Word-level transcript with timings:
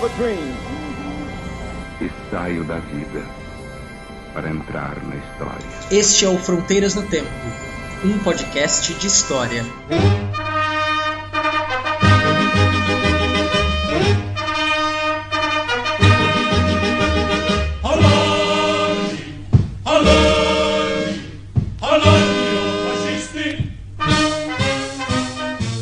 have 0.00 0.04
a 0.04 0.16
dream. 0.16 0.54
E 2.00 2.10
saio 2.30 2.64
da 2.64 2.78
vida 2.78 3.22
para 4.32 4.48
entrar 4.48 4.96
na 5.04 5.16
história. 5.16 5.66
Este 5.90 6.24
é 6.24 6.28
o 6.28 6.38
Fronteiras 6.38 6.94
no 6.94 7.02
Tempo, 7.02 7.28
um 8.04 8.18
podcast 8.20 8.94
de 8.94 9.06
história. 9.06 9.64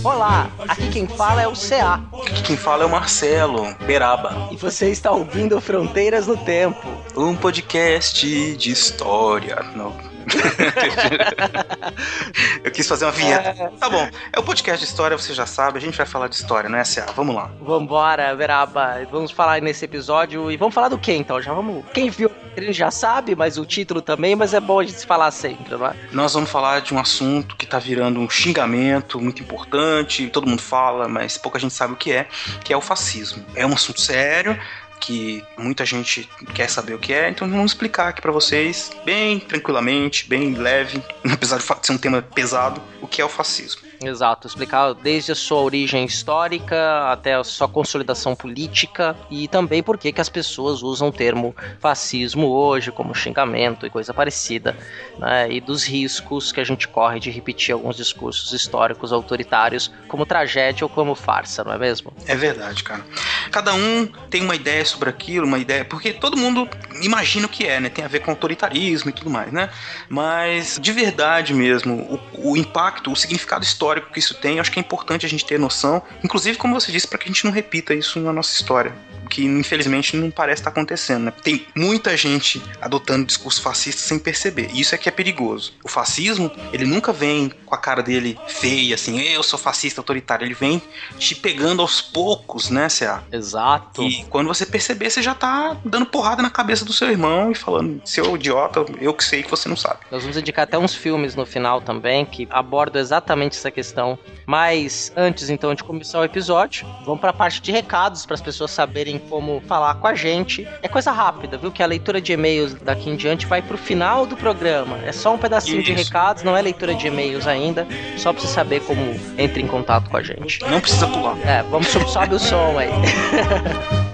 Olá, 0.02 0.50
aqui 0.66 0.90
quem 0.90 1.06
fala 1.06 1.42
é 1.42 1.46
o 1.46 1.52
CA. 1.52 2.02
Quem 2.48 2.56
fala 2.56 2.84
é 2.84 2.86
o 2.86 2.88
Marcelo 2.88 3.74
Beraba. 3.86 4.48
E 4.50 4.56
você 4.56 4.88
está 4.88 5.10
ouvindo 5.10 5.60
Fronteiras 5.60 6.26
no 6.26 6.34
Tempo. 6.34 6.80
Um 7.14 7.36
podcast 7.36 8.56
de 8.56 8.70
história. 8.70 9.56
Não. 9.76 9.94
Eu 12.62 12.70
quis 12.70 12.86
fazer 12.86 13.04
uma 13.04 13.12
vinheta. 13.12 13.72
Tá 13.78 13.88
bom, 13.88 14.08
é 14.32 14.38
o 14.38 14.42
podcast 14.42 14.84
de 14.84 14.90
história, 14.90 15.16
você 15.16 15.32
já 15.32 15.46
sabe, 15.46 15.78
a 15.78 15.80
gente 15.80 15.96
vai 15.96 16.06
falar 16.06 16.28
de 16.28 16.36
história, 16.36 16.68
não 16.68 16.78
é, 16.78 16.82
CA? 16.82 17.06
Vamos 17.14 17.34
lá. 17.34 17.50
Vambora, 17.60 18.34
Beraba. 18.34 19.06
Vamos 19.10 19.30
falar 19.30 19.60
nesse 19.60 19.84
episódio 19.84 20.50
e 20.50 20.56
vamos 20.56 20.74
falar 20.74 20.88
do 20.88 20.98
que 20.98 21.12
então? 21.12 21.40
Já 21.40 21.52
vamos. 21.52 21.84
Quem 21.92 22.10
viu 22.10 22.30
ele 22.56 22.72
já 22.72 22.90
sabe, 22.90 23.34
mas 23.34 23.56
o 23.56 23.64
título 23.64 24.02
também, 24.02 24.34
mas 24.34 24.52
é 24.52 24.60
bom 24.60 24.80
a 24.80 24.84
gente 24.84 25.06
falar 25.06 25.30
sempre, 25.30 25.76
não 25.76 25.86
é? 25.86 25.94
Nós 26.12 26.34
vamos 26.34 26.50
falar 26.50 26.80
de 26.80 26.92
um 26.92 26.98
assunto 26.98 27.56
que 27.56 27.66
tá 27.66 27.78
virando 27.78 28.18
um 28.20 28.28
xingamento 28.28 29.20
muito 29.20 29.42
importante, 29.42 30.28
todo 30.28 30.46
mundo 30.46 30.62
fala, 30.62 31.08
mas 31.08 31.38
pouca 31.38 31.58
gente 31.58 31.74
sabe 31.74 31.92
o 31.92 31.96
que 31.96 32.12
é, 32.12 32.26
que 32.64 32.72
é 32.72 32.76
o 32.76 32.80
fascismo. 32.80 33.44
É 33.54 33.64
um 33.66 33.72
assunto 33.72 34.00
sério, 34.00 34.58
que 35.00 35.44
muita 35.56 35.84
gente 35.84 36.28
quer 36.54 36.68
saber 36.68 36.94
o 36.94 36.98
que 36.98 37.12
é, 37.12 37.28
então 37.28 37.48
vamos 37.48 37.72
explicar 37.72 38.08
aqui 38.08 38.20
para 38.20 38.32
vocês, 38.32 38.90
bem 39.04 39.38
tranquilamente, 39.40 40.28
bem 40.28 40.54
leve, 40.54 41.02
apesar 41.30 41.58
de 41.58 41.86
ser 41.86 41.92
um 41.92 41.98
tema 41.98 42.22
pesado, 42.22 42.82
o 43.00 43.06
que 43.06 43.20
é 43.20 43.24
o 43.24 43.28
fascismo. 43.28 43.87
Exato, 44.00 44.46
explicar 44.46 44.94
desde 44.94 45.32
a 45.32 45.34
sua 45.34 45.60
origem 45.60 46.04
histórica 46.04 47.10
até 47.10 47.34
a 47.34 47.42
sua 47.42 47.68
consolidação 47.68 48.34
política 48.34 49.16
e 49.28 49.48
também 49.48 49.82
por 49.82 49.98
que 49.98 50.14
as 50.18 50.28
pessoas 50.28 50.82
usam 50.82 51.08
o 51.08 51.12
termo 51.12 51.54
fascismo 51.80 52.46
hoje 52.46 52.92
como 52.92 53.14
xingamento 53.14 53.84
e 53.84 53.90
coisa 53.90 54.14
parecida, 54.14 54.76
né? 55.18 55.50
E 55.50 55.60
dos 55.60 55.84
riscos 55.84 56.52
que 56.52 56.60
a 56.60 56.64
gente 56.64 56.86
corre 56.86 57.18
de 57.18 57.30
repetir 57.30 57.72
alguns 57.72 57.96
discursos 57.96 58.52
históricos 58.52 59.12
autoritários 59.12 59.90
como 60.06 60.24
tragédia 60.24 60.84
ou 60.84 60.88
como 60.88 61.14
farsa, 61.16 61.64
não 61.64 61.72
é 61.72 61.78
mesmo? 61.78 62.12
É 62.26 62.36
verdade, 62.36 62.84
cara. 62.84 63.04
Cada 63.50 63.74
um 63.74 64.06
tem 64.30 64.42
uma 64.42 64.54
ideia 64.54 64.84
sobre 64.84 65.10
aquilo, 65.10 65.46
uma 65.46 65.58
ideia, 65.58 65.84
porque 65.84 66.12
todo 66.12 66.36
mundo 66.36 66.68
imagina 67.02 67.46
o 67.46 67.48
que 67.48 67.66
é, 67.66 67.80
né? 67.80 67.88
Tem 67.88 68.04
a 68.04 68.08
ver 68.08 68.20
com 68.20 68.30
autoritarismo 68.30 69.10
e 69.10 69.12
tudo 69.12 69.28
mais, 69.28 69.52
né? 69.52 69.70
Mas 70.08 70.78
de 70.80 70.92
verdade 70.92 71.52
mesmo, 71.52 72.20
o, 72.32 72.52
o 72.52 72.56
impacto, 72.56 73.10
o 73.10 73.16
significado 73.16 73.64
histórico 73.64 73.87
que 73.96 74.18
isso 74.18 74.34
tem, 74.34 74.60
acho 74.60 74.70
que 74.70 74.78
é 74.78 74.82
importante 74.82 75.26
a 75.26 75.28
gente 75.28 75.44
ter 75.44 75.58
noção, 75.58 76.02
inclusive 76.22 76.58
como 76.58 76.78
você 76.78 76.92
disse, 76.92 77.06
para 77.08 77.18
que 77.18 77.24
a 77.24 77.32
gente 77.32 77.44
não 77.44 77.52
repita 77.52 77.94
isso 77.94 78.20
na 78.20 78.32
nossa 78.32 78.52
história 78.54 78.94
que 79.28 79.44
infelizmente 79.44 80.16
não 80.16 80.30
parece 80.30 80.60
estar 80.60 80.70
acontecendo. 80.70 81.24
Né? 81.24 81.32
Tem 81.42 81.66
muita 81.76 82.16
gente 82.16 82.62
adotando 82.80 83.26
discurso 83.26 83.62
fascista 83.62 84.00
sem 84.00 84.18
perceber. 84.18 84.70
E 84.72 84.80
isso 84.80 84.94
é 84.94 84.98
que 84.98 85.08
é 85.08 85.12
perigoso. 85.12 85.72
O 85.84 85.88
fascismo, 85.88 86.50
ele 86.72 86.84
nunca 86.84 87.12
vem 87.12 87.52
com 87.64 87.74
a 87.74 87.78
cara 87.78 88.02
dele 88.02 88.38
feia, 88.46 88.94
assim, 88.94 89.20
eu 89.20 89.42
sou 89.42 89.58
fascista 89.58 90.00
autoritário. 90.00 90.44
Ele 90.44 90.54
vem 90.54 90.82
te 91.18 91.34
pegando 91.34 91.82
aos 91.82 92.00
poucos, 92.00 92.70
né, 92.70 92.88
C.A.? 92.88 93.22
Exato. 93.30 94.02
E 94.02 94.24
quando 94.24 94.46
você 94.46 94.64
perceber, 94.64 95.10
você 95.10 95.22
já 95.22 95.34
tá 95.34 95.76
dando 95.84 96.06
porrada 96.06 96.42
na 96.42 96.50
cabeça 96.50 96.84
do 96.84 96.92
seu 96.92 97.10
irmão 97.10 97.50
e 97.50 97.54
falando, 97.54 98.00
seu 98.04 98.34
idiota, 98.36 98.84
eu 99.00 99.12
que 99.12 99.24
sei 99.24 99.42
que 99.42 99.50
você 99.50 99.68
não 99.68 99.76
sabe. 99.76 100.00
Nós 100.10 100.22
vamos 100.22 100.36
indicar 100.36 100.64
até 100.64 100.78
uns 100.78 100.94
filmes 100.94 101.34
no 101.34 101.44
final 101.44 101.80
também 101.80 102.24
que 102.24 102.48
abordam 102.50 103.00
exatamente 103.00 103.56
essa 103.56 103.70
questão. 103.70 104.18
Mas 104.46 105.12
antes, 105.16 105.50
então, 105.50 105.74
de 105.74 105.84
começar 105.84 106.20
o 106.20 106.24
episódio, 106.24 106.86
vamos 107.04 107.20
para 107.20 107.30
a 107.30 107.34
parte 107.34 107.60
de 107.60 107.70
recados 107.70 108.24
para 108.24 108.34
as 108.34 108.40
pessoas 108.40 108.70
saberem 108.70 109.17
como 109.18 109.60
falar 109.66 109.94
com 109.96 110.06
a 110.06 110.14
gente. 110.14 110.66
É 110.82 110.88
coisa 110.88 111.10
rápida, 111.10 111.58
viu? 111.58 111.70
Que 111.70 111.82
a 111.82 111.86
leitura 111.86 112.20
de 112.20 112.32
e-mails 112.32 112.74
daqui 112.74 113.10
em 113.10 113.16
diante 113.16 113.46
vai 113.46 113.60
pro 113.60 113.76
final 113.76 114.26
do 114.26 114.36
programa. 114.36 114.98
É 115.04 115.12
só 115.12 115.34
um 115.34 115.38
pedacinho 115.38 115.80
Isso. 115.80 115.92
de 115.92 115.92
recados, 115.92 116.42
não 116.42 116.56
é 116.56 116.62
leitura 116.62 116.94
de 116.94 117.06
e-mails 117.06 117.46
ainda. 117.46 117.86
Só 118.16 118.32
pra 118.32 118.40
você 118.40 118.48
saber 118.48 118.80
como 118.82 119.00
entra 119.36 119.60
em 119.60 119.66
contato 119.66 120.08
com 120.10 120.16
a 120.16 120.22
gente. 120.22 120.60
Não 120.62 120.80
precisa 120.80 121.06
pular. 121.06 121.36
É, 121.46 121.62
vamos 121.64 121.88
sobe 121.88 122.34
o 122.34 122.38
som 122.38 122.78
aí. 122.78 122.88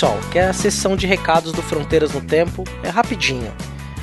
pessoal, 0.00 0.18
que 0.32 0.38
é 0.38 0.46
a 0.46 0.52
sessão 0.54 0.96
de 0.96 1.06
recados 1.06 1.52
do 1.52 1.60
Fronteiras 1.60 2.12
no 2.12 2.22
Tempo. 2.22 2.64
É 2.82 2.88
rapidinho. 2.88 3.52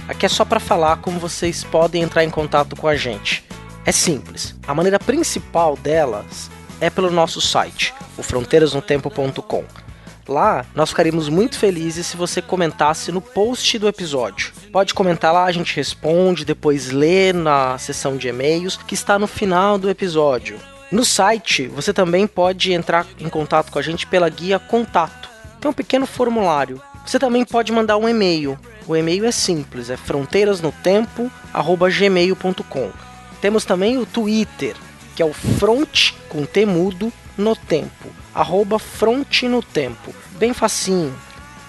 Aqui 0.07 0.27
é 0.27 0.29
só 0.29 0.45
para 0.45 0.59
falar 0.59 0.97
como 0.97 1.19
vocês 1.19 1.63
podem 1.63 2.03
entrar 2.03 2.23
em 2.23 2.29
contato 2.29 2.75
com 2.75 2.87
a 2.87 2.95
gente. 2.95 3.43
É 3.83 3.91
simples. 3.91 4.53
A 4.67 4.75
maneira 4.75 4.99
principal 4.99 5.75
delas 5.75 6.51
é 6.79 6.91
pelo 6.91 7.09
nosso 7.09 7.41
site, 7.41 7.95
o 8.15 8.21
fronteirasnotempo.com. 8.21 9.63
Lá, 10.27 10.67
nós 10.75 10.89
ficaríamos 10.89 11.29
muito 11.29 11.57
felizes 11.57 12.05
se 12.05 12.15
você 12.15 12.43
comentasse 12.43 13.11
no 13.11 13.19
post 13.19 13.79
do 13.79 13.87
episódio. 13.87 14.53
Pode 14.71 14.93
comentar 14.93 15.33
lá, 15.33 15.45
a 15.45 15.51
gente 15.51 15.75
responde, 15.75 16.45
depois 16.45 16.91
lê 16.91 17.33
na 17.33 17.75
seção 17.79 18.17
de 18.17 18.27
e-mails 18.27 18.77
que 18.77 18.93
está 18.93 19.17
no 19.17 19.25
final 19.25 19.79
do 19.79 19.89
episódio. 19.89 20.59
No 20.91 21.03
site, 21.03 21.67
você 21.67 21.91
também 21.91 22.27
pode 22.27 22.71
entrar 22.71 23.07
em 23.19 23.27
contato 23.27 23.71
com 23.71 23.79
a 23.79 23.81
gente 23.81 24.05
pela 24.05 24.29
guia 24.29 24.59
Contato 24.59 25.26
tem 25.59 25.69
um 25.69 25.73
pequeno 25.73 26.05
formulário. 26.05 26.81
Você 27.05 27.19
também 27.19 27.43
pode 27.45 27.71
mandar 27.71 27.95
um 27.97 28.09
e-mail. 28.09 28.57
O 28.87 28.95
e-mail 28.95 29.25
é 29.25 29.31
simples, 29.31 29.89
é 29.89 29.97
fronteirasnotempo@gmail.com. 29.97 32.91
Temos 33.41 33.65
também 33.65 33.97
o 33.97 34.05
Twitter, 34.05 34.75
que 35.15 35.21
é 35.21 35.25
o 35.25 35.33
front 35.33 36.13
com 36.29 36.45
temudo 36.45 37.11
no 37.37 37.53
tempo, 37.55 38.09
arroba 38.33 38.77
no 39.43 39.61
tempo, 39.61 40.15
bem 40.37 40.53
facinho. 40.53 41.13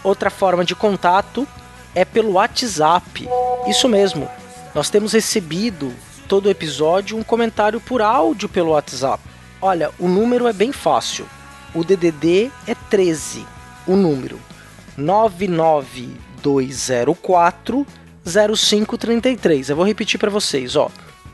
Outra 0.02 0.30
forma 0.30 0.64
de 0.64 0.74
contato 0.74 1.46
é 1.94 2.04
pelo 2.04 2.32
WhatsApp. 2.32 3.28
Isso 3.66 3.88
mesmo. 3.88 4.28
Nós 4.74 4.90
temos 4.90 5.12
recebido 5.12 5.94
todo 6.26 6.50
episódio 6.50 7.16
um 7.16 7.22
comentário 7.22 7.80
por 7.80 8.02
áudio 8.02 8.48
pelo 8.48 8.70
WhatsApp. 8.70 9.22
Olha, 9.60 9.90
o 9.98 10.08
número 10.08 10.46
é 10.46 10.52
bem 10.52 10.72
fácil. 10.72 11.26
O 11.74 11.84
DDD 11.84 12.50
é 12.66 12.74
13 12.74 13.46
o 13.88 13.96
número 13.96 14.38
99204 14.96 17.84
0533. 18.24 19.70
Eu 19.70 19.76
vou 19.76 19.86
repetir 19.86 20.20
para 20.20 20.30
vocês, 20.30 20.76
ó. 20.76 20.88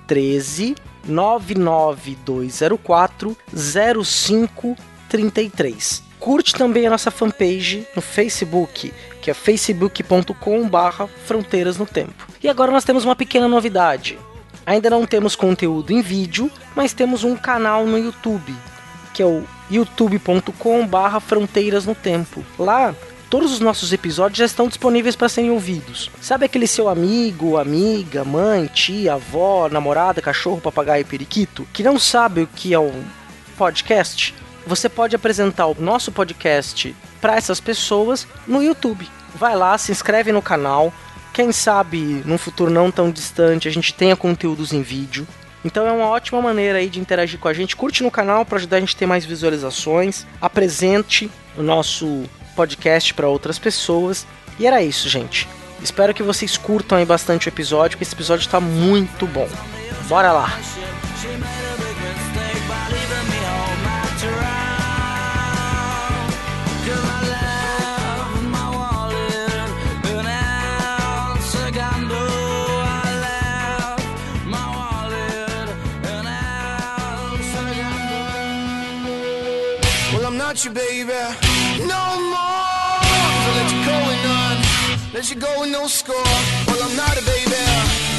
13 0.06 0.74
99204 1.06 3.36
0533. 3.52 6.02
Curte 6.18 6.54
também 6.54 6.86
a 6.86 6.90
nossa 6.90 7.10
fanpage 7.10 7.86
no 7.94 8.00
Facebook, 8.00 8.90
que 9.20 9.30
é 9.30 9.34
facebook.com/barra 9.34 11.06
Fronteiras 11.26 11.76
no 11.76 11.84
Tempo. 11.84 12.26
E 12.42 12.48
agora 12.48 12.72
nós 12.72 12.84
temos 12.84 13.04
uma 13.04 13.14
pequena 13.14 13.46
novidade. 13.46 14.18
Ainda 14.64 14.88
não 14.88 15.04
temos 15.04 15.36
conteúdo 15.36 15.92
em 15.92 16.00
vídeo, 16.00 16.50
mas 16.74 16.94
temos 16.94 17.24
um 17.24 17.36
canal 17.36 17.84
no 17.84 17.98
YouTube, 17.98 18.54
que 19.14 19.22
é 19.22 19.26
o 19.26 19.44
youtube.com/barra 19.70 21.20
Fronteiras 21.20 21.86
no 21.86 21.94
Tempo. 21.94 22.44
Lá 22.58 22.94
todos 23.30 23.52
os 23.52 23.60
nossos 23.60 23.92
episódios 23.92 24.38
já 24.38 24.44
estão 24.44 24.68
disponíveis 24.68 25.16
para 25.16 25.28
serem 25.28 25.50
ouvidos. 25.50 26.10
Sabe 26.20 26.44
aquele 26.44 26.66
seu 26.66 26.88
amigo, 26.88 27.56
amiga, 27.56 28.24
mãe, 28.24 28.66
tia, 28.66 29.14
avó, 29.14 29.68
namorada, 29.68 30.20
cachorro, 30.20 30.60
papagaio 30.60 31.06
periquito 31.06 31.66
que 31.72 31.82
não 31.82 31.98
sabe 31.98 32.42
o 32.42 32.46
que 32.46 32.74
é 32.74 32.78
um 32.78 33.02
podcast? 33.56 34.34
Você 34.66 34.88
pode 34.88 35.14
apresentar 35.14 35.66
o 35.66 35.76
nosso 35.78 36.10
podcast 36.10 36.94
para 37.20 37.36
essas 37.36 37.60
pessoas 37.60 38.26
no 38.46 38.62
YouTube. 38.62 39.08
Vai 39.34 39.56
lá, 39.56 39.76
se 39.78 39.92
inscreve 39.92 40.32
no 40.32 40.42
canal. 40.42 40.92
Quem 41.32 41.52
sabe 41.52 42.22
num 42.24 42.38
futuro 42.38 42.70
não 42.70 42.90
tão 42.90 43.10
distante 43.10 43.66
a 43.66 43.70
gente 43.70 43.92
tenha 43.92 44.16
conteúdos 44.16 44.72
em 44.72 44.82
vídeo. 44.82 45.26
Então 45.64 45.86
é 45.86 45.92
uma 45.92 46.06
ótima 46.06 46.42
maneira 46.42 46.78
aí 46.78 46.88
de 46.88 47.00
interagir 47.00 47.38
com 47.38 47.48
a 47.48 47.52
gente. 47.54 47.74
Curte 47.74 48.02
no 48.02 48.10
canal 48.10 48.44
para 48.44 48.58
ajudar 48.58 48.76
a 48.76 48.80
gente 48.80 48.94
a 48.94 48.98
ter 48.98 49.06
mais 49.06 49.24
visualizações. 49.24 50.26
Apresente 50.40 51.30
o 51.56 51.62
nosso 51.62 52.24
podcast 52.54 53.14
para 53.14 53.28
outras 53.28 53.58
pessoas. 53.58 54.26
E 54.58 54.66
era 54.66 54.82
isso, 54.82 55.08
gente. 55.08 55.48
Espero 55.82 56.14
que 56.14 56.22
vocês 56.22 56.56
curtam 56.56 56.98
aí 56.98 57.04
bastante 57.04 57.48
o 57.48 57.50
episódio, 57.50 57.96
que 57.96 58.04
esse 58.04 58.14
episódio 58.14 58.44
está 58.44 58.60
muito 58.60 59.26
bom. 59.26 59.48
Bora 60.08 60.32
lá! 60.32 60.58
Well, 66.86 67.53
Your 80.64 80.72
baby 80.72 81.12
no 81.84 82.04
more. 82.32 83.04
So 83.44 83.50
let 83.52 83.68
you 83.70 83.80
go 83.84 83.96
none. 84.24 84.58
Let 85.12 85.28
you 85.28 85.36
go 85.36 85.60
with 85.60 85.70
no 85.70 85.86
score. 85.86 86.16
Well, 86.66 86.82
I'm 86.82 86.96
not 86.96 87.18
a 87.18 87.22
baby 87.22 87.64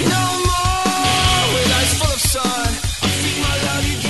no 0.06 0.24
more. 0.46 1.42
With 1.56 1.74
eyes 1.74 1.94
full 1.98 2.14
of 2.14 2.22
sun. 2.22 2.70
I 3.42 3.82
you. 3.88 4.06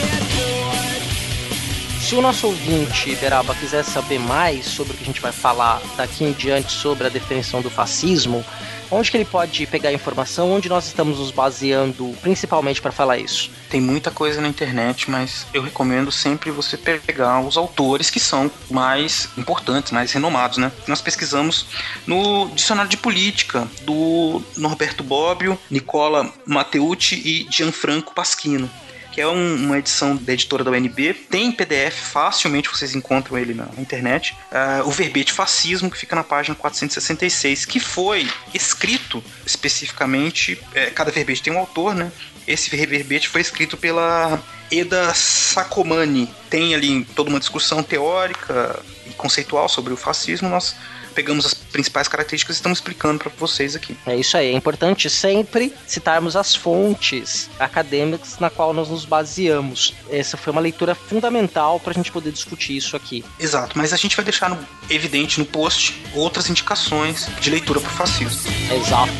Se 2.01 2.15
o 2.15 2.21
nosso 2.21 2.47
ouvinte, 2.47 3.15
Beraba, 3.15 3.55
quiser 3.55 3.83
saber 3.85 4.19
mais 4.19 4.65
sobre 4.65 4.93
o 4.93 4.97
que 4.97 5.03
a 5.03 5.07
gente 5.07 5.21
vai 5.21 5.31
falar 5.31 5.81
daqui 5.95 6.25
em 6.25 6.33
diante 6.33 6.73
sobre 6.73 7.07
a 7.07 7.09
definição 7.09 7.61
do 7.61 7.69
fascismo, 7.69 8.45
onde 8.91 9.11
que 9.11 9.17
ele 9.17 9.25
pode 9.25 9.65
pegar 9.67 9.91
informação? 9.91 10.51
Onde 10.51 10.69
nós 10.69 10.87
estamos 10.87 11.19
nos 11.19 11.31
baseando 11.31 12.15
principalmente 12.21 12.81
para 12.81 12.91
falar 12.91 13.17
isso? 13.17 13.49
Tem 13.69 13.81
muita 13.81 14.11
coisa 14.11 14.41
na 14.41 14.47
internet, 14.47 15.09
mas 15.09 15.45
eu 15.53 15.61
recomendo 15.61 16.11
sempre 16.11 16.51
você 16.51 16.77
pegar 16.77 17.41
os 17.41 17.57
autores 17.57 18.09
que 18.09 18.19
são 18.19 18.49
mais 18.69 19.29
importantes, 19.37 19.91
mais 19.91 20.11
renomados, 20.11 20.57
né? 20.57 20.71
Nós 20.87 21.01
pesquisamos 21.01 21.65
no 22.05 22.49
Dicionário 22.49 22.89
de 22.89 22.97
Política 22.97 23.67
do 23.81 24.41
Norberto 24.57 25.03
Bobbio, 25.03 25.57
Nicola 25.69 26.31
Matteucci 26.45 27.15
e 27.15 27.47
Gianfranco 27.49 28.13
Pasquino 28.13 28.69
que 29.15 29.21
é 29.21 29.27
um, 29.27 29.55
uma 29.55 29.79
edição 29.79 30.13
da 30.17 30.33
editora 30.33 30.61
da 30.61 30.71
UNB. 30.71 31.13
Tem 31.13 31.49
PDF, 31.49 31.95
facilmente 31.95 32.67
vocês 32.67 32.93
encontram 32.93 33.37
ele 33.37 33.53
na 33.53 33.69
internet. 33.77 34.35
Uh, 34.51 34.85
o 34.85 34.91
verbete 34.91 35.31
fascismo, 35.31 35.89
que 35.89 35.97
fica 35.97 36.17
na 36.17 36.23
página 36.23 36.53
466, 36.53 37.63
que 37.63 37.79
foi 37.79 38.29
escrito 38.53 39.23
especificamente. 39.45 40.61
É, 40.73 40.87
cada 40.87 41.11
verbete 41.11 41.41
tem 41.41 41.53
um 41.53 41.59
autor, 41.59 41.95
né? 41.95 42.11
Esse 42.45 42.69
verbete 42.69 43.29
foi 43.29 43.39
escrito 43.39 43.77
pela 43.77 44.43
Eda 44.69 45.13
Sacomani. 45.13 46.29
Tem 46.49 46.75
ali 46.75 47.05
toda 47.15 47.29
uma 47.29 47.39
discussão 47.39 47.81
teórica 47.81 48.77
e 49.07 49.11
conceitual 49.11 49.69
sobre 49.69 49.93
o 49.93 49.97
fascismo. 49.97 50.49
Nós 50.49 50.75
pegamos 51.15 51.45
as 51.45 51.53
principais 51.53 52.07
características 52.07 52.57
e 52.57 52.59
estamos 52.59 52.79
explicando 52.79 53.19
para 53.19 53.31
vocês 53.37 53.75
aqui. 53.75 53.97
É 54.05 54.15
isso 54.15 54.37
aí, 54.37 54.47
é 54.47 54.53
importante 54.53 55.09
sempre 55.09 55.73
citarmos 55.87 56.35
as 56.35 56.53
fontes 56.53 57.49
acadêmicas 57.57 58.37
na 58.37 58.49
qual 58.49 58.73
nós 58.73 58.89
nos 58.89 59.05
baseamos. 59.05 59.95
Essa 60.09 60.35
foi 60.35 60.51
uma 60.51 60.61
leitura 60.61 60.93
fundamental 60.93 61.79
para 61.79 61.91
a 61.91 61.93
gente 61.93 62.11
poder 62.11 62.31
discutir 62.31 62.75
isso 62.75 62.95
aqui. 62.95 63.23
Exato, 63.39 63.77
mas 63.77 63.93
a 63.93 63.97
gente 63.97 64.15
vai 64.15 64.25
deixar 64.25 64.49
no, 64.49 64.59
evidente 64.89 65.39
no 65.39 65.45
post 65.45 66.03
outras 66.13 66.49
indicações 66.49 67.27
de 67.39 67.49
leitura 67.49 67.79
para 67.79 67.89
o 67.89 67.93
fascismo. 67.93 68.41
Exato. 68.75 69.13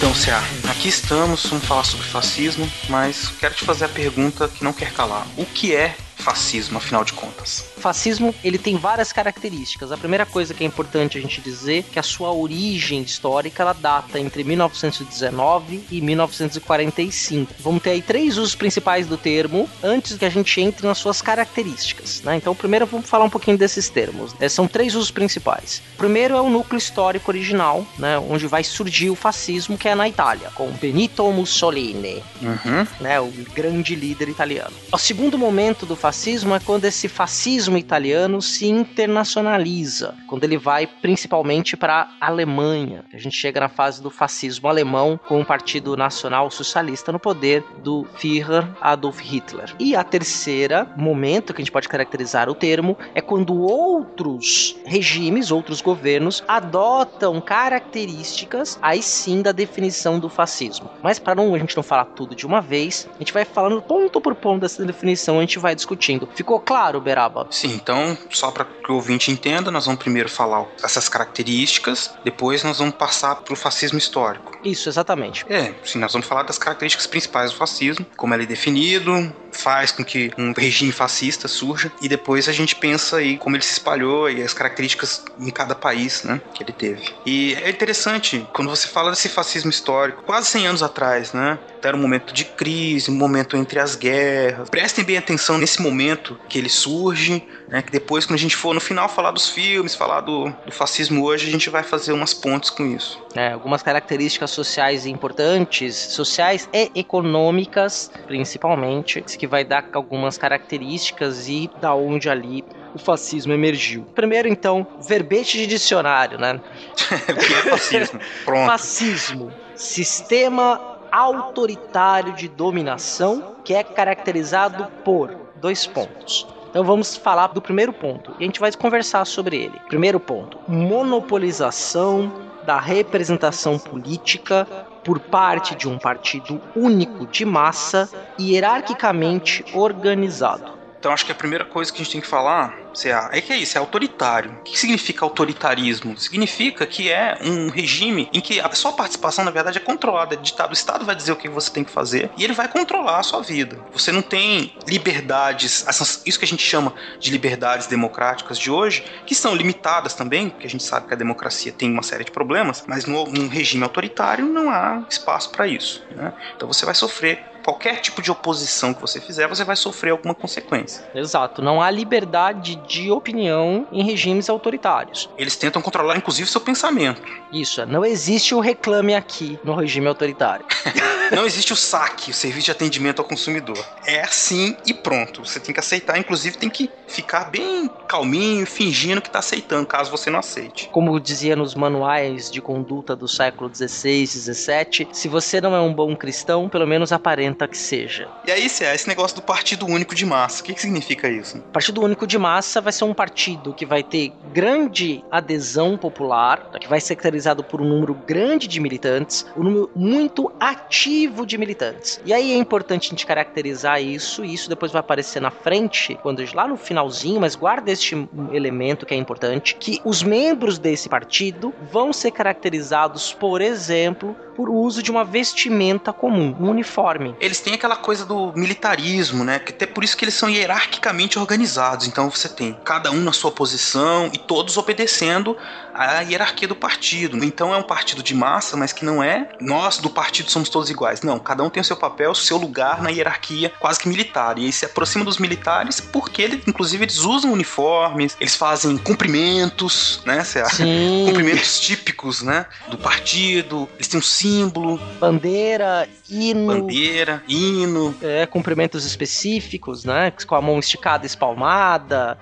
Então, 0.00 0.14
Cia, 0.14 0.38
aqui 0.66 0.88
estamos, 0.88 1.44
vamos 1.44 1.66
falar 1.66 1.84
sobre 1.84 2.06
fascismo, 2.06 2.66
mas 2.88 3.28
quero 3.38 3.54
te 3.54 3.66
fazer 3.66 3.84
a 3.84 3.88
pergunta 3.90 4.48
que 4.48 4.64
não 4.64 4.72
quer 4.72 4.94
calar. 4.94 5.26
O 5.36 5.44
que 5.44 5.76
é 5.76 5.94
fascismo, 6.20 6.78
afinal 6.78 7.04
de 7.04 7.12
contas? 7.12 7.64
Fascismo 7.78 8.34
ele 8.44 8.58
tem 8.58 8.76
várias 8.76 9.12
características. 9.12 9.90
A 9.90 9.96
primeira 9.96 10.26
coisa 10.26 10.52
que 10.54 10.62
é 10.62 10.66
importante 10.66 11.18
a 11.18 11.20
gente 11.20 11.40
dizer 11.40 11.78
é 11.78 11.82
que 11.92 11.98
a 11.98 12.02
sua 12.02 12.32
origem 12.32 13.02
histórica 13.02 13.62
ela 13.62 13.72
data 13.72 14.18
entre 14.20 14.44
1919 14.44 15.84
e 15.90 16.00
1945. 16.00 17.54
Vamos 17.60 17.82
ter 17.82 17.90
aí 17.90 18.02
três 18.02 18.36
usos 18.36 18.54
principais 18.54 19.06
do 19.06 19.16
termo 19.16 19.68
antes 19.82 20.16
que 20.16 20.24
a 20.24 20.30
gente 20.30 20.60
entre 20.60 20.86
nas 20.86 20.98
suas 20.98 21.22
características. 21.22 22.22
Né? 22.22 22.36
Então, 22.36 22.54
primeiro 22.54 22.86
vamos 22.86 23.08
falar 23.08 23.24
um 23.24 23.30
pouquinho 23.30 23.56
desses 23.56 23.88
termos. 23.88 24.34
É, 24.38 24.48
são 24.48 24.66
três 24.68 24.94
usos 24.94 25.10
principais. 25.10 25.82
O 25.94 25.98
primeiro 25.98 26.36
é 26.36 26.40
o 26.40 26.50
núcleo 26.50 26.78
histórico 26.78 27.30
original, 27.30 27.86
né? 27.98 28.18
onde 28.18 28.46
vai 28.46 28.62
surgir 28.62 29.10
o 29.10 29.14
fascismo, 29.14 29.78
que 29.78 29.88
é 29.88 29.94
na 29.94 30.08
Itália, 30.08 30.50
com 30.54 30.70
Benito 30.72 31.30
Mussolini, 31.32 32.22
Uhum. 32.42 32.86
né? 33.00 33.20
o 33.20 33.30
grande 33.54 33.94
líder 33.94 34.28
italiano. 34.28 34.72
O 34.92 34.98
segundo 34.98 35.38
momento 35.38 35.86
do 35.86 35.96
fascismo 35.96 36.09
é 36.10 36.58
quando 36.64 36.86
esse 36.86 37.06
fascismo 37.06 37.78
italiano 37.78 38.42
se 38.42 38.66
internacionaliza, 38.66 40.16
quando 40.26 40.42
ele 40.42 40.58
vai 40.58 40.84
principalmente 40.84 41.76
para 41.76 42.08
a 42.20 42.26
Alemanha. 42.26 43.04
A 43.14 43.16
gente 43.16 43.36
chega 43.36 43.60
na 43.60 43.68
fase 43.68 44.02
do 44.02 44.10
fascismo 44.10 44.68
alemão 44.68 45.20
com 45.28 45.40
o 45.40 45.44
Partido 45.44 45.96
Nacional 45.96 46.50
Socialista 46.50 47.12
no 47.12 47.20
poder 47.20 47.64
do 47.84 48.04
Führer 48.16 48.66
Adolf 48.80 49.20
Hitler. 49.20 49.72
E 49.78 49.94
a 49.94 50.02
terceira 50.02 50.90
momento 50.96 51.54
que 51.54 51.62
a 51.62 51.64
gente 51.64 51.72
pode 51.72 51.88
caracterizar 51.88 52.50
o 52.50 52.56
termo 52.56 52.98
é 53.14 53.20
quando 53.20 53.60
outros 53.60 54.76
regimes, 54.84 55.52
outros 55.52 55.80
governos 55.80 56.42
adotam 56.48 57.40
características 57.40 58.80
aí 58.82 59.00
sim 59.00 59.42
da 59.42 59.52
definição 59.52 60.18
do 60.18 60.28
fascismo. 60.28 60.90
Mas 61.04 61.20
para 61.20 61.36
não 61.36 61.54
a 61.54 61.58
gente 61.58 61.76
não 61.76 61.84
falar 61.84 62.06
tudo 62.06 62.34
de 62.34 62.44
uma 62.44 62.60
vez, 62.60 63.08
a 63.14 63.18
gente 63.18 63.32
vai 63.32 63.44
falando 63.44 63.80
ponto 63.80 64.20
por 64.20 64.34
ponto 64.34 64.62
dessa 64.62 64.84
definição, 64.84 65.38
a 65.38 65.42
gente 65.42 65.60
vai 65.60 65.72
discutindo. 65.76 65.99
Ficou 66.34 66.60
claro, 66.60 67.00
Beraba? 67.00 67.46
Sim, 67.50 67.72
então, 67.74 68.16
só 68.30 68.50
para 68.50 68.64
que 68.64 68.90
o 68.90 68.96
ouvinte 68.96 69.30
entenda, 69.30 69.70
nós 69.70 69.86
vamos 69.86 70.00
primeiro 70.00 70.28
falar 70.28 70.66
essas 70.82 71.08
características, 71.08 72.12
depois 72.24 72.64
nós 72.64 72.78
vamos 72.78 72.94
passar 72.94 73.36
para 73.36 73.52
o 73.52 73.56
fascismo 73.56 73.98
histórico. 73.98 74.52
Isso, 74.64 74.88
exatamente. 74.88 75.44
É, 75.48 75.74
sim, 75.84 75.98
nós 75.98 76.12
vamos 76.12 76.26
falar 76.26 76.42
das 76.42 76.58
características 76.58 77.06
principais 77.06 77.50
do 77.50 77.56
fascismo, 77.56 78.06
como 78.16 78.34
ele 78.34 78.44
é 78.44 78.46
definido, 78.46 79.32
faz 79.52 79.92
com 79.92 80.04
que 80.04 80.30
um 80.36 80.52
regime 80.52 80.92
fascista 80.92 81.48
surja, 81.48 81.92
e 82.00 82.08
depois 82.08 82.48
a 82.48 82.52
gente 82.52 82.74
pensa 82.76 83.16
aí 83.16 83.36
como 83.36 83.56
ele 83.56 83.62
se 83.62 83.72
espalhou 83.72 84.30
e 84.30 84.42
as 84.42 84.52
características 84.52 85.24
em 85.38 85.50
cada 85.50 85.74
país, 85.74 86.22
né, 86.22 86.40
que 86.54 86.62
ele 86.62 86.72
teve. 86.72 87.02
E 87.24 87.54
é 87.54 87.70
interessante, 87.70 88.46
quando 88.52 88.68
você 88.68 88.88
fala 88.88 89.10
desse 89.10 89.28
fascismo 89.28 89.70
histórico, 89.70 90.22
quase 90.22 90.48
100 90.48 90.66
anos 90.66 90.82
atrás, 90.82 91.32
né, 91.32 91.58
era 91.82 91.96
um 91.96 92.00
momento 92.00 92.32
de 92.32 92.44
crise, 92.44 93.10
um 93.10 93.14
momento 93.14 93.56
entre 93.56 93.78
as 93.78 93.96
guerras. 93.96 94.68
Prestem 94.68 95.04
bem 95.04 95.16
atenção 95.16 95.58
nesse 95.58 95.80
momento 95.80 96.38
que 96.48 96.58
ele 96.58 96.68
surge, 96.68 97.42
né, 97.68 97.82
que 97.82 97.90
depois, 97.90 98.26
quando 98.26 98.34
a 98.34 98.42
gente 98.42 98.56
for 98.56 98.74
no 98.74 98.80
final 98.80 99.08
falar 99.08 99.30
dos 99.30 99.48
filmes, 99.48 99.94
falar 99.94 100.20
do, 100.20 100.50
do 100.66 100.72
fascismo 100.72 101.24
hoje, 101.24 101.48
a 101.48 101.50
gente 101.50 101.70
vai 101.70 101.82
fazer 101.82 102.12
umas 102.12 102.34
pontes 102.34 102.70
com 102.70 102.84
isso. 102.84 103.22
É, 103.34 103.52
algumas 103.52 103.82
características 103.82 104.50
sociais 104.50 105.06
importantes, 105.06 105.94
sociais 105.94 106.68
e 106.72 106.90
econômicas, 106.94 108.10
principalmente, 108.26 109.22
que 109.40 109.46
vai 109.46 109.64
dar 109.64 109.88
algumas 109.94 110.36
características 110.36 111.48
e 111.48 111.70
da 111.80 111.94
onde 111.94 112.28
ali 112.28 112.62
o 112.94 112.98
fascismo 112.98 113.54
emergiu. 113.54 114.04
Primeiro, 114.14 114.46
então, 114.46 114.86
verbete 115.08 115.56
de 115.56 115.66
dicionário, 115.66 116.38
né? 116.38 116.60
o 117.26 117.34
que 117.34 117.54
é 117.54 117.70
fascismo? 117.70 118.20
Pronto. 118.44 118.66
Fascismo, 118.66 119.50
sistema 119.74 120.98
autoritário 121.10 122.34
de 122.34 122.48
dominação 122.48 123.56
que 123.64 123.72
é 123.72 123.82
caracterizado 123.82 124.86
por 125.02 125.34
dois 125.56 125.86
pontos. 125.86 126.46
Então 126.68 126.84
vamos 126.84 127.16
falar 127.16 127.46
do 127.46 127.62
primeiro 127.62 127.94
ponto 127.94 128.32
e 128.38 128.42
a 128.42 128.46
gente 128.46 128.60
vai 128.60 128.70
conversar 128.72 129.24
sobre 129.24 129.56
ele. 129.56 129.80
Primeiro 129.88 130.20
ponto: 130.20 130.58
monopolização 130.68 132.30
da 132.66 132.78
representação 132.78 133.78
política 133.78 134.68
por 135.04 135.18
parte 135.18 135.74
de 135.74 135.88
um 135.88 135.98
partido 135.98 136.60
único 136.74 137.26
de 137.26 137.44
massa 137.44 138.08
e 138.38 138.52
hierarquicamente 138.52 139.64
organizado. 139.74 140.78
Então 140.98 141.12
acho 141.12 141.24
que 141.24 141.32
a 141.32 141.34
primeira 141.34 141.64
coisa 141.64 141.90
que 141.92 142.00
a 142.00 142.04
gente 142.04 142.12
tem 142.12 142.20
que 142.20 142.26
falar 142.26 142.76
CA, 142.94 143.30
é 143.32 143.40
que 143.40 143.52
é 143.52 143.56
isso, 143.56 143.76
é 143.76 143.80
autoritário. 143.80 144.52
O 144.60 144.62
que 144.64 144.78
significa 144.78 145.24
autoritarismo? 145.24 146.18
Significa 146.18 146.86
que 146.86 147.10
é 147.10 147.38
um 147.42 147.68
regime 147.68 148.28
em 148.32 148.40
que 148.40 148.60
a 148.60 148.70
sua 148.72 148.92
participação, 148.92 149.44
na 149.44 149.50
verdade, 149.50 149.78
é 149.78 149.80
controlada, 149.80 150.34
é 150.34 150.38
ditado. 150.38 150.70
O 150.70 150.74
Estado 150.74 151.04
vai 151.04 151.14
dizer 151.14 151.32
o 151.32 151.36
que 151.36 151.48
você 151.48 151.70
tem 151.70 151.84
que 151.84 151.90
fazer 151.90 152.30
e 152.36 152.44
ele 152.44 152.52
vai 152.52 152.68
controlar 152.68 153.18
a 153.18 153.22
sua 153.22 153.42
vida. 153.42 153.78
Você 153.92 154.12
não 154.12 154.22
tem 154.22 154.74
liberdades, 154.86 155.84
isso 156.24 156.38
que 156.38 156.44
a 156.44 156.48
gente 156.48 156.62
chama 156.62 156.94
de 157.18 157.30
liberdades 157.30 157.86
democráticas 157.86 158.58
de 158.58 158.70
hoje, 158.70 159.04
que 159.26 159.34
são 159.34 159.54
limitadas 159.54 160.14
também, 160.14 160.50
porque 160.50 160.66
a 160.66 160.70
gente 160.70 160.84
sabe 160.84 161.06
que 161.06 161.14
a 161.14 161.16
democracia 161.16 161.72
tem 161.72 161.90
uma 161.90 162.02
série 162.02 162.24
de 162.24 162.30
problemas, 162.30 162.84
mas 162.86 163.06
num 163.06 163.48
regime 163.48 163.82
autoritário 163.82 164.46
não 164.46 164.70
há 164.70 165.04
espaço 165.08 165.50
para 165.50 165.66
isso. 165.66 166.02
né? 166.10 166.32
Então 166.56 166.68
você 166.68 166.84
vai 166.84 166.94
sofrer 166.94 167.49
qualquer 167.62 168.00
tipo 168.00 168.22
de 168.22 168.30
oposição 168.30 168.92
que 168.92 169.00
você 169.00 169.20
fizer, 169.20 169.46
você 169.46 169.64
vai 169.64 169.76
sofrer 169.76 170.10
alguma 170.10 170.34
consequência. 170.34 171.04
Exato. 171.14 171.62
Não 171.62 171.80
há 171.80 171.90
liberdade 171.90 172.76
de 172.86 173.10
opinião 173.10 173.86
em 173.92 174.04
regimes 174.04 174.48
autoritários. 174.48 175.28
Eles 175.36 175.56
tentam 175.56 175.82
controlar, 175.82 176.16
inclusive, 176.16 176.48
seu 176.48 176.60
pensamento. 176.60 177.22
Isso. 177.52 177.84
Não 177.86 178.04
existe 178.04 178.54
o 178.54 178.60
reclame 178.60 179.14
aqui 179.14 179.58
no 179.64 179.74
regime 179.74 180.06
autoritário. 180.06 180.64
Não 181.30 181.46
existe 181.46 181.72
o 181.72 181.76
saque, 181.76 182.32
o 182.32 182.34
serviço 182.34 182.66
de 182.66 182.70
atendimento 182.72 183.20
ao 183.20 183.24
consumidor. 183.24 183.78
É 184.04 184.20
assim 184.20 184.76
e 184.84 184.92
pronto. 184.92 185.44
Você 185.44 185.60
tem 185.60 185.72
que 185.72 185.78
aceitar, 185.78 186.18
inclusive 186.18 186.58
tem 186.58 186.68
que 186.68 186.90
ficar 187.06 187.44
bem 187.44 187.88
calminho, 188.08 188.66
fingindo 188.66 189.22
que 189.22 189.28
está 189.28 189.38
aceitando, 189.38 189.86
caso 189.86 190.10
você 190.10 190.28
não 190.28 190.40
aceite. 190.40 190.88
Como 190.90 191.20
dizia 191.20 191.54
nos 191.54 191.76
manuais 191.76 192.50
de 192.50 192.60
conduta 192.60 193.14
do 193.14 193.28
século 193.28 193.70
XVI, 193.72 194.26
XVII, 194.26 195.08
se 195.12 195.28
você 195.28 195.60
não 195.60 195.74
é 195.74 195.80
um 195.80 195.94
bom 195.94 196.16
cristão, 196.16 196.68
pelo 196.68 196.86
menos 196.86 197.12
aparenta 197.12 197.49
que 197.68 197.76
seja. 197.76 198.28
E 198.46 198.50
aí, 198.50 198.66
é 198.80 198.94
esse 198.94 199.08
negócio 199.08 199.36
do 199.36 199.42
partido 199.42 199.86
único 199.86 200.14
de 200.14 200.26
massa, 200.26 200.60
o 200.62 200.64
que, 200.64 200.74
que 200.74 200.80
significa 200.80 201.28
isso? 201.28 201.58
Partido 201.72 202.02
único 202.02 202.26
de 202.26 202.38
massa 202.38 202.80
vai 202.80 202.92
ser 202.92 203.04
um 203.04 203.14
partido 203.14 203.72
que 203.72 203.86
vai 203.86 204.02
ter 204.02 204.32
grande 204.52 205.24
adesão 205.30 205.96
popular, 205.96 206.70
que 206.80 206.88
vai 206.88 207.00
ser 207.00 207.16
caracterizado 207.16 207.62
por 207.62 207.80
um 207.80 207.88
número 207.88 208.14
grande 208.14 208.66
de 208.66 208.80
militantes, 208.80 209.46
um 209.56 209.62
número 209.62 209.90
muito 209.94 210.52
ativo 210.58 211.46
de 211.46 211.56
militantes. 211.56 212.20
E 212.24 212.32
aí 212.32 212.52
é 212.52 212.56
importante 212.56 213.08
a 213.08 213.10
gente 213.10 213.26
caracterizar 213.26 214.02
isso, 214.02 214.44
e 214.44 214.52
isso 214.52 214.68
depois 214.68 214.90
vai 214.92 215.00
aparecer 215.00 215.40
na 215.40 215.50
frente, 215.50 216.18
quando 216.22 216.40
lá 216.54 216.66
no 216.66 216.76
finalzinho, 216.76 217.40
mas 217.40 217.54
guarda 217.54 217.90
este 217.90 218.28
elemento 218.52 219.04
que 219.04 219.14
é 219.14 219.16
importante, 219.16 219.76
que 219.76 220.00
os 220.04 220.22
membros 220.22 220.78
desse 220.78 221.08
partido 221.08 221.72
vão 221.92 222.12
ser 222.12 222.30
caracterizados, 222.30 223.32
por 223.32 223.60
exemplo, 223.60 224.34
por 224.56 224.68
uso 224.68 225.02
de 225.02 225.10
uma 225.10 225.24
vestimenta 225.24 226.12
comum, 226.12 226.54
um 226.60 226.68
uniforme. 226.68 227.34
Eles 227.40 227.60
têm 227.60 227.74
aquela 227.74 227.96
coisa 227.96 228.24
do 228.24 228.52
militarismo, 228.54 229.44
né? 229.44 229.58
Que 229.58 229.72
até 229.72 229.86
por 229.86 230.04
isso 230.04 230.16
que 230.16 230.24
eles 230.24 230.34
são 230.34 230.50
hierarquicamente 230.50 231.38
organizados. 231.38 232.06
Então 232.06 232.30
você 232.30 232.48
tem 232.48 232.76
cada 232.84 233.10
um 233.10 233.20
na 233.20 233.32
sua 233.32 233.50
posição 233.50 234.30
e 234.32 234.38
todos 234.38 234.76
obedecendo 234.76 235.56
à 235.94 236.20
hierarquia 236.20 236.68
do 236.68 236.76
partido. 236.76 237.42
Então 237.44 237.74
é 237.74 237.76
um 237.76 237.82
partido 237.82 238.22
de 238.22 238.34
massa, 238.34 238.76
mas 238.76 238.92
que 238.92 239.04
não 239.04 239.22
é 239.22 239.48
nós 239.60 239.98
do 239.98 240.10
partido 240.10 240.50
somos 240.50 240.68
todos 240.68 240.90
iguais. 240.90 241.22
Não, 241.22 241.38
cada 241.38 241.62
um 241.62 241.70
tem 241.70 241.80
o 241.80 241.84
seu 241.84 241.96
papel, 241.96 242.30
o 242.30 242.34
seu 242.34 242.56
lugar 242.56 243.02
na 243.02 243.10
hierarquia 243.10 243.72
quase 243.78 243.98
que 243.98 244.08
militar. 244.08 244.58
E 244.58 244.66
aí 244.66 244.72
se 244.72 244.84
aproxima 244.84 245.24
dos 245.24 245.38
militares 245.38 246.00
porque 246.00 246.42
eles, 246.42 246.62
inclusive, 246.66 247.04
eles 247.04 247.18
usam 247.18 247.52
uniformes, 247.52 248.36
eles 248.40 248.56
fazem 248.56 248.96
cumprimentos, 248.98 250.22
né? 250.24 250.44
Sim. 250.44 251.24
Cumprimentos 251.26 251.80
típicos, 251.80 252.42
né? 252.42 252.66
Do 252.88 252.98
partido. 252.98 253.88
Eles 253.96 254.08
têm 254.08 254.18
um 254.18 254.22
símbolo. 254.22 254.98
Bandeira, 255.18 256.08
hino. 256.28 256.66
Bandeira, 256.66 257.29
hino. 257.46 258.14
É, 258.22 258.46
cumprimentos 258.46 259.04
específicos, 259.04 260.04
né? 260.04 260.32
Com 260.46 260.54
a 260.54 260.62
mão 260.62 260.78
esticada, 260.78 261.26
espalmada, 261.26 262.36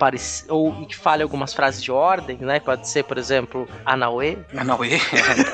ou 0.49 0.87
que 0.87 0.97
fale 0.97 1.23
algumas 1.23 1.53
frases 1.53 1.83
de 1.83 1.91
ordem, 1.91 2.39
né? 2.39 2.61
Pode 2.61 2.89
ser, 2.89 3.05
por 3.05 3.19
exemplo, 3.19 3.69
Anauê. 3.85 4.39
Anauê? 4.57 5.01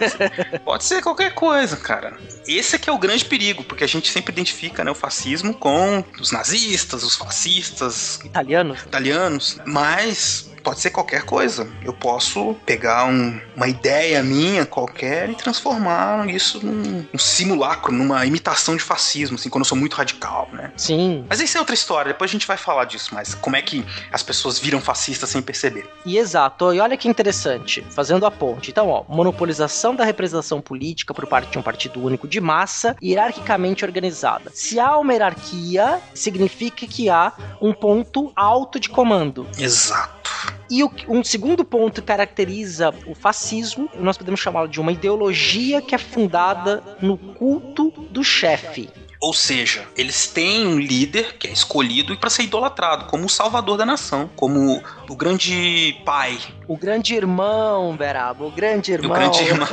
Pode 0.65 0.85
ser 0.85 1.03
qualquer 1.03 1.35
coisa, 1.35 1.77
cara. 1.77 2.17
Esse 2.47 2.77
é 2.77 2.79
que 2.79 2.89
é 2.89 2.93
o 2.93 2.99
grande 2.99 3.25
perigo, 3.25 3.65
porque 3.65 3.85
a 3.85 3.89
gente 3.89 4.11
sempre 4.11 4.33
identifica 4.33 4.85
né, 4.85 4.91
o 4.91 4.95
fascismo 4.95 5.55
com 5.55 6.05
os 6.21 6.31
nazistas, 6.33 7.03
os 7.03 7.17
fascistas. 7.17 8.21
Italianos. 8.25 8.83
Italianos. 8.83 9.59
Mas 9.67 10.54
pode 10.65 10.81
ser 10.81 10.91
qualquer 10.91 11.23
coisa. 11.23 11.69
Eu 11.83 11.93
posso 11.93 12.55
pegar 12.65 13.05
um, 13.05 13.39
uma 13.55 13.69
ideia 13.69 14.23
minha 14.23 14.65
qualquer 14.65 15.29
e 15.29 15.35
transformar 15.35 16.29
isso 16.29 16.65
num 16.65 17.05
um 17.13 17.19
simulacro, 17.19 17.93
numa 17.93 18.25
imitação 18.25 18.77
de 18.77 18.83
fascismo, 18.83 19.37
assim, 19.37 19.51
quando 19.51 19.63
eu 19.63 19.69
sou 19.69 19.77
muito 19.77 19.95
radical, 19.95 20.49
né? 20.53 20.73
Sim. 20.77 21.25
Mas 21.29 21.41
isso 21.41 21.57
é 21.57 21.61
outra 21.61 21.75
história, 21.75 22.13
depois 22.13 22.31
a 22.31 22.33
gente 22.33 22.47
vai 22.47 22.57
falar 22.57 22.87
disso, 22.87 23.11
mas 23.13 23.35
como 23.35 23.57
é 23.57 23.63
que 23.63 23.85
as 24.11 24.23
pessoas 24.23 24.59
viram 24.59 24.81
fascistas 24.81 25.29
sem 25.29 25.43
perceber. 25.43 25.89
E 26.07 26.17
exato, 26.17 26.73
e 26.73 26.81
olha 26.81 26.97
que 26.97 27.09
interessante, 27.09 27.85
fazendo 27.91 28.25
a 28.25 28.31
ponte. 28.31 28.71
Então, 28.71 28.89
ó, 28.89 29.05
monopolização 29.09 29.95
da 29.95 30.05
representação 30.05 30.61
política 30.61 31.13
por 31.13 31.27
parte 31.27 31.51
de 31.51 31.59
um 31.59 31.63
partido 31.63 32.03
único 32.03 32.27
de 32.27 32.41
massa, 32.41 32.97
hierarquicamente 33.03 33.85
organizada. 33.85 34.51
Se 34.55 34.81
há 34.81 34.97
uma 34.97 35.13
hierarquia, 35.13 36.01
significa 36.15 36.87
que 36.87 37.11
há 37.11 37.33
um 37.61 37.73
ponto 37.73 38.33
alto 38.35 38.81
de 38.81 38.89
comando. 38.89 39.47
Exato. 39.59 40.24
E 40.71 40.83
o, 40.83 40.91
um 41.09 41.23
segundo 41.23 41.65
ponto 41.65 42.01
que 42.01 42.07
caracteriza 42.07 42.95
o 43.07 43.15
fascismo, 43.15 43.89
nós 43.99 44.17
podemos 44.17 44.41
chamá-lo 44.41 44.69
de 44.69 44.81
uma 44.81 44.93
ideologia 44.93 45.83
que 45.83 45.95
é 45.95 45.99
fundada 45.99 46.83
no 47.01 47.17
culto 47.17 47.91
do 48.11 48.25
chefe. 48.25 48.89
Ou 49.21 49.33
seja, 49.33 49.87
eles 49.97 50.27
têm 50.27 50.67
um 50.67 50.79
líder 50.79 51.39
que 51.39 51.49
é 51.49 51.51
escolhido 51.51 52.15
para 52.19 52.29
ser 52.29 52.43
idolatrado, 52.43 53.07
como 53.07 53.25
o 53.25 53.29
salvador 53.29 53.79
da 53.79 53.87
nação, 53.87 54.29
como 54.37 54.83
o 55.09 55.17
grande 55.17 56.01
pai. 56.05 56.39
O 56.67 56.77
grande 56.77 57.15
irmão, 57.15 57.97
Beraba, 57.97 58.45
o 58.45 58.51
grande 58.51 58.93
irmão. 58.93 59.11
O 59.11 59.15
grande 59.15 59.43
irmão, 59.43 59.69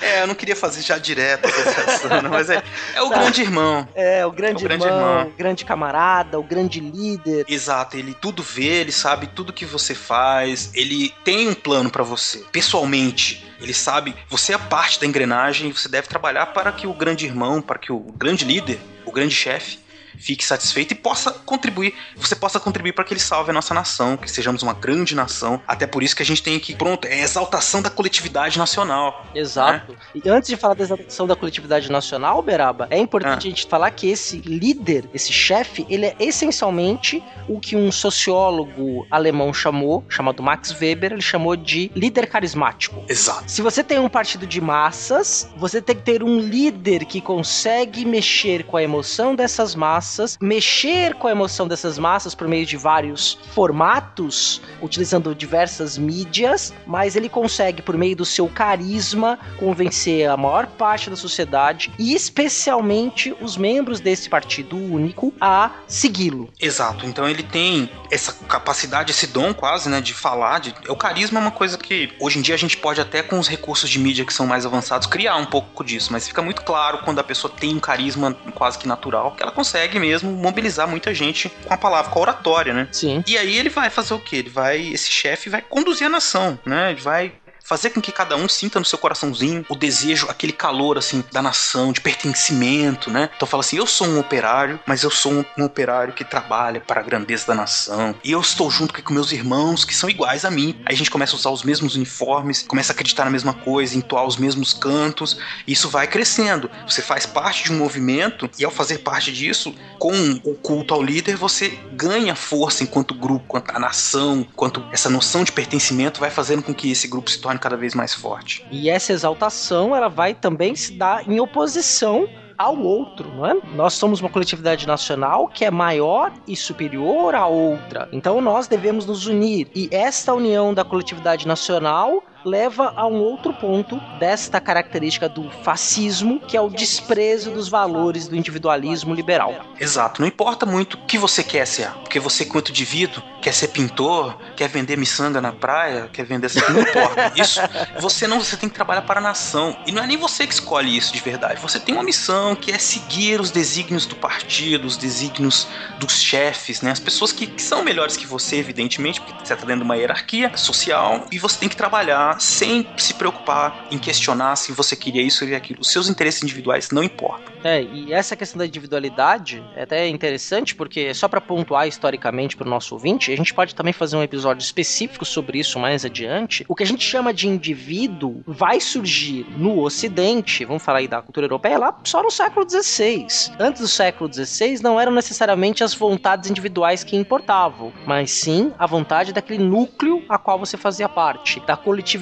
é. 0.00 0.06
é 0.18 0.22
eu 0.22 0.26
não 0.26 0.34
queria 0.34 0.56
fazer 0.56 0.82
já 0.82 0.98
direto 0.98 1.46
essa 1.46 2.20
mas 2.28 2.50
é, 2.50 2.62
é 2.94 3.02
o 3.02 3.08
tá. 3.08 3.18
grande 3.18 3.42
irmão. 3.42 3.88
É, 3.94 4.26
o 4.26 4.30
grande, 4.30 4.62
é 4.62 4.66
o 4.66 4.68
grande 4.68 4.84
irmão, 4.84 5.18
irmão, 5.18 5.32
grande 5.36 5.64
camarada, 5.64 6.38
o 6.38 6.42
grande 6.42 6.80
líder. 6.80 7.44
Exato, 7.48 7.96
ele 7.96 8.14
tudo 8.14 8.42
vê, 8.42 8.80
ele 8.80 8.92
sabe 8.92 9.26
tudo 9.28 9.52
que 9.52 9.64
você 9.64 9.94
faz, 9.94 10.70
ele 10.74 11.12
tem 11.24 11.48
um 11.48 11.54
plano 11.54 11.90
para 11.90 12.02
você, 12.02 12.38
pessoalmente 12.52 13.46
ele 13.60 13.72
sabe, 13.72 14.14
você 14.28 14.52
é 14.52 14.58
parte 14.58 15.00
da 15.00 15.06
engrenagem, 15.06 15.72
você 15.72 15.88
deve 15.88 16.08
trabalhar 16.08 16.46
para 16.46 16.70
que 16.72 16.86
o 16.86 16.92
grande 16.92 17.24
irmão, 17.24 17.62
para 17.62 17.78
que 17.78 17.90
o 17.90 17.98
grande 17.98 18.44
líder, 18.44 18.78
o 19.04 19.12
grande 19.12 19.34
chefe, 19.34 19.78
fique 20.18 20.44
satisfeito 20.44 20.92
e 20.92 20.94
possa 20.94 21.30
contribuir, 21.30 21.94
você 22.16 22.34
possa 22.34 22.58
contribuir 22.58 22.92
para 22.92 23.04
que 23.04 23.12
ele 23.12 23.20
salve 23.20 23.50
a 23.50 23.52
nossa 23.52 23.74
nação, 23.74 24.16
que 24.16 24.30
sejamos 24.30 24.62
uma 24.62 24.72
grande 24.72 25.14
nação. 25.14 25.60
Até 25.66 25.86
por 25.86 26.02
isso 26.02 26.16
que 26.16 26.22
a 26.22 26.26
gente 26.26 26.42
tem 26.42 26.56
aqui, 26.56 26.74
pronto, 26.74 27.06
é 27.06 27.14
a 27.14 27.24
exaltação 27.24 27.82
da 27.82 27.90
coletividade 27.90 28.58
nacional. 28.58 29.26
Exato. 29.34 29.92
Né? 29.92 29.98
E 30.24 30.28
antes 30.28 30.48
de 30.48 30.56
falar 30.56 30.74
da 30.74 30.84
exaltação 30.84 31.26
da 31.26 31.36
coletividade 31.36 31.90
nacional, 31.90 32.42
Beraba, 32.42 32.86
é 32.90 32.98
importante 32.98 33.46
ah. 33.46 33.48
a 33.48 33.50
gente 33.50 33.66
falar 33.66 33.90
que 33.90 34.08
esse 34.08 34.38
líder, 34.38 35.08
esse 35.12 35.32
chefe, 35.32 35.86
ele 35.88 36.06
é 36.06 36.16
essencialmente 36.18 37.22
o 37.48 37.60
que 37.60 37.76
um 37.76 37.92
sociólogo 37.92 39.06
alemão 39.10 39.52
chamou, 39.52 40.04
chamado 40.08 40.42
Max 40.42 40.74
Weber, 40.80 41.12
ele 41.12 41.22
chamou 41.22 41.56
de 41.56 41.90
líder 41.94 42.26
carismático. 42.26 43.04
Exato. 43.08 43.50
Se 43.50 43.62
você 43.62 43.82
tem 43.84 43.98
um 43.98 44.08
partido 44.08 44.46
de 44.46 44.60
massas, 44.60 45.48
você 45.56 45.80
tem 45.80 45.94
que 45.94 46.02
ter 46.02 46.22
um 46.22 46.40
líder 46.40 47.04
que 47.04 47.20
consegue 47.20 48.04
mexer 48.04 48.64
com 48.64 48.76
a 48.76 48.82
emoção 48.82 49.34
dessas 49.34 49.74
massas 49.74 50.05
massas, 50.06 50.38
mexer 50.40 51.14
com 51.14 51.26
a 51.26 51.32
emoção 51.32 51.66
dessas 51.66 51.98
massas 51.98 52.34
por 52.34 52.46
meio 52.46 52.64
de 52.64 52.76
vários 52.76 53.38
formatos, 53.52 54.62
utilizando 54.80 55.34
diversas 55.34 55.98
mídias, 55.98 56.72
mas 56.86 57.16
ele 57.16 57.28
consegue, 57.28 57.82
por 57.82 57.96
meio 57.96 58.14
do 58.14 58.24
seu 58.24 58.48
carisma, 58.48 59.38
convencer 59.58 60.30
a 60.30 60.36
maior 60.36 60.66
parte 60.68 61.10
da 61.10 61.16
sociedade 61.16 61.92
e 61.98 62.14
especialmente 62.14 63.34
os 63.40 63.56
membros 63.56 63.98
desse 63.98 64.28
partido 64.28 64.76
único 64.76 65.34
a 65.40 65.72
segui-lo. 65.88 66.48
Exato. 66.60 67.04
Então 67.04 67.28
ele 67.28 67.42
tem 67.42 67.90
essa 68.10 68.32
capacidade, 68.32 69.10
esse 69.10 69.26
dom 69.26 69.52
quase, 69.52 69.88
né, 69.88 70.00
de 70.00 70.14
falar. 70.14 70.60
De... 70.60 70.72
O 70.88 70.96
carisma 70.96 71.40
é 71.40 71.42
uma 71.42 71.50
coisa 71.50 71.76
que 71.76 72.12
hoje 72.20 72.38
em 72.38 72.42
dia 72.42 72.54
a 72.54 72.58
gente 72.58 72.76
pode 72.76 73.00
até 73.00 73.22
com 73.22 73.38
os 73.38 73.48
recursos 73.48 73.90
de 73.90 73.98
mídia 73.98 74.24
que 74.24 74.32
são 74.32 74.46
mais 74.46 74.64
avançados 74.64 75.06
criar 75.06 75.36
um 75.36 75.46
pouco 75.46 75.82
disso, 75.82 76.12
mas 76.12 76.28
fica 76.28 76.40
muito 76.40 76.62
claro 76.62 76.98
quando 76.98 77.18
a 77.18 77.24
pessoa 77.24 77.52
tem 77.52 77.74
um 77.74 77.80
carisma 77.80 78.32
quase 78.54 78.78
que 78.78 78.86
natural 78.86 79.32
que 79.32 79.42
ela 79.42 79.52
consegue 79.52 79.95
consegue 79.96 79.98
mesmo 79.98 80.30
mobilizar 80.30 80.86
muita 80.86 81.12
gente 81.14 81.48
com 81.48 81.72
a 81.72 81.76
palavra, 81.76 82.10
com 82.10 82.18
a 82.18 82.22
oratória, 82.22 82.72
né? 82.72 82.88
Sim. 82.92 83.24
E 83.26 83.36
aí 83.36 83.56
ele 83.56 83.68
vai 83.68 83.90
fazer 83.90 84.14
o 84.14 84.18
quê? 84.18 84.36
Ele 84.36 84.50
vai, 84.50 84.80
esse 84.88 85.10
chefe 85.10 85.48
vai 85.48 85.62
conduzir 85.62 86.06
a 86.06 86.10
nação, 86.10 86.58
né? 86.64 86.92
Ele 86.92 87.00
vai 87.00 87.32
fazer 87.66 87.90
com 87.90 88.00
que 88.00 88.12
cada 88.12 88.36
um 88.36 88.48
sinta 88.48 88.78
no 88.78 88.84
seu 88.84 88.98
coraçãozinho 88.98 89.66
o 89.68 89.74
desejo, 89.74 90.28
aquele 90.30 90.52
calor, 90.52 90.96
assim, 90.96 91.22
da 91.32 91.42
nação, 91.42 91.92
de 91.92 92.00
pertencimento, 92.00 93.10
né? 93.10 93.28
Então 93.36 93.46
fala 93.46 93.62
assim: 93.62 93.76
eu 93.76 93.86
sou 93.86 94.06
um 94.06 94.18
operário, 94.18 94.78
mas 94.86 95.02
eu 95.02 95.10
sou 95.10 95.32
um, 95.32 95.44
um 95.58 95.64
operário 95.64 96.14
que 96.14 96.24
trabalha 96.24 96.80
para 96.80 97.00
a 97.00 97.02
grandeza 97.02 97.46
da 97.46 97.54
nação. 97.54 98.14
E 98.22 98.30
eu 98.30 98.40
estou 98.40 98.70
junto 98.70 99.02
com 99.02 99.12
meus 99.12 99.32
irmãos 99.32 99.84
que 99.84 99.94
são 99.94 100.08
iguais 100.08 100.44
a 100.44 100.50
mim. 100.50 100.80
Aí 100.86 100.94
a 100.94 100.96
gente 100.96 101.10
começa 101.10 101.34
a 101.34 101.36
usar 101.36 101.50
os 101.50 101.64
mesmos 101.64 101.96
uniformes, 101.96 102.62
começa 102.62 102.92
a 102.92 102.94
acreditar 102.94 103.24
na 103.24 103.30
mesma 103.30 103.52
coisa, 103.52 103.96
entoar 103.96 104.24
os 104.24 104.36
mesmos 104.36 104.72
cantos. 104.72 105.36
Isso 105.66 105.88
vai 105.88 106.06
crescendo. 106.06 106.70
Você 106.86 107.02
faz 107.02 107.26
parte 107.26 107.64
de 107.64 107.72
um 107.72 107.78
movimento 107.78 108.48
e 108.58 108.64
ao 108.64 108.70
fazer 108.70 108.98
parte 108.98 109.32
disso, 109.32 109.74
com 109.98 110.40
o 110.44 110.54
culto 110.54 110.94
ao 110.94 111.02
líder, 111.02 111.36
você 111.36 111.68
ganha 111.92 112.34
força 112.36 112.84
enquanto 112.84 113.14
grupo, 113.14 113.44
enquanto 113.46 113.70
a 113.70 113.78
nação, 113.78 114.40
enquanto 114.40 114.84
essa 114.92 115.10
noção 115.10 115.42
de 115.42 115.50
pertencimento 115.50 116.20
vai 116.20 116.30
fazendo 116.30 116.62
com 116.62 116.74
que 116.74 116.90
esse 116.90 117.08
grupo 117.08 117.30
se 117.30 117.38
torne 117.38 117.55
cada 117.58 117.76
vez 117.76 117.94
mais 117.94 118.14
forte. 118.14 118.66
E 118.70 118.88
essa 118.90 119.12
exaltação, 119.12 119.94
ela 119.94 120.08
vai 120.08 120.34
também 120.34 120.74
se 120.74 120.92
dar 120.92 121.28
em 121.28 121.40
oposição 121.40 122.28
ao 122.58 122.78
outro, 122.78 123.28
não 123.34 123.46
é? 123.46 123.54
Nós 123.74 123.94
somos 123.94 124.20
uma 124.20 124.30
coletividade 124.30 124.86
nacional 124.86 125.48
que 125.48 125.64
é 125.64 125.70
maior 125.70 126.32
e 126.46 126.56
superior 126.56 127.34
à 127.34 127.46
outra. 127.46 128.08
Então 128.12 128.40
nós 128.40 128.66
devemos 128.66 129.04
nos 129.04 129.26
unir. 129.26 129.68
E 129.74 129.88
esta 129.92 130.32
união 130.32 130.72
da 130.72 130.84
coletividade 130.84 131.46
nacional 131.46 132.22
leva 132.46 132.92
a 132.94 133.04
um 133.06 133.16
outro 133.16 133.52
ponto 133.52 134.00
desta 134.20 134.60
característica 134.60 135.28
do 135.28 135.50
fascismo, 135.64 136.38
que 136.38 136.56
é 136.56 136.60
o 136.60 136.70
desprezo 136.70 137.50
dos 137.50 137.68
valores 137.68 138.28
do 138.28 138.36
individualismo 138.36 139.12
liberal. 139.12 139.66
Exato, 139.80 140.20
não 140.20 140.28
importa 140.28 140.64
muito 140.64 140.94
o 140.94 140.98
que 140.98 141.18
você 141.18 141.42
quer 141.42 141.66
ser, 141.66 141.90
porque 142.02 142.20
você, 142.20 142.44
quanto 142.44 142.70
indivíduo, 142.70 143.20
quer 143.42 143.52
ser 143.52 143.68
pintor, 143.68 144.36
quer 144.54 144.68
vender 144.68 144.96
miçanga 144.96 145.40
na 145.40 145.52
praia, 145.52 146.08
quer 146.12 146.24
vender 146.24 146.50
não 146.70 146.80
importa. 146.80 147.32
Isso, 147.34 147.60
você 147.98 148.26
não, 148.26 148.38
você 148.38 148.56
tem 148.56 148.68
que 148.68 148.74
trabalhar 148.74 149.02
para 149.02 149.18
a 149.18 149.22
nação. 149.22 149.76
E 149.86 149.92
não 149.92 150.02
é 150.02 150.06
nem 150.06 150.16
você 150.16 150.46
que 150.46 150.54
escolhe 150.54 150.96
isso 150.96 151.12
de 151.12 151.20
verdade. 151.20 151.60
Você 151.60 151.80
tem 151.80 151.94
uma 151.94 152.04
missão 152.04 152.54
que 152.54 152.70
é 152.70 152.78
seguir 152.78 153.40
os 153.40 153.50
desígnios 153.50 154.06
do 154.06 154.14
partido, 154.14 154.86
os 154.86 154.96
desígnios 154.96 155.66
dos 155.98 156.20
chefes, 156.20 156.80
né? 156.80 156.92
As 156.92 157.00
pessoas 157.00 157.32
que, 157.32 157.46
que 157.46 157.62
são 157.62 157.82
melhores 157.82 158.16
que 158.16 158.26
você, 158.26 158.56
evidentemente, 158.56 159.20
porque 159.20 159.44
você 159.44 159.52
está 159.52 159.66
dentro 159.66 159.80
de 159.80 159.84
uma 159.84 159.96
hierarquia 159.96 160.56
social 160.56 161.26
e 161.32 161.38
você 161.38 161.58
tem 161.58 161.68
que 161.68 161.76
trabalhar 161.76 162.35
sem 162.38 162.86
se 162.96 163.14
preocupar 163.14 163.86
em 163.90 163.98
questionar 163.98 164.56
se 164.56 164.72
você 164.72 164.96
queria 164.96 165.22
isso 165.22 165.44
ou 165.44 165.56
aquilo. 165.56 165.80
Os 165.80 165.90
seus 165.90 166.08
interesses 166.08 166.42
individuais 166.42 166.90
não 166.90 167.02
importam. 167.02 167.54
É, 167.64 167.82
e 167.82 168.12
essa 168.12 168.36
questão 168.36 168.58
da 168.58 168.66
individualidade 168.66 169.62
é 169.74 169.82
até 169.82 170.08
interessante 170.08 170.74
porque 170.74 171.12
só 171.14 171.26
para 171.26 171.40
pontuar 171.40 171.88
historicamente 171.88 172.56
para 172.56 172.66
o 172.66 172.70
nosso 172.70 172.94
ouvinte, 172.94 173.32
a 173.32 173.36
gente 173.36 173.52
pode 173.52 173.74
também 173.74 173.92
fazer 173.92 174.16
um 174.16 174.22
episódio 174.22 174.62
específico 174.62 175.24
sobre 175.24 175.58
isso 175.58 175.78
mais 175.78 176.04
adiante. 176.04 176.64
O 176.68 176.74
que 176.74 176.82
a 176.82 176.86
gente 176.86 177.04
chama 177.04 177.32
de 177.32 177.48
indivíduo 177.48 178.42
vai 178.46 178.80
surgir 178.80 179.46
no 179.56 179.80
Ocidente, 179.80 180.64
vamos 180.64 180.82
falar 180.82 180.98
aí 180.98 181.08
da 181.08 181.22
cultura 181.22 181.46
europeia, 181.46 181.78
lá 181.78 181.98
só 182.04 182.22
no 182.22 182.30
século 182.30 182.68
XVI. 182.68 183.26
Antes 183.58 183.80
do 183.80 183.88
século 183.88 184.32
XVI 184.32 184.80
não 184.82 185.00
eram 185.00 185.12
necessariamente 185.12 185.82
as 185.82 185.94
vontades 185.94 186.50
individuais 186.50 187.02
que 187.02 187.16
importavam, 187.16 187.92
mas 188.06 188.30
sim 188.30 188.72
a 188.78 188.86
vontade 188.86 189.32
daquele 189.32 189.62
núcleo 189.62 190.24
a 190.28 190.38
qual 190.38 190.58
você 190.58 190.76
fazia 190.76 191.08
parte, 191.08 191.60
da 191.60 191.76
coletividade 191.76 192.15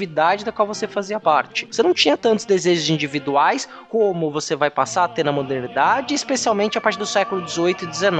da 0.44 0.52
qual 0.52 0.66
você 0.66 0.86
fazia 0.86 1.20
parte. 1.20 1.66
Você 1.70 1.82
não 1.82 1.94
tinha 1.94 2.16
tantos 2.16 2.44
desejos 2.44 2.88
individuais 2.88 3.68
como 3.88 4.30
você 4.30 4.56
vai 4.56 4.70
passar 4.70 5.04
a 5.04 5.08
ter 5.08 5.24
na 5.24 5.32
modernidade, 5.32 6.14
especialmente 6.14 6.76
a 6.76 6.80
partir 6.80 6.98
do 6.98 7.06
século 7.06 7.46
XVIII 7.48 7.76
e 7.82 7.94
XIX, 7.94 8.14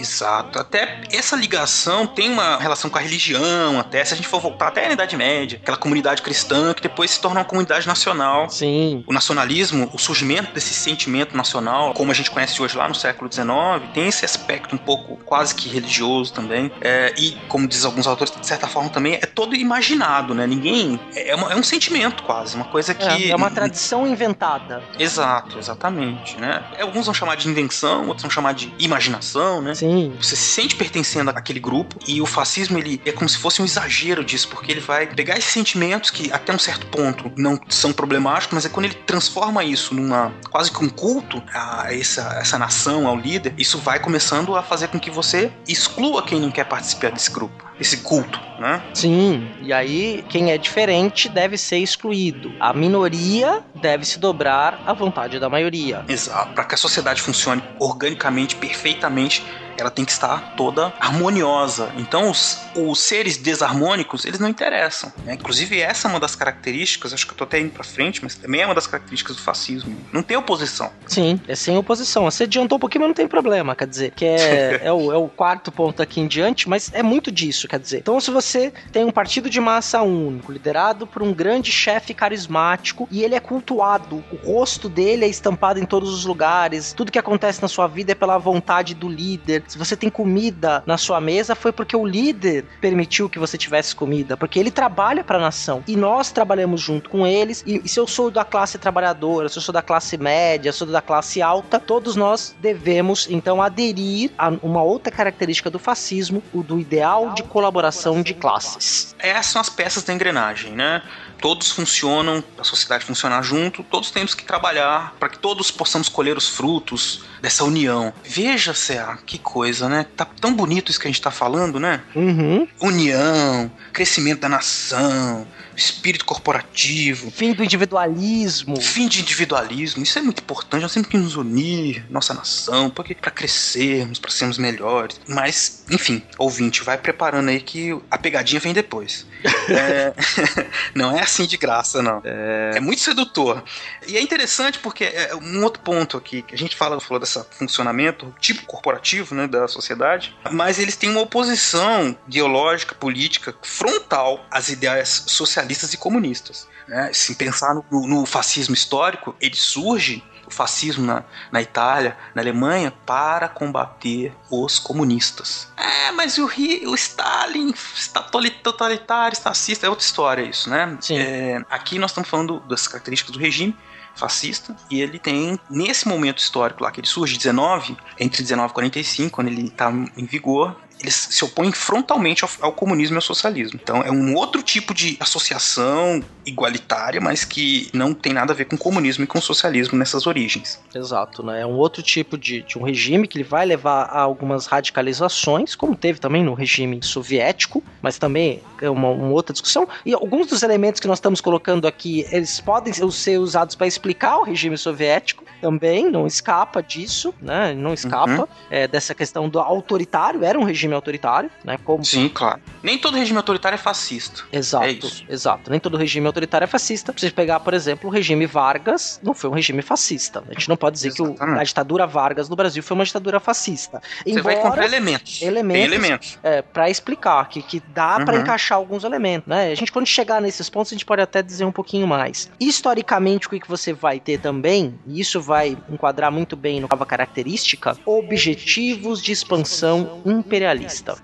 Exato. 0.00 0.58
Até 0.58 1.00
essa 1.12 1.36
ligação 1.36 2.06
tem 2.06 2.30
uma 2.30 2.58
relação 2.58 2.90
com 2.90 2.98
a 2.98 3.00
religião, 3.00 3.78
até 3.78 4.04
se 4.04 4.14
a 4.14 4.16
gente 4.16 4.28
for 4.28 4.40
voltar 4.40 4.68
até 4.68 4.86
na 4.86 4.94
Idade 4.94 5.16
Média, 5.16 5.58
aquela 5.62 5.76
comunidade 5.76 6.22
cristã 6.22 6.74
que 6.74 6.82
depois 6.82 7.10
se 7.10 7.20
torna 7.20 7.40
uma 7.40 7.44
comunidade 7.44 7.86
nacional. 7.86 8.48
Sim. 8.48 9.04
O 9.06 9.12
nacionalismo, 9.12 9.90
o 9.92 9.98
surgimento 9.98 10.52
desse 10.52 10.74
sentimento 10.74 11.36
nacional, 11.36 11.92
como 11.94 12.10
a 12.10 12.14
gente 12.14 12.30
conhece 12.30 12.60
hoje 12.60 12.76
lá 12.76 12.88
no 12.88 12.94
século 12.94 13.32
XIX, 13.32 13.46
tem 13.92 14.08
esse 14.08 14.24
aspecto 14.24 14.74
um 14.74 14.78
pouco 14.78 15.16
quase 15.24 15.54
que 15.54 15.68
religioso 15.68 16.32
também. 16.32 16.70
É, 16.80 17.14
e, 17.16 17.32
como 17.48 17.66
diz 17.66 17.84
alguns 17.84 18.06
autores, 18.06 18.34
de 18.34 18.46
certa 18.46 18.66
forma 18.66 18.90
também 18.90 19.14
é 19.14 19.26
todo 19.26 19.54
imaginado, 19.54 20.34
né? 20.34 20.46
Ninguém. 20.46 20.98
É, 21.14 21.34
uma, 21.34 21.52
é 21.52 21.56
um 21.56 21.62
sentimento 21.62 22.22
quase, 22.22 22.56
uma 22.56 22.64
coisa 22.64 22.94
que. 22.94 23.06
É, 23.06 23.30
é 23.30 23.36
uma 23.36 23.50
tradição 23.50 24.06
inventada. 24.06 24.82
Exato, 24.98 25.58
exatamente, 25.58 26.38
né? 26.38 26.64
Alguns 26.80 27.06
vão 27.06 27.14
chamar 27.14 27.36
de 27.36 27.48
invenção, 27.48 28.06
outros 28.06 28.22
vão 28.22 28.30
chamar 28.30 28.54
de 28.54 28.72
imaginação, 28.78 29.60
né? 29.60 29.74
Sim. 29.74 29.85
Você 30.20 30.36
se 30.36 30.42
sente 30.42 30.76
pertencendo 30.76 31.30
àquele 31.30 31.60
grupo 31.60 31.98
e 32.06 32.20
o 32.20 32.26
fascismo 32.26 32.78
ele 32.78 33.00
é 33.04 33.12
como 33.12 33.28
se 33.28 33.38
fosse 33.38 33.60
um 33.60 33.64
exagero 33.64 34.24
disso, 34.24 34.48
porque 34.48 34.72
ele 34.72 34.80
vai 34.80 35.06
pegar 35.06 35.36
esses 35.36 35.50
sentimentos 35.50 36.10
que 36.10 36.32
até 36.32 36.52
um 36.52 36.58
certo 36.58 36.86
ponto 36.86 37.32
não 37.36 37.58
são 37.68 37.92
problemáticos, 37.92 38.54
mas 38.54 38.64
é 38.64 38.68
quando 38.68 38.86
ele 38.86 38.94
transforma 38.94 39.64
isso 39.64 39.94
numa 39.94 40.32
quase 40.50 40.70
que 40.70 40.84
um 40.84 40.88
culto 40.88 41.42
a 41.52 41.92
essa, 41.92 42.38
essa 42.40 42.58
nação, 42.58 43.06
ao 43.06 43.16
líder, 43.16 43.54
isso 43.58 43.78
vai 43.78 43.98
começando 43.98 44.54
a 44.56 44.62
fazer 44.62 44.88
com 44.88 44.98
que 44.98 45.10
você 45.10 45.52
exclua 45.66 46.22
quem 46.22 46.40
não 46.40 46.50
quer 46.50 46.64
participar 46.64 47.10
desse 47.10 47.30
grupo 47.30 47.66
esse 47.78 47.98
culto, 47.98 48.40
né? 48.58 48.82
Sim, 48.94 49.48
e 49.60 49.72
aí 49.72 50.24
quem 50.28 50.50
é 50.50 50.58
diferente 50.58 51.28
deve 51.28 51.58
ser 51.58 51.78
excluído. 51.78 52.52
A 52.58 52.72
minoria 52.72 53.62
deve 53.74 54.04
se 54.04 54.18
dobrar 54.18 54.82
à 54.86 54.92
vontade 54.92 55.38
da 55.38 55.48
maioria. 55.48 56.04
Exato. 56.08 56.52
Para 56.54 56.64
que 56.64 56.74
a 56.74 56.78
sociedade 56.78 57.20
funcione 57.20 57.62
organicamente, 57.78 58.56
perfeitamente, 58.56 59.44
ela 59.78 59.90
tem 59.90 60.04
que 60.04 60.12
estar 60.12 60.54
toda 60.56 60.92
harmoniosa. 60.98 61.92
Então, 61.96 62.30
os, 62.30 62.62
os 62.74 62.98
seres 63.00 63.36
desarmônicos, 63.36 64.24
eles 64.24 64.40
não 64.40 64.48
interessam. 64.48 65.12
Né? 65.24 65.34
Inclusive, 65.34 65.80
essa 65.80 66.08
é 66.08 66.10
uma 66.10 66.20
das 66.20 66.34
características, 66.34 67.12
acho 67.12 67.26
que 67.26 67.32
eu 67.32 67.36
tô 67.36 67.44
até 67.44 67.60
indo 67.60 67.70
pra 67.70 67.84
frente, 67.84 68.22
mas 68.22 68.34
também 68.34 68.62
é 68.62 68.66
uma 68.66 68.74
das 68.74 68.86
características 68.86 69.36
do 69.36 69.42
fascismo. 69.42 69.96
Não 70.12 70.22
tem 70.22 70.36
oposição. 70.36 70.90
Sim, 71.06 71.40
é 71.46 71.54
sem 71.54 71.76
oposição. 71.76 72.24
Você 72.24 72.44
adiantou 72.44 72.76
um 72.76 72.78
pouquinho, 72.78 73.02
mas 73.02 73.08
não 73.08 73.14
tem 73.14 73.28
problema, 73.28 73.74
quer 73.74 73.86
dizer, 73.86 74.12
que 74.12 74.24
é, 74.24 74.80
é, 74.84 74.92
o, 74.92 75.12
é 75.12 75.16
o 75.16 75.28
quarto 75.28 75.70
ponto 75.70 76.02
aqui 76.02 76.20
em 76.20 76.26
diante, 76.26 76.68
mas 76.68 76.90
é 76.92 77.02
muito 77.02 77.30
disso, 77.30 77.65
quer 77.68 77.78
dizer. 77.78 77.98
Então, 77.98 78.20
se 78.20 78.30
você 78.30 78.72
tem 78.92 79.04
um 79.04 79.10
partido 79.10 79.48
de 79.48 79.60
massa 79.60 80.02
único, 80.02 80.52
liderado 80.52 81.06
por 81.06 81.22
um 81.22 81.32
grande 81.32 81.70
chefe 81.70 82.14
carismático, 82.14 83.08
e 83.10 83.22
ele 83.22 83.34
é 83.34 83.40
cultuado, 83.40 84.22
o 84.32 84.36
rosto 84.36 84.88
dele 84.88 85.24
é 85.24 85.28
estampado 85.28 85.80
em 85.80 85.84
todos 85.84 86.12
os 86.12 86.24
lugares, 86.24 86.92
tudo 86.92 87.12
que 87.12 87.18
acontece 87.18 87.62
na 87.62 87.68
sua 87.68 87.86
vida 87.86 88.12
é 88.12 88.14
pela 88.14 88.38
vontade 88.38 88.94
do 88.94 89.08
líder, 89.08 89.64
se 89.66 89.78
você 89.78 89.96
tem 89.96 90.10
comida 90.10 90.82
na 90.86 90.96
sua 90.96 91.20
mesa, 91.20 91.54
foi 91.54 91.72
porque 91.72 91.96
o 91.96 92.06
líder 92.06 92.64
permitiu 92.80 93.28
que 93.28 93.38
você 93.38 93.58
tivesse 93.58 93.94
comida, 93.94 94.36
porque 94.36 94.58
ele 94.58 94.70
trabalha 94.70 95.24
para 95.24 95.38
a 95.38 95.40
nação 95.40 95.82
e 95.86 95.96
nós 95.96 96.30
trabalhamos 96.30 96.80
junto 96.80 97.10
com 97.10 97.26
eles. 97.26 97.62
E, 97.66 97.80
e 97.84 97.88
se 97.88 97.98
eu 97.98 98.06
sou 98.06 98.30
da 98.30 98.44
classe 98.44 98.78
trabalhadora, 98.78 99.48
se 99.48 99.58
eu 99.58 99.62
sou 99.62 99.72
da 99.72 99.82
classe 99.82 100.16
média, 100.16 100.72
se 100.72 100.82
eu 100.82 100.86
sou 100.86 100.92
da 100.92 101.02
classe 101.02 101.42
alta, 101.42 101.78
todos 101.78 102.16
nós 102.16 102.54
devemos 102.60 103.26
então 103.30 103.60
aderir 103.60 104.30
a 104.38 104.48
uma 104.62 104.82
outra 104.82 105.12
característica 105.12 105.70
do 105.70 105.78
fascismo, 105.78 106.42
o 106.52 106.62
do 106.62 106.78
ideal 106.78 107.32
de 107.34 107.42
colaboração 107.56 108.20
de 108.20 108.34
classes. 108.34 109.16
Essas 109.18 109.46
são 109.46 109.60
as 109.62 109.70
peças 109.70 110.02
da 110.02 110.12
engrenagem, 110.12 110.72
né? 110.72 111.00
todos 111.40 111.70
funcionam, 111.70 112.42
a 112.58 112.64
sociedade 112.64 113.04
funcionar 113.04 113.42
junto, 113.42 113.82
todos 113.82 114.10
temos 114.10 114.34
que 114.34 114.44
trabalhar 114.44 115.14
para 115.18 115.28
que 115.28 115.38
todos 115.38 115.70
possamos 115.70 116.08
colher 116.08 116.36
os 116.36 116.48
frutos 116.48 117.24
dessa 117.40 117.64
união. 117.64 118.12
Veja, 118.24 118.74
Céa, 118.74 119.18
que 119.24 119.38
coisa, 119.38 119.88
né? 119.88 120.06
Tá 120.16 120.24
tão 120.24 120.54
bonito 120.54 120.90
isso 120.90 121.00
que 121.00 121.06
a 121.06 121.10
gente 121.10 121.20
tá 121.20 121.30
falando, 121.30 121.78
né? 121.78 122.02
Uhum. 122.14 122.66
União, 122.80 123.70
crescimento 123.92 124.40
da 124.40 124.48
nação, 124.48 125.46
espírito 125.76 126.24
corporativo. 126.24 127.30
Fim 127.30 127.52
do 127.52 127.62
individualismo. 127.62 128.80
Fim 128.80 129.08
de 129.08 129.20
individualismo. 129.20 130.02
Isso 130.02 130.18
é 130.18 130.22
muito 130.22 130.40
importante. 130.40 130.82
Nós 130.82 130.92
temos 130.92 131.08
que 131.08 131.18
nos 131.18 131.36
unir, 131.36 132.04
nossa 132.08 132.32
nação, 132.32 132.88
porque 132.88 133.14
para 133.14 133.30
crescermos, 133.30 134.18
para 134.18 134.30
sermos 134.30 134.58
melhores. 134.58 135.20
Mas, 135.28 135.84
enfim, 135.90 136.22
ouvinte, 136.38 136.82
vai 136.82 136.96
preparando 136.96 137.50
aí 137.50 137.60
que 137.60 137.96
a 138.10 138.18
pegadinha 138.18 138.60
vem 138.60 138.72
depois. 138.72 139.26
é... 139.68 140.14
não 140.94 141.16
é 141.16 141.22
assim 141.22 141.46
de 141.46 141.56
graça, 141.56 142.02
não. 142.02 142.22
É... 142.24 142.72
é... 142.76 142.80
muito 142.80 143.00
sedutor. 143.02 143.62
E 144.06 144.16
é 144.16 144.22
interessante 144.22 144.78
porque 144.78 145.04
é 145.04 145.34
um 145.34 145.62
outro 145.62 145.82
ponto 145.82 146.16
aqui 146.16 146.42
que 146.42 146.54
a 146.54 146.58
gente 146.58 146.74
fala, 146.74 146.98
falou 147.00 147.20
desse 147.20 147.42
funcionamento 147.50 148.34
tipo 148.40 148.64
corporativo, 148.66 149.34
né, 149.34 149.46
da 149.46 149.68
sociedade, 149.68 150.34
mas 150.50 150.78
eles 150.78 150.96
têm 150.96 151.10
uma 151.10 151.20
oposição 151.20 152.16
ideológica, 152.26 152.94
política 152.94 153.54
frontal 153.62 154.44
às 154.50 154.68
ideias 154.68 155.24
socialistas 155.26 155.65
socialistas 155.66 155.92
e 155.92 155.96
comunistas. 155.96 156.68
Né? 156.86 157.10
Se 157.12 157.34
pensar 157.34 157.74
no, 157.74 157.84
no, 158.06 158.26
fascismo 158.26 158.74
histórico, 158.74 159.34
ele 159.40 159.56
surge, 159.56 160.22
o 160.46 160.50
fascismo 160.50 161.04
na, 161.04 161.24
na 161.50 161.60
Itália, 161.60 162.16
na 162.34 162.40
Alemanha, 162.40 162.92
para 163.04 163.48
combater 163.48 164.32
os 164.50 164.78
comunistas. 164.78 165.68
É, 165.76 166.12
mas 166.12 166.38
o, 166.38 166.46
o 166.46 166.94
Stalin 166.94 167.72
está 167.94 168.22
totalitário, 168.62 169.34
está 169.34 169.50
fascista, 169.50 169.86
é 169.86 169.90
outra 169.90 170.04
história 170.04 170.42
isso, 170.42 170.70
né? 170.70 170.96
É, 171.10 171.60
aqui 171.68 171.98
nós 171.98 172.12
estamos 172.12 172.28
falando 172.28 172.60
das 172.60 172.86
características 172.86 173.32
do 173.32 173.40
regime, 173.40 173.76
fascista, 174.14 174.74
e 174.90 175.00
ele 175.02 175.18
tem, 175.18 175.58
nesse 175.68 176.08
momento 176.08 176.38
histórico 176.38 176.82
lá 176.82 176.90
que 176.90 177.00
ele 177.00 177.06
surge, 177.06 177.36
19, 177.36 177.96
entre 178.18 178.42
19 178.42 178.70
e 178.70 178.74
45, 178.74 179.30
quando 179.30 179.48
ele 179.48 179.66
está 179.66 179.90
em 179.90 180.24
vigor, 180.24 180.76
eles 181.00 181.28
se 181.30 181.44
opõem 181.44 181.72
frontalmente 181.72 182.44
ao, 182.44 182.50
ao, 182.60 182.72
comunismo 182.72 183.16
e 183.16 183.18
ao 183.18 183.22
socialismo. 183.22 183.78
Então 183.82 184.02
é 184.02 184.10
um 184.10 184.34
outro 184.34 184.62
tipo 184.62 184.94
de 184.94 185.16
associação 185.20 186.22
igualitária, 186.44 187.20
mas 187.20 187.44
que 187.44 187.88
não 187.92 188.14
tem 188.14 188.32
nada 188.32 188.52
a 188.52 188.56
ver 188.56 188.66
com 188.66 188.76
comunismo 188.76 189.24
e 189.24 189.26
com 189.26 189.40
socialismo 189.40 189.98
nessas 189.98 190.26
origens. 190.26 190.80
Exato, 190.94 191.42
né? 191.42 191.62
É 191.62 191.66
um 191.66 191.76
outro 191.76 192.02
tipo 192.02 192.38
de, 192.38 192.62
de 192.62 192.78
um 192.78 192.82
regime 192.82 193.26
que 193.28 193.36
ele 193.38 193.44
vai 193.44 193.66
levar 193.66 194.04
a 194.04 194.20
algumas 194.20 194.66
radicalizações, 194.66 195.74
como 195.74 195.94
teve 195.94 196.18
também 196.18 196.42
no 196.42 196.54
regime 196.54 197.00
soviético, 197.02 197.82
mas 198.00 198.18
também 198.18 198.62
é 198.80 198.88
uma, 198.88 199.10
uma 199.10 199.30
outra 199.30 199.52
discussão. 199.52 199.88
E 200.04 200.14
alguns 200.14 200.46
dos 200.46 200.62
elementos 200.62 201.00
que 201.00 201.06
nós 201.06 201.18
estamos 201.18 201.40
colocando 201.40 201.86
aqui, 201.86 202.26
eles 202.30 202.60
podem 202.60 202.92
ser 202.92 203.38
usados 203.38 203.74
para 203.74 203.86
explicar 203.86 204.38
o 204.38 204.44
regime 204.44 204.78
soviético 204.78 205.44
também, 205.60 206.10
não 206.10 206.26
escapa 206.26 206.82
disso, 206.82 207.34
né? 207.40 207.74
Não 207.74 207.92
escapa 207.92 208.42
uhum. 208.42 208.46
é, 208.70 208.86
dessa 208.86 209.14
questão 209.14 209.48
do 209.48 209.58
autoritário, 209.58 210.44
era 210.44 210.58
um 210.58 210.64
regime 210.64 210.85
regime 210.86 210.94
autoritário, 210.94 211.50
né? 211.64 211.78
Como... 211.84 212.04
Sim, 212.04 212.28
claro. 212.28 212.60
Nem 212.82 212.98
todo 212.98 213.16
regime 213.16 213.36
autoritário 213.36 213.74
é 213.74 213.78
fascista. 213.78 214.44
Exato, 214.52 214.86
é 214.86 215.32
exato. 215.32 215.70
Nem 215.70 215.80
todo 215.80 215.96
regime 215.96 216.26
autoritário 216.26 216.64
é 216.64 216.68
fascista. 216.68 217.12
Se 217.16 217.20
você 217.20 217.30
pegar, 217.30 217.60
por 217.60 217.74
exemplo, 217.74 218.08
o 218.08 218.12
regime 218.12 218.46
Vargas, 218.46 219.20
não 219.22 219.34
foi 219.34 219.50
um 219.50 219.52
regime 219.52 219.82
fascista. 219.82 220.42
A 220.48 220.52
gente 220.52 220.68
não 220.68 220.76
pode 220.76 220.94
dizer 220.94 221.08
Exatamente. 221.08 221.38
que 221.38 221.44
o, 221.44 221.60
a 221.60 221.64
ditadura 221.64 222.06
Vargas 222.06 222.48
no 222.48 222.56
Brasil 222.56 222.82
foi 222.82 222.94
uma 222.94 223.04
ditadura 223.04 223.40
fascista. 223.40 224.00
Você 224.24 224.42
vai 224.42 224.58
encontrar 224.58 224.84
elementos. 224.84 225.42
Elementos. 225.42 225.80
Tem 225.80 225.84
elementos. 225.84 226.38
É, 226.42 226.62
para 226.62 226.88
explicar 226.88 227.48
que, 227.48 227.62
que 227.62 227.82
dá 227.88 228.18
uhum. 228.18 228.24
para 228.24 228.36
encaixar 228.38 228.78
alguns 228.78 229.04
elementos, 229.04 229.48
né? 229.48 229.70
A 229.70 229.74
gente 229.74 229.92
quando 229.92 230.06
chegar 230.06 230.40
nesses 230.40 230.68
pontos 230.70 230.92
a 230.92 230.94
gente 230.94 231.04
pode 231.04 231.22
até 231.22 231.42
dizer 231.42 231.64
um 231.64 231.72
pouquinho 231.72 232.06
mais. 232.06 232.50
Historicamente 232.58 233.46
o 233.46 233.50
que 233.50 233.68
você 233.68 233.92
vai 233.92 234.20
ter 234.20 234.38
também, 234.38 234.98
e 235.06 235.20
isso 235.20 235.40
vai 235.40 235.76
enquadrar 235.88 236.30
muito 236.30 236.56
bem 236.56 236.80
no 236.80 236.86
nova 236.86 237.04
característica, 237.04 237.96
objetivos 238.06 239.22
de 239.22 239.32
expansão 239.32 240.22
imperialista. 240.24 240.75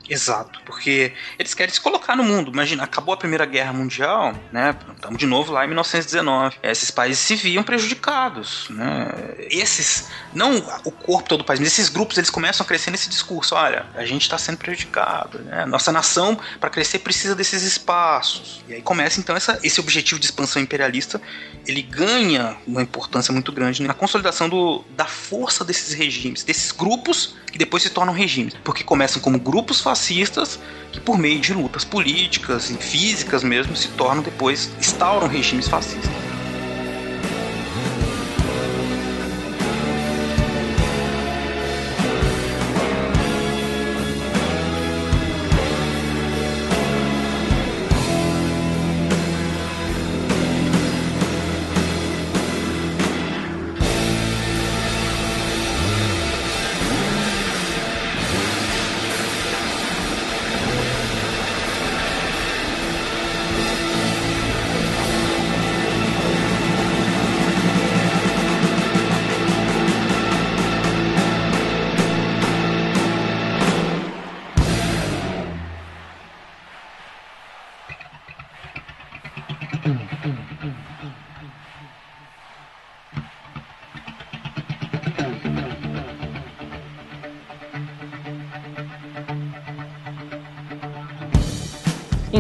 Exato, 0.09 0.61
porque 0.65 1.13
eles 1.39 1.53
querem 1.55 1.73
se 1.73 1.81
colocar 1.81 2.17
no 2.17 2.25
mundo. 2.25 2.51
Imagina, 2.51 2.85
acabou 2.85 3.13
a 3.15 3.17
Primeira 3.17 3.45
Guerra 3.45 3.73
Mundial, 3.73 4.35
né? 4.51 4.75
Estamos 4.95 5.19
de 5.19 5.27
novo 5.27 5.53
lá 5.53 5.65
em 5.65 5.69
1919. 5.69 6.57
Esses 6.63 6.91
países 6.91 7.19
se 7.19 7.35
viam 7.35 7.63
prejudicados, 7.63 8.69
né? 8.71 9.09
Esses, 9.51 10.09
não 10.33 10.57
o 10.85 10.91
corpo 10.91 11.29
todo 11.29 11.43
do 11.43 11.45
país, 11.45 11.61
mas 11.61 11.69
esses 11.69 11.89
grupos 11.89 12.17
eles 12.17 12.31
começam 12.31 12.65
a 12.65 12.67
crescer 12.67 12.91
nesse 12.91 13.09
discurso. 13.09 13.55
Olha, 13.55 13.85
a 13.95 14.05
gente 14.07 14.23
está 14.23 14.39
sendo 14.39 14.57
prejudicado, 14.57 15.39
né? 15.41 15.67
Nossa 15.67 15.93
nação 15.93 16.39
para 16.59 16.71
crescer 16.71 17.01
precisa 17.01 17.35
desses 17.35 17.63
espaços. 17.63 18.63
E 18.69 18.75
aí 18.75 18.83
começa 18.83 19.21
então 19.21 19.37
essa, 19.37 19.59
esse 19.63 19.81
objetivo 19.81 20.21
de 20.21 20.27
expansão 20.27 20.63
imperialista, 20.63 21.21
ele 21.67 21.83
ganha 21.83 22.57
uma 22.67 22.83
importância 22.83 23.33
muito 23.33 23.53
grande 23.53 23.83
na 23.83 23.95
consolidação 23.95 24.49
do, 24.49 24.85
da 24.97 25.05
força 25.05 25.65
desses 25.65 25.93
regimes, 25.93 26.43
desses 26.45 26.73
grupos 26.73 27.37
que 27.51 27.59
depois 27.59 27.83
se 27.83 27.91
tornam 27.91 28.15
regimes, 28.15 28.55
porque 28.65 28.83
começam 28.83 29.21
como 29.21 29.39
grupos 29.43 29.81
fascistas 29.81 30.59
que 30.93 31.01
por 31.01 31.19
meio 31.19 31.41
de 31.41 31.53
lutas 31.53 31.85
políticas 31.85 32.71
e 32.71 32.75
físicas 32.75 33.43
mesmo 33.43 33.75
se 33.75 33.89
tornam 33.89 34.23
depois 34.23 34.71
instauram 34.79 35.27
regimes 35.27 35.69
fascistas. 35.69 36.32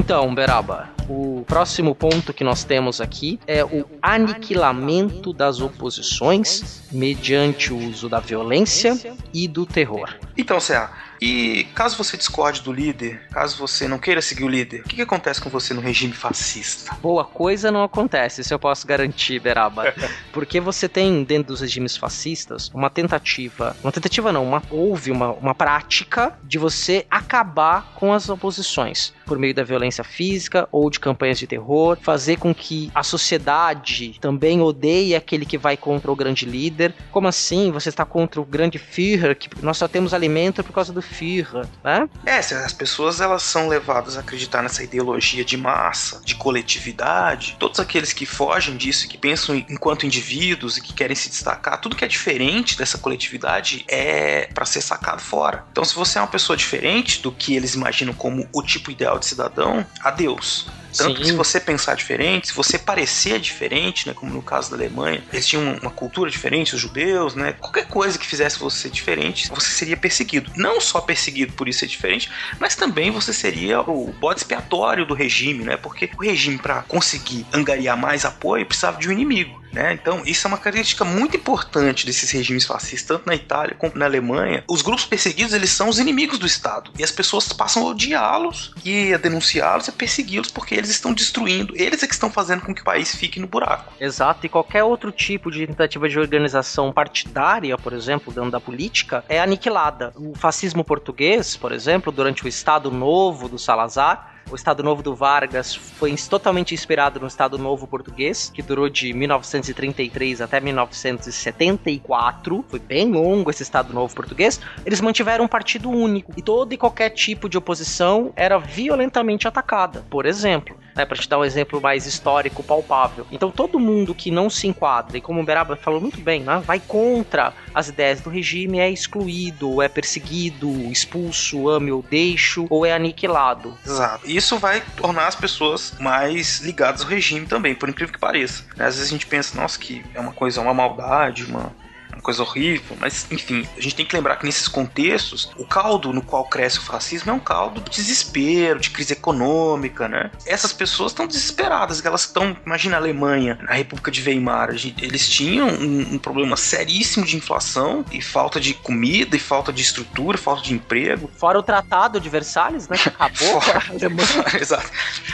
Então, 0.04 0.34
Beraba, 0.34 0.90
o 1.08 1.44
próximo 1.46 1.94
ponto 1.94 2.34
que 2.34 2.42
nós 2.42 2.64
temos 2.64 3.00
aqui 3.00 3.38
é 3.46 3.64
o 3.64 3.86
aniquilamento 4.02 5.32
das 5.32 5.60
oposições 5.60 6.82
mediante 6.90 7.72
o 7.72 7.76
uso 7.76 8.08
da 8.08 8.18
violência 8.18 8.98
e 9.32 9.46
do 9.46 9.64
terror. 9.64 10.12
Então, 10.36 10.58
Cé, 10.58 10.90
e 11.24 11.62
caso 11.72 11.96
você 11.96 12.16
discorde 12.16 12.62
do 12.62 12.72
líder, 12.72 13.22
caso 13.30 13.56
você 13.56 13.86
não 13.86 13.96
queira 13.96 14.20
seguir 14.20 14.42
o 14.42 14.48
líder, 14.48 14.80
o 14.80 14.88
que, 14.88 14.96
que 14.96 15.02
acontece 15.02 15.40
com 15.40 15.48
você 15.48 15.72
no 15.72 15.80
regime 15.80 16.12
fascista? 16.12 16.96
Boa 17.00 17.24
coisa 17.24 17.70
não 17.70 17.84
acontece, 17.84 18.40
isso 18.40 18.52
eu 18.52 18.58
posso 18.58 18.84
garantir, 18.88 19.38
Beraba. 19.38 19.94
Porque 20.32 20.58
você 20.58 20.88
tem, 20.88 21.22
dentro 21.22 21.52
dos 21.52 21.60
regimes 21.60 21.96
fascistas, 21.96 22.72
uma 22.74 22.90
tentativa. 22.90 23.76
Uma 23.84 23.92
tentativa 23.92 24.32
não, 24.32 24.44
uma, 24.44 24.60
houve 24.68 25.12
uma, 25.12 25.30
uma 25.30 25.54
prática 25.54 26.36
de 26.42 26.58
você 26.58 27.06
acabar 27.08 27.92
com 27.94 28.12
as 28.12 28.28
oposições 28.28 29.12
por 29.24 29.38
meio 29.38 29.54
da 29.54 29.62
violência 29.62 30.02
física 30.02 30.68
ou 30.72 30.90
de 30.90 30.98
campanhas 30.98 31.38
de 31.38 31.46
terror, 31.46 31.98
fazer 32.02 32.36
com 32.36 32.52
que 32.52 32.90
a 32.92 33.04
sociedade 33.04 34.18
também 34.20 34.60
odeie 34.60 35.14
aquele 35.14 35.46
que 35.46 35.56
vai 35.56 35.76
contra 35.76 36.10
o 36.10 36.16
grande 36.16 36.44
líder. 36.44 36.92
Como 37.12 37.28
assim? 37.28 37.70
Você 37.70 37.90
está 37.90 38.04
contra 38.04 38.40
o 38.40 38.44
grande 38.44 38.76
Führer, 38.76 39.38
que 39.38 39.48
nós 39.62 39.78
só 39.78 39.86
temos 39.86 40.12
alimento 40.12 40.64
por 40.64 40.72
causa 40.72 40.92
do 40.92 41.00
firra, 41.12 41.68
né? 41.84 42.08
É, 42.24 42.38
as 42.38 42.72
pessoas 42.72 43.20
elas 43.20 43.42
são 43.42 43.68
levadas 43.68 44.16
a 44.16 44.20
acreditar 44.20 44.62
nessa 44.62 44.82
ideologia 44.82 45.44
de 45.44 45.56
massa, 45.56 46.20
de 46.24 46.34
coletividade. 46.34 47.56
Todos 47.58 47.78
aqueles 47.78 48.12
que 48.12 48.26
fogem 48.26 48.76
disso, 48.76 49.08
que 49.08 49.18
pensam 49.18 49.54
enquanto 49.54 50.06
indivíduos 50.06 50.76
e 50.76 50.80
que 50.80 50.92
querem 50.92 51.14
se 51.14 51.28
destacar, 51.28 51.80
tudo 51.80 51.96
que 51.96 52.04
é 52.04 52.08
diferente 52.08 52.76
dessa 52.76 52.98
coletividade 52.98 53.84
é 53.88 54.48
para 54.54 54.64
ser 54.64 54.80
sacado 54.80 55.20
fora. 55.20 55.64
Então, 55.70 55.84
se 55.84 55.94
você 55.94 56.18
é 56.18 56.22
uma 56.22 56.28
pessoa 56.28 56.56
diferente 56.56 57.20
do 57.22 57.30
que 57.30 57.54
eles 57.54 57.74
imaginam 57.74 58.14
como 58.14 58.48
o 58.52 58.62
tipo 58.62 58.90
ideal 58.90 59.18
de 59.18 59.26
cidadão, 59.26 59.86
adeus. 60.00 60.66
Tanto 60.96 61.16
Sim. 61.16 61.22
que 61.22 61.26
se 61.26 61.32
você 61.32 61.58
pensar 61.58 61.94
diferente, 61.94 62.48
se 62.48 62.54
você 62.54 62.78
parecer 62.78 63.40
diferente, 63.40 64.06
né, 64.06 64.14
como 64.14 64.32
no 64.32 64.42
caso 64.42 64.70
da 64.70 64.76
Alemanha, 64.76 65.24
eles 65.32 65.46
tinham 65.46 65.78
uma 65.80 65.90
cultura 65.90 66.30
diferente, 66.30 66.74
os 66.74 66.80
judeus, 66.80 67.34
né, 67.34 67.54
qualquer 67.54 67.86
coisa 67.86 68.18
que 68.18 68.26
fizesse 68.26 68.58
você 68.58 68.90
diferente, 68.90 69.48
você 69.48 69.70
seria 69.70 69.96
perseguido. 69.96 70.50
Não 70.56 70.80
só 70.80 71.00
perseguido 71.00 71.52
por 71.54 71.68
isso 71.68 71.80
ser 71.80 71.86
diferente, 71.86 72.30
mas 72.58 72.76
também 72.76 73.10
você 73.10 73.32
seria 73.32 73.80
o 73.80 74.12
bode 74.12 74.40
expiatório 74.40 75.06
do 75.06 75.14
regime, 75.14 75.64
né, 75.64 75.76
porque 75.76 76.10
o 76.18 76.22
regime, 76.22 76.58
para 76.58 76.82
conseguir 76.82 77.46
angariar 77.52 77.96
mais 77.96 78.24
apoio, 78.24 78.66
precisava 78.66 78.98
de 78.98 79.08
um 79.08 79.12
inimigo. 79.12 79.61
Né? 79.72 79.94
Então, 79.94 80.22
isso 80.26 80.46
é 80.46 80.48
uma 80.48 80.58
característica 80.58 81.04
muito 81.04 81.36
importante 81.36 82.04
desses 82.04 82.30
regimes 82.30 82.64
fascistas, 82.64 83.16
tanto 83.16 83.26
na 83.26 83.34
Itália 83.34 83.74
como 83.76 83.92
na 83.96 84.04
Alemanha. 84.04 84.62
Os 84.68 84.82
grupos 84.82 85.06
perseguidos, 85.06 85.54
eles 85.54 85.70
são 85.70 85.88
os 85.88 85.98
inimigos 85.98 86.38
do 86.38 86.46
Estado. 86.46 86.90
E 86.98 87.02
as 87.02 87.10
pessoas 87.10 87.52
passam 87.52 87.82
a 87.82 87.90
odiá-los 87.90 88.74
e 88.84 89.14
a 89.14 89.18
denunciá-los 89.18 89.86
e 89.86 89.90
a 89.90 89.92
persegui-los 89.92 90.50
porque 90.50 90.74
eles 90.74 90.90
estão 90.90 91.12
destruindo. 91.12 91.74
Eles 91.76 92.02
é 92.02 92.06
que 92.06 92.12
estão 92.12 92.30
fazendo 92.30 92.62
com 92.62 92.74
que 92.74 92.82
o 92.82 92.84
país 92.84 93.14
fique 93.14 93.40
no 93.40 93.46
buraco. 93.46 93.92
Exato. 93.98 94.44
E 94.44 94.48
qualquer 94.48 94.84
outro 94.84 95.10
tipo 95.10 95.50
de 95.50 95.66
tentativa 95.66 96.08
de 96.08 96.18
organização 96.18 96.92
partidária, 96.92 97.76
por 97.78 97.92
exemplo, 97.92 98.32
dentro 98.32 98.50
da 98.50 98.60
política, 98.60 99.24
é 99.28 99.40
aniquilada. 99.40 100.12
O 100.16 100.34
fascismo 100.34 100.84
português, 100.84 101.56
por 101.56 101.72
exemplo, 101.72 102.12
durante 102.12 102.44
o 102.44 102.48
Estado 102.48 102.90
Novo 102.90 103.48
do 103.48 103.58
Salazar, 103.58 104.31
o 104.50 104.54
Estado 104.54 104.82
Novo 104.82 105.02
do 105.02 105.14
Vargas 105.14 105.74
foi 105.74 106.14
totalmente 106.28 106.74
inspirado 106.74 107.20
no 107.20 107.26
Estado 107.26 107.58
Novo 107.58 107.86
português, 107.86 108.50
que 108.52 108.62
durou 108.62 108.88
de 108.88 109.12
1933 109.12 110.40
até 110.40 110.60
1974. 110.60 112.64
Foi 112.68 112.78
bem 112.78 113.10
longo 113.10 113.50
esse 113.50 113.62
Estado 113.62 113.92
Novo 113.92 114.14
português. 114.14 114.60
Eles 114.84 115.00
mantiveram 115.00 115.44
um 115.44 115.48
partido 115.48 115.90
único 115.90 116.32
e 116.36 116.42
todo 116.42 116.72
e 116.72 116.76
qualquer 116.76 117.10
tipo 117.10 117.48
de 117.48 117.58
oposição 117.58 118.32
era 118.36 118.58
violentamente 118.58 119.48
atacada. 119.48 120.04
Por 120.10 120.26
exemplo, 120.26 120.76
né, 120.94 121.04
para 121.04 121.16
te 121.16 121.28
dar 121.28 121.38
um 121.38 121.44
exemplo 121.44 121.80
mais 121.80 122.06
histórico, 122.06 122.62
palpável. 122.62 123.26
Então 123.30 123.50
todo 123.50 123.78
mundo 123.78 124.14
que 124.14 124.30
não 124.30 124.50
se 124.50 124.66
enquadra, 124.66 125.16
e 125.16 125.20
como 125.20 125.40
o 125.40 125.44
Beraba 125.44 125.76
falou 125.76 126.00
muito 126.00 126.20
bem, 126.20 126.42
né, 126.42 126.62
vai 126.64 126.80
contra 126.80 127.52
as 127.74 127.88
ideias 127.88 128.20
do 128.20 128.30
regime, 128.30 128.78
é 128.78 128.90
excluído, 128.90 129.80
é 129.80 129.88
perseguido, 129.88 130.68
expulso, 130.90 131.68
ame 131.68 131.90
ou 131.90 132.02
deixo, 132.02 132.66
ou 132.68 132.84
é 132.84 132.92
aniquilado. 132.92 133.76
Exato. 133.84 134.28
Isso 134.36 134.58
vai 134.58 134.80
tornar 134.96 135.26
as 135.26 135.34
pessoas 135.34 135.92
mais 135.98 136.60
ligadas 136.60 137.02
ao 137.02 137.08
regime 137.08 137.46
também, 137.46 137.74
por 137.74 137.88
incrível 137.88 138.12
que 138.12 138.18
pareça. 138.18 138.64
Às 138.78 138.96
vezes 138.96 139.08
a 139.08 139.10
gente 139.10 139.26
pensa, 139.26 139.60
nossa, 139.60 139.78
que 139.78 140.04
é 140.14 140.20
uma 140.20 140.32
coisa, 140.32 140.60
uma 140.60 140.74
maldade, 140.74 141.44
uma 141.44 141.72
coisa 142.20 142.42
horrível, 142.42 142.96
mas 143.00 143.26
enfim, 143.30 143.66
a 143.76 143.80
gente 143.80 143.94
tem 143.94 144.06
que 144.06 144.14
lembrar 144.14 144.36
que 144.36 144.46
nesses 144.46 144.68
contextos, 144.68 145.50
o 145.56 145.64
caldo 145.64 146.12
no 146.12 146.22
qual 146.22 146.44
cresce 146.44 146.78
o 146.78 146.82
fascismo 146.82 147.30
é 147.30 147.34
um 147.34 147.40
caldo 147.40 147.80
de 147.80 147.90
desespero, 147.90 148.78
de 148.78 148.90
crise 148.90 149.12
econômica, 149.12 150.08
né? 150.08 150.30
Essas 150.46 150.72
pessoas 150.72 151.12
estão 151.12 151.26
desesperadas, 151.26 152.04
elas 152.04 152.22
estão, 152.22 152.56
imagina 152.64 152.96
a 152.96 153.00
Alemanha, 153.00 153.58
a 153.66 153.74
República 153.74 154.10
de 154.10 154.22
Weimar, 154.22 154.70
eles 154.70 155.28
tinham 155.28 155.68
um, 155.68 156.14
um, 156.14 156.18
problema 156.18 156.56
seríssimo 156.56 157.24
de 157.24 157.36
inflação 157.36 158.04
e 158.10 158.20
falta 158.20 158.60
de 158.60 158.74
comida 158.74 159.36
e 159.36 159.40
falta 159.40 159.72
de 159.72 159.82
estrutura, 159.82 160.38
falta 160.38 160.62
de 160.62 160.74
emprego. 160.74 161.30
Fora 161.36 161.58
o 161.58 161.62
Tratado 161.62 162.20
de 162.20 162.28
Versalhes, 162.28 162.88
né, 162.88 162.96
que 162.96 163.08
acabou 163.08 163.60
Fora. 163.60 163.82
Exato. 164.60 164.90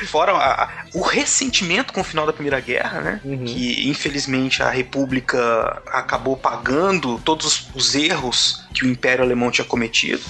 Fora 0.07 0.33
a, 0.33 0.65
a, 0.65 0.69
o 0.95 1.03
ressentimento 1.03 1.93
com 1.93 2.01
o 2.01 2.05
final 2.05 2.27
da 2.27 2.33
Primeira 2.33 2.61
Guerra, 2.61 3.01
né? 3.01 3.21
Uhum. 3.25 3.45
Que 3.45 3.89
infelizmente 3.89 4.63
a 4.63 4.71
República 4.71 5.83
acabou 5.87 6.37
pagando 6.37 6.68
todos 7.25 7.69
os 7.75 7.95
erros 7.95 8.65
que 8.73 8.85
o 8.85 8.89
Império 8.89 9.25
Alemão 9.25 9.51
tinha 9.51 9.65
cometido. 9.65 10.23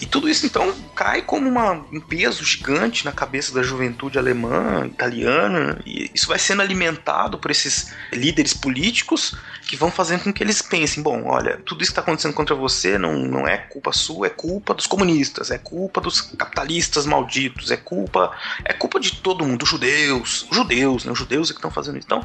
E 0.00 0.04
tudo 0.04 0.28
isso 0.28 0.44
então 0.44 0.74
cai 0.94 1.22
como 1.22 1.48
uma, 1.48 1.72
um 1.72 2.00
peso 2.00 2.44
gigante 2.44 3.04
na 3.04 3.12
cabeça 3.12 3.54
da 3.54 3.62
juventude 3.62 4.18
alemã, 4.18 4.86
italiana, 4.86 5.80
e 5.86 6.10
isso 6.14 6.28
vai 6.28 6.38
sendo 6.38 6.62
alimentado 6.62 7.38
por 7.38 7.50
esses 7.50 7.92
líderes 8.12 8.52
políticos 8.52 9.36
que 9.66 9.76
vão 9.76 9.90
fazendo 9.90 10.24
com 10.24 10.32
que 10.32 10.42
eles 10.42 10.60
pensem: 10.60 11.02
bom, 11.02 11.24
olha, 11.26 11.58
tudo 11.64 11.82
isso 11.82 11.92
que 11.92 11.98
está 11.98 12.02
acontecendo 12.02 12.34
contra 12.34 12.54
você 12.54 12.98
não, 12.98 13.14
não 13.14 13.48
é 13.48 13.56
culpa 13.56 13.92
sua, 13.92 14.26
é 14.26 14.30
culpa 14.30 14.74
dos 14.74 14.86
comunistas, 14.86 15.50
é 15.50 15.58
culpa 15.58 16.00
dos 16.00 16.20
capitalistas 16.20 17.06
malditos, 17.06 17.70
é 17.70 17.76
culpa 17.76 18.32
é 18.64 18.72
culpa 18.72 19.00
de 19.00 19.16
todo 19.16 19.46
mundo, 19.46 19.64
judeus, 19.64 20.46
judeus, 20.52 21.04
né? 21.04 21.12
Os 21.12 21.18
judeus 21.18 21.50
é 21.50 21.52
que 21.52 21.58
estão 21.58 21.70
fazendo 21.70 21.98
isso. 21.98 22.06
Então, 22.06 22.24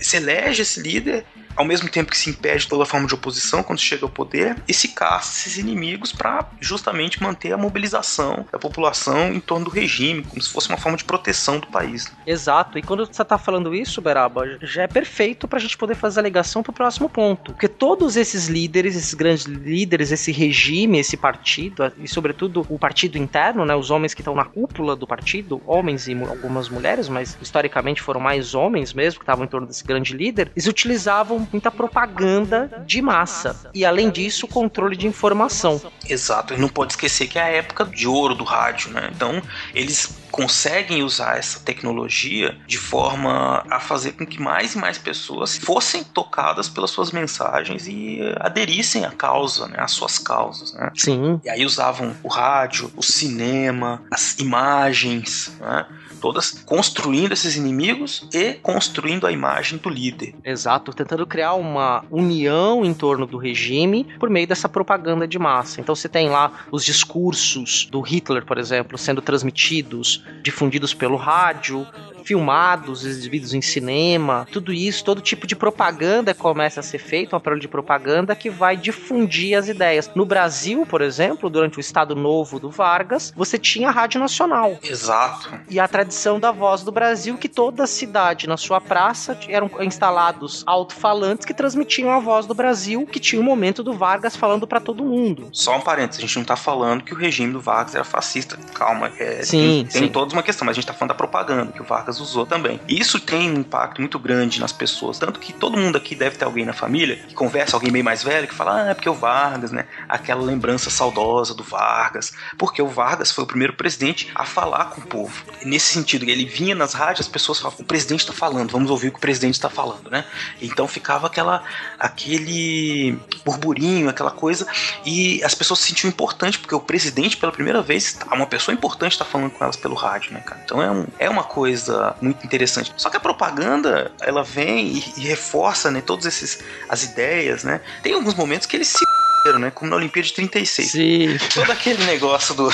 se 0.00 0.16
elege 0.16 0.62
esse 0.62 0.80
líder 0.80 1.24
ao 1.56 1.64
mesmo 1.64 1.88
tempo 1.88 2.10
que 2.10 2.18
se 2.18 2.30
impede 2.30 2.68
toda 2.68 2.84
forma 2.84 3.06
de 3.06 3.14
oposição 3.14 3.62
quando 3.62 3.80
chega 3.80 4.04
ao 4.04 4.10
poder, 4.10 4.56
e 4.68 4.74
se 4.74 4.88
caça 4.88 5.38
esses 5.38 5.58
inimigos 5.58 6.12
para 6.12 6.48
justamente 6.60 7.22
manter 7.22 7.52
a 7.52 7.56
mobilização 7.56 8.46
da 8.52 8.58
população 8.58 9.32
em 9.32 9.40
torno 9.40 9.64
do 9.66 9.70
regime, 9.70 10.22
como 10.22 10.40
se 10.40 10.50
fosse 10.50 10.68
uma 10.68 10.78
forma 10.78 10.98
de 10.98 11.04
proteção 11.04 11.58
do 11.58 11.66
país. 11.66 12.12
Exato, 12.26 12.78
e 12.78 12.82
quando 12.82 13.06
você 13.06 13.22
está 13.22 13.38
falando 13.38 13.74
isso, 13.74 14.00
Beraba, 14.00 14.58
já 14.62 14.82
é 14.82 14.86
perfeito 14.86 15.48
para 15.48 15.58
a 15.58 15.62
gente 15.62 15.76
poder 15.76 15.94
fazer 15.94 16.20
a 16.20 16.22
ligação 16.22 16.62
para 16.62 16.70
o 16.70 16.74
próximo 16.74 17.08
ponto. 17.08 17.52
Porque 17.52 17.68
todos 17.68 18.16
esses 18.16 18.48
líderes, 18.48 18.96
esses 18.96 19.14
grandes 19.14 19.44
líderes, 19.44 20.12
esse 20.12 20.32
regime, 20.32 20.98
esse 20.98 21.16
partido, 21.16 21.90
e 21.98 22.08
sobretudo 22.08 22.66
o 22.68 22.78
partido 22.78 23.16
interno, 23.16 23.64
né, 23.64 23.74
os 23.74 23.90
homens 23.90 24.14
que 24.14 24.20
estão 24.20 24.34
na 24.34 24.44
cúpula 24.44 24.94
do 24.94 25.06
partido, 25.06 25.62
homens 25.66 26.06
e 26.08 26.14
algumas 26.14 26.68
mulheres, 26.68 27.08
mas 27.08 27.36
historicamente 27.40 28.02
foram 28.02 28.20
mais 28.20 28.54
homens 28.54 28.92
mesmo, 28.92 29.20
que 29.20 29.24
estavam 29.24 29.44
em 29.44 29.48
torno 29.48 29.66
desse 29.66 29.84
grande 29.84 30.14
líder, 30.14 30.50
eles 30.54 30.66
utilizavam 30.66 31.45
muita 31.52 31.70
propaganda 31.70 32.84
de 32.86 33.00
massa. 33.02 33.70
E 33.74 33.84
além 33.84 34.10
disso, 34.10 34.46
controle 34.46 34.96
de 34.96 35.06
informação. 35.06 35.80
Exato, 36.08 36.54
e 36.54 36.58
não 36.58 36.68
pode 36.68 36.92
esquecer 36.92 37.26
que 37.26 37.38
é 37.38 37.42
a 37.42 37.48
época 37.48 37.84
de 37.84 38.06
ouro 38.06 38.34
do 38.34 38.44
rádio, 38.44 38.90
né? 38.90 39.10
Então, 39.14 39.42
eles 39.74 40.16
conseguem 40.30 41.02
usar 41.02 41.38
essa 41.38 41.60
tecnologia 41.60 42.56
de 42.66 42.76
forma 42.76 43.64
a 43.70 43.80
fazer 43.80 44.12
com 44.12 44.26
que 44.26 44.40
mais 44.40 44.74
e 44.74 44.78
mais 44.78 44.98
pessoas 44.98 45.56
fossem 45.56 46.04
tocadas 46.04 46.68
pelas 46.68 46.90
suas 46.90 47.10
mensagens 47.10 47.86
e 47.86 48.20
aderissem 48.40 49.06
à 49.06 49.10
causa, 49.10 49.66
né, 49.66 49.78
às 49.78 49.92
suas 49.92 50.18
causas, 50.18 50.74
né? 50.74 50.90
Sim. 50.94 51.40
E 51.42 51.48
aí 51.48 51.64
usavam 51.64 52.14
o 52.22 52.28
rádio, 52.28 52.92
o 52.96 53.02
cinema, 53.02 54.02
as 54.10 54.38
imagens, 54.38 55.52
né? 55.58 55.86
Todas 56.26 56.50
construindo 56.66 57.30
esses 57.30 57.54
inimigos 57.54 58.28
e 58.34 58.54
construindo 58.54 59.28
a 59.28 59.30
imagem 59.30 59.78
do 59.78 59.88
líder. 59.88 60.34
Exato, 60.44 60.92
tentando 60.92 61.24
criar 61.24 61.54
uma 61.54 62.04
união 62.10 62.84
em 62.84 62.92
torno 62.92 63.28
do 63.28 63.38
regime 63.38 64.04
por 64.18 64.28
meio 64.28 64.44
dessa 64.44 64.68
propaganda 64.68 65.28
de 65.28 65.38
massa. 65.38 65.80
Então 65.80 65.94
você 65.94 66.08
tem 66.08 66.28
lá 66.28 66.66
os 66.72 66.84
discursos 66.84 67.86
do 67.92 68.00
Hitler, 68.00 68.44
por 68.44 68.58
exemplo, 68.58 68.98
sendo 68.98 69.22
transmitidos, 69.22 70.24
difundidos 70.42 70.92
pelo 70.92 71.14
rádio, 71.14 71.86
filmados, 72.26 73.04
exibidos 73.04 73.54
em 73.54 73.62
cinema, 73.62 74.48
tudo 74.50 74.72
isso, 74.72 75.04
todo 75.04 75.20
tipo 75.20 75.46
de 75.46 75.54
propaganda 75.54 76.34
começa 76.34 76.80
a 76.80 76.82
ser 76.82 76.98
feito, 76.98 77.34
um 77.34 77.36
aparelho 77.36 77.60
de 77.60 77.68
propaganda 77.68 78.34
que 78.34 78.50
vai 78.50 78.76
difundir 78.76 79.56
as 79.56 79.68
ideias. 79.68 80.10
No 80.12 80.26
Brasil, 80.26 80.84
por 80.84 81.00
exemplo, 81.00 81.48
durante 81.48 81.78
o 81.78 81.80
Estado 81.80 82.16
Novo 82.16 82.58
do 82.58 82.68
Vargas, 82.68 83.32
você 83.36 83.56
tinha 83.56 83.88
a 83.88 83.92
Rádio 83.92 84.20
Nacional. 84.20 84.76
Exato. 84.82 85.50
E 85.70 85.78
a 85.78 85.86
tradição 85.86 86.40
da 86.40 86.50
voz 86.50 86.82
do 86.82 86.90
Brasil, 86.90 87.38
que 87.38 87.48
toda 87.48 87.86
cidade 87.86 88.48
na 88.48 88.56
sua 88.56 88.80
praça 88.80 89.38
eram 89.48 89.70
instalados 89.80 90.64
alto-falantes 90.66 91.46
que 91.46 91.54
transmitiam 91.54 92.10
a 92.10 92.18
voz 92.18 92.44
do 92.44 92.54
Brasil, 92.54 93.06
que 93.06 93.20
tinha 93.20 93.40
o 93.40 93.44
momento 93.44 93.84
do 93.84 93.92
Vargas 93.92 94.34
falando 94.34 94.66
para 94.66 94.80
todo 94.80 95.04
mundo. 95.04 95.48
Só 95.52 95.76
um 95.76 95.80
parênteses, 95.80 96.24
a 96.24 96.26
gente 96.26 96.38
não 96.38 96.44
tá 96.44 96.56
falando 96.56 97.04
que 97.04 97.14
o 97.14 97.16
regime 97.16 97.52
do 97.52 97.60
Vargas 97.60 97.94
era 97.94 98.04
fascista. 98.04 98.58
Calma, 98.74 99.12
é, 99.16 99.44
sim, 99.44 99.58
tem, 99.58 99.86
tem 99.86 100.02
sim. 100.02 100.08
toda 100.08 100.32
uma 100.32 100.42
questão, 100.42 100.66
mas 100.66 100.74
a 100.74 100.80
gente 100.80 100.86
tá 100.88 100.92
falando 100.92 101.10
da 101.10 101.14
propaganda 101.14 101.70
que 101.70 101.80
o 101.80 101.84
Vargas 101.84 102.15
usou 102.20 102.46
também. 102.46 102.80
E 102.88 102.98
isso 102.98 103.20
tem 103.20 103.50
um 103.50 103.60
impacto 103.60 104.00
muito 104.00 104.18
grande 104.18 104.60
nas 104.60 104.72
pessoas. 104.72 105.18
Tanto 105.18 105.40
que 105.40 105.52
todo 105.52 105.76
mundo 105.76 105.96
aqui 105.96 106.14
deve 106.14 106.36
ter 106.36 106.44
alguém 106.44 106.64
na 106.64 106.72
família 106.72 107.16
que 107.16 107.34
conversa, 107.34 107.76
alguém 107.76 107.90
meio 107.90 108.04
mais 108.04 108.22
velho, 108.22 108.46
que 108.46 108.54
fala, 108.54 108.82
ah, 108.82 108.90
é 108.90 108.94
porque 108.94 109.08
o 109.08 109.14
Vargas, 109.14 109.72
né? 109.72 109.86
Aquela 110.08 110.42
lembrança 110.42 110.90
saudosa 110.90 111.54
do 111.54 111.62
Vargas. 111.62 112.32
Porque 112.58 112.80
o 112.80 112.88
Vargas 112.88 113.30
foi 113.30 113.44
o 113.44 113.46
primeiro 113.46 113.74
presidente 113.74 114.30
a 114.34 114.44
falar 114.44 114.86
com 114.86 115.00
o 115.00 115.06
povo. 115.06 115.44
E 115.62 115.68
nesse 115.68 115.92
sentido, 115.92 116.28
ele 116.28 116.44
vinha 116.44 116.74
nas 116.74 116.94
rádios, 116.94 117.26
as 117.26 117.32
pessoas 117.32 117.58
falavam, 117.58 117.80
o 117.80 117.84
presidente 117.84 118.20
está 118.20 118.32
falando, 118.32 118.70
vamos 118.70 118.90
ouvir 118.90 119.08
o 119.08 119.12
que 119.12 119.18
o 119.18 119.20
presidente 119.20 119.54
está 119.54 119.68
falando, 119.68 120.10
né? 120.10 120.24
Então 120.60 120.86
ficava 120.86 121.26
aquela, 121.26 121.62
aquele 121.98 123.18
burburinho, 123.44 124.08
aquela 124.08 124.30
coisa, 124.30 124.66
e 125.04 125.42
as 125.42 125.54
pessoas 125.54 125.80
se 125.80 125.88
sentiam 125.88 126.08
importante, 126.08 126.58
porque 126.58 126.74
o 126.74 126.80
presidente, 126.80 127.36
pela 127.36 127.52
primeira 127.52 127.82
vez, 127.82 128.18
uma 128.30 128.46
pessoa 128.46 128.74
importante 128.74 129.12
está 129.12 129.24
falando 129.24 129.50
com 129.52 129.64
elas 129.64 129.76
pelo 129.76 129.94
rádio, 129.94 130.32
né, 130.32 130.40
cara? 130.40 130.60
Então 130.64 130.82
é, 130.82 130.90
um, 130.90 131.06
é 131.18 131.30
uma 131.30 131.44
coisa 131.44 132.05
muito 132.20 132.44
interessante. 132.44 132.92
Só 132.96 133.08
que 133.10 133.16
a 133.16 133.20
propaganda, 133.20 134.12
ela 134.20 134.42
vem 134.42 134.86
e, 134.88 135.04
e 135.16 135.20
reforça, 135.22 135.90
né, 135.90 136.00
todas 136.00 136.26
esses 136.26 136.58
as 136.88 137.02
ideias, 137.04 137.64
né? 137.64 137.80
Tem 138.02 138.12
alguns 138.12 138.34
momentos 138.34 138.66
que 138.66 138.76
eles 138.76 138.88
se 138.88 139.04
né? 139.54 139.70
Como 139.70 139.90
na 139.90 139.96
Olimpíada 139.96 140.26
de 140.26 140.34
36. 140.34 140.90
Sim. 140.90 141.38
Todo 141.54 141.70
aquele 141.70 142.04
negócio 142.04 142.54
do, 142.54 142.68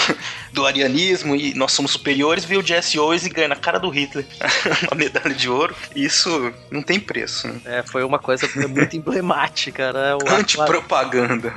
do 0.52 0.66
arianismo 0.66 1.34
e 1.34 1.54
nós 1.54 1.72
somos 1.72 1.92
superiores, 1.92 2.44
viu 2.44 2.60
o 2.60 2.62
Jesse 2.62 2.98
Owens 2.98 3.26
e 3.26 3.28
ganha 3.28 3.48
na 3.48 3.56
cara 3.56 3.78
do 3.78 3.88
Hitler 3.88 4.24
uma 4.90 4.96
medalha 4.96 5.34
de 5.34 5.48
ouro. 5.48 5.74
Isso 5.94 6.52
não 6.70 6.82
tem 6.82 7.00
preço. 7.00 7.48
Né? 7.48 7.60
É, 7.64 7.82
foi 7.82 8.04
uma 8.04 8.18
coisa 8.18 8.48
muito 8.68 8.96
emblemática, 8.96 9.92
né? 9.92 10.14
O 10.14 10.28
Antipropaganda. 10.28 11.52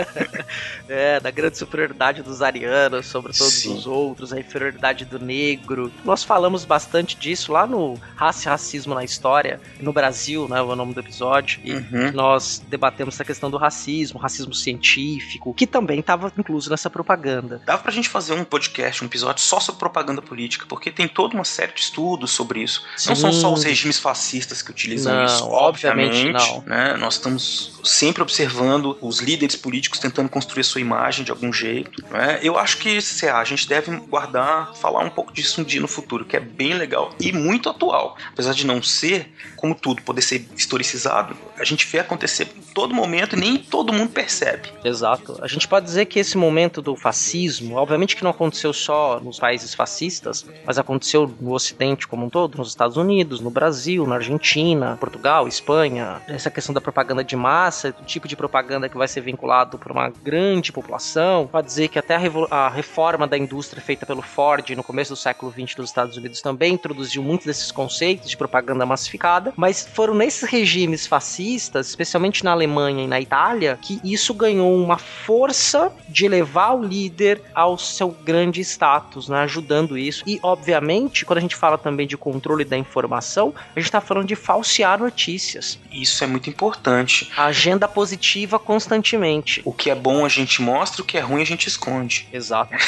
é, 0.88 1.20
da 1.20 1.30
grande 1.30 1.58
superioridade 1.58 2.22
dos 2.22 2.42
arianos 2.42 3.06
sobre 3.06 3.32
todos 3.32 3.52
Sim. 3.52 3.74
os 3.74 3.86
outros, 3.86 4.32
a 4.32 4.40
inferioridade 4.40 5.04
do 5.04 5.18
negro. 5.18 5.92
Nós 6.04 6.24
falamos 6.24 6.64
bastante 6.64 7.16
disso 7.16 7.52
lá 7.52 7.66
no 7.66 7.94
Raça 8.16 8.48
e 8.48 8.50
Racismo 8.50 8.94
na 8.94 9.04
História, 9.04 9.60
no 9.80 9.92
Brasil, 9.92 10.48
né? 10.48 10.60
O 10.60 10.74
nome 10.74 10.94
do 10.94 11.00
episódio. 11.00 11.60
E 11.62 11.72
uhum. 11.72 12.12
nós 12.12 12.62
debatemos 12.68 13.14
essa 13.14 13.24
questão 13.24 13.50
do 13.50 13.56
racismo, 13.56 14.09
racismo 14.18 14.54
científico, 14.54 15.54
que 15.54 15.66
também 15.66 16.00
estava 16.00 16.32
incluso 16.38 16.70
nessa 16.70 16.90
propaganda. 16.90 17.62
Dava 17.64 17.82
pra 17.82 17.92
gente 17.92 18.08
fazer 18.08 18.32
um 18.32 18.44
podcast, 18.44 19.02
um 19.02 19.06
episódio 19.06 19.42
só 19.42 19.60
sobre 19.60 19.78
propaganda 19.78 20.22
política, 20.22 20.66
porque 20.68 20.90
tem 20.90 21.08
toda 21.08 21.34
uma 21.34 21.44
série 21.44 21.72
de 21.72 21.80
estudos 21.80 22.30
sobre 22.30 22.62
isso. 22.62 22.82
Sim. 22.96 23.10
Não 23.10 23.16
são 23.16 23.32
só 23.32 23.52
os 23.52 23.64
regimes 23.64 23.98
fascistas 23.98 24.62
que 24.62 24.70
utilizam 24.70 25.14
não, 25.14 25.24
isso, 25.24 25.44
obviamente, 25.44 26.26
obviamente 26.26 26.50
não. 26.50 26.62
Né? 26.62 26.96
Nós 26.96 27.14
estamos 27.14 27.80
sempre 27.84 28.22
observando 28.22 28.96
os 29.00 29.18
líderes 29.18 29.56
políticos 29.56 29.98
tentando 29.98 30.28
construir 30.28 30.60
a 30.60 30.64
sua 30.64 30.80
imagem 30.80 31.24
de 31.24 31.30
algum 31.30 31.52
jeito. 31.52 32.04
Né? 32.10 32.40
Eu 32.42 32.58
acho 32.58 32.78
que 32.78 33.00
sei 33.00 33.30
lá, 33.30 33.40
a 33.40 33.44
gente 33.44 33.68
deve 33.68 33.94
guardar, 33.96 34.74
falar 34.76 35.00
um 35.00 35.10
pouco 35.10 35.32
disso 35.32 35.60
um 35.60 35.64
dia 35.64 35.80
no 35.80 35.88
futuro, 35.88 36.24
que 36.24 36.36
é 36.36 36.40
bem 36.40 36.74
legal 36.74 37.14
e 37.20 37.32
muito 37.32 37.68
atual. 37.68 38.16
Apesar 38.32 38.54
de 38.54 38.66
não 38.66 38.82
ser, 38.82 39.32
como 39.60 39.74
tudo, 39.74 40.02
poder 40.02 40.22
ser 40.22 40.48
historicizado, 40.56 41.36
a 41.58 41.64
gente 41.64 41.86
vê 41.86 41.98
acontecer 41.98 42.48
em 42.56 42.62
todo 42.72 42.94
momento 42.94 43.36
e 43.36 43.38
nem 43.38 43.58
todo 43.58 43.92
mundo 43.92 44.10
percebe. 44.10 44.70
Exato. 44.82 45.38
A 45.42 45.46
gente 45.46 45.68
pode 45.68 45.84
dizer 45.84 46.06
que 46.06 46.18
esse 46.18 46.38
momento 46.38 46.80
do 46.80 46.96
fascismo, 46.96 47.76
obviamente 47.76 48.16
que 48.16 48.24
não 48.24 48.30
aconteceu 48.30 48.72
só 48.72 49.20
nos 49.20 49.38
países 49.38 49.74
fascistas, 49.74 50.46
mas 50.64 50.78
aconteceu 50.78 51.32
no 51.40 51.52
Ocidente 51.52 52.08
como 52.08 52.26
um 52.26 52.30
todo, 52.30 52.56
nos 52.56 52.68
Estados 52.68 52.96
Unidos, 52.96 53.40
no 53.40 53.50
Brasil, 53.50 54.06
na 54.06 54.14
Argentina, 54.14 54.96
Portugal, 54.98 55.46
Espanha. 55.46 56.22
Essa 56.26 56.50
questão 56.50 56.74
da 56.74 56.80
propaganda 56.80 57.22
de 57.22 57.36
massa, 57.36 57.94
o 58.00 58.04
tipo 58.04 58.26
de 58.26 58.36
propaganda 58.36 58.88
que 58.88 58.96
vai 58.96 59.06
ser 59.06 59.20
vinculado 59.20 59.78
por 59.78 59.92
uma 59.92 60.08
grande 60.08 60.72
população. 60.72 61.46
Pode 61.46 61.66
dizer 61.66 61.88
que 61.88 61.98
até 61.98 62.16
a, 62.16 62.20
a 62.50 62.68
reforma 62.70 63.26
da 63.26 63.36
indústria 63.36 63.82
feita 63.82 64.06
pelo 64.06 64.22
Ford 64.22 64.70
no 64.70 64.82
começo 64.82 65.12
do 65.12 65.16
século 65.16 65.52
XX 65.52 65.76
nos 65.76 65.90
Estados 65.90 66.16
Unidos 66.16 66.40
também 66.40 66.74
introduziu 66.74 67.22
muitos 67.22 67.46
desses 67.46 67.70
conceitos 67.70 68.30
de 68.30 68.36
propaganda 68.36 68.86
massificada, 68.86 69.49
mas 69.56 69.88
foram 69.92 70.14
nesses 70.14 70.48
regimes 70.48 71.06
fascistas, 71.06 71.88
especialmente 71.88 72.44
na 72.44 72.52
Alemanha 72.52 73.04
e 73.04 73.06
na 73.06 73.20
Itália, 73.20 73.78
que 73.80 74.00
isso 74.04 74.34
ganhou 74.34 74.74
uma 74.76 74.98
força 74.98 75.92
de 76.08 76.28
levar 76.28 76.72
o 76.72 76.82
líder 76.82 77.42
ao 77.54 77.78
seu 77.78 78.10
grande 78.10 78.60
status, 78.60 79.28
né, 79.28 79.40
ajudando 79.40 79.96
isso. 79.96 80.22
E, 80.26 80.38
obviamente, 80.42 81.24
quando 81.24 81.38
a 81.38 81.42
gente 81.42 81.56
fala 81.56 81.78
também 81.78 82.06
de 82.06 82.16
controle 82.16 82.64
da 82.64 82.76
informação, 82.76 83.54
a 83.74 83.78
gente 83.78 83.88
está 83.88 84.00
falando 84.00 84.26
de 84.26 84.36
falsear 84.36 84.98
notícias. 84.98 85.78
Isso 85.90 86.22
é 86.24 86.26
muito 86.26 86.48
importante. 86.48 87.30
A 87.36 87.46
agenda 87.46 87.88
positiva 87.88 88.58
constantemente. 88.58 89.60
O 89.64 89.72
que 89.72 89.90
é 89.90 89.94
bom 89.94 90.24
a 90.24 90.28
gente 90.28 90.62
mostra, 90.62 91.02
o 91.02 91.04
que 91.04 91.18
é 91.18 91.20
ruim 91.20 91.42
a 91.42 91.46
gente 91.46 91.66
esconde. 91.66 92.28
Exato. 92.32 92.74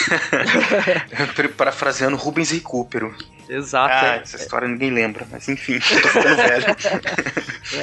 Parafraseando 1.57 2.17
Rubens 2.17 2.51
Recupero. 2.51 3.15
Exato. 3.49 3.93
Ah, 3.93 4.17
é. 4.17 4.19
essa 4.19 4.37
história 4.37 4.69
ninguém 4.69 4.91
lembra, 4.91 5.27
mas 5.31 5.49
enfim, 5.49 5.79
tô 5.81 6.09
ficando 6.09 6.37
velho. 6.37 6.67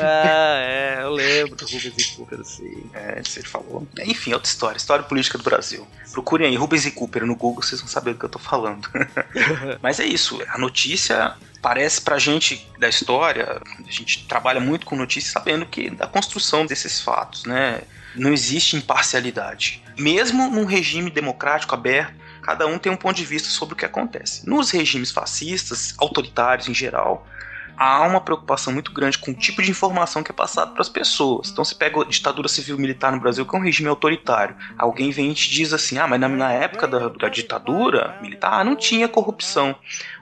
ah, 0.02 0.60
é, 0.62 1.00
eu 1.02 1.12
lembro 1.12 1.56
do 1.56 1.66
Rubens 1.66 1.98
e 1.98 2.16
Cooper, 2.16 2.44
sim. 2.44 2.90
É, 2.94 3.22
você 3.24 3.42
falou. 3.42 3.88
Enfim, 4.04 4.34
outra 4.34 4.50
história, 4.50 4.78
história 4.78 5.04
política 5.04 5.38
do 5.38 5.44
Brasil. 5.44 5.88
Procurem 6.12 6.48
aí 6.48 6.56
Rubens 6.56 6.86
e 6.86 6.92
Cooper 6.92 7.26
no 7.26 7.36
Google, 7.36 7.64
vocês 7.64 7.82
vão 7.82 7.90
saber 7.90 8.14
do 8.14 8.20
que 8.20 8.26
eu 8.26 8.30
tô 8.30 8.40
falando. 8.40 8.88
mas 9.82 10.00
é 10.00 10.06
isso, 10.06 10.42
a 10.50 10.58
notícia 10.58 11.36
parece 11.62 12.02
pra 12.02 12.18
gente 12.18 12.68
da 12.78 12.88
história, 12.88 13.62
a 13.86 13.92
gente 13.92 14.26
trabalha 14.28 14.60
muito 14.60 14.86
com 14.86 14.96
notícias 14.96 15.32
sabendo 15.32 15.66
que 15.66 15.90
da 15.90 16.08
construção 16.08 16.66
desses 16.66 17.02
fatos, 17.02 17.46
né? 17.46 17.82
Não 18.16 18.34
existe 18.34 18.76
imparcialidade. 18.76 19.84
Mesmo 19.98 20.50
num 20.50 20.66
regime 20.66 21.12
democrático 21.12 21.76
aberto, 21.76 22.14
cada 22.50 22.66
um 22.66 22.80
tem 22.80 22.92
um 22.92 22.96
ponto 22.96 23.16
de 23.16 23.24
vista 23.24 23.48
sobre 23.48 23.76
o 23.76 23.78
que 23.78 23.86
acontece. 23.86 24.50
Nos 24.50 24.72
regimes 24.72 25.12
fascistas, 25.12 25.94
autoritários 26.00 26.68
em 26.68 26.74
geral, 26.74 27.28
há 27.78 28.02
uma 28.02 28.20
preocupação 28.20 28.74
muito 28.74 28.92
grande 28.92 29.20
com 29.20 29.30
o 29.30 29.36
tipo 29.36 29.62
de 29.62 29.70
informação 29.70 30.24
que 30.24 30.32
é 30.32 30.34
passado 30.34 30.74
para 30.74 30.82
as 30.82 30.90
pessoas. 30.90 31.52
Então 31.52 31.64
você 31.64 31.76
pega 31.76 32.02
a 32.02 32.06
ditadura 32.06 32.48
civil-militar 32.48 33.12
no 33.12 33.20
Brasil, 33.20 33.46
que 33.46 33.56
é 33.56 33.60
um 33.60 33.62
regime 33.62 33.88
autoritário. 33.88 34.56
Alguém 34.80 35.12
vem 35.12 35.30
e 35.30 35.36
te 35.36 35.48
diz 35.48 35.72
assim: 35.72 36.00
ah, 36.00 36.08
mas 36.08 36.20
na, 36.20 36.28
na 36.28 36.52
época 36.52 36.88
da, 36.88 37.08
da, 37.08 37.30
ditadura 37.30 38.18
militar 38.20 38.66
não 38.66 38.76
tinha 38.76 39.08
corrupção. 39.08 39.76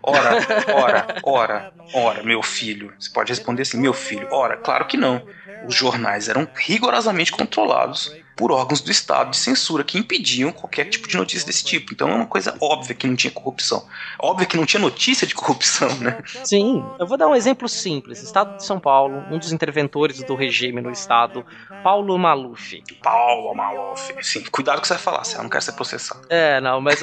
Ora, 0.03 0.31
ora, 0.75 1.15
ora, 1.23 1.73
ora, 1.93 2.23
meu 2.23 2.43
filho. 2.43 2.93
Você 2.99 3.09
pode 3.09 3.31
responder 3.31 3.61
assim: 3.61 3.79
meu 3.79 3.93
filho. 3.93 4.27
Ora, 4.31 4.57
claro 4.57 4.85
que 4.85 4.97
não. 4.97 5.25
Os 5.65 5.75
jornais 5.75 6.29
eram 6.29 6.47
rigorosamente 6.55 7.31
controlados 7.31 8.13
por 8.37 8.51
órgãos 8.51 8.79
do 8.81 8.91
Estado 8.91 9.31
de 9.31 9.37
censura 9.37 9.83
que 9.83 9.97
impediam 9.97 10.51
qualquer 10.51 10.85
tipo 10.85 11.07
de 11.07 11.17
notícia 11.17 11.45
desse 11.45 11.65
tipo. 11.65 11.91
Então 11.91 12.07
é 12.07 12.13
uma 12.13 12.27
coisa 12.27 12.55
óbvia 12.61 12.95
que 12.95 13.07
não 13.07 13.15
tinha 13.15 13.31
corrupção. 13.31 13.85
Óbvio 14.19 14.47
que 14.47 14.55
não 14.55 14.65
tinha 14.65 14.79
notícia 14.79 15.25
de 15.25 15.33
corrupção, 15.33 15.89
né? 15.97 16.21
Sim. 16.45 16.85
Eu 16.99 17.07
vou 17.07 17.17
dar 17.17 17.27
um 17.27 17.35
exemplo 17.35 17.67
simples. 17.67 18.21
Estado 18.21 18.57
de 18.57 18.63
São 18.63 18.79
Paulo, 18.79 19.23
um 19.31 19.39
dos 19.39 19.51
interventores 19.51 20.21
do 20.21 20.35
regime 20.35 20.79
no 20.79 20.91
Estado, 20.91 21.43
Paulo 21.83 22.15
Maluf. 22.17 22.83
Paulo 23.01 23.55
Maluf. 23.55 24.13
Sim, 24.21 24.43
cuidado 24.51 24.75
com 24.75 24.79
o 24.79 24.81
que 24.83 24.87
você 24.87 24.93
vai 24.93 25.03
falar, 25.03 25.23
você 25.23 25.37
não 25.39 25.49
quer 25.49 25.63
ser 25.63 25.71
processado. 25.71 26.27
É, 26.29 26.61
não, 26.61 26.79
mas 26.79 27.01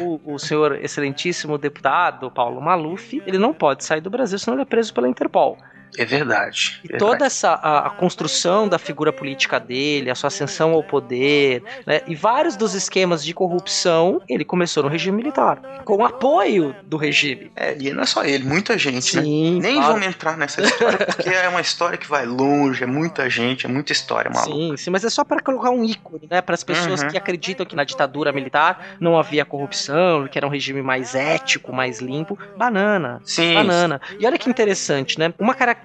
o, 0.00 0.04
o, 0.30 0.34
o 0.34 0.38
senhor 0.38 0.78
excelentíssimo 0.82 1.58
deputado 1.58 2.30
Paulo 2.30 2.60
Maluf, 2.60 3.20
ele 3.26 3.38
não 3.38 3.52
pode 3.52 3.84
sair 3.84 4.00
do 4.00 4.10
Brasil 4.10 4.38
senão 4.38 4.54
ele 4.54 4.62
é 4.62 4.66
preso 4.66 4.94
pela 4.94 5.08
Interpol. 5.08 5.58
É 5.96 6.04
verdade. 6.04 6.80
E 6.84 6.96
toda 6.96 7.26
essa 7.26 7.50
a, 7.50 7.86
a, 7.86 7.90
construção 7.90 8.68
da 8.68 8.78
figura 8.78 9.12
política 9.12 9.58
dele, 9.58 10.10
a 10.10 10.14
sua 10.14 10.28
ascensão 10.28 10.72
ao 10.72 10.82
poder, 10.82 11.62
né, 11.86 12.02
e 12.06 12.14
vários 12.14 12.56
dos 12.56 12.74
esquemas 12.74 13.24
de 13.24 13.32
corrupção, 13.32 14.20
ele 14.28 14.44
começou 14.44 14.82
no 14.82 14.88
regime 14.88 15.16
militar, 15.16 15.82
com 15.84 16.04
apoio 16.04 16.74
do 16.84 16.96
regime. 16.96 17.50
É, 17.56 17.76
e 17.78 17.92
não 17.92 18.02
é 18.02 18.06
só 18.06 18.24
ele, 18.24 18.44
muita 18.44 18.76
gente, 18.76 19.10
Sim, 19.10 19.54
né? 19.54 19.60
Nem 19.68 19.74
claro. 19.76 19.92
vamos 19.94 20.06
entrar 20.06 20.36
nessa 20.36 20.62
história, 20.62 20.98
porque 21.06 21.28
é 21.28 21.48
uma 21.48 21.60
história 21.60 21.96
que 21.96 22.06
vai 22.06 22.26
longe, 22.26 22.82
é 22.82 22.86
muita 22.86 23.28
gente, 23.30 23.66
é 23.66 23.68
muita 23.68 23.92
história 23.92 24.30
maluca. 24.30 24.52
Sim, 24.52 24.76
sim, 24.76 24.90
mas 24.90 25.04
é 25.04 25.10
só 25.10 25.24
para 25.24 25.40
colocar 25.40 25.70
um 25.70 25.84
ícone, 25.84 26.28
né, 26.30 26.40
para 26.40 26.54
as 26.54 26.64
pessoas 26.64 27.02
Uhum. 27.02 27.08
que 27.08 27.16
acreditam 27.16 27.64
que 27.66 27.76
na 27.76 27.84
ditadura 27.84 28.32
militar 28.32 28.96
não 29.00 29.18
havia 29.18 29.44
corrupção, 29.44 30.26
que 30.26 30.38
era 30.38 30.46
um 30.46 30.50
regime 30.50 30.82
mais 30.82 31.14
ético, 31.14 31.72
mais 31.72 32.00
limpo. 32.00 32.38
Banana. 32.56 33.20
Sim. 33.24 33.54
Banana. 33.54 34.00
E 34.18 34.26
olha 34.26 34.38
que 34.38 34.48
interessante, 34.48 35.18
né? 35.18 35.32
Uma 35.38 35.54
característica 35.54 35.77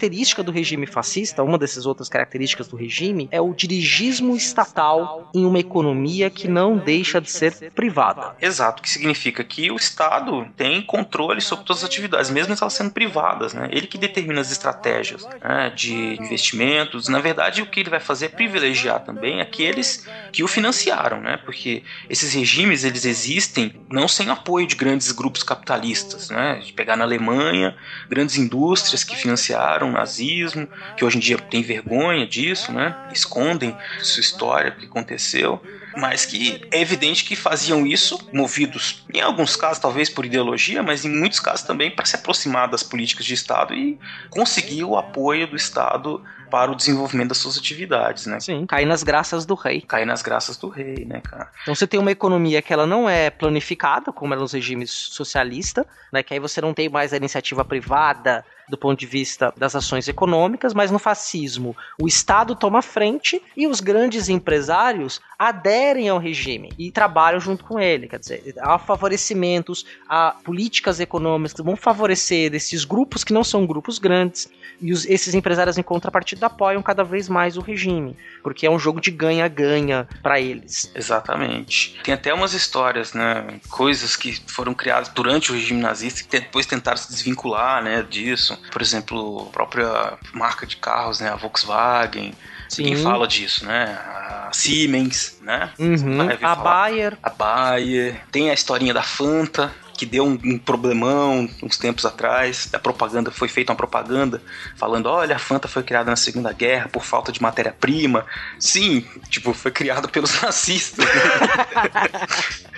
do 0.44 0.52
regime 0.52 0.86
fascista, 0.86 1.44
uma 1.44 1.58
dessas 1.58 1.86
outras 1.86 2.10
características 2.10 2.68
do 2.68 2.76
regime, 2.76 3.28
é 3.32 3.40
o 3.40 3.54
dirigismo 3.54 4.36
estatal 4.36 5.30
em 5.34 5.46
uma 5.46 5.60
economia 5.60 6.30
que 6.30 6.48
não 6.48 6.78
deixa 6.78 7.20
de 7.20 7.30
ser 7.30 7.72
privada. 7.72 8.36
Exato, 8.42 8.82
que 8.82 8.90
significa 8.90 9.44
que 9.44 9.72
o 9.72 9.76
Estado 9.76 10.48
tem 10.56 10.82
controle 10.82 11.42
sobre 11.42 11.66
todas 11.66 11.84
as 11.84 11.90
atividades, 11.90 12.30
mesmo 12.30 12.56
elas 12.60 12.74
sendo 12.74 12.92
privadas, 12.92 13.54
né? 13.54 13.70
Ele 13.72 13.88
que 13.88 13.98
determina 13.98 14.42
as 14.42 14.52
estratégias 14.52 15.26
né, 15.42 15.72
de 15.76 15.94
investimentos. 16.22 17.08
Na 17.08 17.20
verdade, 17.20 17.62
o 17.62 17.66
que 17.66 17.80
ele 17.80 17.90
vai 17.90 18.00
fazer 18.00 18.26
é 18.26 18.30
privilegiar 18.30 19.04
também 19.04 19.42
aqueles 19.42 20.08
que 20.32 20.44
o 20.44 20.48
financiaram, 20.48 21.22
né? 21.22 21.38
Porque 21.38 21.84
esses 22.10 22.34
regimes 22.34 22.84
eles 22.84 23.06
existem 23.06 23.74
não 23.90 24.08
sem 24.08 24.30
apoio 24.30 24.68
de 24.68 24.76
grandes 24.76 25.12
grupos 25.12 25.44
capitalistas, 25.44 26.30
né? 26.30 26.62
De 26.64 26.74
pegar 26.74 26.96
na 26.96 27.04
Alemanha 27.04 27.76
grandes 28.10 28.38
indústrias 28.38 29.04
que 29.04 29.16
financiaram 29.16 29.83
o 29.84 29.92
nazismo, 29.92 30.68
que 30.98 31.06
hoje 31.06 31.18
em 31.18 31.20
dia 31.20 31.38
tem 31.38 31.62
vergonha 31.62 32.26
disso, 32.26 32.72
né? 32.72 32.96
Escondem 33.12 33.76
sua 34.00 34.22
história, 34.22 34.72
o 34.72 34.76
que 34.80 34.86
aconteceu 34.86 35.62
mas 35.96 36.26
que 36.26 36.62
é 36.72 36.82
evidente 36.82 37.24
que 37.24 37.36
faziam 37.36 37.86
isso 37.86 38.30
movidos, 38.34 39.06
em 39.14 39.22
alguns 39.22 39.56
casos 39.56 39.80
talvez 39.80 40.10
por 40.10 40.26
ideologia, 40.26 40.82
mas 40.82 41.06
em 41.06 41.10
muitos 41.10 41.40
casos 41.40 41.66
também 41.66 41.92
para 41.92 42.06
se 42.06 42.16
aproximar 42.16 42.68
das 42.68 42.84
políticas 42.84 43.26
de 43.26 43.34
Estado 43.34 43.74
e 43.74 44.00
conseguir 44.30 44.84
o 44.84 44.98
apoio 44.98 45.48
do 45.48 45.56
Estado 45.56 46.24
para 46.50 46.72
o 46.72 46.76
desenvolvimento 46.76 47.30
das 47.30 47.40
suas 47.40 47.58
atividades, 47.58 48.28
né? 48.28 48.40
Sim, 48.40 48.66
cai 48.68 48.86
nas 48.86 49.02
graças 49.02 49.44
do 49.44 49.56
rei. 49.56 49.82
Cair 49.82 50.06
nas 50.06 50.22
graças 50.22 50.56
do 50.56 50.70
rei, 50.70 51.04
né, 51.04 51.20
cara? 51.20 51.50
Então 51.64 51.74
você 51.74 51.88
tem 51.88 52.00
uma 52.00 52.12
economia 52.12 52.62
que 52.62 52.72
ela 52.72 52.86
não 52.86 53.10
é 53.10 53.32
planificada, 53.32 54.12
como 54.12 54.34
era 54.34 54.42
nos 54.42 54.54
regimes 54.54 54.92
socialistas, 54.92 55.84
né? 56.12 56.22
Que 56.22 56.36
aí 56.36 56.40
você 56.40 56.62
não 56.62 56.72
tem 56.72 56.90
mais 56.90 57.12
a 57.12 57.18
iniciativa 57.18 57.66
privada 57.66 58.46
do 58.70 58.78
ponto 58.78 59.00
de 59.00 59.06
vista 59.06 59.54
das 59.58 59.76
ações 59.76 60.08
econômicas, 60.08 60.74
mas 60.74 60.90
no 60.92 61.00
fascismo 61.00 61.76
o 62.02 62.08
Estado 62.08 62.56
toma 62.56 62.82
frente 62.82 63.42
e 63.56 63.68
os 63.68 63.80
grandes 63.80 64.30
empresários 64.30 65.22
aderem 65.38 66.08
ao 66.10 66.18
regime 66.18 66.70
e 66.78 66.92
trabalham 66.92 67.40
junto 67.40 67.64
com 67.66 67.80
ele. 67.80 68.08
Quer 68.08 68.20
dizer, 68.20 68.56
há 68.60 68.78
favorecimentos, 68.80 69.86
há 70.08 70.36
políticas 70.44 71.00
econômicas 71.00 71.54
que 71.54 71.62
vão 71.62 71.76
favorecer 71.76 72.54
esses 72.54 72.86
grupos 72.86 73.24
que 73.24 73.34
não 73.34 73.44
são 73.44 73.66
grupos 73.66 74.00
grandes 74.00 74.50
e 74.82 74.92
os- 74.92 75.06
esses 75.06 75.34
empresários 75.34 75.78
em 75.78 75.84
contrapartida 75.84 76.46
apoiam 76.48 76.82
cada 76.82 77.04
vez 77.04 77.30
mais 77.30 77.58
o 77.58 77.62
regime, 77.62 78.16
porque 78.42 78.66
é 78.66 78.70
um 78.72 78.80
jogo 78.80 79.00
de 79.00 79.12
ganha-ganha 79.12 80.08
para 80.22 80.40
eles. 80.40 80.92
Exatamente. 80.96 82.00
Tem 82.04 82.14
até 82.14 82.34
umas 82.34 82.54
histórias, 82.54 83.14
né? 83.14 83.60
Coisas 83.70 84.16
que 84.16 84.34
foram 84.48 84.74
criadas 84.74 85.10
durante 85.10 85.52
o 85.52 85.56
regime 85.56 85.82
nazista 85.82 86.24
que 86.24 86.30
depois 86.30 86.66
tentaram 86.66 86.98
se 86.98 87.10
desvincular, 87.12 87.84
né? 87.84 88.04
Disso. 88.10 88.53
Por 88.72 88.82
exemplo, 88.82 89.48
a 89.50 89.52
própria 89.52 90.18
marca 90.34 90.66
de 90.66 90.78
carros, 90.78 91.20
né? 91.20 91.30
A 91.30 91.36
Volkswagen. 91.36 92.34
Ninguém 92.78 92.98
Sim. 92.98 93.04
fala 93.04 93.28
disso, 93.28 93.66
né? 93.66 93.86
A 94.06 94.50
Siemens, 94.52 95.38
né? 95.42 95.72
Uhum. 95.78 96.22
A 96.22 96.38
falar. 96.38 96.64
Bayer. 96.64 97.18
A 97.22 97.30
Bayer. 97.30 98.22
Tem 98.32 98.50
a 98.50 98.54
historinha 98.54 98.94
da 98.94 99.04
Fanta, 99.04 99.72
que 99.96 100.06
deu 100.06 100.26
um, 100.26 100.38
um 100.44 100.58
problemão 100.58 101.50
uns 101.62 101.78
tempos 101.78 102.06
atrás. 102.06 102.70
A 102.74 102.80
propaganda 102.80 103.32
foi 103.32 103.48
feita 103.48 103.72
uma 103.72 103.78
propaganda 103.78 104.42
falando: 104.76 105.08
olha, 105.08 105.36
a 105.36 105.40
Fanta 105.40 105.68
foi 105.68 105.84
criada 105.84 106.10
na 106.10 106.16
Segunda 106.16 106.52
Guerra 106.52 106.90
por 106.90 107.04
falta 107.04 107.32
de 107.32 107.42
matéria-prima. 107.42 108.26
Sim, 108.60 109.06
tipo, 109.30 109.54
foi 109.54 109.72
criada 109.72 110.08
pelos 110.08 110.40
nazistas. 110.42 111.06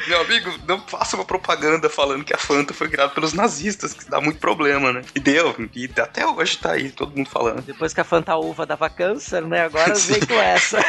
Meu 0.08 0.21
amigo, 0.21 0.54
não 0.67 0.80
faça 0.82 1.15
uma 1.15 1.25
propaganda 1.25 1.89
falando 1.89 2.23
que 2.23 2.34
a 2.34 2.38
Fanta 2.38 2.73
foi 2.73 2.89
criada 2.89 3.12
pelos 3.12 3.34
nazistas, 3.34 3.93
que 3.93 4.10
dá 4.10 4.21
muito 4.21 4.39
problema, 4.39 4.93
né? 4.93 5.01
E 5.15 5.19
deu, 5.19 5.56
e 5.73 5.89
até 5.99 6.28
hoje 6.28 6.58
tá 6.58 6.73
aí, 6.73 6.91
todo 6.91 7.15
mundo 7.15 7.30
falando. 7.30 7.62
Depois 7.62 7.93
que 7.93 8.01
a 8.01 8.04
Fanta 8.04 8.36
Uva 8.36 8.65
dava 8.65 8.89
câncer, 8.89 9.41
né? 9.43 9.63
Agora 9.63 9.93
vem 9.95 10.19
com 10.19 10.36
essa. 10.36 10.80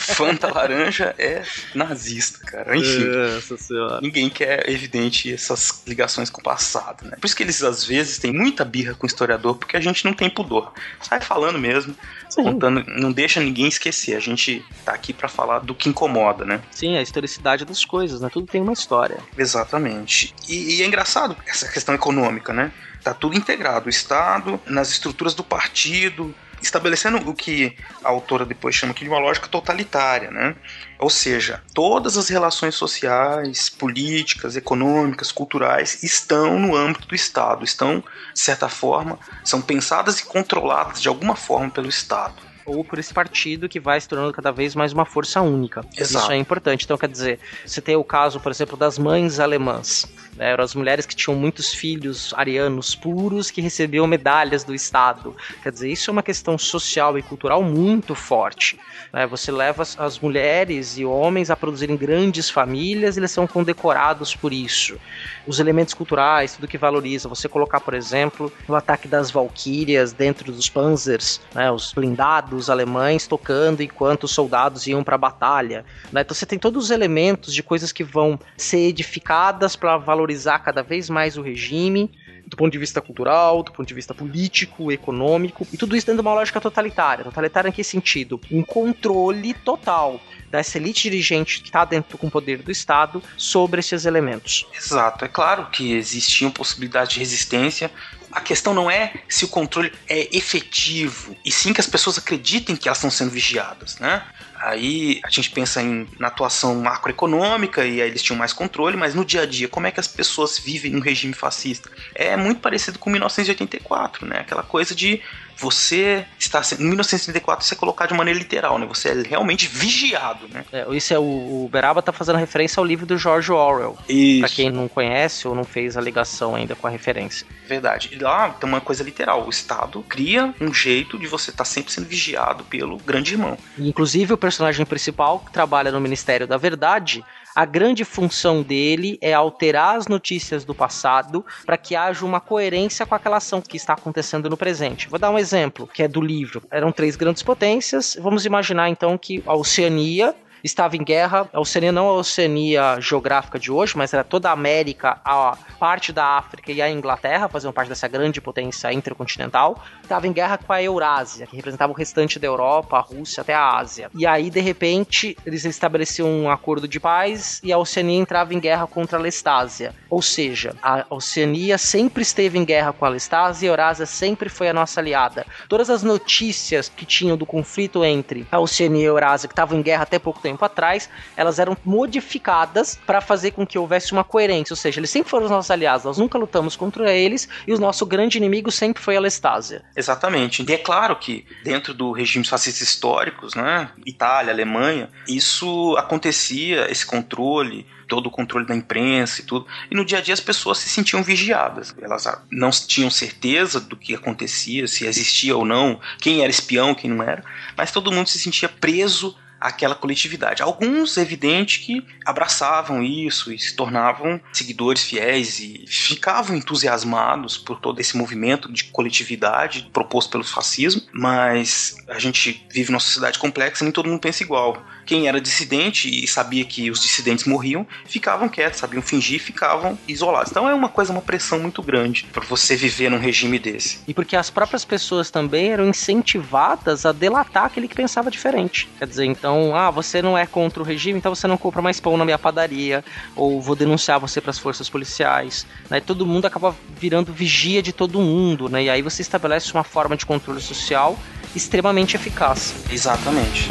Fanta 0.00 0.52
laranja 0.52 1.14
é 1.18 1.42
nazista, 1.74 2.38
cara. 2.46 2.76
Enfim. 2.76 3.04
Nossa 3.04 3.56
senhora. 3.56 4.00
Ninguém 4.00 4.30
quer, 4.30 4.68
evidente, 4.70 5.36
essas 5.56 5.82
ligações 5.86 6.30
com 6.30 6.40
o 6.40 6.44
passado, 6.44 7.04
né? 7.04 7.16
Por 7.20 7.26
isso 7.26 7.34
que 7.34 7.42
eles, 7.42 7.62
às 7.62 7.84
vezes, 7.84 8.18
têm 8.18 8.32
muita 8.32 8.64
birra 8.64 8.94
com 8.94 9.04
o 9.04 9.06
historiador, 9.06 9.56
porque 9.56 9.76
a 9.76 9.80
gente 9.80 10.04
não 10.04 10.12
tem 10.12 10.28
pudor. 10.30 10.72
Sai 11.00 11.20
falando 11.20 11.58
mesmo, 11.58 11.96
Sim. 12.28 12.44
contando, 12.44 12.84
não 12.86 13.10
deixa 13.10 13.40
ninguém 13.40 13.66
esquecer. 13.66 14.14
A 14.14 14.20
gente 14.20 14.64
tá 14.84 14.92
aqui 14.92 15.12
pra 15.12 15.28
falar 15.28 15.60
do 15.60 15.74
que 15.74 15.88
incomoda, 15.88 16.44
né? 16.44 16.60
Sim, 16.70 16.96
a 16.96 17.02
historicidade 17.02 17.64
das 17.64 17.84
coisas, 17.84 18.20
né? 18.20 18.28
Tudo 18.32 18.46
tem 18.46 18.60
uma 18.60 18.72
história. 18.72 19.18
Exatamente. 19.36 20.34
E, 20.48 20.76
e 20.76 20.82
é 20.82 20.86
engraçado 20.86 21.36
essa 21.46 21.68
questão 21.68 21.94
econômica, 21.94 22.52
né? 22.52 22.72
Tá 23.02 23.14
tudo 23.14 23.36
integrado. 23.36 23.86
O 23.86 23.90
Estado, 23.90 24.60
nas 24.66 24.90
estruturas 24.90 25.32
do 25.34 25.44
partido, 25.44 26.34
estabelecendo 26.66 27.18
o 27.28 27.34
que 27.34 27.76
a 28.04 28.08
autora 28.08 28.44
depois 28.44 28.74
chama 28.74 28.92
aqui 28.92 29.04
de 29.04 29.10
uma 29.10 29.18
lógica 29.18 29.48
totalitária, 29.48 30.30
né? 30.30 30.54
Ou 30.98 31.10
seja, 31.10 31.62
todas 31.74 32.16
as 32.16 32.28
relações 32.28 32.74
sociais, 32.74 33.68
políticas, 33.68 34.56
econômicas, 34.56 35.32
culturais 35.32 36.02
estão 36.02 36.58
no 36.58 36.74
âmbito 36.76 37.06
do 37.08 37.14
Estado, 37.14 37.64
estão, 37.64 38.02
de 38.32 38.40
certa 38.40 38.68
forma, 38.68 39.18
são 39.44 39.60
pensadas 39.60 40.20
e 40.20 40.24
controladas 40.24 41.00
de 41.00 41.08
alguma 41.08 41.36
forma 41.36 41.70
pelo 41.70 41.88
Estado. 41.88 42.34
ou 42.66 42.84
por 42.84 42.98
esse 42.98 43.14
partido 43.14 43.68
que 43.68 43.78
vai 43.78 43.98
se 44.00 44.08
tornando 44.08 44.32
cada 44.32 44.50
vez 44.50 44.74
mais 44.74 44.92
uma 44.92 45.06
força 45.06 45.40
única. 45.40 45.82
Exato. 45.96 46.24
Isso 46.24 46.32
é 46.32 46.36
importante. 46.36 46.84
Então, 46.84 46.98
quer 46.98 47.08
dizer, 47.08 47.38
você 47.64 47.80
tem 47.80 47.94
o 47.94 48.02
caso, 48.02 48.40
por 48.40 48.50
exemplo, 48.50 48.76
das 48.76 48.98
mães 48.98 49.38
alemãs. 49.38 50.04
Né? 50.36 50.50
Eram 50.50 50.64
as 50.64 50.74
mulheres 50.74 51.06
que 51.06 51.16
tinham 51.16 51.38
muitos 51.38 51.72
filhos 51.74 52.32
arianos 52.36 52.94
puros 52.94 53.50
que 53.50 53.60
recebiam 53.60 54.06
medalhas 54.06 54.64
do 54.64 54.74
Estado. 54.74 55.34
Quer 55.62 55.72
dizer, 55.72 55.90
isso 55.90 56.10
é 56.10 56.12
uma 56.12 56.22
questão 56.22 56.56
social 56.58 57.18
e 57.18 57.22
cultural 57.22 57.62
muito 57.62 58.14
forte. 58.14 58.78
Né? 59.12 59.26
Você 59.26 59.50
leva 59.50 59.82
as, 59.82 60.18
mulheres 60.18 60.98
e 60.98 61.04
homens 61.04 61.50
a 61.50 61.56
produzirem 61.56 61.96
grandes 61.96 62.48
famílias 62.50 63.16
eles 63.16 63.30
são 63.30 63.46
condecorados 63.46 64.34
por 64.34 64.52
isso. 64.52 64.98
Os 65.46 65.60
elementos 65.60 65.94
culturais, 65.94 66.54
tudo 66.54 66.68
que 66.68 66.78
valoriza. 66.78 67.28
Você 67.28 67.48
colocar, 67.48 67.80
por 67.80 67.94
exemplo, 67.94 68.52
o 68.68 68.74
ataque 68.74 69.08
das 69.08 69.30
valquírias 69.30 70.12
dentro 70.12 70.52
dos 70.52 70.68
panzers, 70.68 71.40
né? 71.54 71.70
os 71.70 71.92
blindados 71.92 72.68
alemães 72.70 73.26
tocando 73.26 73.82
enquanto 73.82 74.24
os 74.24 74.32
soldados 74.32 74.86
iam 74.86 75.04
para 75.04 75.14
a 75.14 75.18
batalha. 75.18 75.84
Né? 76.12 76.22
Então 76.22 76.34
você 76.34 76.46
tem 76.46 76.58
todos 76.58 76.84
os 76.84 76.90
elementos 76.90 77.54
de 77.54 77.62
coisas 77.62 77.92
que 77.92 78.04
vão 78.04 78.38
ser 78.56 78.88
edificadas 78.88 79.76
para 79.76 79.96
valorizar 79.96 80.25
cada 80.58 80.82
vez 80.82 81.08
mais 81.10 81.36
o 81.36 81.42
regime 81.42 82.10
do 82.46 82.56
ponto 82.56 82.72
de 82.72 82.78
vista 82.78 83.00
cultural, 83.00 83.62
do 83.62 83.72
ponto 83.72 83.86
de 83.86 83.94
vista 83.94 84.14
político, 84.14 84.92
econômico, 84.92 85.66
e 85.72 85.76
tudo 85.76 85.96
isso 85.96 86.06
dentro 86.06 86.22
de 86.22 86.26
uma 86.28 86.34
lógica 86.34 86.60
totalitária. 86.60 87.24
Totalitária 87.24 87.68
em 87.68 87.72
que 87.72 87.82
sentido? 87.82 88.40
Um 88.50 88.62
controle 88.62 89.52
total 89.52 90.20
dessa 90.50 90.78
elite 90.78 91.02
dirigente 91.02 91.60
que 91.60 91.68
está 91.68 91.84
dentro 91.84 92.16
com 92.16 92.28
o 92.28 92.30
poder 92.30 92.62
do 92.62 92.70
Estado 92.70 93.20
sobre 93.36 93.80
esses 93.80 94.04
elementos. 94.04 94.64
Exato. 94.74 95.24
É 95.24 95.28
claro 95.28 95.66
que 95.70 95.92
existiam 95.92 96.50
possibilidades 96.50 97.14
de 97.14 97.18
resistência. 97.18 97.90
A 98.30 98.40
questão 98.40 98.72
não 98.72 98.88
é 98.88 99.14
se 99.28 99.44
o 99.44 99.48
controle 99.48 99.92
é 100.08 100.36
efetivo, 100.36 101.36
e 101.44 101.50
sim 101.50 101.72
que 101.72 101.80
as 101.80 101.86
pessoas 101.86 102.18
acreditem 102.18 102.76
que 102.76 102.88
elas 102.88 102.98
estão 102.98 103.10
sendo 103.10 103.30
vigiadas, 103.30 103.98
né? 103.98 104.24
Aí 104.60 105.20
a 105.24 105.30
gente 105.30 105.50
pensa 105.50 105.82
em, 105.82 106.06
na 106.18 106.28
atuação 106.28 106.74
macroeconômica 106.76 107.84
e 107.84 108.00
aí 108.00 108.08
eles 108.08 108.22
tinham 108.22 108.38
mais 108.38 108.52
controle, 108.52 108.96
mas 108.96 109.14
no 109.14 109.24
dia 109.24 109.42
a 109.42 109.46
dia, 109.46 109.68
como 109.68 109.86
é 109.86 109.90
que 109.90 110.00
as 110.00 110.08
pessoas 110.08 110.58
vivem 110.58 110.92
num 110.92 111.00
regime 111.00 111.34
fascista? 111.34 111.90
É 112.14 112.36
muito 112.36 112.60
parecido 112.60 112.98
com 112.98 113.10
1984, 113.10 114.26
né? 114.26 114.40
Aquela 114.40 114.62
coisa 114.62 114.94
de 114.94 115.22
você 115.56 116.26
está 116.38 116.60
em 116.78 116.84
1934 116.84 117.64
você 117.64 117.74
é 117.74 117.76
colocado 117.76 118.08
de 118.08 118.14
maneira 118.14 118.38
literal, 118.38 118.78
né? 118.78 118.86
Você 118.86 119.08
é 119.08 119.22
realmente 119.22 119.66
vigiado, 119.66 120.48
né? 120.48 120.64
É, 120.72 120.86
isso 120.94 121.12
é 121.12 121.18
o, 121.18 121.22
o 121.64 121.68
Beraba 121.70 122.02
tá 122.02 122.12
fazendo 122.12 122.36
referência 122.36 122.80
ao 122.80 122.84
livro 122.84 123.06
do 123.06 123.16
George 123.16 123.50
Orwell. 123.50 123.96
Isso. 124.08 124.40
Pra 124.40 124.48
quem 124.48 124.70
não 124.70 124.88
conhece 124.88 125.48
ou 125.48 125.54
não 125.54 125.64
fez 125.64 125.96
a 125.96 126.00
ligação 126.00 126.54
ainda 126.54 126.74
com 126.74 126.86
a 126.86 126.90
referência. 126.90 127.46
Verdade. 127.66 128.10
E 128.12 128.18
lá 128.18 128.50
tem 128.50 128.68
uma 128.68 128.80
coisa 128.80 129.02
literal. 129.02 129.46
O 129.46 129.50
Estado 129.50 130.04
cria 130.08 130.54
um 130.60 130.72
jeito 130.72 131.18
de 131.18 131.26
você 131.26 131.50
estar 131.50 131.64
tá 131.64 131.70
sempre 131.70 131.92
sendo 131.92 132.06
vigiado 132.06 132.64
pelo 132.64 132.98
grande 132.98 133.32
irmão. 133.32 133.56
Inclusive 133.78 134.34
o 134.34 134.38
personagem 134.38 134.84
principal 134.84 135.40
que 135.40 135.52
trabalha 135.52 135.90
no 135.90 136.00
Ministério 136.00 136.46
da 136.46 136.56
Verdade 136.56 137.24
a 137.56 137.64
grande 137.64 138.04
função 138.04 138.62
dele 138.62 139.16
é 139.22 139.32
alterar 139.32 139.96
as 139.96 140.06
notícias 140.06 140.62
do 140.62 140.74
passado 140.74 141.42
para 141.64 141.78
que 141.78 141.96
haja 141.96 142.22
uma 142.22 142.38
coerência 142.38 143.06
com 143.06 143.14
aquela 143.14 143.38
ação 143.38 143.62
que 143.62 143.78
está 143.78 143.94
acontecendo 143.94 144.50
no 144.50 144.58
presente. 144.58 145.08
Vou 145.08 145.18
dar 145.18 145.30
um 145.30 145.38
exemplo, 145.38 145.86
que 145.86 146.02
é 146.02 146.08
do 146.08 146.20
livro. 146.20 146.62
Eram 146.70 146.92
três 146.92 147.16
grandes 147.16 147.42
potências. 147.42 148.14
Vamos 148.20 148.44
imaginar 148.44 148.90
então 148.90 149.16
que 149.16 149.42
a 149.46 149.54
Oceania 149.54 150.34
estava 150.66 150.96
em 150.96 151.04
guerra. 151.04 151.48
A 151.52 151.60
Oceania 151.60 151.92
não 151.92 152.06
é 152.06 152.10
a 152.10 152.12
Oceania 152.12 153.00
geográfica 153.00 153.58
de 153.58 153.72
hoje, 153.72 153.96
mas 153.96 154.12
era 154.12 154.24
toda 154.24 154.50
a 154.50 154.52
América, 154.52 155.20
a 155.24 155.56
parte 155.78 156.12
da 156.12 156.36
África 156.38 156.72
e 156.72 156.82
a 156.82 156.90
Inglaterra, 156.90 157.48
faziam 157.48 157.72
parte 157.72 157.88
dessa 157.88 158.08
grande 158.08 158.40
potência 158.40 158.92
intercontinental. 158.92 159.82
Estava 160.02 160.26
em 160.26 160.32
guerra 160.32 160.58
com 160.58 160.72
a 160.72 160.82
Eurásia, 160.82 161.46
que 161.46 161.56
representava 161.56 161.92
o 161.92 161.96
restante 161.96 162.38
da 162.38 162.46
Europa, 162.46 162.96
a 162.96 163.00
Rússia 163.00 163.40
até 163.40 163.54
a 163.54 163.78
Ásia. 163.78 164.10
E 164.14 164.26
aí, 164.26 164.50
de 164.50 164.60
repente, 164.60 165.36
eles 165.46 165.64
estabeleciam 165.64 166.28
um 166.28 166.50
acordo 166.50 166.88
de 166.88 166.98
paz 166.98 167.60
e 167.62 167.72
a 167.72 167.78
Oceania 167.78 168.18
entrava 168.18 168.54
em 168.54 168.60
guerra 168.60 168.86
contra 168.86 169.18
a 169.18 169.20
Lestásia. 169.20 169.94
Ou 170.10 170.22
seja, 170.22 170.74
a 170.82 171.06
Oceania 171.10 171.78
sempre 171.78 172.22
esteve 172.22 172.58
em 172.58 172.64
guerra 172.64 172.92
com 172.92 173.04
a 173.04 173.08
Lestásia 173.08 173.66
e 173.66 173.68
a 173.68 173.72
Eurásia 173.72 174.06
sempre 174.06 174.48
foi 174.48 174.68
a 174.68 174.72
nossa 174.72 175.00
aliada. 175.00 175.46
Todas 175.68 175.90
as 175.90 176.02
notícias 176.02 176.88
que 176.88 177.04
tinham 177.04 177.36
do 177.36 177.46
conflito 177.46 178.04
entre 178.04 178.46
a 178.50 178.58
Oceania 178.58 179.02
e 179.02 179.04
a 179.04 179.08
Eurásia, 179.08 179.48
que 179.48 179.52
estavam 179.52 179.78
em 179.78 179.82
guerra 179.82 180.02
até 180.02 180.18
pouco 180.18 180.40
tempo 180.56 180.64
atrás, 180.64 181.08
elas 181.36 181.58
eram 181.58 181.76
modificadas 181.84 182.98
para 183.06 183.20
fazer 183.20 183.52
com 183.52 183.66
que 183.66 183.78
houvesse 183.78 184.12
uma 184.12 184.24
coerência. 184.24 184.72
Ou 184.72 184.76
seja, 184.76 184.98
eles 184.98 185.10
sempre 185.10 185.30
foram 185.30 185.44
os 185.44 185.50
nossos 185.50 185.70
aliados, 185.70 186.04
nós 186.04 186.18
nunca 186.18 186.38
lutamos 186.38 186.74
contra 186.74 187.12
eles 187.12 187.48
e 187.66 187.74
o 187.74 187.78
nosso 187.78 188.06
grande 188.06 188.38
inimigo 188.38 188.72
sempre 188.72 189.02
foi 189.02 189.16
a 189.16 189.20
Lestásia. 189.20 189.84
Exatamente. 189.94 190.64
E 190.66 190.72
é 190.72 190.78
claro 190.78 191.16
que 191.16 191.44
dentro 191.62 191.92
do 191.92 192.12
regimes 192.12 192.48
fascistas 192.48 192.88
históricos, 192.88 193.54
né, 193.54 193.90
Itália, 194.04 194.52
Alemanha, 194.52 195.10
isso 195.28 195.94
acontecia, 195.98 196.90
esse 196.90 197.04
controle, 197.04 197.86
todo 198.08 198.26
o 198.26 198.30
controle 198.30 198.66
da 198.66 198.74
imprensa 198.74 199.40
e 199.40 199.44
tudo. 199.44 199.66
E 199.90 199.94
no 199.94 200.04
dia 200.04 200.18
a 200.18 200.20
dia 200.20 200.34
as 200.34 200.40
pessoas 200.40 200.78
se 200.78 200.88
sentiam 200.88 201.22
vigiadas. 201.22 201.94
Elas 202.00 202.26
não 202.50 202.70
tinham 202.70 203.10
certeza 203.10 203.80
do 203.80 203.96
que 203.96 204.14
acontecia, 204.14 204.86
se 204.86 205.06
existia 205.06 205.56
ou 205.56 205.64
não, 205.64 206.00
quem 206.20 206.40
era 206.40 206.50
espião, 206.50 206.94
quem 206.94 207.10
não 207.10 207.22
era, 207.22 207.44
mas 207.76 207.90
todo 207.90 208.12
mundo 208.12 208.28
se 208.28 208.38
sentia 208.38 208.68
preso 208.68 209.36
aquela 209.60 209.94
coletividade. 209.94 210.62
Alguns, 210.62 211.16
evidente, 211.16 211.80
que 211.80 212.06
abraçavam 212.24 213.02
isso 213.02 213.52
e 213.52 213.58
se 213.58 213.74
tornavam 213.74 214.40
seguidores 214.52 215.02
fiéis 215.02 215.58
e 215.58 215.84
ficavam 215.86 216.56
entusiasmados 216.56 217.56
por 217.56 217.80
todo 217.80 218.00
esse 218.00 218.16
movimento 218.16 218.72
de 218.72 218.84
coletividade 218.84 219.88
proposto 219.92 220.30
pelo 220.30 220.44
fascismo, 220.44 221.02
mas 221.12 221.96
a 222.08 222.18
gente 222.18 222.66
vive 222.70 222.90
numa 222.90 223.00
sociedade 223.00 223.38
complexa 223.38 223.82
e 223.82 223.86
nem 223.86 223.92
todo 223.92 224.08
mundo 224.08 224.20
pensa 224.20 224.42
igual. 224.42 224.82
Quem 225.06 225.28
era 225.28 225.40
dissidente 225.40 226.08
e 226.08 226.26
sabia 226.26 226.64
que 226.64 226.90
os 226.90 227.00
dissidentes 227.00 227.44
morriam, 227.44 227.86
ficavam 228.04 228.48
quietos, 228.48 228.80
sabiam 228.80 229.00
fingir, 229.00 229.40
ficavam 229.40 229.96
isolados. 230.08 230.50
Então 230.50 230.68
é 230.68 230.74
uma 230.74 230.88
coisa, 230.88 231.12
uma 231.12 231.22
pressão 231.22 231.60
muito 231.60 231.80
grande 231.80 232.26
para 232.32 232.44
você 232.44 232.74
viver 232.74 233.08
num 233.08 233.18
regime 233.18 233.58
desse. 233.58 234.00
E 234.08 234.12
porque 234.12 234.36
as 234.36 234.50
próprias 234.50 234.84
pessoas 234.84 235.30
também 235.30 235.70
eram 235.70 235.88
incentivadas 235.88 237.06
a 237.06 237.12
delatar 237.12 237.66
aquele 237.66 237.86
que 237.86 237.94
pensava 237.94 238.30
diferente. 238.30 238.88
Quer 238.98 239.06
dizer, 239.06 239.24
então, 239.24 239.76
ah, 239.76 239.90
você 239.90 240.20
não 240.20 240.36
é 240.36 240.44
contra 240.44 240.82
o 240.82 240.84
regime, 240.84 241.18
então 241.18 241.34
você 241.34 241.46
não 241.46 241.56
compra 241.56 241.80
mais 241.80 242.00
pão 242.00 242.16
na 242.16 242.24
minha 242.24 242.38
padaria, 242.38 243.04
ou 243.36 243.62
vou 243.62 243.76
denunciar 243.76 244.18
você 244.18 244.40
para 244.40 244.50
as 244.50 244.58
forças 244.58 244.88
policiais. 244.88 245.66
Né? 245.88 246.00
Todo 246.00 246.26
mundo 246.26 246.46
acaba 246.46 246.74
virando 246.98 247.32
vigia 247.32 247.80
de 247.80 247.92
todo 247.92 248.20
mundo, 248.20 248.68
né? 248.68 248.84
E 248.84 248.90
aí 248.90 249.02
você 249.02 249.22
estabelece 249.22 249.72
uma 249.72 249.84
forma 249.84 250.16
de 250.16 250.26
controle 250.26 250.60
social 250.60 251.16
extremamente 251.54 252.16
eficaz. 252.16 252.74
Exatamente. 252.90 253.68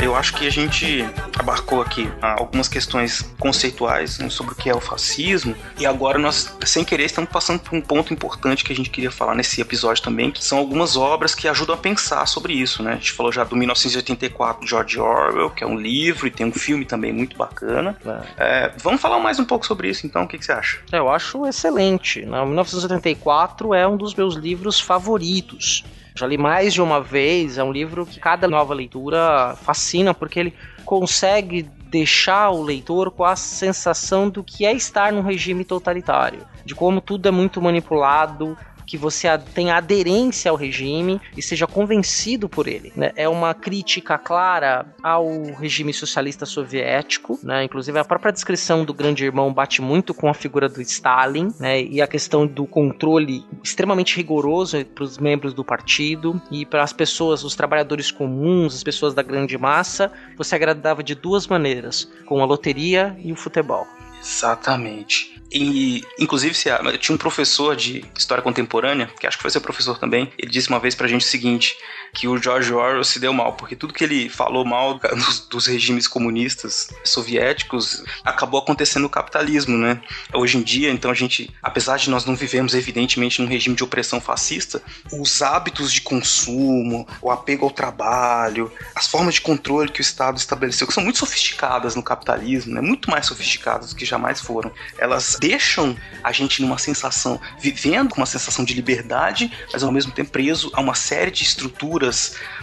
Eu 0.00 0.14
acho 0.14 0.34
que 0.34 0.46
a 0.46 0.50
gente 0.50 1.04
abarcou 1.38 1.80
aqui 1.80 2.08
ah, 2.20 2.36
algumas 2.38 2.68
questões 2.68 3.22
conceituais 3.38 4.18
né, 4.18 4.28
sobre 4.30 4.52
o 4.52 4.56
que 4.56 4.70
é 4.70 4.74
o 4.74 4.80
fascismo 4.80 5.56
e 5.78 5.84
agora 5.84 6.18
nós, 6.18 6.56
sem 6.64 6.84
querer, 6.84 7.04
estamos 7.04 7.30
passando 7.30 7.60
por 7.60 7.74
um 7.74 7.80
ponto 7.80 8.12
importante 8.12 8.64
que 8.64 8.72
a 8.72 8.76
gente 8.76 8.90
queria 8.90 9.10
falar 9.10 9.34
nesse 9.34 9.60
episódio 9.60 10.02
também, 10.02 10.30
que 10.30 10.44
são 10.44 10.58
algumas 10.58 10.96
obras 10.96 11.34
que 11.34 11.48
ajudam 11.48 11.74
a 11.74 11.78
pensar 11.78 12.26
sobre 12.26 12.52
isso, 12.52 12.82
né? 12.82 12.92
A 12.92 12.96
gente 12.96 13.12
falou 13.12 13.32
já 13.32 13.44
do 13.44 13.56
1984 13.56 14.64
de 14.64 14.70
George 14.70 15.00
Orwell, 15.00 15.50
que 15.50 15.64
é 15.64 15.66
um 15.66 15.76
livro 15.76 16.26
e 16.26 16.30
tem 16.30 16.46
um 16.46 16.52
filme 16.52 16.84
também 16.84 17.12
muito 17.12 17.36
bacana. 17.36 17.96
É, 18.36 18.72
vamos 18.78 19.00
falar 19.00 19.18
mais 19.18 19.38
um 19.38 19.44
pouco 19.44 19.66
sobre 19.66 19.88
isso, 19.88 20.06
então, 20.06 20.24
o 20.24 20.28
que, 20.28 20.38
que 20.38 20.44
você 20.44 20.52
acha? 20.52 20.78
Eu 20.92 21.08
acho 21.08 21.46
excelente. 21.46 22.24
Né? 22.24 22.44
1984 22.44 23.74
é 23.74 23.86
um 23.88 23.96
dos 23.96 24.14
meus 24.14 24.34
livros 24.34 24.80
favoritos. 24.80 25.84
Já 26.14 26.26
li 26.26 26.36
mais 26.36 26.74
de 26.74 26.82
uma 26.82 27.00
vez, 27.00 27.58
é 27.58 27.64
um 27.64 27.72
livro 27.72 28.04
que 28.04 28.20
cada 28.20 28.46
nova 28.46 28.74
leitura 28.74 29.56
fascina, 29.62 30.12
porque 30.12 30.38
ele 30.38 30.54
consegue 30.84 31.62
deixar 31.62 32.50
o 32.50 32.62
leitor 32.62 33.10
com 33.10 33.24
a 33.24 33.36
sensação 33.36 34.28
do 34.28 34.42
que 34.42 34.64
é 34.64 34.72
estar 34.72 35.12
num 35.12 35.20
regime 35.20 35.64
totalitário, 35.64 36.40
de 36.64 36.74
como 36.74 37.00
tudo 37.00 37.28
é 37.28 37.30
muito 37.30 37.60
manipulado, 37.60 38.56
que 38.92 38.98
você 38.98 39.26
tenha 39.54 39.76
aderência 39.76 40.50
ao 40.50 40.54
regime 40.54 41.18
e 41.34 41.40
seja 41.40 41.66
convencido 41.66 42.46
por 42.46 42.68
ele. 42.68 42.92
Né? 42.94 43.10
É 43.16 43.26
uma 43.26 43.54
crítica 43.54 44.18
clara 44.18 44.84
ao 45.02 45.26
regime 45.58 45.94
socialista 45.94 46.44
soviético, 46.44 47.40
né? 47.42 47.64
inclusive 47.64 47.98
a 47.98 48.04
própria 48.04 48.30
descrição 48.30 48.84
do 48.84 48.92
grande 48.92 49.24
irmão 49.24 49.50
bate 49.50 49.80
muito 49.80 50.12
com 50.12 50.28
a 50.28 50.34
figura 50.34 50.68
do 50.68 50.82
Stalin 50.82 51.48
né? 51.58 51.82
e 51.82 52.02
a 52.02 52.06
questão 52.06 52.46
do 52.46 52.66
controle 52.66 53.46
extremamente 53.64 54.14
rigoroso 54.14 54.84
para 54.84 55.04
os 55.04 55.16
membros 55.16 55.54
do 55.54 55.64
partido 55.64 56.38
e 56.50 56.66
para 56.66 56.82
as 56.82 56.92
pessoas, 56.92 57.44
os 57.44 57.56
trabalhadores 57.56 58.10
comuns, 58.10 58.74
as 58.74 58.82
pessoas 58.82 59.14
da 59.14 59.22
grande 59.22 59.56
massa, 59.56 60.12
você 60.36 60.54
agradava 60.54 61.02
de 61.02 61.14
duas 61.14 61.46
maneiras, 61.46 62.12
com 62.26 62.42
a 62.42 62.44
loteria 62.44 63.16
e 63.24 63.32
o 63.32 63.36
futebol. 63.36 63.86
Exatamente. 64.22 65.32
E, 65.50 66.02
inclusive, 66.18 66.54
tinha 66.98 67.14
um 67.14 67.18
professor 67.18 67.76
de 67.76 68.04
história 68.16 68.42
contemporânea, 68.42 69.10
que 69.20 69.26
acho 69.26 69.36
que 69.36 69.42
foi 69.42 69.50
seu 69.50 69.60
professor 69.60 69.98
também, 69.98 70.32
ele 70.38 70.50
disse 70.50 70.70
uma 70.70 70.80
vez 70.80 70.94
pra 70.94 71.06
gente 71.06 71.26
o 71.26 71.28
seguinte: 71.28 71.76
que 72.14 72.28
o 72.28 72.36
George 72.36 72.72
Orwell 72.72 73.02
se 73.04 73.18
deu 73.18 73.32
mal, 73.32 73.54
porque 73.54 73.74
tudo 73.74 73.94
que 73.94 74.04
ele 74.04 74.28
falou 74.28 74.66
mal 74.66 74.98
dos, 74.98 75.40
dos 75.48 75.66
regimes 75.66 76.06
comunistas 76.06 76.90
soviéticos 77.02 78.04
acabou 78.22 78.60
acontecendo 78.60 79.04
no 79.04 79.08
capitalismo, 79.08 79.78
né? 79.78 79.98
Hoje 80.34 80.58
em 80.58 80.62
dia, 80.62 80.90
então, 80.90 81.10
a 81.10 81.14
gente, 81.14 81.50
apesar 81.62 81.96
de 81.96 82.10
nós 82.10 82.26
não 82.26 82.36
vivemos, 82.36 82.74
evidentemente, 82.74 83.40
num 83.40 83.48
regime 83.48 83.74
de 83.74 83.82
opressão 83.82 84.20
fascista, 84.20 84.82
os 85.10 85.40
hábitos 85.40 85.90
de 85.90 86.02
consumo, 86.02 87.08
o 87.22 87.30
apego 87.30 87.64
ao 87.64 87.70
trabalho, 87.70 88.70
as 88.94 89.06
formas 89.06 89.34
de 89.34 89.40
controle 89.40 89.90
que 89.90 90.00
o 90.00 90.02
Estado 90.02 90.36
estabeleceu, 90.36 90.86
que 90.86 90.92
são 90.92 91.02
muito 91.02 91.18
sofisticadas 91.18 91.96
no 91.96 92.02
capitalismo, 92.02 92.74
né? 92.74 92.82
Muito 92.82 93.10
mais 93.10 93.24
sofisticadas 93.24 93.90
do 93.90 93.96
que 93.96 94.04
jamais 94.04 94.38
foram. 94.38 94.70
Elas 94.98 95.38
deixam 95.40 95.96
a 96.22 96.30
gente 96.30 96.60
numa 96.60 96.76
sensação, 96.76 97.40
vivendo 97.58 98.10
com 98.10 98.20
uma 98.20 98.26
sensação 98.26 98.66
de 98.66 98.74
liberdade, 98.74 99.50
mas 99.72 99.82
ao 99.82 99.90
mesmo 99.90 100.12
tempo 100.12 100.30
preso 100.30 100.70
a 100.74 100.80
uma 100.82 100.94
série 100.94 101.30
de 101.30 101.42
estruturas 101.42 102.01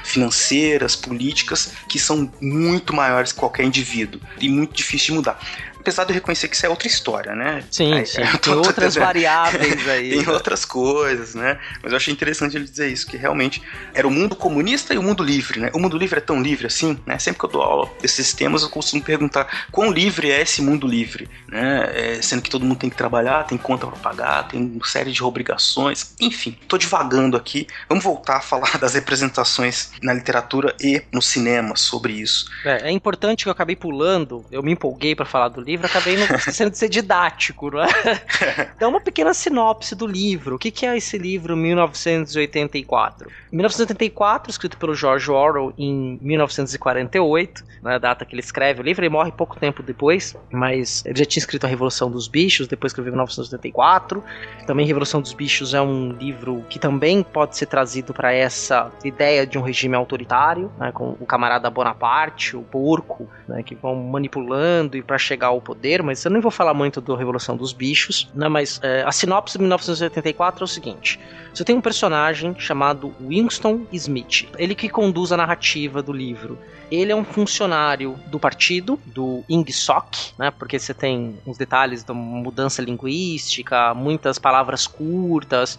financeiras, 0.03 0.95
políticas, 0.95 1.71
que 1.87 1.99
são 1.99 2.31
muito 2.41 2.93
maiores 2.93 3.31
que 3.31 3.39
qualquer 3.39 3.63
indivíduo 3.63 4.19
e 4.39 4.49
muito 4.49 4.75
difícil 4.75 5.07
de 5.07 5.13
mudar 5.13 5.39
apesar 5.79 6.03
de 6.03 6.11
eu 6.11 6.15
reconhecer 6.15 6.47
que 6.47 6.55
isso 6.55 6.65
é 6.65 6.69
outra 6.69 6.87
história, 6.87 7.35
né? 7.35 7.63
Sim, 7.71 7.93
aí, 7.93 8.05
sim. 8.05 8.21
Tô, 8.33 8.37
tem 8.37 8.53
outras 8.53 8.93
tô, 8.93 8.99
variáveis 8.99 9.87
aí. 9.87 10.09
tem 10.09 10.29
outras 10.29 10.65
coisas, 10.65 11.33
né? 11.35 11.59
Mas 11.81 11.91
eu 11.91 11.97
achei 11.97 12.13
interessante 12.13 12.55
ele 12.55 12.65
dizer 12.65 12.89
isso, 12.89 13.07
que 13.07 13.17
realmente 13.17 13.61
era 13.93 14.07
o 14.07 14.11
mundo 14.11 14.35
comunista 14.35 14.93
e 14.93 14.97
o 14.97 15.03
mundo 15.03 15.23
livre, 15.23 15.59
né? 15.59 15.71
O 15.73 15.79
mundo 15.79 15.97
livre 15.97 16.19
é 16.19 16.21
tão 16.21 16.41
livre 16.41 16.67
assim, 16.67 16.99
né? 17.05 17.17
Sempre 17.17 17.39
que 17.39 17.45
eu 17.45 17.49
dou 17.49 17.61
aula 17.61 17.89
desses 18.01 18.33
temas, 18.33 18.63
eu 18.63 18.69
costumo 18.69 19.01
perguntar 19.01 19.67
quão 19.71 19.91
livre 19.91 20.31
é 20.31 20.41
esse 20.41 20.61
mundo 20.61 20.87
livre, 20.87 21.29
né? 21.47 21.89
É, 21.93 22.21
sendo 22.21 22.41
que 22.41 22.49
todo 22.49 22.65
mundo 22.65 22.77
tem 22.77 22.89
que 22.89 22.97
trabalhar, 22.97 23.43
tem 23.45 23.57
conta 23.57 23.87
para 23.87 23.97
pagar, 23.97 24.47
tem 24.47 24.61
uma 24.61 24.85
série 24.85 25.11
de 25.11 25.23
obrigações, 25.23 26.13
enfim. 26.19 26.57
Tô 26.67 26.77
divagando 26.77 27.37
aqui. 27.37 27.67
Vamos 27.87 28.03
voltar 28.03 28.37
a 28.37 28.41
falar 28.41 28.77
das 28.77 28.93
representações 28.93 29.91
na 30.01 30.13
literatura 30.13 30.75
e 30.79 31.01
no 31.11 31.21
cinema 31.21 31.75
sobre 31.75 32.13
isso. 32.13 32.45
É, 32.65 32.89
é 32.89 32.91
importante 32.91 33.43
que 33.43 33.49
eu 33.49 33.53
acabei 33.53 33.75
pulando, 33.75 34.45
eu 34.51 34.61
me 34.61 34.71
empolguei 34.71 35.15
para 35.15 35.25
falar 35.25 35.49
do 35.49 35.61
livro, 35.69 35.85
acabei 35.85 36.17
não 36.17 36.25
esquecendo 36.35 36.71
de 36.71 36.77
ser 36.77 36.89
didático, 36.89 37.69
não 37.71 37.83
é? 37.83 37.87
Dá 38.79 38.87
uma 38.87 38.99
pequena 38.99 39.33
sinopse 39.33 39.95
do 39.95 40.07
livro. 40.07 40.55
O 40.55 40.59
que, 40.59 40.71
que 40.71 40.85
é 40.85 40.97
esse 40.97 41.17
livro 41.17 41.55
1984? 41.55 43.29
1984, 43.51 44.49
escrito 44.49 44.77
pelo 44.77 44.95
George 44.95 45.29
Orwell 45.29 45.73
em 45.77 46.17
1948, 46.21 47.63
né, 47.81 47.95
a 47.95 47.97
data 47.97 48.25
que 48.25 48.33
ele 48.33 48.41
escreve 48.41 48.81
o 48.81 48.83
livro, 48.83 49.03
ele 49.03 49.09
morre 49.09 49.31
pouco 49.31 49.59
tempo 49.59 49.81
depois, 49.81 50.35
mas 50.51 51.03
ele 51.05 51.19
já 51.19 51.25
tinha 51.25 51.41
escrito 51.41 51.65
A 51.65 51.67
Revolução 51.67 52.09
dos 52.09 52.27
Bichos, 52.27 52.67
depois 52.67 52.91
escreveu 52.91 53.09
em 53.09 53.13
1984. 53.13 54.23
Também 54.65 54.85
Revolução 54.85 55.21
dos 55.21 55.33
Bichos 55.33 55.73
é 55.73 55.81
um 55.81 56.11
livro 56.11 56.63
que 56.69 56.79
também 56.79 57.23
pode 57.23 57.57
ser 57.57 57.67
trazido 57.67 58.13
para 58.13 58.33
essa 58.33 58.91
ideia 59.03 59.45
de 59.45 59.57
um 59.57 59.61
regime 59.61 59.95
autoritário, 59.95 60.71
né, 60.77 60.91
com 60.91 61.15
o 61.19 61.25
camarada 61.25 61.69
Bonaparte, 61.69 62.57
o 62.57 62.63
porco, 62.63 63.29
né, 63.47 63.63
que 63.63 63.75
vão 63.75 63.95
manipulando 63.95 64.97
e 64.97 65.01
para 65.01 65.17
chegar 65.17 65.47
ao 65.47 65.58
poder, 65.61 66.01
mas 66.03 66.23
eu 66.23 66.31
nem 66.31 66.41
vou 66.41 66.51
falar 66.51 66.73
muito 66.73 67.01
do 67.01 67.15
Revolução 67.15 67.55
dos 67.55 67.73
Bichos, 67.73 68.29
né, 68.33 68.47
mas 68.47 68.79
é, 68.83 69.03
a 69.03 69.11
sinopse 69.11 69.57
de 69.57 69.59
1984 69.59 70.63
é 70.63 70.65
o 70.65 70.67
seguinte: 70.67 71.19
você 71.53 71.63
tem 71.63 71.75
um 71.75 71.81
personagem 71.81 72.55
chamado 72.57 73.13
Winston 73.19 73.85
Smith, 73.91 74.47
ele 74.57 74.75
que 74.75 74.89
conduz 74.89 75.31
a 75.31 75.37
narrativa 75.37 76.01
do 76.01 76.13
livro. 76.13 76.57
Ele 76.91 77.11
é 77.11 77.15
um 77.15 77.23
funcionário 77.23 78.19
do 78.27 78.39
partido, 78.39 78.99
do 79.05 79.43
INGSOC, 79.47 80.33
né? 80.39 80.49
Porque 80.49 80.79
você 80.79 80.91
tem 80.91 81.37
uns 81.45 81.55
detalhes 81.55 82.03
da 82.03 82.15
mudança 82.15 82.81
linguística, 82.81 83.93
muitas 83.93 84.39
palavras 84.39 84.87
curtas 84.87 85.77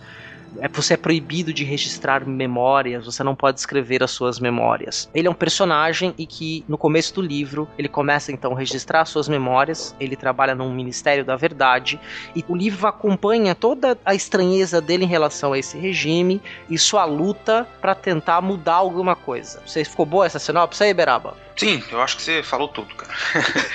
é, 0.59 0.69
você 0.69 0.95
é 0.95 0.97
proibido 0.97 1.53
de 1.53 1.65
registrar 1.65 2.27
memórias, 2.27 3.05
você 3.05 3.23
não 3.23 3.35
pode 3.35 3.59
escrever 3.61 4.03
as 4.03 4.11
suas 4.11 4.39
memórias. 4.39 5.09
Ele 5.15 5.29
é 5.29 5.31
um 5.31 5.35
personagem 5.35 6.15
e 6.19 6.27
que 6.27 6.65
no 6.69 6.79
começo 6.79 7.15
do 7.15 7.23
livro 7.23 7.69
ele 7.79 7.89
começa 7.89 8.33
então 8.33 8.53
a 8.53 8.59
registrar 8.59 9.05
suas 9.05 9.29
memórias, 9.29 9.95
ele 10.01 10.17
trabalha 10.17 10.55
num 10.55 10.73
Ministério 10.73 11.25
da 11.25 11.37
Verdade 11.37 12.01
e 12.35 12.45
o 12.49 12.57
livro 12.57 12.87
acompanha 12.87 13.55
toda 13.55 13.99
a 14.05 14.15
estranheza 14.15 14.81
dele 14.81 15.05
em 15.05 15.09
relação 15.09 15.53
a 15.53 15.59
esse 15.59 15.79
regime 15.79 16.41
e 16.69 16.79
sua 16.79 17.05
luta 17.05 17.67
para 17.81 17.95
tentar 17.95 18.41
mudar 18.41 18.75
alguma 18.75 19.15
coisa. 19.15 19.63
Você 19.67 19.85
ficou 19.85 20.07
boa 20.07 20.27
essa 20.27 20.39
sinopse 20.39 20.83
aí, 20.83 20.95
Beraba? 20.95 21.50
Sim, 21.61 21.83
eu 21.93 22.01
acho 22.01 22.17
que 22.17 22.23
você 22.23 22.43
falou 22.43 22.69
tudo, 22.69 22.95
cara. 22.95 23.13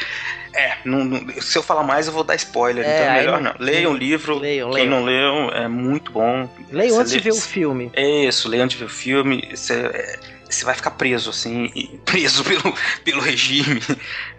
É, 0.57 0.77
não, 0.86 1.03
não, 1.03 1.41
se 1.41 1.57
eu 1.57 1.61
falar 1.61 1.83
mais 1.83 2.07
eu 2.07 2.13
vou 2.13 2.23
dar 2.23 2.33
spoiler, 2.36 2.86
é, 2.86 2.95
então 2.95 3.13
é 3.13 3.17
melhor 3.17 3.41
não. 3.41 3.53
Leiam 3.59 3.91
o 3.91 3.93
livro, 3.93 4.39
leiam, 4.39 4.71
quem 4.71 4.88
leiam. 4.88 4.89
não 4.89 5.03
leu, 5.03 5.49
é 5.49 5.67
muito 5.67 6.13
bom. 6.13 6.49
Leiam 6.71 6.97
antes 6.97 7.11
lê, 7.11 7.17
de 7.17 7.23
ver 7.25 7.31
o 7.31 7.41
filme. 7.41 7.91
É 7.91 8.23
isso, 8.23 8.47
leiam 8.47 8.63
antes 8.63 8.77
de 8.77 8.86
ver 8.86 8.89
o 8.89 8.93
filme. 8.93 9.49
Você, 9.53 9.73
é, 9.73 10.17
você 10.49 10.63
vai 10.63 10.73
ficar 10.75 10.91
preso, 10.91 11.29
assim, 11.29 11.69
preso 12.05 12.43
pelo, 12.43 12.73
pelo 13.03 13.21
regime. 13.21 13.81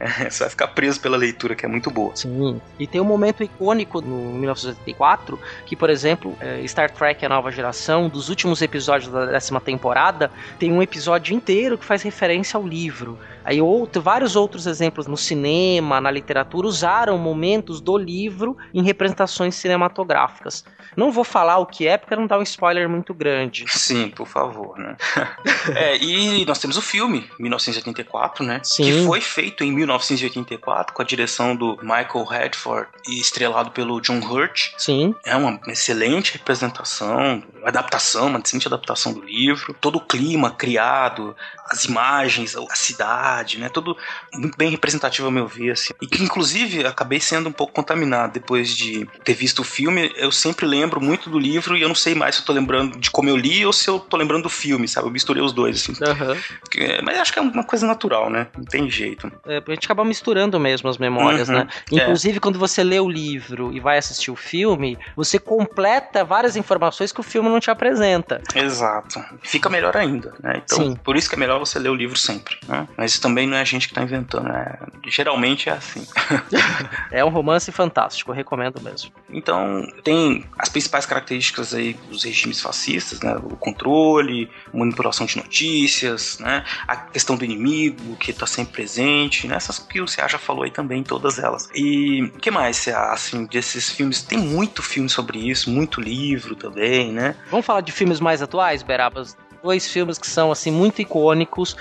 É, 0.01 0.31
você 0.31 0.45
vai 0.45 0.51
ficar 0.51 0.69
preso 0.69 1.01
pela 1.01 1.17
leitura, 1.17 1.55
que 1.55 1.67
é 1.67 1.69
muito 1.69 1.91
boa. 1.91 2.17
Sim. 2.17 2.61
E 2.79 2.87
tem 2.87 3.01
um 3.01 3.05
momento 3.05 3.43
icônico 3.43 4.01
no 4.01 4.33
1984, 4.39 5.39
que, 5.67 5.77
por 5.77 5.91
exemplo, 5.91 6.37
é, 6.41 6.67
Star 6.67 6.91
Trek 6.91 7.25
A 7.27 7.29
Nova 7.29 7.51
Geração, 7.51 8.09
dos 8.09 8.29
últimos 8.29 8.63
episódios 8.63 9.13
da 9.13 9.27
décima 9.27 9.61
temporada, 9.61 10.31
tem 10.59 10.73
um 10.73 10.83
episódio 10.83 11.35
inteiro 11.35 11.77
que 11.77 11.85
faz 11.85 12.03
referência 12.03 12.57
ao 12.57 12.67
livro. 12.67 13.19
Aí 13.47 13.63
outro, 13.63 14.03
vários 14.03 14.35
outros 14.35 14.67
exemplos 14.67 15.07
no 15.07 15.17
cinema, 15.17 16.01
na 16.01 16.11
literatura, 16.11 16.67
usaram 16.67 17.17
momentos 17.17 17.81
do 17.81 17.97
livro 17.97 18.57
em 18.75 18.83
representações 18.83 19.55
cinematográficas. 19.55 20.65
Não 20.97 21.13
vou 21.13 21.23
falar 21.23 21.59
o 21.59 21.67
que 21.67 21.87
é, 21.87 21.97
porque 21.97 22.17
não 22.17 22.27
dá 22.27 22.39
um 22.39 22.43
spoiler 22.43 22.89
muito 22.89 23.15
grande. 23.15 23.65
Sim, 23.71 24.09
por 24.09 24.27
favor, 24.27 24.77
né? 24.77 24.97
é, 25.77 25.97
e 25.99 26.45
nós 26.45 26.59
temos 26.59 26.77
o 26.77 26.83
filme, 26.83 27.31
1984, 27.39 28.45
né? 28.45 28.61
Sim. 28.65 28.83
Que 28.83 29.07
foi 29.07 29.21
feito 29.21 29.63
em 29.63 29.71
1984 29.71 30.93
com 30.93 31.03
a 31.03 31.05
direção 31.05 31.55
do 31.55 31.79
Michael 31.83 32.25
Redford 32.25 32.89
e 33.07 33.21
estrelado 33.21 33.71
pelo 33.71 34.01
John 34.01 34.19
Hurt. 34.19 34.73
Sim. 34.77 35.15
É 35.25 35.37
uma 35.37 35.61
excelente 35.69 36.33
representação, 36.33 37.45
adaptação, 37.65 38.27
uma 38.27 38.41
excelente 38.41 38.67
adaptação 38.67 39.13
do 39.13 39.23
livro. 39.23 39.73
Todo 39.81 39.99
o 39.99 40.01
clima 40.01 40.51
criado, 40.51 41.37
as 41.71 41.85
imagens, 41.85 42.57
a 42.57 42.75
cidade, 42.75 43.36
né? 43.59 43.69
Tudo 43.69 43.97
muito 44.35 44.57
bem 44.57 44.71
representativo 44.71 45.27
ao 45.27 45.33
meu 45.33 45.47
ver, 45.47 45.73
assim. 45.73 45.93
E 46.01 46.07
que, 46.07 46.23
inclusive, 46.23 46.87
acabei 46.87 47.21
sendo 47.21 47.49
um 47.49 47.53
pouco 47.53 47.73
contaminado 47.73 48.33
depois 48.33 48.75
de 48.75 49.07
ter 49.25 49.35
visto 49.35 49.61
o 49.61 49.65
filme. 49.65 50.13
Eu 50.17 50.33
sempre 50.33 50.67
lembro 50.67 51.01
muito 51.01 51.31
do 51.31 51.39
livro 51.39 51.77
e 51.77 51.83
eu 51.83 51.89
não 51.89 51.95
sei 51.95 52.15
mais 52.15 52.37
se 52.37 52.41
eu 52.43 52.47
tô 52.47 52.53
lembrando 52.53 52.99
de 52.99 53.11
como 53.11 53.29
eu 53.29 53.37
li 53.37 53.65
ou 53.65 53.73
se 53.73 53.89
eu 53.89 53.99
tô 53.99 54.17
lembrando 54.17 54.45
do 54.45 54.51
filme, 54.51 54.89
sabe? 54.89 55.07
Eu 55.07 55.13
misturei 55.13 55.43
os 55.43 55.53
dois, 55.53 55.77
assim. 55.77 55.93
Uhum. 55.93 56.37
Porque, 56.61 57.01
mas 57.03 57.19
acho 57.19 57.33
que 57.33 57.39
é 57.39 57.43
uma 57.43 57.65
coisa 57.65 57.87
natural, 57.87 58.31
né? 58.31 58.47
Não 58.57 58.65
tem 58.65 58.91
jeito. 58.91 59.31
É, 59.47 59.63
a 59.67 59.71
gente 59.71 59.85
acaba 59.85 60.05
misturando 60.05 60.59
mesmo 60.59 60.89
as 60.89 60.99
memórias, 60.99 61.49
uhum. 61.49 61.57
né? 61.57 61.69
É. 61.93 61.97
Inclusive, 61.97 62.37
é. 62.37 62.41
quando 62.41 62.59
você 62.59 62.83
lê 62.83 63.01
o 63.01 63.09
livro 63.09 63.73
e 63.73 63.81
vai 63.81 63.99
assistir 63.99 64.31
o 64.31 64.37
filme, 64.37 64.99
você 65.15 65.39
completa 65.39 66.25
várias 66.25 66.57
informações 66.57 67.13
que 67.13 67.21
o 67.21 67.23
filme 67.23 67.49
não 67.49 67.61
te 67.61 67.71
apresenta. 67.71 68.41
Exato. 68.55 69.23
Fica 69.43 69.69
melhor 69.69 69.97
ainda, 69.97 70.35
né? 70.43 70.63
Então, 70.65 70.79
Sim. 70.79 70.97
por 70.97 71.17
isso 71.17 71.29
que 71.29 71.35
é 71.35 71.39
melhor 71.39 71.59
você 71.59 71.79
ler 71.79 71.91
o 71.91 71.95
livro 71.95 72.19
sempre, 72.19 72.57
né? 72.67 72.87
Mas 72.97 73.19
também 73.27 73.45
não 73.45 73.57
é 73.57 73.61
a 73.61 73.65
gente 73.65 73.89
que 73.89 73.95
tá 73.95 74.03
inventando, 74.03 74.45
né? 74.45 74.79
Geralmente 75.09 75.69
é 75.69 75.73
assim. 75.73 76.07
é 77.11 77.25
um 77.25 77.29
romance 77.29 77.73
fantástico, 77.73 78.31
eu 78.31 78.37
recomendo 78.37 78.81
mesmo. 78.81 79.11
Então, 79.29 79.85
tem 80.05 80.45
as 80.57 80.69
principais 80.69 81.05
características 81.05 81.75
aí 81.75 81.95
dos 82.09 82.23
regimes 82.23 82.61
fascistas, 82.61 83.21
né? 83.21 83.35
O 83.43 83.57
controle, 83.57 84.49
manipulação 84.73 85.27
de 85.27 85.39
notícias, 85.39 86.39
né? 86.39 86.65
A 86.87 86.97
questão 86.97 87.35
do 87.37 87.45
inimigo 87.45 88.15
que 88.15 88.31
está 88.31 88.47
sempre 88.47 88.75
presente, 88.75 89.49
né? 89.49 89.57
Essas 89.57 89.81
que 89.81 90.01
o 90.01 90.07
Cea 90.07 90.29
já 90.29 90.39
falou 90.39 90.63
aí 90.63 90.71
também, 90.71 91.03
todas 91.03 91.41
elas. 91.41 91.69
E 91.75 92.23
o 92.23 92.39
que 92.39 92.53
mais, 92.53 92.77
Cea, 92.77 93.11
assim, 93.11 93.45
desses 93.47 93.91
filmes? 93.91 94.23
Tem 94.23 94.39
muito 94.39 94.85
filme 94.85 95.09
sobre 95.09 95.39
isso, 95.39 95.69
muito 95.69 96.01
livro 96.01 96.55
também, 96.55 97.13
né? 97.13 97.35
Vamos 97.51 97.67
falar 97.67 97.81
de 97.81 97.91
filmes 97.91 98.21
mais 98.21 98.41
atuais, 98.41 98.85
Berabas? 98.85 99.37
dois 99.67 99.91
filmes 99.91 100.17
que 100.17 100.29
são 100.29 100.53
assim 100.53 100.71
muito 100.71 101.03
icônicos 101.03 101.77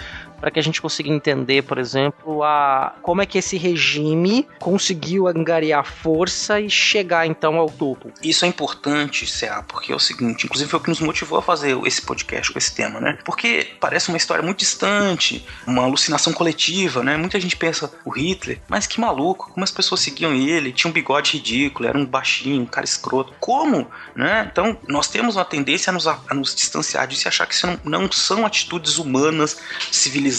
para 0.46 0.52
que 0.52 0.60
a 0.60 0.64
gente 0.64 0.80
consiga 0.80 1.10
entender, 1.10 1.64
por 1.64 1.80
exemplo, 1.80 2.44
a 2.44 2.94
como 3.02 3.20
é 3.20 3.26
que 3.26 3.36
esse 3.36 3.58
regime 3.58 4.48
conseguiu 4.60 5.28
angariar 5.28 5.84
força 5.84 6.62
e 6.62 6.70
chegar 6.70 7.26
então 7.26 7.56
ao 7.56 7.68
topo. 7.68 8.12
Isso 8.22 8.46
é 8.46 8.48
importante, 8.48 9.26
CA, 9.26 9.64
porque 9.64 9.92
é 9.92 9.96
o 9.96 10.00
seguinte, 10.00 10.46
inclusive 10.46 10.70
foi 10.70 10.80
o 10.80 10.84
que 10.84 10.90
nos 10.90 11.00
motivou 11.00 11.40
a 11.40 11.42
fazer 11.42 11.76
esse 11.88 12.00
podcast 12.04 12.54
com 12.54 12.60
esse 12.60 12.76
tema, 12.76 13.02
né? 13.02 13.18
Porque 13.26 13.70
parece 13.80 14.10
uma 14.10 14.18
história 14.18 14.44
muito 14.44 14.60
distante, 14.60 15.44
uma 15.66 15.82
alucinação 15.82 16.32
coletiva, 16.32 17.02
né? 17.02 17.18
Muita 17.18 17.40
gente 17.40 17.58
pensa 17.58 17.92
o 18.06 18.12
Hitler, 18.12 18.62
mas 18.68 18.86
que 18.86 19.02
maluco, 19.02 19.50
como 19.52 19.64
as 19.64 19.72
pessoas 19.72 20.02
seguiam 20.02 20.32
ele, 20.32 20.72
tinha 20.72 20.92
um 20.92 20.94
bigode 20.94 21.32
ridículo, 21.38 21.90
era 21.90 21.98
um 21.98 22.06
baixinho, 22.06 22.62
um 22.62 22.68
cara 22.68 22.86
escroto. 22.86 23.34
Como, 23.40 23.90
né? 24.16 24.48
Então, 24.52 24.78
nós 24.88 25.08
temos 25.08 25.38
uma 25.38 25.46
tendência 25.46 25.90
a 25.90 25.94
nos, 25.94 26.06
a 26.06 26.20
nos 26.36 26.54
distanciar 26.54 27.08
disso 27.08 27.28
e 27.28 27.30
achar 27.30 27.48
que 27.48 27.56
isso 27.56 27.66
não, 27.66 27.80
não 28.02 28.12
são 28.12 28.46
atitudes 28.46 29.00
humanas, 29.00 29.58
civilizadas, 29.92 30.35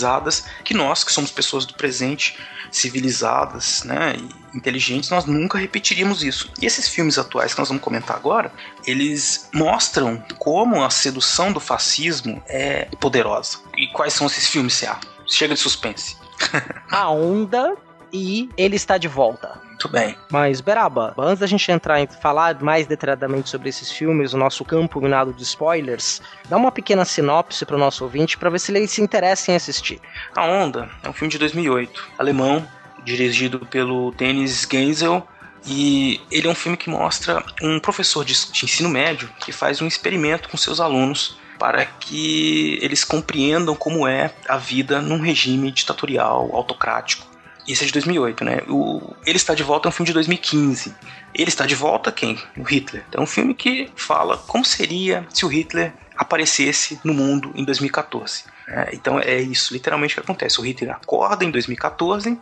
que 0.65 0.75
nós, 0.75 1.05
que 1.05 1.13
somos 1.13 1.31
pessoas 1.31 1.65
do 1.65 1.75
presente, 1.75 2.39
civilizadas, 2.71 3.85
né, 3.85 4.15
e 4.17 4.57
inteligentes, 4.57 5.11
nós 5.11 5.25
nunca 5.25 5.59
repetiríamos 5.59 6.23
isso. 6.23 6.51
E 6.61 6.67
esses 6.67 6.89
filmes 6.89 7.19
atuais 7.19 7.53
que 7.53 7.61
nós 7.61 7.69
vamos 7.69 7.83
comentar 7.83 8.17
agora, 8.17 8.53
eles 8.87 9.49
mostram 9.53 10.23
como 10.39 10.83
a 10.83 10.91
sedução 10.91 11.53
do 11.53 11.61
fascismo 11.61 12.43
é 12.47 12.87
poderosa. 13.01 13.59
E 13.77 13.87
quais 13.89 14.13
são 14.13 14.27
esses 14.27 14.49
filmes, 14.49 14.81
CA? 14.81 14.99
Chega 15.27 15.55
de 15.55 15.61
suspense. 15.61 16.17
a 16.91 17.11
Onda 17.11 17.77
e 18.13 18.49
Ele 18.57 18.77
Está 18.77 18.99
de 18.99 19.09
Volta. 19.09 19.61
Muito 19.69 19.89
bem. 19.89 20.17
Mas, 20.31 20.61
Beraba, 20.61 21.15
antes 21.19 21.41
da 21.41 21.47
gente 21.47 21.71
entrar 21.71 22.01
em 22.01 22.07
falar 22.07 22.61
mais 22.63 22.87
detalhadamente 22.87 23.49
sobre 23.49 23.69
esses 23.69 23.91
filmes, 23.91 24.33
o 24.33 24.39
nosso 24.39 24.65
campo 24.65 25.01
minado 25.01 25.33
de 25.33 25.43
spoilers, 25.43 26.23
dá 26.49 26.57
uma 26.57 26.73
pequena 26.73 27.05
sinopse 27.05 27.65
para 27.65 27.77
o 27.77 27.79
nosso 27.79 28.05
ouvinte 28.05 28.39
para 28.39 28.51
ver 28.51 28.59
se 28.59 28.73
ele 28.73 28.87
se 28.89 29.03
interessa 29.03 29.53
em 29.53 29.57
assistir. 29.57 30.01
A 30.35 30.47
Onda 30.47 30.89
é 31.03 31.09
um 31.09 31.13
filme 31.13 31.31
de 31.31 31.39
2008, 31.39 32.09
alemão, 32.19 32.67
dirigido 33.05 33.61
pelo 33.67 34.13
Dennis 34.13 34.67
Gensel, 34.71 35.27
e 35.67 36.21
ele 36.31 36.47
é 36.47 36.51
um 36.51 36.55
filme 36.55 36.77
que 36.77 36.89
mostra 36.89 37.45
um 37.61 37.81
professor 37.81 38.25
de, 38.25 38.35
de 38.53 38.65
ensino 38.65 38.89
médio 38.89 39.29
que 39.41 39.53
faz 39.53 39.83
um 39.83 39.87
experimento 39.87 40.49
com 40.49 40.57
seus 40.57 40.81
alunos 40.81 41.37
para 41.59 41.85
que 41.85 42.79
eles 42.83 43.03
compreendam 43.03 43.75
como 43.75 44.07
é 44.07 44.33
a 44.49 44.57
vida 44.57 45.01
num 45.01 45.21
regime 45.21 45.71
ditatorial, 45.71 46.51
autocrático. 46.55 47.27
Isso 47.67 47.83
é 47.83 47.87
de 47.87 47.93
2008, 47.93 48.45
né? 48.45 48.59
O 48.69 49.15
Ele 49.25 49.37
Está 49.37 49.55
de 49.55 49.63
Volta 49.63 49.89
é 49.89 49.91
um 49.91 49.93
filme 49.93 50.07
de 50.07 50.13
2015. 50.15 50.95
Ele 51.35 51.49
Está 51.49 51.67
de 51.67 51.75
Volta 51.75 52.13
quem? 52.13 52.39
O 52.57 52.63
Hitler. 52.63 53.05
Então, 53.09 53.21
é 53.21 53.25
um 53.25 53.27
filme 53.27 53.55
que 53.55 53.91
fala 53.97 54.37
como 54.39 54.65
seria 54.65 55.27
se 55.31 55.45
o 55.45 55.49
Hitler 55.49 55.93
aparecesse 56.17 56.99
no 57.05 57.13
mundo 57.13 57.53
em 57.55 57.65
2014. 57.65 58.45
É, 58.69 58.91
então 58.93 59.21
é 59.21 59.41
isso 59.41 59.73
literalmente 59.73 60.15
que 60.15 60.21
acontece. 60.21 60.61
O 60.61 60.65
Hitler 60.65 60.91
acorda 60.91 61.45
em 61.45 61.51
2014, 61.53 62.37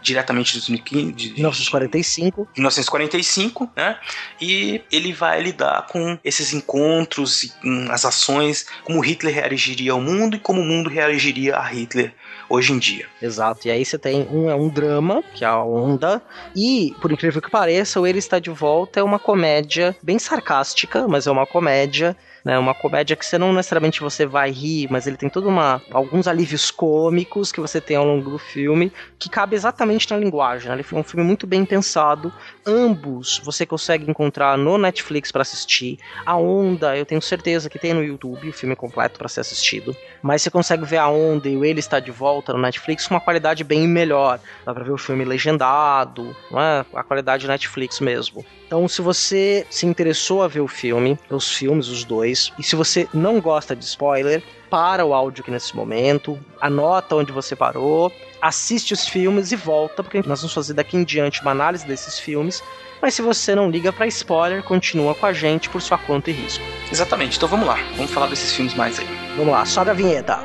diretamente 0.00 0.54
de 0.54 0.60
2015, 0.60 1.12
de 1.12 1.32
1945. 1.34 2.48
1945, 2.56 3.70
né? 3.76 3.98
E 4.40 4.82
ele 4.90 5.12
vai 5.12 5.42
lidar 5.42 5.86
com 5.86 6.18
esses 6.24 6.54
encontros 6.54 7.42
e 7.42 7.52
as 7.90 8.06
ações, 8.06 8.66
como 8.84 9.00
Hitler 9.00 9.34
reagiria 9.34 9.92
ao 9.92 10.00
mundo 10.00 10.36
e 10.36 10.38
como 10.38 10.62
o 10.62 10.64
mundo 10.64 10.88
reagiria 10.88 11.56
a 11.56 11.62
Hitler 11.62 12.14
hoje 12.48 12.72
em 12.72 12.78
dia. 12.78 13.06
Exato. 13.20 13.66
E 13.68 13.70
aí 13.70 13.84
você 13.84 13.98
tem 13.98 14.26
um, 14.30 14.50
é 14.50 14.54
um 14.54 14.68
drama, 14.68 15.22
que 15.34 15.44
é 15.44 15.48
a 15.48 15.62
Onda, 15.62 16.22
e, 16.54 16.94
por 17.00 17.12
incrível 17.12 17.42
que 17.42 17.50
pareça, 17.50 18.00
o 18.00 18.06
Ele 18.06 18.18
Está 18.18 18.38
de 18.38 18.50
Volta 18.50 19.00
é 19.00 19.02
uma 19.02 19.18
comédia 19.18 19.96
bem 20.02 20.18
sarcástica, 20.18 21.06
mas 21.08 21.26
é 21.26 21.30
uma 21.30 21.46
comédia 21.46 22.16
né? 22.46 22.56
Uma 22.56 22.74
comédia 22.74 23.16
que 23.16 23.26
você 23.26 23.36
não 23.36 23.52
necessariamente 23.52 24.00
você 24.00 24.24
vai 24.24 24.52
rir, 24.52 24.86
mas 24.88 25.04
ele 25.04 25.16
tem 25.16 25.28
todo 25.28 25.48
uma 25.48 25.82
alguns 25.90 26.28
alívios 26.28 26.70
cômicos 26.70 27.50
que 27.50 27.60
você 27.60 27.80
tem 27.80 27.96
ao 27.96 28.06
longo 28.06 28.30
do 28.30 28.38
filme 28.38 28.92
que 29.18 29.28
cabe 29.28 29.56
exatamente 29.56 30.08
na 30.08 30.16
linguagem. 30.16 30.68
Né? 30.68 30.76
Ele 30.76 30.84
foi 30.84 30.96
um 30.96 31.02
filme 31.02 31.26
muito 31.26 31.44
bem 31.44 31.64
pensado. 31.64 32.32
Ambos 32.66 33.40
você 33.44 33.64
consegue 33.64 34.10
encontrar 34.10 34.58
no 34.58 34.76
Netflix 34.76 35.30
para 35.30 35.42
assistir. 35.42 35.98
A 36.24 36.36
Onda, 36.36 36.96
eu 36.96 37.06
tenho 37.06 37.22
certeza 37.22 37.70
que 37.70 37.78
tem 37.78 37.94
no 37.94 38.02
YouTube 38.02 38.48
o 38.48 38.52
filme 38.52 38.74
completo 38.74 39.18
para 39.18 39.28
ser 39.28 39.40
assistido, 39.40 39.96
mas 40.20 40.42
você 40.42 40.50
consegue 40.50 40.84
ver 40.84 40.96
a 40.96 41.08
Onda 41.08 41.48
e 41.48 41.56
o 41.56 41.64
Ele 41.64 41.78
está 41.78 42.00
de 42.00 42.10
volta 42.10 42.52
no 42.52 42.58
Netflix 42.58 43.06
com 43.06 43.14
uma 43.14 43.20
qualidade 43.20 43.62
bem 43.62 43.86
melhor. 43.86 44.40
Dá 44.64 44.74
para 44.74 44.82
ver 44.82 44.90
o 44.90 44.98
filme 44.98 45.24
legendado, 45.24 46.36
não 46.50 46.60
é? 46.60 46.84
A 46.92 47.04
qualidade 47.04 47.46
Netflix 47.46 48.00
mesmo. 48.00 48.44
Então, 48.66 48.88
se 48.88 49.00
você 49.00 49.64
se 49.70 49.86
interessou 49.86 50.42
a 50.42 50.48
ver 50.48 50.60
o 50.60 50.66
filme, 50.66 51.16
os 51.30 51.54
filmes, 51.54 51.86
os 51.86 52.02
dois, 52.02 52.52
e 52.58 52.64
se 52.64 52.74
você 52.74 53.08
não 53.14 53.40
gosta 53.40 53.76
de 53.76 53.84
spoiler, 53.84 54.42
para 54.68 55.04
o 55.04 55.14
áudio 55.14 55.42
aqui 55.42 55.50
nesse 55.50 55.74
momento, 55.76 56.38
anota 56.60 57.14
onde 57.14 57.32
você 57.32 57.54
parou, 57.54 58.10
assiste 58.46 58.92
os 58.92 59.08
filmes 59.08 59.52
e 59.52 59.56
volta, 59.56 60.02
porque 60.02 60.22
nós 60.26 60.40
vamos 60.40 60.54
fazer 60.54 60.74
daqui 60.74 60.96
em 60.96 61.04
diante 61.04 61.42
uma 61.42 61.50
análise 61.50 61.86
desses 61.86 62.18
filmes. 62.18 62.62
Mas 63.00 63.14
se 63.14 63.22
você 63.22 63.54
não 63.54 63.70
liga 63.70 63.92
para 63.92 64.06
spoiler, 64.06 64.62
continua 64.62 65.14
com 65.14 65.26
a 65.26 65.32
gente 65.32 65.68
por 65.68 65.82
sua 65.82 65.98
conta 65.98 66.30
e 66.30 66.32
risco. 66.32 66.64
Exatamente, 66.90 67.36
então 67.36 67.48
vamos 67.48 67.66
lá, 67.66 67.78
vamos 67.96 68.10
falar 68.10 68.28
desses 68.28 68.54
filmes 68.54 68.74
mais 68.74 68.98
aí. 68.98 69.06
Vamos 69.36 69.52
lá, 69.52 69.64
sobe 69.66 69.90
a 69.90 69.94
vinheta. 69.94 70.36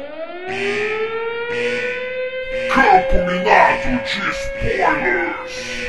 Campo 2.73 3.31
Minado 3.31 4.03
de 4.03 4.19
Spoilers. 4.29 5.80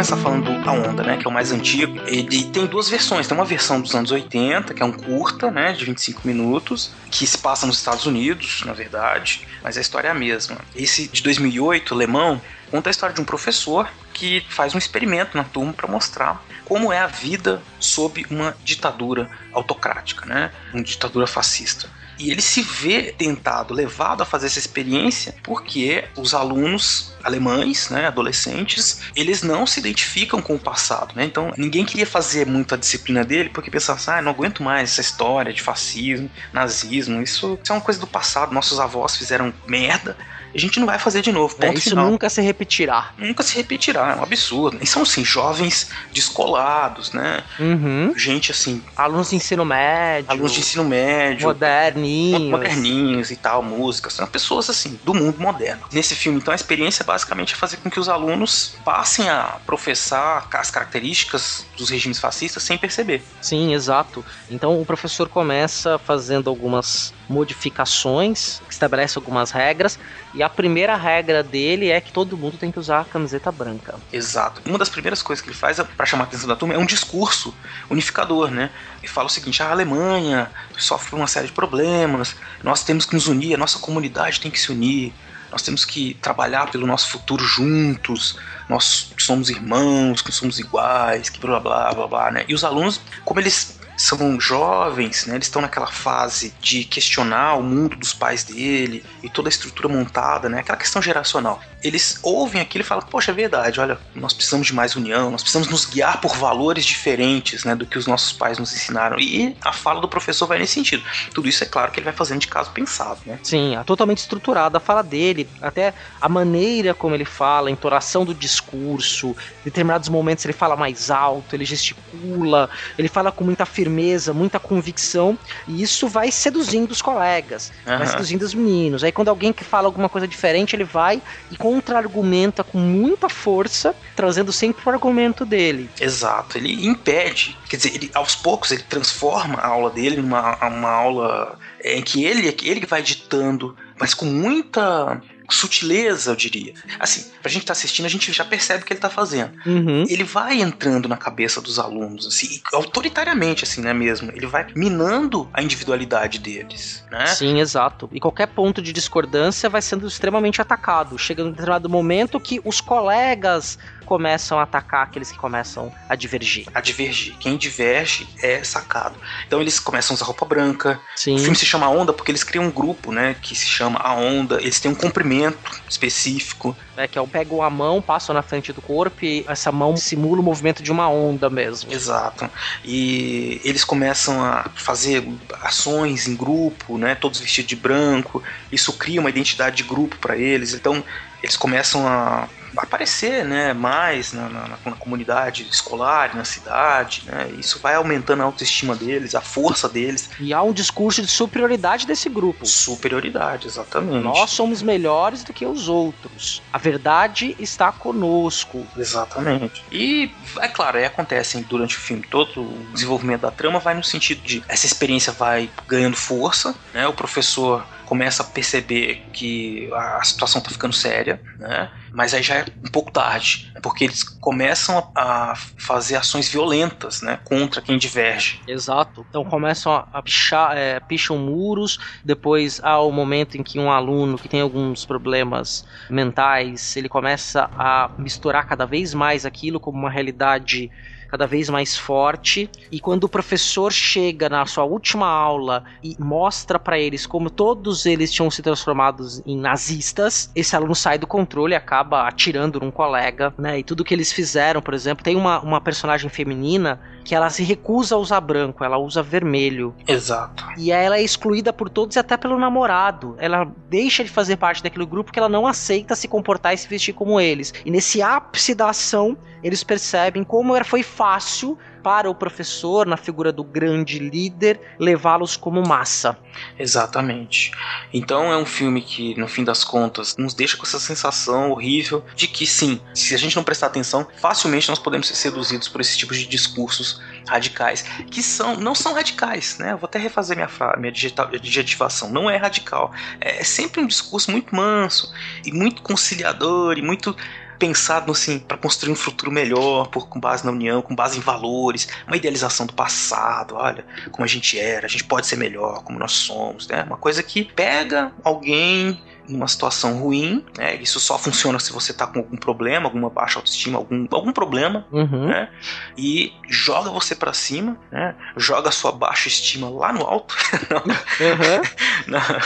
Começar 0.00 0.16
falando 0.16 0.50
A 0.66 0.72
Onda, 0.72 1.02
né, 1.02 1.18
que 1.18 1.26
é 1.26 1.28
o 1.28 1.32
mais 1.32 1.52
antigo. 1.52 2.00
Ele 2.06 2.44
tem 2.44 2.64
duas 2.64 2.88
versões. 2.88 3.28
Tem 3.28 3.36
uma 3.36 3.44
versão 3.44 3.82
dos 3.82 3.94
anos 3.94 4.10
80, 4.10 4.72
que 4.72 4.82
é 4.82 4.86
um 4.86 4.92
curta, 4.92 5.50
né, 5.50 5.74
de 5.74 5.84
25 5.84 6.26
minutos, 6.26 6.90
que 7.10 7.26
se 7.26 7.36
passa 7.36 7.66
nos 7.66 7.76
Estados 7.76 8.06
Unidos, 8.06 8.62
na 8.64 8.72
verdade, 8.72 9.46
mas 9.62 9.76
a 9.76 9.80
história 9.82 10.08
é 10.08 10.10
a 10.10 10.14
mesma. 10.14 10.56
Esse 10.74 11.06
de 11.06 11.22
2008, 11.22 11.92
alemão, 11.92 12.40
conta 12.70 12.88
a 12.88 12.92
história 12.92 13.14
de 13.14 13.20
um 13.20 13.26
professor 13.26 13.90
que 14.14 14.42
faz 14.48 14.74
um 14.74 14.78
experimento 14.78 15.36
na 15.36 15.44
turma 15.44 15.74
para 15.74 15.86
mostrar 15.86 16.42
como 16.64 16.90
é 16.90 16.98
a 16.98 17.06
vida 17.06 17.60
sob 17.78 18.24
uma 18.30 18.56
ditadura 18.64 19.28
autocrática, 19.52 20.24
né, 20.24 20.50
uma 20.72 20.82
ditadura 20.82 21.26
fascista. 21.26 21.90
E 22.18 22.30
ele 22.30 22.42
se 22.42 22.62
vê 22.62 23.14
tentado, 23.16 23.74
levado 23.74 24.22
a 24.22 24.26
fazer 24.26 24.46
essa 24.46 24.58
experiência, 24.58 25.34
porque 25.42 26.04
os 26.16 26.34
alunos 26.34 27.14
alemães, 27.22 27.90
né, 27.90 28.06
adolescentes, 28.06 29.00
eles 29.14 29.42
não 29.42 29.66
se 29.66 29.80
identificam 29.80 30.40
com 30.40 30.54
o 30.54 30.58
passado, 30.58 31.14
né? 31.14 31.24
Então, 31.24 31.52
ninguém 31.56 31.84
queria 31.84 32.06
fazer 32.06 32.46
muito 32.46 32.74
a 32.74 32.78
disciplina 32.78 33.24
dele 33.24 33.50
porque 33.50 33.70
pensava 33.70 33.98
assim, 33.98 34.10
ah, 34.10 34.22
não 34.22 34.32
aguento 34.32 34.62
mais 34.62 34.90
essa 34.90 35.00
história 35.00 35.52
de 35.52 35.62
fascismo, 35.62 36.30
nazismo, 36.52 37.22
isso, 37.22 37.58
isso 37.62 37.72
é 37.72 37.76
uma 37.76 37.82
coisa 37.82 38.00
do 38.00 38.06
passado, 38.06 38.52
nossos 38.52 38.80
avós 38.80 39.16
fizeram 39.16 39.52
merda, 39.66 40.16
a 40.54 40.58
gente 40.58 40.80
não 40.80 40.86
vai 40.86 40.98
fazer 40.98 41.22
de 41.22 41.30
novo. 41.30 41.56
É, 41.60 41.72
isso 41.72 41.90
final. 41.90 42.10
nunca 42.10 42.28
se 42.28 42.40
repetirá. 42.40 43.12
Nunca 43.16 43.42
se 43.42 43.54
repetirá, 43.56 44.12
é 44.12 44.16
um 44.16 44.22
absurdo. 44.22 44.78
E 44.80 44.86
são, 44.86 45.02
assim, 45.02 45.24
jovens 45.24 45.90
descolados, 46.12 47.12
né? 47.12 47.42
Uhum. 47.58 48.12
Gente, 48.16 48.50
assim... 48.50 48.82
Alunos 48.96 49.30
de 49.30 49.36
ensino 49.36 49.64
médio. 49.64 50.30
Alunos 50.30 50.52
de 50.52 50.60
ensino 50.60 50.84
médio. 50.84 51.46
Moderninhos. 51.46 52.50
Moderninhos 52.50 53.30
e 53.30 53.36
tal, 53.36 53.62
músicas. 53.62 54.14
São 54.14 54.26
pessoas, 54.26 54.68
assim, 54.68 54.98
do 55.04 55.14
mundo 55.14 55.40
moderno. 55.40 55.82
Nesse 55.92 56.14
filme, 56.16 56.38
então, 56.38 56.52
a 56.52 56.56
experiência 56.56 57.04
basicamente 57.10 57.54
é 57.54 57.56
fazer 57.56 57.78
com 57.78 57.90
que 57.90 57.98
os 57.98 58.08
alunos 58.08 58.76
passem 58.84 59.28
a 59.28 59.58
professar 59.66 60.46
as 60.52 60.70
características 60.70 61.66
dos 61.76 61.90
regimes 61.90 62.20
fascistas 62.20 62.62
sem 62.62 62.78
perceber. 62.78 63.20
Sim, 63.40 63.74
exato. 63.74 64.24
Então, 64.48 64.80
o 64.80 64.86
professor 64.86 65.28
começa 65.28 65.98
fazendo 65.98 66.48
algumas 66.48 67.12
modificações, 67.28 68.62
estabelece 68.70 69.18
algumas 69.18 69.50
regras, 69.50 69.98
e 70.32 70.40
a 70.40 70.48
primeira 70.48 70.94
regra 70.94 71.42
dele 71.42 71.88
é 71.88 72.00
que 72.00 72.12
todo 72.12 72.36
mundo 72.36 72.56
tem 72.56 72.70
que 72.70 72.78
usar 72.78 73.00
a 73.00 73.04
camiseta 73.04 73.50
branca. 73.50 73.96
Exato. 74.12 74.62
Uma 74.64 74.78
das 74.78 74.88
primeiras 74.88 75.20
coisas 75.20 75.42
que 75.42 75.48
ele 75.48 75.56
faz 75.56 75.80
para 75.80 76.06
chamar 76.06 76.24
a 76.24 76.26
atenção 76.28 76.46
da 76.46 76.54
turma 76.54 76.74
é 76.74 76.78
um 76.78 76.86
discurso 76.86 77.52
unificador, 77.90 78.52
né? 78.52 78.70
Ele 78.98 79.08
fala 79.08 79.26
o 79.26 79.30
seguinte: 79.30 79.60
a 79.64 79.70
Alemanha 79.70 80.48
sofre 80.78 81.16
uma 81.16 81.26
série 81.26 81.48
de 81.48 81.52
problemas, 81.52 82.36
nós 82.62 82.84
temos 82.84 83.04
que 83.04 83.14
nos 83.14 83.26
unir, 83.26 83.54
a 83.54 83.58
nossa 83.58 83.80
comunidade 83.80 84.40
tem 84.40 84.50
que 84.50 84.60
se 84.60 84.70
unir, 84.70 85.12
nós 85.50 85.62
temos 85.62 85.84
que 85.84 86.14
trabalhar 86.14 86.70
pelo 86.70 86.86
nosso 86.86 87.08
futuro 87.10 87.44
juntos, 87.44 88.38
nós 88.68 89.12
somos 89.18 89.50
irmãos, 89.50 90.22
que 90.22 90.32
somos 90.32 90.58
iguais, 90.58 91.28
que 91.28 91.40
blá 91.40 91.58
blá 91.58 91.92
blá 91.92 92.06
blá, 92.06 92.30
né? 92.30 92.44
E 92.48 92.54
os 92.54 92.64
alunos, 92.64 93.00
como 93.24 93.40
eles 93.40 93.78
são 93.96 94.40
jovens, 94.40 95.26
né? 95.26 95.34
Eles 95.34 95.46
estão 95.46 95.60
naquela 95.60 95.86
fase 95.86 96.54
de 96.60 96.84
questionar 96.84 97.56
o 97.56 97.62
mundo 97.62 97.96
dos 97.96 98.14
pais 98.14 98.44
dele 98.44 99.04
e 99.22 99.28
toda 99.28 99.48
a 99.48 99.50
estrutura 99.50 99.88
montada, 99.88 100.48
né? 100.48 100.60
Aquela 100.60 100.78
questão 100.78 101.02
geracional. 101.02 101.60
Eles 101.82 102.18
ouvem 102.22 102.60
aquilo 102.60 102.82
e 102.82 102.86
falam: 102.86 103.04
Poxa, 103.06 103.30
é 103.30 103.34
verdade, 103.34 103.80
olha, 103.80 103.98
nós 104.14 104.32
precisamos 104.32 104.66
de 104.66 104.74
mais 104.74 104.96
união, 104.96 105.30
nós 105.30 105.42
precisamos 105.42 105.68
nos 105.68 105.84
guiar 105.84 106.20
por 106.20 106.36
valores 106.36 106.84
diferentes, 106.84 107.64
né? 107.64 107.74
Do 107.74 107.86
que 107.86 107.98
os 107.98 108.06
nossos 108.06 108.32
pais 108.32 108.58
nos 108.58 108.72
ensinaram. 108.72 109.18
E 109.18 109.56
a 109.62 109.72
fala 109.72 110.00
do 110.00 110.08
professor 110.08 110.46
vai 110.46 110.58
nesse 110.58 110.74
sentido. 110.74 111.02
Tudo 111.34 111.48
isso 111.48 111.62
é 111.64 111.66
claro 111.66 111.90
que 111.90 111.98
ele 111.98 112.04
vai 112.04 112.12
fazendo 112.12 112.40
de 112.40 112.48
caso 112.48 112.70
pensado, 112.70 113.20
né? 113.26 113.38
Sim, 113.42 113.76
é 113.76 113.82
totalmente 113.84 114.18
estruturada 114.18 114.78
a 114.78 114.80
fala 114.80 115.02
dele, 115.02 115.48
até 115.60 115.94
a 116.20 116.28
maneira 116.28 116.94
como 116.94 117.14
ele 117.14 117.24
fala, 117.24 117.68
a 117.68 117.72
entonação 117.72 118.24
do 118.24 118.34
discurso, 118.34 119.30
em 119.60 119.64
determinados 119.64 120.08
momentos 120.08 120.44
ele 120.44 120.52
fala 120.52 120.76
mais 120.76 121.10
alto, 121.10 121.54
ele 121.54 121.64
gesticula, 121.64 122.68
ele 122.98 123.08
fala 123.08 123.32
com 123.32 123.44
muita 123.44 123.64
firmeza, 123.64 124.32
muita 124.32 124.58
convicção, 124.58 125.38
e 125.66 125.82
isso 125.82 126.08
vai 126.08 126.30
seduzindo 126.30 126.90
os 126.90 127.02
colegas, 127.02 127.72
uhum. 127.86 127.98
vai 127.98 128.06
seduzindo 128.06 128.42
os 128.42 128.54
meninos. 128.54 129.04
Aí 129.04 129.12
quando 129.12 129.28
alguém 129.28 129.52
que 129.52 129.64
fala 129.64 129.86
alguma 129.86 130.08
coisa 130.08 130.26
diferente, 130.26 130.74
ele 130.76 130.84
vai 130.84 131.22
e 131.50 131.56
contra-argumenta 131.70 132.64
com 132.64 132.78
muita 132.78 133.28
força, 133.28 133.94
trazendo 134.16 134.52
sempre 134.52 134.82
o 134.84 134.90
argumento 134.90 135.46
dele. 135.46 135.88
Exato, 136.00 136.58
ele 136.58 136.84
impede, 136.84 137.56
quer 137.68 137.76
dizer, 137.76 137.94
ele, 137.94 138.10
aos 138.12 138.34
poucos 138.34 138.72
ele 138.72 138.82
transforma 138.82 139.54
a 139.54 139.68
aula 139.68 139.90
dele 139.90 140.16
numa 140.16 140.56
uma 140.66 140.90
aula 140.90 141.58
em 141.84 142.02
que 142.02 142.24
ele, 142.24 142.52
ele 142.64 142.86
vai 142.86 143.02
ditando, 143.02 143.76
mas 144.00 144.14
com 144.14 144.26
muita 144.26 145.22
sutileza, 145.50 146.30
eu 146.30 146.36
diria. 146.36 146.74
Assim, 146.98 147.30
pra 147.42 147.50
gente 147.50 147.66
tá 147.66 147.72
assistindo, 147.72 148.06
a 148.06 148.08
gente 148.08 148.32
já 148.32 148.44
percebe 148.44 148.82
o 148.82 148.86
que 148.86 148.92
ele 148.92 149.00
tá 149.00 149.10
fazendo. 149.10 149.52
Uhum. 149.66 150.04
Ele 150.08 150.24
vai 150.24 150.60
entrando 150.60 151.08
na 151.08 151.16
cabeça 151.16 151.60
dos 151.60 151.78
alunos, 151.78 152.26
assim, 152.26 152.60
autoritariamente, 152.72 153.64
assim, 153.64 153.80
né 153.80 153.92
mesmo? 153.92 154.30
Ele 154.34 154.46
vai 154.46 154.66
minando 154.74 155.48
a 155.52 155.62
individualidade 155.62 156.38
deles, 156.38 157.04
né? 157.10 157.26
Sim, 157.26 157.60
exato. 157.60 158.08
E 158.12 158.20
qualquer 158.20 158.46
ponto 158.48 158.80
de 158.80 158.92
discordância 158.92 159.68
vai 159.68 159.82
sendo 159.82 160.06
extremamente 160.06 160.60
atacado. 160.60 161.18
Chega 161.18 161.44
num 161.44 161.50
determinado 161.50 161.88
momento 161.88 162.40
que 162.40 162.60
os 162.64 162.80
colegas 162.80 163.78
começam 164.10 164.58
a 164.58 164.64
atacar 164.64 165.04
aqueles 165.04 165.30
que 165.30 165.38
começam 165.38 165.92
a 166.08 166.16
divergir. 166.16 166.66
A 166.74 166.80
divergir. 166.80 167.36
Quem 167.38 167.56
diverge 167.56 168.26
é 168.42 168.64
sacado. 168.64 169.14
Então 169.46 169.60
eles 169.60 169.78
começam 169.78 170.14
a 170.14 170.16
usar 170.16 170.24
roupa 170.24 170.44
branca. 170.44 170.98
Sim. 171.14 171.36
O 171.36 171.38
filme 171.38 171.54
se 171.54 171.64
chama 171.64 171.88
Onda 171.88 172.12
porque 172.12 172.32
eles 172.32 172.42
criam 172.42 172.64
um 172.64 172.72
grupo, 172.72 173.12
né? 173.12 173.36
Que 173.40 173.54
se 173.54 173.66
chama 173.66 174.00
A 174.00 174.12
Onda. 174.12 174.60
Eles 174.60 174.80
têm 174.80 174.90
um 174.90 174.96
comprimento 174.96 175.80
específico. 175.88 176.76
É 176.96 177.06
que 177.06 177.16
é 177.16 177.20
o 177.20 177.28
pegam 177.28 177.62
a 177.62 177.70
mão, 177.70 178.02
passam 178.02 178.34
na 178.34 178.42
frente 178.42 178.72
do 178.72 178.82
corpo 178.82 179.24
e 179.24 179.44
essa 179.46 179.70
mão 179.70 179.96
simula 179.96 180.40
o 180.40 180.42
movimento 180.42 180.82
de 180.82 180.90
uma 180.90 181.08
onda 181.08 181.48
mesmo. 181.48 181.92
Exato. 181.92 182.50
E 182.84 183.60
eles 183.62 183.84
começam 183.84 184.44
a 184.44 184.64
fazer 184.74 185.24
ações 185.62 186.26
em 186.26 186.34
grupo, 186.34 186.98
né? 186.98 187.14
Todos 187.14 187.38
vestidos 187.38 187.68
de 187.68 187.76
branco. 187.76 188.42
Isso 188.72 188.92
cria 188.94 189.20
uma 189.20 189.30
identidade 189.30 189.76
de 189.76 189.82
grupo 189.84 190.16
para 190.16 190.36
eles. 190.36 190.74
Então 190.74 191.04
eles 191.40 191.56
começam 191.56 192.08
a 192.08 192.48
aparecer 192.76 193.44
né, 193.44 193.72
mais 193.72 194.32
na, 194.32 194.48
na, 194.48 194.68
na, 194.84 194.92
comunidade 194.92 195.66
escolar, 195.70 196.36
na 196.36 196.44
cidade, 196.44 197.22
né? 197.26 197.50
Isso 197.58 197.78
vai 197.80 197.94
aumentando 197.94 198.42
a 198.42 198.44
autoestima 198.44 198.94
deles, 198.94 199.34
a 199.34 199.40
força 199.40 199.88
deles. 199.88 200.30
E 200.38 200.52
há 200.52 200.62
um 200.62 200.72
discurso 200.72 201.22
de 201.22 201.28
superioridade 201.28 202.06
desse 202.06 202.28
grupo. 202.28 202.66
Superioridade, 202.66 203.66
exatamente. 203.66 204.22
Nós 204.22 204.50
somos 204.50 204.82
melhores 204.82 205.42
do 205.42 205.52
que 205.52 205.64
os 205.66 205.88
outros. 205.88 206.62
A 206.72 206.78
verdade 206.78 207.56
está 207.58 207.90
conosco. 207.92 208.86
Exatamente. 208.96 209.82
E, 209.90 210.30
é 210.58 210.68
claro, 210.68 210.98
aí 210.98 211.04
acontece 211.04 211.60
durante 211.62 211.96
o 211.96 212.00
filme 212.00 212.22
todo 212.28 212.62
o 212.62 212.86
desenvolvimento 212.92 213.42
da 213.42 213.50
trama 213.50 213.78
vai 213.78 213.94
no 213.94 214.04
sentido 214.04 214.42
de 214.42 214.62
essa 214.68 214.86
experiência 214.86 215.32
vai 215.32 215.70
ganhando 215.86 216.16
força, 216.16 216.74
né? 216.92 217.06
O 217.06 217.12
professor 217.12 217.84
começa 218.10 218.42
a 218.42 218.46
perceber 218.46 219.22
que 219.32 219.88
a 219.94 220.24
situação 220.24 220.60
tá 220.60 220.68
ficando 220.68 220.92
séria, 220.92 221.40
né? 221.56 221.88
Mas 222.12 222.34
aí 222.34 222.42
já 222.42 222.56
é 222.56 222.64
um 222.84 222.90
pouco 222.90 223.12
tarde, 223.12 223.72
porque 223.80 224.02
eles 224.02 224.24
começam 224.24 225.12
a 225.14 225.54
fazer 225.54 226.16
ações 226.16 226.48
violentas, 226.48 227.22
né? 227.22 227.38
Contra 227.44 227.80
quem 227.80 227.96
diverge. 227.96 228.60
Exato. 228.66 229.24
Então 229.30 229.44
começam 229.44 230.04
a 230.12 230.20
pichar, 230.20 230.76
é, 230.76 230.98
picham 230.98 231.38
muros, 231.38 232.00
depois 232.24 232.80
há 232.82 232.98
o 232.98 233.12
momento 233.12 233.56
em 233.56 233.62
que 233.62 233.78
um 233.78 233.92
aluno 233.92 234.36
que 234.36 234.48
tem 234.48 234.60
alguns 234.60 235.06
problemas 235.06 235.84
mentais, 236.10 236.96
ele 236.96 237.08
começa 237.08 237.70
a 237.78 238.10
misturar 238.18 238.66
cada 238.66 238.86
vez 238.86 239.14
mais 239.14 239.46
aquilo 239.46 239.78
como 239.78 239.96
uma 239.96 240.10
realidade 240.10 240.90
cada 241.30 241.46
vez 241.46 241.68
mais 241.68 241.96
forte. 241.96 242.68
E 242.90 243.00
quando 243.00 243.24
o 243.24 243.28
professor 243.28 243.92
chega 243.92 244.48
na 244.48 244.66
sua 244.66 244.84
última 244.84 245.26
aula 245.26 245.84
e 246.02 246.16
mostra 246.18 246.78
para 246.78 246.98
eles 246.98 247.26
como 247.26 247.48
todos 247.48 248.06
eles 248.06 248.32
tinham 248.32 248.50
se 248.50 248.62
transformado 248.62 249.24
em 249.46 249.56
nazistas, 249.56 250.50
esse 250.54 250.74
aluno 250.74 250.94
sai 250.94 251.18
do 251.18 251.26
controle 251.26 251.74
e 251.74 251.76
acaba 251.76 252.26
atirando 252.26 252.80
num 252.80 252.90
colega, 252.90 253.54
né? 253.58 253.78
E 253.78 253.82
tudo 253.84 254.04
que 254.04 254.14
eles 254.14 254.32
fizeram, 254.32 254.82
por 254.82 254.94
exemplo, 254.94 255.22
tem 255.22 255.36
uma, 255.36 255.60
uma 255.60 255.80
personagem 255.80 256.28
feminina 256.28 257.00
que 257.30 257.34
ela 257.36 257.48
se 257.48 257.62
recusa 257.62 258.16
a 258.16 258.18
usar 258.18 258.40
branco, 258.40 258.82
ela 258.82 258.98
usa 258.98 259.22
vermelho. 259.22 259.94
Exato. 260.04 260.66
E 260.76 260.90
ela 260.90 261.16
é 261.16 261.22
excluída 261.22 261.72
por 261.72 261.88
todos 261.88 262.16
e 262.16 262.18
até 262.18 262.36
pelo 262.36 262.58
namorado. 262.58 263.36
Ela 263.38 263.70
deixa 263.88 264.24
de 264.24 264.30
fazer 264.30 264.56
parte 264.56 264.82
daquele 264.82 265.06
grupo 265.06 265.26
porque 265.26 265.38
ela 265.38 265.48
não 265.48 265.64
aceita 265.64 266.16
se 266.16 266.26
comportar 266.26 266.74
e 266.74 266.76
se 266.76 266.88
vestir 266.88 267.12
como 267.12 267.40
eles. 267.40 267.72
E 267.86 267.90
nesse 267.92 268.20
ápice 268.20 268.74
da 268.74 268.90
ação, 268.90 269.36
eles 269.62 269.84
percebem 269.84 270.42
como 270.42 270.74
foi 270.84 271.04
fácil 271.04 271.78
para 272.02 272.30
o 272.30 272.34
professor, 272.34 273.06
na 273.06 273.16
figura 273.16 273.52
do 273.52 273.64
grande 273.64 274.18
líder, 274.18 274.80
levá-los 274.98 275.56
como 275.56 275.82
massa. 275.86 276.36
Exatamente. 276.78 277.72
Então 278.12 278.52
é 278.52 278.56
um 278.56 278.66
filme 278.66 279.02
que, 279.02 279.38
no 279.38 279.46
fim 279.48 279.64
das 279.64 279.84
contas, 279.84 280.36
nos 280.36 280.54
deixa 280.54 280.76
com 280.76 280.84
essa 280.84 280.98
sensação 280.98 281.70
horrível 281.70 282.24
de 282.34 282.46
que, 282.46 282.66
sim, 282.66 283.00
se 283.14 283.34
a 283.34 283.38
gente 283.38 283.56
não 283.56 283.64
prestar 283.64 283.86
atenção, 283.86 284.26
facilmente 284.40 284.88
nós 284.88 284.98
podemos 284.98 285.28
ser 285.28 285.34
seduzidos 285.34 285.88
por 285.88 286.00
esses 286.00 286.16
tipos 286.16 286.38
de 286.38 286.46
discursos 286.46 287.20
radicais, 287.48 288.02
que 288.30 288.42
são 288.42 288.76
não 288.76 288.94
são 288.94 289.14
radicais, 289.14 289.78
né? 289.78 289.92
Eu 289.92 289.98
vou 289.98 290.06
até 290.06 290.18
refazer 290.18 290.56
minha, 290.56 290.68
minha 290.96 291.12
adjetivação. 291.54 292.30
Não 292.30 292.48
é 292.48 292.56
radical. 292.56 293.12
É 293.40 293.64
sempre 293.64 294.00
um 294.00 294.06
discurso 294.06 294.50
muito 294.50 294.74
manso 294.74 295.32
e 295.64 295.72
muito 295.72 296.02
conciliador 296.02 296.98
e 296.98 297.02
muito 297.02 297.36
pensado 297.80 298.30
assim 298.30 298.58
para 298.58 298.76
construir 298.76 299.10
um 299.10 299.16
futuro 299.16 299.50
melhor, 299.50 300.08
por, 300.08 300.28
com 300.28 300.38
base 300.38 300.64
na 300.64 300.70
união, 300.70 301.00
com 301.00 301.14
base 301.14 301.38
em 301.38 301.40
valores, 301.40 302.06
uma 302.26 302.36
idealização 302.36 302.84
do 302.86 302.92
passado, 302.92 303.74
olha 303.74 304.04
como 304.30 304.44
a 304.44 304.48
gente 304.48 304.78
era, 304.78 305.06
a 305.06 305.08
gente 305.08 305.24
pode 305.24 305.46
ser 305.46 305.56
melhor, 305.56 306.04
como 306.04 306.18
nós 306.18 306.32
somos, 306.32 306.86
né? 306.86 307.02
Uma 307.04 307.16
coisa 307.16 307.42
que 307.42 307.64
pega 307.64 308.32
alguém 308.44 309.18
numa 309.50 309.66
situação 309.66 310.18
ruim, 310.18 310.64
né? 310.78 310.96
Isso 310.96 311.18
só 311.18 311.38
funciona 311.38 311.78
se 311.78 311.92
você 311.92 312.12
tá 312.12 312.26
com 312.26 312.38
algum 312.38 312.56
problema, 312.56 313.06
alguma 313.06 313.28
baixa 313.28 313.58
autoestima, 313.58 313.98
algum, 313.98 314.26
algum 314.30 314.52
problema, 314.52 315.06
uhum. 315.10 315.48
né? 315.48 315.68
E 316.16 316.52
joga 316.68 317.10
você 317.10 317.34
para 317.34 317.52
cima, 317.52 317.98
né? 318.10 318.34
Joga 318.56 318.88
a 318.88 318.92
sua 318.92 319.12
baixa 319.12 319.48
estima 319.48 319.90
lá 319.90 320.12
no 320.12 320.22
alto. 320.22 320.54
uhum. 321.40 322.60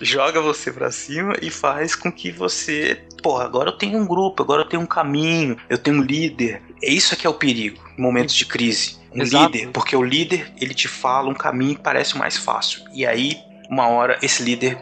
joga 0.00 0.40
você 0.40 0.72
para 0.72 0.90
cima 0.90 1.34
e 1.42 1.50
faz 1.50 1.94
com 1.94 2.10
que 2.10 2.30
você, 2.30 3.02
pô, 3.22 3.38
agora 3.38 3.70
eu 3.70 3.76
tenho 3.76 3.98
um 3.98 4.06
grupo, 4.06 4.42
agora 4.42 4.62
eu 4.62 4.68
tenho 4.68 4.82
um 4.82 4.86
caminho, 4.86 5.56
eu 5.68 5.78
tenho 5.78 5.98
um 5.98 6.02
líder. 6.02 6.62
É 6.82 6.90
isso 6.90 7.16
que 7.16 7.26
é 7.26 7.30
o 7.30 7.34
perigo 7.34 7.82
em 7.96 8.02
momentos 8.02 8.34
de 8.34 8.44
crise. 8.44 8.98
Um 9.14 9.22
Exato. 9.22 9.56
líder, 9.56 9.70
porque 9.72 9.96
o 9.96 10.02
líder, 10.02 10.52
ele 10.60 10.74
te 10.74 10.86
fala 10.86 11.28
um 11.28 11.34
caminho 11.34 11.76
que 11.76 11.82
parece 11.82 12.16
mais 12.16 12.36
fácil. 12.36 12.82
E 12.92 13.06
aí, 13.06 13.38
uma 13.70 13.88
hora, 13.88 14.18
esse 14.22 14.42
líder 14.42 14.78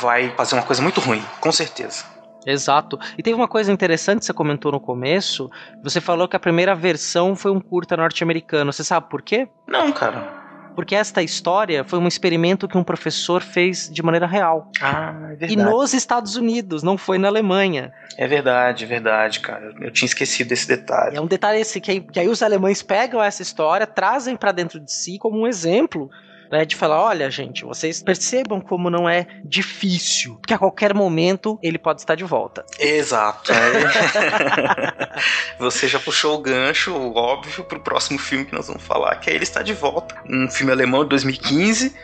vai 0.00 0.34
fazer 0.36 0.54
uma 0.54 0.62
coisa 0.62 0.82
muito 0.82 1.00
ruim, 1.00 1.22
com 1.40 1.52
certeza. 1.52 2.04
Exato. 2.46 2.96
E 3.18 3.22
teve 3.24 3.34
uma 3.34 3.48
coisa 3.48 3.72
interessante 3.72 4.20
que 4.20 4.26
você 4.26 4.32
comentou 4.32 4.70
no 4.70 4.78
começo. 4.78 5.50
Você 5.82 6.00
falou 6.00 6.28
que 6.28 6.36
a 6.36 6.40
primeira 6.40 6.76
versão 6.76 7.34
foi 7.34 7.50
um 7.50 7.60
curta 7.60 7.96
norte-americano. 7.96 8.72
Você 8.72 8.84
sabe 8.84 9.10
por 9.10 9.20
quê? 9.20 9.48
Não, 9.66 9.90
cara. 9.90 10.35
Porque 10.76 10.94
esta 10.94 11.22
história 11.22 11.82
foi 11.82 11.98
um 11.98 12.06
experimento 12.06 12.68
que 12.68 12.76
um 12.76 12.84
professor 12.84 13.42
fez 13.42 13.90
de 13.90 14.02
maneira 14.02 14.26
real. 14.26 14.70
Ah, 14.80 15.14
é 15.24 15.36
verdade. 15.36 15.52
E 15.54 15.56
nos 15.56 15.94
Estados 15.94 16.36
Unidos, 16.36 16.82
não 16.82 16.98
foi 16.98 17.16
na 17.18 17.28
Alemanha. 17.28 17.92
É 18.16 18.28
verdade, 18.28 18.84
é 18.84 18.86
verdade, 18.86 19.40
cara. 19.40 19.74
Eu 19.80 19.90
tinha 19.90 20.06
esquecido 20.06 20.48
desse 20.48 20.68
detalhe. 20.68 21.16
É 21.16 21.20
um 21.20 21.26
detalhe 21.26 21.60
esse 21.60 21.80
que, 21.80 22.00
que 22.00 22.20
aí 22.20 22.28
os 22.28 22.42
alemães 22.42 22.82
pegam 22.82 23.22
essa 23.22 23.40
história, 23.42 23.86
trazem 23.86 24.36
para 24.36 24.52
dentro 24.52 24.78
de 24.78 24.92
si 24.92 25.18
como 25.18 25.40
um 25.40 25.46
exemplo 25.46 26.10
Né, 26.50 26.64
de 26.64 26.76
falar, 26.76 27.02
olha, 27.02 27.30
gente, 27.30 27.64
vocês 27.64 28.02
percebam 28.02 28.60
como 28.60 28.88
não 28.88 29.08
é 29.08 29.26
difícil, 29.44 30.38
que 30.46 30.54
a 30.54 30.58
qualquer 30.58 30.94
momento 30.94 31.58
ele 31.62 31.78
pode 31.78 32.00
estar 32.00 32.14
de 32.14 32.24
volta. 32.24 32.64
Exato. 32.78 33.52
É. 33.52 35.20
Você 35.58 35.88
já 35.88 35.98
puxou 35.98 36.36
o 36.36 36.42
gancho, 36.42 36.94
óbvio, 37.14 37.64
pro 37.64 37.80
próximo 37.80 38.18
filme 38.18 38.44
que 38.44 38.54
nós 38.54 38.68
vamos 38.68 38.82
falar, 38.82 39.16
que 39.16 39.30
é 39.30 39.34
Ele 39.34 39.44
Está 39.44 39.62
de 39.62 39.72
Volta. 39.72 40.14
Um 40.28 40.48
filme 40.48 40.72
alemão 40.72 41.02
de 41.02 41.10
2015 41.10 41.94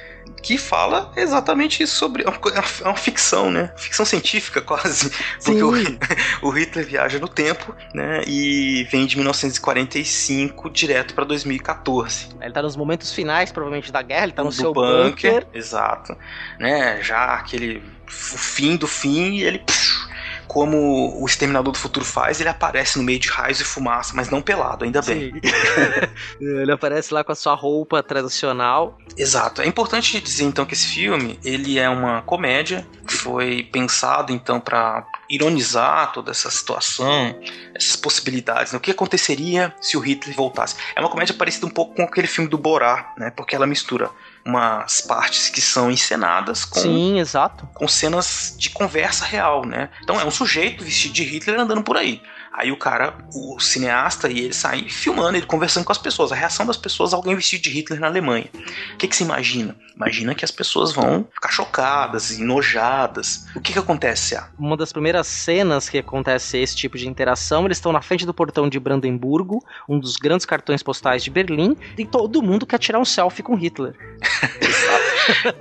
que 0.43 0.59
fala 0.59 1.12
exatamente 1.16 1.83
isso 1.83 1.97
sobre. 1.97 2.25
É 2.25 2.29
uma, 2.29 2.39
é 2.83 2.85
uma 2.85 2.97
ficção, 2.97 3.51
né? 3.51 3.73
Ficção 3.77 4.05
científica, 4.05 4.61
quase. 4.62 5.11
Porque 5.43 5.62
o, 5.62 5.73
o, 6.43 6.51
Hitler 6.51 6.85
viaja 6.85 7.18
no 7.18 7.29
tempo, 7.29 7.75
né? 7.95 8.23
E 8.27 8.85
vem 8.91 9.07
de 9.07 9.16
1945 9.16 10.68
direto 10.70 11.14
para 11.14 11.25
2014. 11.25 12.29
Ele 12.41 12.53
tá 12.53 12.61
nos 12.61 12.77
momentos 12.77 13.12
finais, 13.12 13.53
provavelmente, 13.53 13.93
da 13.93 14.03
guerra, 14.03 14.25
ele 14.25 14.33
tá 14.33 14.43
no 14.43 14.51
Do 14.51 14.55
seu 14.55 14.73
bunker, 14.73 15.11
bunker. 15.11 15.47
Exato. 15.55 16.16
Né? 16.59 17.01
Já 17.03 17.35
aquele. 17.35 17.83
O 18.07 18.39
fim 18.39 18.77
do 18.77 18.87
fim, 18.87 19.37
e 19.37 19.45
ele. 19.45 19.64
Como 20.53 21.19
o 21.19 21.25
Exterminador 21.25 21.73
do 21.73 21.79
Futuro 21.79 22.05
faz, 22.05 22.39
ele 22.39 22.51
aparece 22.51 22.99
no 22.99 23.05
meio 23.05 23.19
de 23.19 23.31
raios 23.31 23.59
e 23.59 23.65
fumaça, 23.65 24.13
mas 24.15 24.29
não 24.29 24.43
pelado, 24.43 24.85
ainda 24.85 25.01
bem. 25.01 25.33
ele 26.39 26.71
aparece 26.71 27.15
lá 27.15 27.25
com 27.25 27.33
a 27.33 27.35
sua 27.35 27.55
roupa 27.55 28.03
tradicional. 28.03 28.99
Exato. 29.17 29.63
É 29.63 29.67
importante 29.67 30.21
dizer 30.21 30.45
então 30.45 30.67
que 30.67 30.75
esse 30.75 30.89
filme, 30.89 31.41
ele 31.43 31.79
é 31.79 31.89
uma 31.89 32.21
comédia 32.21 32.87
que 33.09 33.15
foi 33.15 33.63
pensado 33.73 34.31
então 34.31 34.61
para 34.61 35.07
ironizar 35.31 36.13
toda 36.13 36.31
essa 36.31 36.51
situação, 36.51 37.35
essas 37.75 37.97
possibilidades, 37.97 38.73
né? 38.73 38.77
o 38.77 38.81
que 38.81 38.91
aconteceria 38.91 39.75
se 39.81 39.97
o 39.97 40.01
Hitler 40.01 40.37
voltasse. 40.37 40.77
É 40.95 41.01
uma 41.01 41.09
comédia 41.09 41.35
parecida 41.35 41.65
um 41.65 41.71
pouco 41.71 41.95
com 41.95 42.03
aquele 42.03 42.27
filme 42.27 42.51
do 42.51 42.59
Borá, 42.59 43.15
né? 43.17 43.31
Porque 43.35 43.57
ela 43.57 43.67
mistura 43.67 44.11
umas 44.45 45.01
partes 45.01 45.49
que 45.49 45.61
são 45.61 45.90
encenadas 45.90 46.64
com, 46.64 46.80
Sim, 46.80 47.18
exato. 47.18 47.68
com 47.74 47.86
cenas 47.86 48.55
de 48.59 48.70
conversa 48.70 49.24
real, 49.24 49.64
né? 49.64 49.88
Então 50.03 50.20
é 50.20 50.24
um 50.24 50.30
sujeito 50.30 50.84
vestido 50.84 51.14
de 51.14 51.24
Hitler 51.24 51.61
andando 51.61 51.82
por 51.82 51.97
aí. 51.97 52.20
Aí 52.53 52.71
o 52.71 52.77
cara, 52.77 53.15
o 53.35 53.59
cineasta 53.59 54.29
e 54.29 54.41
ele 54.41 54.53
saem 54.53 54.89
filmando, 54.89 55.37
ele 55.37 55.47
conversando 55.47 55.85
com 55.85 55.93
as 55.93 55.99
pessoas, 55.99 56.33
a 56.33 56.35
reação 56.35 56.67
das 56.67 56.77
pessoas 56.77 57.15
a 57.15 57.17
alguém 57.17 57.35
vestido 57.35 57.63
de 57.63 57.71
Hitler 57.71 57.99
na 57.99 58.07
Alemanha. 58.07 58.47
O 58.95 58.97
que, 58.99 59.09
que 59.09 59.17
se 59.17 59.25
imagina? 59.25 59.75
Imagina 59.97 60.35
que 60.35 60.45
as 60.45 60.51
pessoas 60.51 60.93
vão 60.93 61.27
ficar 61.33 61.51
chocadas, 61.51 62.31
enojadas. 62.39 63.47
O 63.57 63.61
que, 63.61 63.73
que 63.73 63.79
acontece? 63.79 64.37
Ah, 64.37 64.49
Uma 64.59 64.77
das 64.77 64.93
primeiras 64.93 65.27
cenas 65.27 65.89
que 65.89 65.99
acontece 65.99 66.59
esse 66.59 66.77
tipo 66.77 66.99
de 66.99 67.09
interação, 67.09 67.65
eles 67.65 67.79
estão 67.79 67.93
na 67.93 68.03
frente 68.03 68.27
do 68.27 68.35
portão 68.35 68.69
de 68.69 68.79
Brandemburgo, 68.79 69.65
um 69.89 69.99
dos 69.99 70.17
grandes 70.17 70.45
cartões 70.45 70.83
postais 70.83 71.25
de 71.25 71.31
Berlim, 71.31 71.77
e 71.97 72.05
todo 72.05 72.43
mundo 72.43 72.67
quer 72.67 72.79
tirar 72.79 72.99
um 72.99 73.05
selfie 73.05 73.43
com 73.43 73.55
Hitler. 73.55 73.95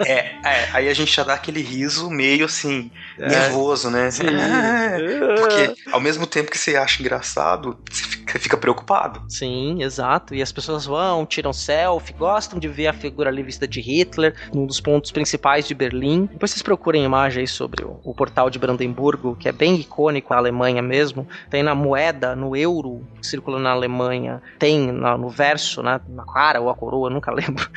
é, 0.06 0.14
é, 0.46 0.68
aí 0.74 0.90
a 0.90 0.94
gente 0.94 1.14
já 1.16 1.24
dá 1.24 1.34
aquele 1.34 1.62
riso 1.62 2.10
meio 2.10 2.46
assim, 2.46 2.92
nervoso, 3.18 3.90
né? 3.90 4.10
É, 4.10 5.36
porque 5.38 5.76
ao 5.92 6.00
mesmo 6.00 6.26
tempo 6.28 6.52
que 6.52 6.58
você 6.58 6.76
acha 6.76 7.02
engraçado, 7.02 7.78
você 7.90 8.04
fica, 8.04 8.40
fica 8.40 8.58
preocupado. 8.58 9.22
Sim, 9.28 9.84
exato. 9.84 10.34
E 10.36 10.42
as 10.42 10.52
pessoas 10.52 10.86
vão, 10.86 11.26
tiram 11.26 11.54
selfie, 11.54 12.14
gostam 12.14 12.60
de 12.60 12.68
ver 12.68 12.88
a 12.88 12.94
figura 12.94 13.30
ali 13.30 13.44
vista 13.44 13.68
de 13.68 13.82
Hitler, 13.82 14.36
num 14.54 14.66
dos 14.66 14.80
pontos 14.80 15.12
principais 15.12 15.68
de 15.68 15.74
Berlim. 15.74 16.26
Depois 16.26 16.52
vocês 16.52 16.62
procurem 16.62 17.04
imagem 17.04 17.42
aí 17.42 17.48
sobre 17.48 17.84
o, 17.84 18.00
o 18.04 18.14
portal 18.14 18.50
de 18.50 18.60
Brandemburgo, 18.60 19.36
que 19.36 19.48
é 19.50 19.52
bem 19.52 19.76
icônico 19.76 20.34
na 20.34 20.40
Alemanha 20.40 20.82
mesmo. 20.82 21.28
Tem 21.50 21.64
na 21.64 21.76
moeda, 21.76 22.36
no 22.36 22.56
euro, 22.56 23.02
que 23.22 23.28
circula 23.28 23.60
na 23.60 23.72
Alemanha. 23.72 24.42
Tem 24.60 24.92
na- 24.92 25.18
no 25.18 25.30
verso, 25.30 25.82
né, 25.84 26.00
na 26.08 26.26
cara 26.26 26.62
ou 26.62 26.70
a 26.70 26.76
coroa, 26.76 27.10
nunca 27.10 27.32
lembro. 27.32 27.68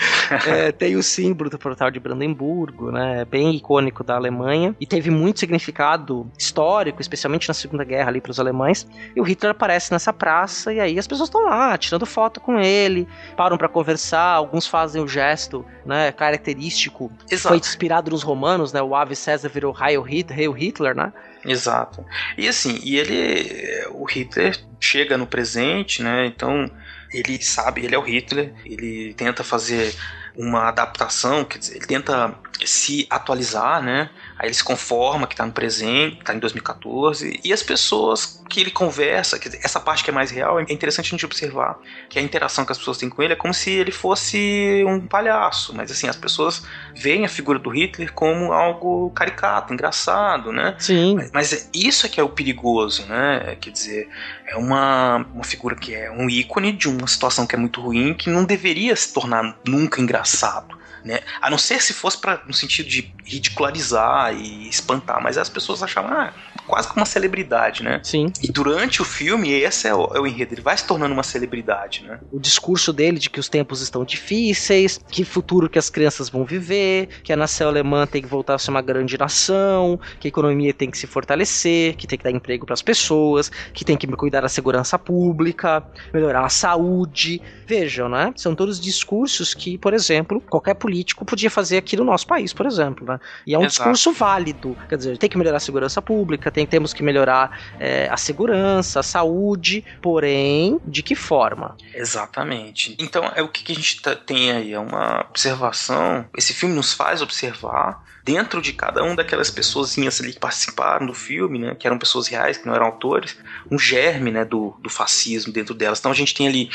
É, 0.46 0.72
tem 0.72 0.96
o 0.96 1.02
símbolo 1.02 1.50
do 1.50 1.58
portal 1.58 1.73
de 1.90 2.00
Brandemburgo, 2.00 2.90
né? 2.90 3.20
É 3.20 3.24
bem 3.24 3.54
icônico 3.54 4.02
da 4.02 4.16
Alemanha. 4.16 4.74
E 4.80 4.86
teve 4.86 5.10
muito 5.10 5.40
significado 5.40 6.30
histórico, 6.38 7.00
especialmente 7.00 7.48
na 7.48 7.54
Segunda 7.54 7.84
Guerra 7.84 8.08
ali 8.08 8.20
para 8.20 8.30
os 8.30 8.40
alemães. 8.40 8.86
E 9.14 9.20
o 9.20 9.24
Hitler 9.24 9.50
aparece 9.52 9.92
nessa 9.92 10.12
praça 10.12 10.72
e 10.72 10.80
aí 10.80 10.98
as 10.98 11.06
pessoas 11.06 11.28
estão 11.28 11.44
lá 11.44 11.76
tirando 11.76 12.06
foto 12.06 12.40
com 12.40 12.58
ele, 12.58 13.06
param 13.36 13.58
para 13.58 13.68
conversar, 13.68 14.34
alguns 14.34 14.66
fazem 14.66 15.02
o 15.02 15.08
gesto, 15.08 15.64
né, 15.84 16.12
característico. 16.12 17.10
Exato. 17.30 17.48
Foi 17.48 17.58
inspirado 17.58 18.10
nos 18.10 18.22
romanos, 18.22 18.72
né? 18.72 18.82
O 18.82 18.94
Ave 18.94 19.16
César 19.16 19.48
virou 19.48 19.74
Heil 19.78 20.02
Hitler, 20.02 20.38
Heil 20.38 20.52
Hitler, 20.52 20.94
né? 20.94 21.12
Exato. 21.44 22.04
E 22.38 22.48
assim, 22.48 22.80
e 22.82 22.96
ele. 22.96 23.86
O 23.90 24.04
Hitler 24.04 24.58
chega 24.80 25.18
no 25.18 25.26
presente, 25.26 26.02
né? 26.02 26.26
Então 26.26 26.70
ele 27.12 27.40
sabe, 27.42 27.84
ele 27.84 27.94
é 27.94 27.98
o 27.98 28.02
Hitler, 28.02 28.52
ele 28.64 29.14
tenta 29.14 29.44
fazer 29.44 29.94
uma 30.36 30.68
adaptação, 30.68 31.44
quer 31.44 31.58
dizer, 31.58 31.76
ele 31.76 31.86
tenta 31.86 32.34
se 32.64 33.06
atualizar, 33.08 33.82
né? 33.82 34.10
Aí 34.38 34.48
ele 34.48 34.54
se 34.54 34.64
conforma 34.64 35.26
que 35.26 35.36
tá 35.36 35.46
no 35.46 35.52
presente, 35.52 36.18
tá 36.24 36.34
em 36.34 36.38
2014, 36.38 37.40
e 37.44 37.52
as 37.52 37.62
pessoas 37.62 38.42
que 38.48 38.60
ele 38.60 38.70
conversa, 38.70 39.38
dizer, 39.38 39.60
essa 39.62 39.78
parte 39.78 40.02
que 40.02 40.10
é 40.10 40.12
mais 40.12 40.30
real, 40.30 40.58
é 40.58 40.64
interessante 40.68 41.06
a 41.06 41.10
gente 41.10 41.24
observar 41.24 41.78
que 42.08 42.18
a 42.18 42.22
interação 42.22 42.64
que 42.64 42.72
as 42.72 42.78
pessoas 42.78 42.98
têm 42.98 43.08
com 43.08 43.22
ele 43.22 43.32
é 43.32 43.36
como 43.36 43.54
se 43.54 43.70
ele 43.70 43.92
fosse 43.92 44.84
um 44.86 45.00
palhaço, 45.06 45.74
mas 45.74 45.90
assim, 45.90 46.08
as 46.08 46.16
pessoas 46.16 46.64
veem 46.94 47.24
a 47.24 47.28
figura 47.28 47.58
do 47.58 47.70
Hitler 47.70 48.12
como 48.12 48.52
algo 48.52 49.10
caricato, 49.10 49.72
engraçado, 49.72 50.52
né? 50.52 50.74
Sim. 50.78 51.14
Mas, 51.14 51.30
mas 51.32 51.70
isso 51.72 52.06
é 52.06 52.08
que 52.08 52.20
é 52.20 52.22
o 52.22 52.28
perigoso, 52.28 53.06
né? 53.06 53.56
Quer 53.60 53.70
dizer, 53.70 54.08
é 54.46 54.56
uma, 54.56 55.26
uma 55.32 55.44
figura 55.44 55.76
que 55.76 55.94
é 55.94 56.10
um 56.10 56.28
ícone 56.28 56.72
de 56.72 56.88
uma 56.88 57.06
situação 57.06 57.46
que 57.46 57.54
é 57.54 57.58
muito 57.58 57.80
ruim, 57.80 58.14
que 58.14 58.28
não 58.28 58.44
deveria 58.44 58.96
se 58.96 59.12
tornar 59.12 59.56
nunca 59.64 60.00
engraçado. 60.00 60.83
Né? 61.04 61.20
A 61.40 61.50
não 61.50 61.58
ser 61.58 61.82
se 61.82 61.92
fosse 61.92 62.18
pra, 62.18 62.40
no 62.46 62.54
sentido 62.54 62.88
de 62.88 63.12
ridicularizar 63.24 64.34
e 64.34 64.68
espantar, 64.68 65.22
mas 65.22 65.36
as 65.36 65.50
pessoas 65.50 65.82
achavam 65.82 66.10
ah, 66.12 66.32
quase 66.66 66.88
como 66.88 67.00
uma 67.00 67.06
celebridade, 67.06 67.82
né? 67.82 68.00
Sim. 68.02 68.32
E 68.42 68.50
durante 68.50 69.02
o 69.02 69.04
filme, 69.04 69.50
esse 69.50 69.86
é 69.86 69.94
o, 69.94 70.10
é 70.14 70.20
o 70.20 70.26
enredo, 70.26 70.54
ele 70.54 70.62
vai 70.62 70.76
se 70.76 70.86
tornando 70.86 71.12
uma 71.12 71.22
celebridade, 71.22 72.04
né? 72.04 72.18
o 72.32 72.40
discurso 72.40 72.92
dele 72.92 73.18
de 73.18 73.28
que 73.28 73.38
os 73.38 73.48
tempos 73.48 73.80
estão 73.80 74.04
difíceis, 74.04 74.98
que 75.10 75.24
futuro 75.24 75.68
que 75.68 75.78
as 75.78 75.90
crianças 75.90 76.28
vão 76.28 76.44
viver, 76.44 77.08
que 77.22 77.32
a 77.32 77.36
nação 77.36 77.68
alemã 77.68 78.06
tem 78.06 78.22
que 78.22 78.28
voltar 78.28 78.54
a 78.54 78.58
ser 78.58 78.70
uma 78.70 78.82
grande 78.82 79.18
nação, 79.18 80.00
que 80.18 80.26
a 80.26 80.30
economia 80.30 80.72
tem 80.72 80.90
que 80.90 80.96
se 80.96 81.06
fortalecer, 81.06 81.96
que 81.96 82.06
tem 82.06 82.18
que 82.18 82.24
dar 82.24 82.30
emprego 82.30 82.64
para 82.64 82.74
as 82.74 82.82
pessoas, 82.82 83.50
que 83.72 83.84
tem 83.84 83.96
que 83.96 84.06
cuidar 84.06 84.40
da 84.40 84.48
segurança 84.48 84.98
pública, 84.98 85.82
melhorar 86.12 86.44
a 86.44 86.48
saúde. 86.48 87.42
Vejam, 87.66 88.08
né? 88.08 88.32
São 88.36 88.54
todos 88.54 88.80
discursos 88.80 89.54
que, 89.54 89.76
por 89.78 89.92
exemplo, 89.92 90.40
qualquer 90.40 90.74
político 90.74 90.93
podia 91.26 91.50
fazer 91.50 91.78
aqui 91.78 91.96
no 91.96 92.04
nosso 92.04 92.26
país, 92.26 92.52
por 92.52 92.66
exemplo, 92.66 93.06
né? 93.06 93.18
E 93.46 93.54
é 93.54 93.58
um 93.58 93.62
Exato. 93.62 93.74
discurso 93.90 94.12
válido. 94.12 94.76
Quer 94.88 94.96
dizer, 94.96 95.18
tem 95.18 95.28
que 95.30 95.38
melhorar 95.38 95.56
a 95.56 95.60
segurança 95.60 96.02
pública, 96.02 96.50
tem, 96.50 96.66
temos 96.66 96.92
que 96.92 97.02
melhorar 97.02 97.58
é, 97.78 98.08
a 98.10 98.16
segurança, 98.16 99.00
a 99.00 99.02
saúde, 99.02 99.84
porém, 100.02 100.78
de 100.84 101.02
que 101.02 101.14
forma? 101.14 101.76
Exatamente. 101.94 102.96
Então, 102.98 103.24
é 103.34 103.42
o 103.42 103.48
que, 103.48 103.64
que 103.64 103.72
a 103.72 103.74
gente 103.74 104.00
tá- 104.02 104.14
tem 104.14 104.52
aí? 104.52 104.72
É 104.72 104.78
uma 104.78 105.26
observação. 105.30 106.26
Esse 106.36 106.52
filme 106.52 106.74
nos 106.74 106.92
faz 106.92 107.22
observar 107.22 108.02
dentro 108.24 108.62
de 108.62 108.72
cada 108.72 109.04
um 109.04 109.14
daquelas 109.14 109.50
pessoazinhas 109.50 110.18
ali 110.20 110.32
que 110.32 110.40
participaram 110.40 111.06
do 111.06 111.12
filme, 111.12 111.58
né? 111.58 111.74
Que 111.74 111.86
eram 111.86 111.98
pessoas 111.98 112.26
reais, 112.26 112.56
que 112.56 112.66
não 112.66 112.74
eram 112.74 112.86
autores, 112.86 113.36
um 113.70 113.78
germe, 113.78 114.30
né? 114.30 114.44
Do, 114.44 114.74
do 114.80 114.88
fascismo 114.88 115.52
dentro 115.52 115.74
delas. 115.74 115.98
Então 115.98 116.10
a 116.10 116.14
gente 116.14 116.34
tem 116.34 116.48
ali 116.48 116.70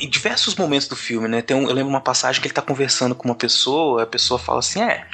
em 0.00 0.08
diversos 0.08 0.54
momentos 0.54 0.86
do 0.86 0.94
filme, 0.94 1.26
né? 1.26 1.40
Tem 1.40 1.56
um, 1.56 1.68
eu 1.68 1.74
lembro 1.74 1.88
uma 1.88 2.02
passagem 2.02 2.40
que 2.40 2.46
ele 2.46 2.54
tá 2.54 2.60
conversando 2.60 3.14
com 3.14 3.26
uma 3.26 3.34
pessoa, 3.34 4.02
a 4.02 4.06
pessoa 4.06 4.38
fala 4.38 4.58
assim, 4.58 4.82
é. 4.82 5.06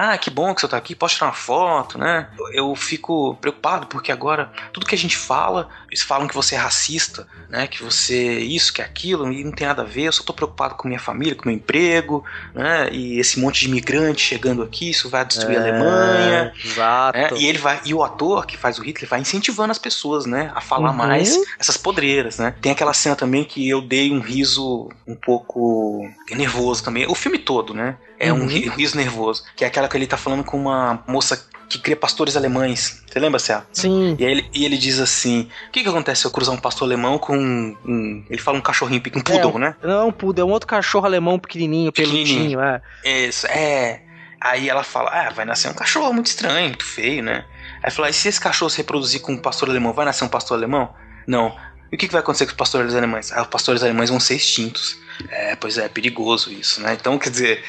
Ah, 0.00 0.16
que 0.16 0.30
bom 0.30 0.54
que 0.54 0.60
você 0.60 0.68
tá 0.68 0.76
aqui, 0.76 0.94
posso 0.94 1.16
tirar 1.16 1.26
uma 1.26 1.32
foto, 1.32 1.98
né? 1.98 2.28
Eu 2.52 2.72
fico 2.76 3.34
preocupado 3.40 3.88
porque 3.88 4.12
agora 4.12 4.48
tudo 4.72 4.86
que 4.86 4.94
a 4.94 4.98
gente 4.98 5.16
fala, 5.16 5.68
eles 5.90 6.04
falam 6.04 6.28
que 6.28 6.34
você 6.36 6.54
é 6.54 6.58
racista, 6.58 7.26
né? 7.48 7.66
Que 7.66 7.82
você 7.82 8.38
isso, 8.38 8.72
que 8.72 8.80
aquilo, 8.80 9.32
e 9.32 9.42
não 9.42 9.50
tem 9.50 9.66
nada 9.66 9.82
a 9.82 9.84
ver, 9.84 10.02
eu 10.04 10.12
só 10.12 10.22
tô 10.22 10.32
preocupado 10.32 10.76
com 10.76 10.86
minha 10.86 11.00
família, 11.00 11.34
com 11.34 11.48
meu 11.48 11.56
emprego, 11.56 12.24
né? 12.54 12.88
E 12.92 13.18
esse 13.18 13.40
monte 13.40 13.58
de 13.58 13.66
imigrante 13.66 14.20
chegando 14.20 14.62
aqui, 14.62 14.88
isso 14.88 15.10
vai 15.10 15.24
destruir 15.24 15.56
a 15.56 15.60
Alemanha. 15.62 16.52
Exato. 16.64 17.18
É, 17.18 17.30
e 17.36 17.46
ele 17.48 17.58
vai 17.58 17.80
e 17.84 17.92
o 17.92 18.04
ator 18.04 18.46
que 18.46 18.56
faz 18.56 18.78
o 18.78 18.82
Hitler 18.82 19.10
vai 19.10 19.18
incentivando 19.18 19.72
as 19.72 19.78
pessoas, 19.78 20.26
né, 20.26 20.52
a 20.54 20.60
falar 20.60 20.90
Uhum. 20.90 20.96
mais 20.96 21.36
essas 21.58 21.76
podreiras, 21.76 22.38
né? 22.38 22.54
Tem 22.62 22.70
aquela 22.70 22.94
cena 22.94 23.16
também 23.16 23.42
que 23.42 23.68
eu 23.68 23.80
dei 23.82 24.12
um 24.12 24.20
riso 24.20 24.88
um 25.04 25.16
pouco 25.16 26.08
nervoso 26.30 26.84
também. 26.84 27.04
O 27.08 27.16
filme 27.16 27.38
todo, 27.38 27.74
né? 27.74 27.96
É 28.20 28.32
um 28.32 28.36
Uhum. 28.38 28.44
um 28.44 28.46
riso 28.46 28.96
nervoso, 28.96 29.44
que 29.56 29.64
é 29.64 29.68
aquela 29.68 29.88
que 29.88 29.96
ele 29.96 30.06
tá 30.06 30.16
falando 30.16 30.42
com 30.44 30.56
uma 30.58 31.02
moça 31.06 31.46
que 31.68 31.78
cria 31.78 31.94
pastores 31.96 32.36
alemães. 32.36 33.04
Você 33.06 33.18
lembra, 33.20 33.38
Cé? 33.38 33.62
Sim. 33.72 34.16
E, 34.18 34.24
ele, 34.24 34.48
e 34.54 34.64
ele 34.64 34.76
diz 34.78 34.98
assim: 34.98 35.48
O 35.68 35.70
que, 35.70 35.82
que 35.82 35.88
acontece 35.88 36.22
se 36.22 36.26
eu 36.26 36.30
cruzar 36.30 36.54
um 36.54 36.58
pastor 36.58 36.86
alemão 36.88 37.18
com 37.18 37.36
um. 37.36 37.76
um- 37.84 38.24
ele 38.28 38.40
fala 38.40 38.56
um 38.58 38.60
cachorrinho, 38.60 39.02
um 39.14 39.20
poodle, 39.20 39.56
É, 39.56 39.58
né? 39.58 39.76
Não, 39.82 40.08
um 40.08 40.12
poodle, 40.12 40.42
é 40.42 40.44
um 40.46 40.52
outro 40.52 40.66
cachorro 40.66 41.04
alemão 41.06 41.38
pequenininho, 41.38 41.92
Pequenininho. 41.92 42.58
peludinho, 42.58 42.60
é. 42.60 42.82
Isso, 43.28 43.46
é. 43.46 44.02
Aí 44.40 44.68
ela 44.68 44.82
fala: 44.82 45.10
Ah, 45.10 45.30
vai 45.30 45.44
nascer 45.44 45.68
um 45.70 45.74
cachorro 45.74 46.12
muito 46.12 46.26
estranho, 46.26 46.68
muito 46.68 46.84
feio, 46.84 47.22
né? 47.22 47.44
Aí 47.82 47.90
fala: 47.90 48.08
E 48.08 48.12
se 48.14 48.28
esse 48.28 48.40
cachorro 48.40 48.70
se 48.70 48.78
reproduzir 48.78 49.20
com 49.20 49.32
um 49.32 49.38
pastor 49.38 49.68
alemão, 49.68 49.92
vai 49.92 50.04
nascer 50.06 50.24
um 50.24 50.28
pastor 50.28 50.56
alemão? 50.56 50.92
Não. 51.26 51.54
E 51.92 51.96
o 51.96 51.98
que, 51.98 52.06
que 52.06 52.12
vai 52.12 52.20
acontecer 52.20 52.44
com 52.46 52.50
os 52.52 52.56
pastores 52.56 52.94
alemães? 52.94 53.30
Ah, 53.32 53.42
os 53.42 53.48
pastores 53.48 53.82
alemães 53.82 54.10
vão 54.10 54.20
ser 54.20 54.34
extintos. 54.36 54.98
É, 55.30 55.56
pois 55.56 55.76
é, 55.78 55.84
é 55.86 55.88
perigoso 55.88 56.52
isso, 56.52 56.80
né? 56.80 56.92
Então, 56.98 57.18
quer 57.18 57.30
dizer, 57.30 57.64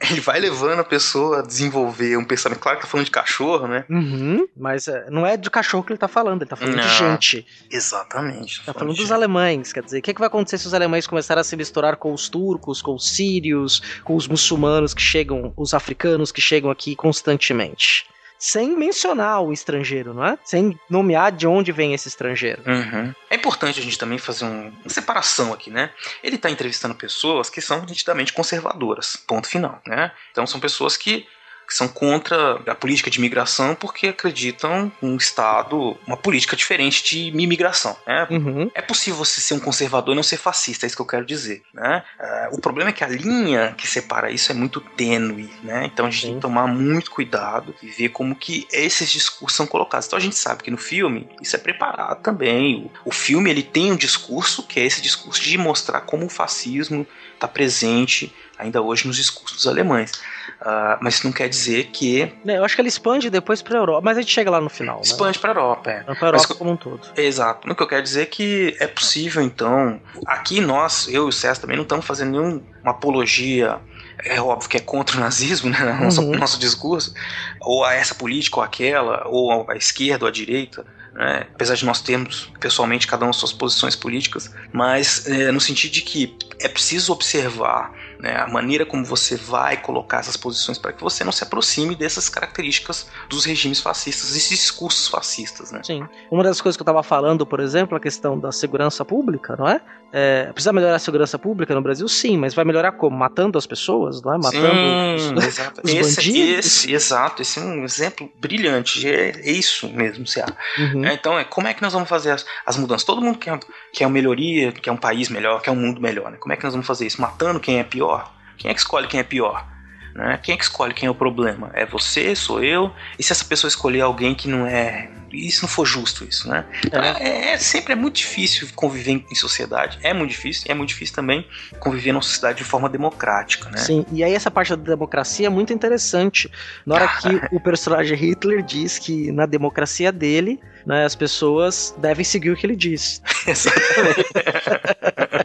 ele 0.00 0.20
vai 0.20 0.38
levando 0.38 0.80
a 0.80 0.84
pessoa 0.84 1.40
a 1.40 1.42
desenvolver 1.42 2.16
um 2.16 2.24
pensamento. 2.24 2.58
Claro 2.60 2.78
que 2.78 2.84
tá 2.84 2.88
falando 2.90 3.04
de 3.06 3.10
cachorro, 3.10 3.66
né? 3.66 3.84
Uhum, 3.90 4.46
mas 4.56 4.86
é, 4.88 5.10
não 5.10 5.26
é 5.26 5.36
de 5.36 5.50
cachorro 5.50 5.82
que 5.82 5.92
ele 5.92 5.98
tá 5.98 6.08
falando, 6.08 6.42
ele 6.42 6.48
tá 6.50 6.56
falando 6.56 6.76
de 6.78 6.80
Não. 6.82 6.88
gente. 7.12 7.46
Exatamente. 7.70 8.64
Tá 8.64 8.72
falando 8.72 8.94
de- 8.94 9.00
dos 9.00 9.10
alemães, 9.12 9.72
quer 9.72 9.82
dizer, 9.82 9.98
o 9.98 10.02
que, 10.02 10.14
que 10.14 10.20
vai 10.20 10.28
acontecer 10.28 10.58
se 10.58 10.66
os 10.66 10.74
alemães 10.74 11.06
começarem 11.06 11.40
a 11.40 11.44
se 11.44 11.56
misturar 11.56 11.96
com 11.96 12.12
os 12.12 12.28
turcos, 12.28 12.80
com 12.82 12.94
os 12.94 13.08
sírios, 13.10 13.80
com 14.04 14.14
os 14.14 14.28
muçulmanos 14.28 14.94
que 14.94 15.02
chegam, 15.02 15.52
os 15.56 15.74
africanos 15.74 16.30
que 16.30 16.40
chegam 16.40 16.70
aqui 16.70 16.94
constantemente? 16.94 18.06
Sem 18.38 18.76
mencionar 18.76 19.42
o 19.42 19.52
estrangeiro, 19.52 20.14
não 20.14 20.24
é? 20.24 20.38
Sem 20.44 20.78
nomear 20.88 21.32
de 21.32 21.46
onde 21.46 21.72
vem 21.72 21.92
esse 21.92 22.08
estrangeiro. 22.08 22.62
Uhum. 22.66 23.12
É 23.28 23.34
importante 23.34 23.80
a 23.80 23.82
gente 23.82 23.98
também 23.98 24.16
fazer 24.18 24.44
um- 24.44 24.68
uma 24.68 24.88
separação 24.88 25.52
aqui, 25.52 25.70
né? 25.70 25.90
Ele 26.22 26.36
está 26.36 26.48
entrevistando 26.48 26.94
pessoas 26.94 27.50
que 27.50 27.60
são 27.60 27.84
nitidamente 27.84 28.32
conservadoras, 28.32 29.16
ponto 29.16 29.48
final, 29.48 29.80
né? 29.86 30.12
Então 30.30 30.46
são 30.46 30.60
pessoas 30.60 30.96
que, 30.96 31.26
que 31.68 31.74
são 31.74 31.86
contra 31.86 32.54
a 32.66 32.74
política 32.74 33.10
de 33.10 33.18
imigração 33.18 33.74
porque 33.74 34.08
acreditam 34.08 34.90
num 35.02 35.16
Estado, 35.16 35.98
uma 36.06 36.16
política 36.16 36.56
diferente 36.56 37.04
de 37.04 37.28
imigração, 37.28 37.94
né? 38.06 38.26
Uhum. 38.30 38.70
É 38.74 38.80
possível 38.80 39.18
você 39.18 39.38
ser 39.38 39.52
um 39.52 39.60
conservador 39.60 40.14
e 40.14 40.16
não 40.16 40.22
ser 40.22 40.38
fascista, 40.38 40.86
é 40.86 40.88
isso 40.88 40.96
que 40.96 41.02
eu 41.02 41.06
quero 41.06 41.26
dizer. 41.26 41.62
Né? 41.74 42.02
Ah, 42.18 42.48
o 42.52 42.58
problema 42.58 42.88
é 42.88 42.92
que 42.92 43.04
a 43.04 43.08
linha 43.08 43.74
que 43.76 43.86
separa 43.86 44.30
isso 44.30 44.50
é 44.50 44.54
muito 44.54 44.80
tênue, 44.80 45.50
né? 45.62 45.84
Então 45.92 46.06
a 46.06 46.10
gente 46.10 46.22
tem 46.22 46.30
Sim. 46.30 46.36
que 46.36 46.42
tomar 46.42 46.66
muito 46.66 47.10
cuidado 47.10 47.74
e 47.82 47.88
ver 47.88 48.08
como 48.08 48.34
que 48.34 48.66
esses 48.72 49.10
discursos 49.10 49.54
são 49.54 49.66
colocados. 49.66 50.06
Então 50.06 50.18
a 50.18 50.22
gente 50.22 50.36
sabe 50.36 50.62
que 50.62 50.70
no 50.70 50.78
filme 50.78 51.28
isso 51.42 51.54
é 51.54 51.58
preparado 51.58 52.22
também. 52.22 52.90
O, 53.04 53.10
o 53.10 53.12
filme 53.12 53.50
ele 53.50 53.62
tem 53.62 53.92
um 53.92 53.96
discurso 53.96 54.62
que 54.62 54.80
é 54.80 54.86
esse 54.86 55.02
discurso 55.02 55.42
de 55.42 55.58
mostrar 55.58 56.00
como 56.00 56.24
o 56.24 56.30
fascismo 56.30 57.06
está 57.34 57.46
presente 57.46 58.34
ainda 58.58 58.80
hoje 58.80 59.06
nos 59.06 59.16
discursos 59.16 59.66
alemães. 59.66 60.12
Ah, 60.60 60.98
mas 61.00 61.14
isso 61.14 61.26
não 61.26 61.32
quer 61.32 61.48
dizer 61.48 61.84
que 61.92 62.32
Né, 62.44 62.56
Eu 62.58 62.64
acho 62.64 62.74
que 62.74 62.80
ele 62.80 62.88
expande 62.88 63.30
depois 63.30 63.62
pra 63.62 63.78
Europa, 63.78 64.02
mas 64.04 64.18
a 64.18 64.20
gente 64.20 64.32
chega 64.32 64.50
lá 64.50 64.60
no 64.60 64.68
final, 64.68 64.96
né? 64.96 65.02
expande 65.04 65.38
para 65.38 65.50
a 65.50 65.54
Europa. 65.54 65.90
É. 65.90 66.00
Pra 66.02 66.14
Mas 66.14 66.22
Europa 66.22 66.46
co- 66.48 66.54
como 66.56 66.70
um 66.72 66.76
todo. 66.76 67.00
Exato. 67.16 67.70
O 67.70 67.74
que 67.76 67.82
eu 67.82 67.86
quero 67.86 68.02
dizer 68.02 68.22
é 68.22 68.26
que 68.26 68.76
é 68.80 68.86
possível, 68.88 69.40
então. 69.42 70.00
Aqui 70.26 70.60
nós, 70.60 71.06
eu 71.08 71.26
e 71.26 71.28
o 71.28 71.32
César 71.32 71.60
também, 71.60 71.76
não 71.76 71.84
estamos 71.84 72.04
fazendo 72.04 72.32
nenhuma 72.32 72.62
apologia. 72.84 73.80
É 74.24 74.40
óbvio 74.40 74.68
que 74.68 74.76
é 74.76 74.80
contra 74.80 75.16
o 75.16 75.20
nazismo, 75.20 75.70
né? 75.70 75.78
Nosso, 76.02 76.22
Uhum. 76.22 76.36
nosso 76.36 76.58
discurso. 76.58 77.14
Ou 77.62 77.84
a 77.84 77.94
essa 77.94 78.14
política 78.14 78.56
ou 78.58 78.62
aquela, 78.64 79.26
ou 79.28 79.64
a 79.70 79.76
esquerda 79.76 80.24
ou 80.24 80.28
a 80.28 80.32
direita. 80.32 80.84
Né? 81.14 81.46
Apesar 81.54 81.74
de 81.74 81.84
nós 81.84 82.00
termos, 82.00 82.52
pessoalmente, 82.60 83.06
cada 83.06 83.26
um 83.26 83.32
suas 83.32 83.52
posições 83.52 83.96
políticas, 83.96 84.52
mas 84.72 85.26
é, 85.26 85.50
no 85.50 85.60
sentido 85.60 85.92
de 85.92 86.02
que 86.02 86.36
é 86.60 86.68
preciso 86.68 87.12
observar 87.12 87.92
né, 88.18 88.36
a 88.36 88.48
maneira 88.48 88.84
como 88.84 89.04
você 89.04 89.36
vai 89.36 89.76
colocar 89.76 90.18
essas 90.18 90.36
posições 90.36 90.76
para 90.76 90.92
que 90.92 91.02
você 91.02 91.22
não 91.22 91.30
se 91.30 91.44
aproxime 91.44 91.94
dessas 91.94 92.28
características 92.28 93.08
dos 93.28 93.44
regimes 93.44 93.80
fascistas, 93.80 94.32
desses 94.32 94.58
discursos 94.58 95.06
fascistas, 95.08 95.70
né? 95.70 95.80
Sim. 95.84 96.06
Uma 96.30 96.42
das 96.42 96.60
coisas 96.60 96.76
que 96.76 96.82
eu 96.82 96.86
tava 96.86 97.02
falando, 97.02 97.46
por 97.46 97.60
exemplo, 97.60 97.96
a 97.96 98.00
questão 98.00 98.38
da 98.38 98.50
segurança 98.50 99.04
pública, 99.04 99.56
não 99.56 99.68
é? 99.68 99.80
é 100.12 100.46
precisa 100.52 100.72
melhorar 100.72 100.96
a 100.96 100.98
segurança 100.98 101.38
pública 101.38 101.74
no 101.74 101.80
Brasil? 101.80 102.08
Sim, 102.08 102.36
mas 102.36 102.54
vai 102.54 102.64
melhorar 102.64 102.92
como? 102.92 103.16
Matando 103.16 103.56
as 103.56 103.66
pessoas, 103.66 104.20
não 104.20 104.34
é? 104.34 104.38
Matando 104.38 105.18
Sim, 105.18 105.34
os, 105.34 105.44
exato. 105.46 105.80
os 105.84 105.94
esse, 105.94 106.16
bandidos. 106.16 106.66
esse, 106.66 106.92
exato, 106.92 107.42
esse 107.42 107.60
é 107.60 107.62
um 107.62 107.84
exemplo 107.84 108.30
brilhante. 108.40 109.06
É, 109.08 109.30
é 109.30 109.52
isso 109.52 109.88
mesmo, 109.88 110.24
CA. 110.24 110.46
Uhum. 110.78 110.97
É, 111.04 111.14
então, 111.14 111.38
é, 111.38 111.44
como 111.44 111.68
é 111.68 111.74
que 111.74 111.82
nós 111.82 111.92
vamos 111.92 112.08
fazer 112.08 112.30
as, 112.30 112.46
as 112.64 112.76
mudanças? 112.76 113.04
Todo 113.04 113.20
mundo 113.20 113.38
quer, 113.38 113.58
quer 113.92 114.06
uma 114.06 114.12
melhoria, 114.12 114.72
quer 114.72 114.90
um 114.90 114.96
país 114.96 115.28
melhor, 115.28 115.60
quer 115.60 115.70
um 115.70 115.76
mundo 115.76 116.00
melhor. 116.00 116.30
Né? 116.30 116.38
Como 116.38 116.52
é 116.52 116.56
que 116.56 116.64
nós 116.64 116.72
vamos 116.72 116.86
fazer 116.86 117.06
isso? 117.06 117.20
Matando 117.20 117.60
quem 117.60 117.78
é 117.78 117.84
pior? 117.84 118.32
Quem 118.56 118.70
é 118.70 118.74
que 118.74 118.80
escolhe 118.80 119.06
quem 119.06 119.20
é 119.20 119.22
pior? 119.22 119.66
Né? 120.14 120.38
Quem 120.42 120.54
é 120.54 120.58
que 120.58 120.64
escolhe 120.64 120.94
quem 120.94 121.06
é 121.06 121.10
o 121.10 121.14
problema? 121.14 121.70
É 121.74 121.86
você, 121.86 122.34
sou 122.34 122.62
eu? 122.62 122.92
E 123.18 123.22
se 123.22 123.32
essa 123.32 123.44
pessoa 123.44 123.68
escolher 123.68 124.00
alguém 124.00 124.34
que 124.34 124.48
não 124.48 124.66
é. 124.66 125.10
Se 125.50 125.62
não 125.62 125.68
for 125.68 125.84
justo 125.84 126.24
isso, 126.24 126.48
né? 126.48 126.64
É, 126.92 127.52
é- 127.52 127.58
sempre 127.58 127.92
é 127.92 127.96
muito 127.96 128.16
difícil 128.16 128.68
conviver 128.74 129.12
em, 129.12 129.34
sociedade. 129.34 129.98
É 130.02 130.12
muito 130.12 130.30
difícil. 130.30 130.64
E 130.68 130.72
é 130.72 130.74
muito 130.74 130.88
difícil 130.90 131.14
também 131.14 131.46
conviver 131.78 132.12
numa 132.12 132.22
sociedade 132.22 132.58
de 132.58 132.64
forma 132.64 132.88
democrática, 132.88 133.70
né? 133.70 133.78
Sim, 133.78 134.04
e 134.12 134.24
aí 134.24 134.32
essa 134.32 134.50
parte 134.50 134.70
da 134.70 134.76
democracia 134.76 135.46
é 135.46 135.50
muito 135.50 135.72
interessante. 135.72 136.50
Na 136.84 136.94
hora 136.96 137.08
que 137.08 137.40
o 137.54 137.60
personagem 137.60 138.16
Hitler 138.16 138.62
diz 138.62 138.98
que 138.98 139.30
na 139.32 139.46
democracia 139.46 140.10
dele, 140.10 140.60
né, 140.86 141.04
as 141.04 141.14
pessoas 141.14 141.94
devem 141.98 142.24
seguir 142.24 142.50
o 142.50 142.56
que 142.56 142.66
ele 142.66 142.76
diz. 142.76 143.22
Exatamente. 143.46 144.24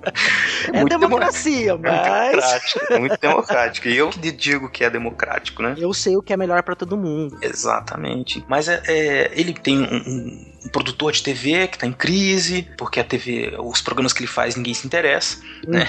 Muito 0.83 0.99
democracia, 0.99 1.71
é 1.71 1.73
muito 1.77 1.83
mas 1.83 2.31
democrático, 2.31 2.93
é 2.93 2.99
muito 2.99 3.17
democrático. 3.19 3.87
E 3.87 3.97
eu 3.97 4.09
que 4.21 4.31
digo 4.31 4.69
que 4.69 4.83
é 4.83 4.89
democrático, 4.89 5.61
né? 5.63 5.75
eu 5.77 5.93
sei 5.93 6.15
o 6.17 6.21
que 6.21 6.33
é 6.33 6.37
melhor 6.37 6.63
pra 6.63 6.75
todo 6.75 6.97
mundo. 6.97 7.37
Exatamente. 7.41 8.43
Mas 8.47 8.67
é, 8.67 8.81
é, 8.87 9.31
ele 9.33 9.53
tem 9.53 9.79
um, 9.81 9.95
um- 9.95 10.52
um 10.65 10.69
produtor 10.69 11.11
de 11.11 11.21
TV 11.23 11.67
que 11.67 11.77
tá 11.77 11.85
em 11.87 11.93
crise, 11.93 12.67
porque 12.77 12.99
a 12.99 13.03
TV, 13.03 13.53
os 13.59 13.81
programas 13.81 14.13
que 14.13 14.21
ele 14.21 14.27
faz, 14.27 14.55
ninguém 14.55 14.73
se 14.73 14.85
interessa. 14.87 15.37
Né? 15.67 15.87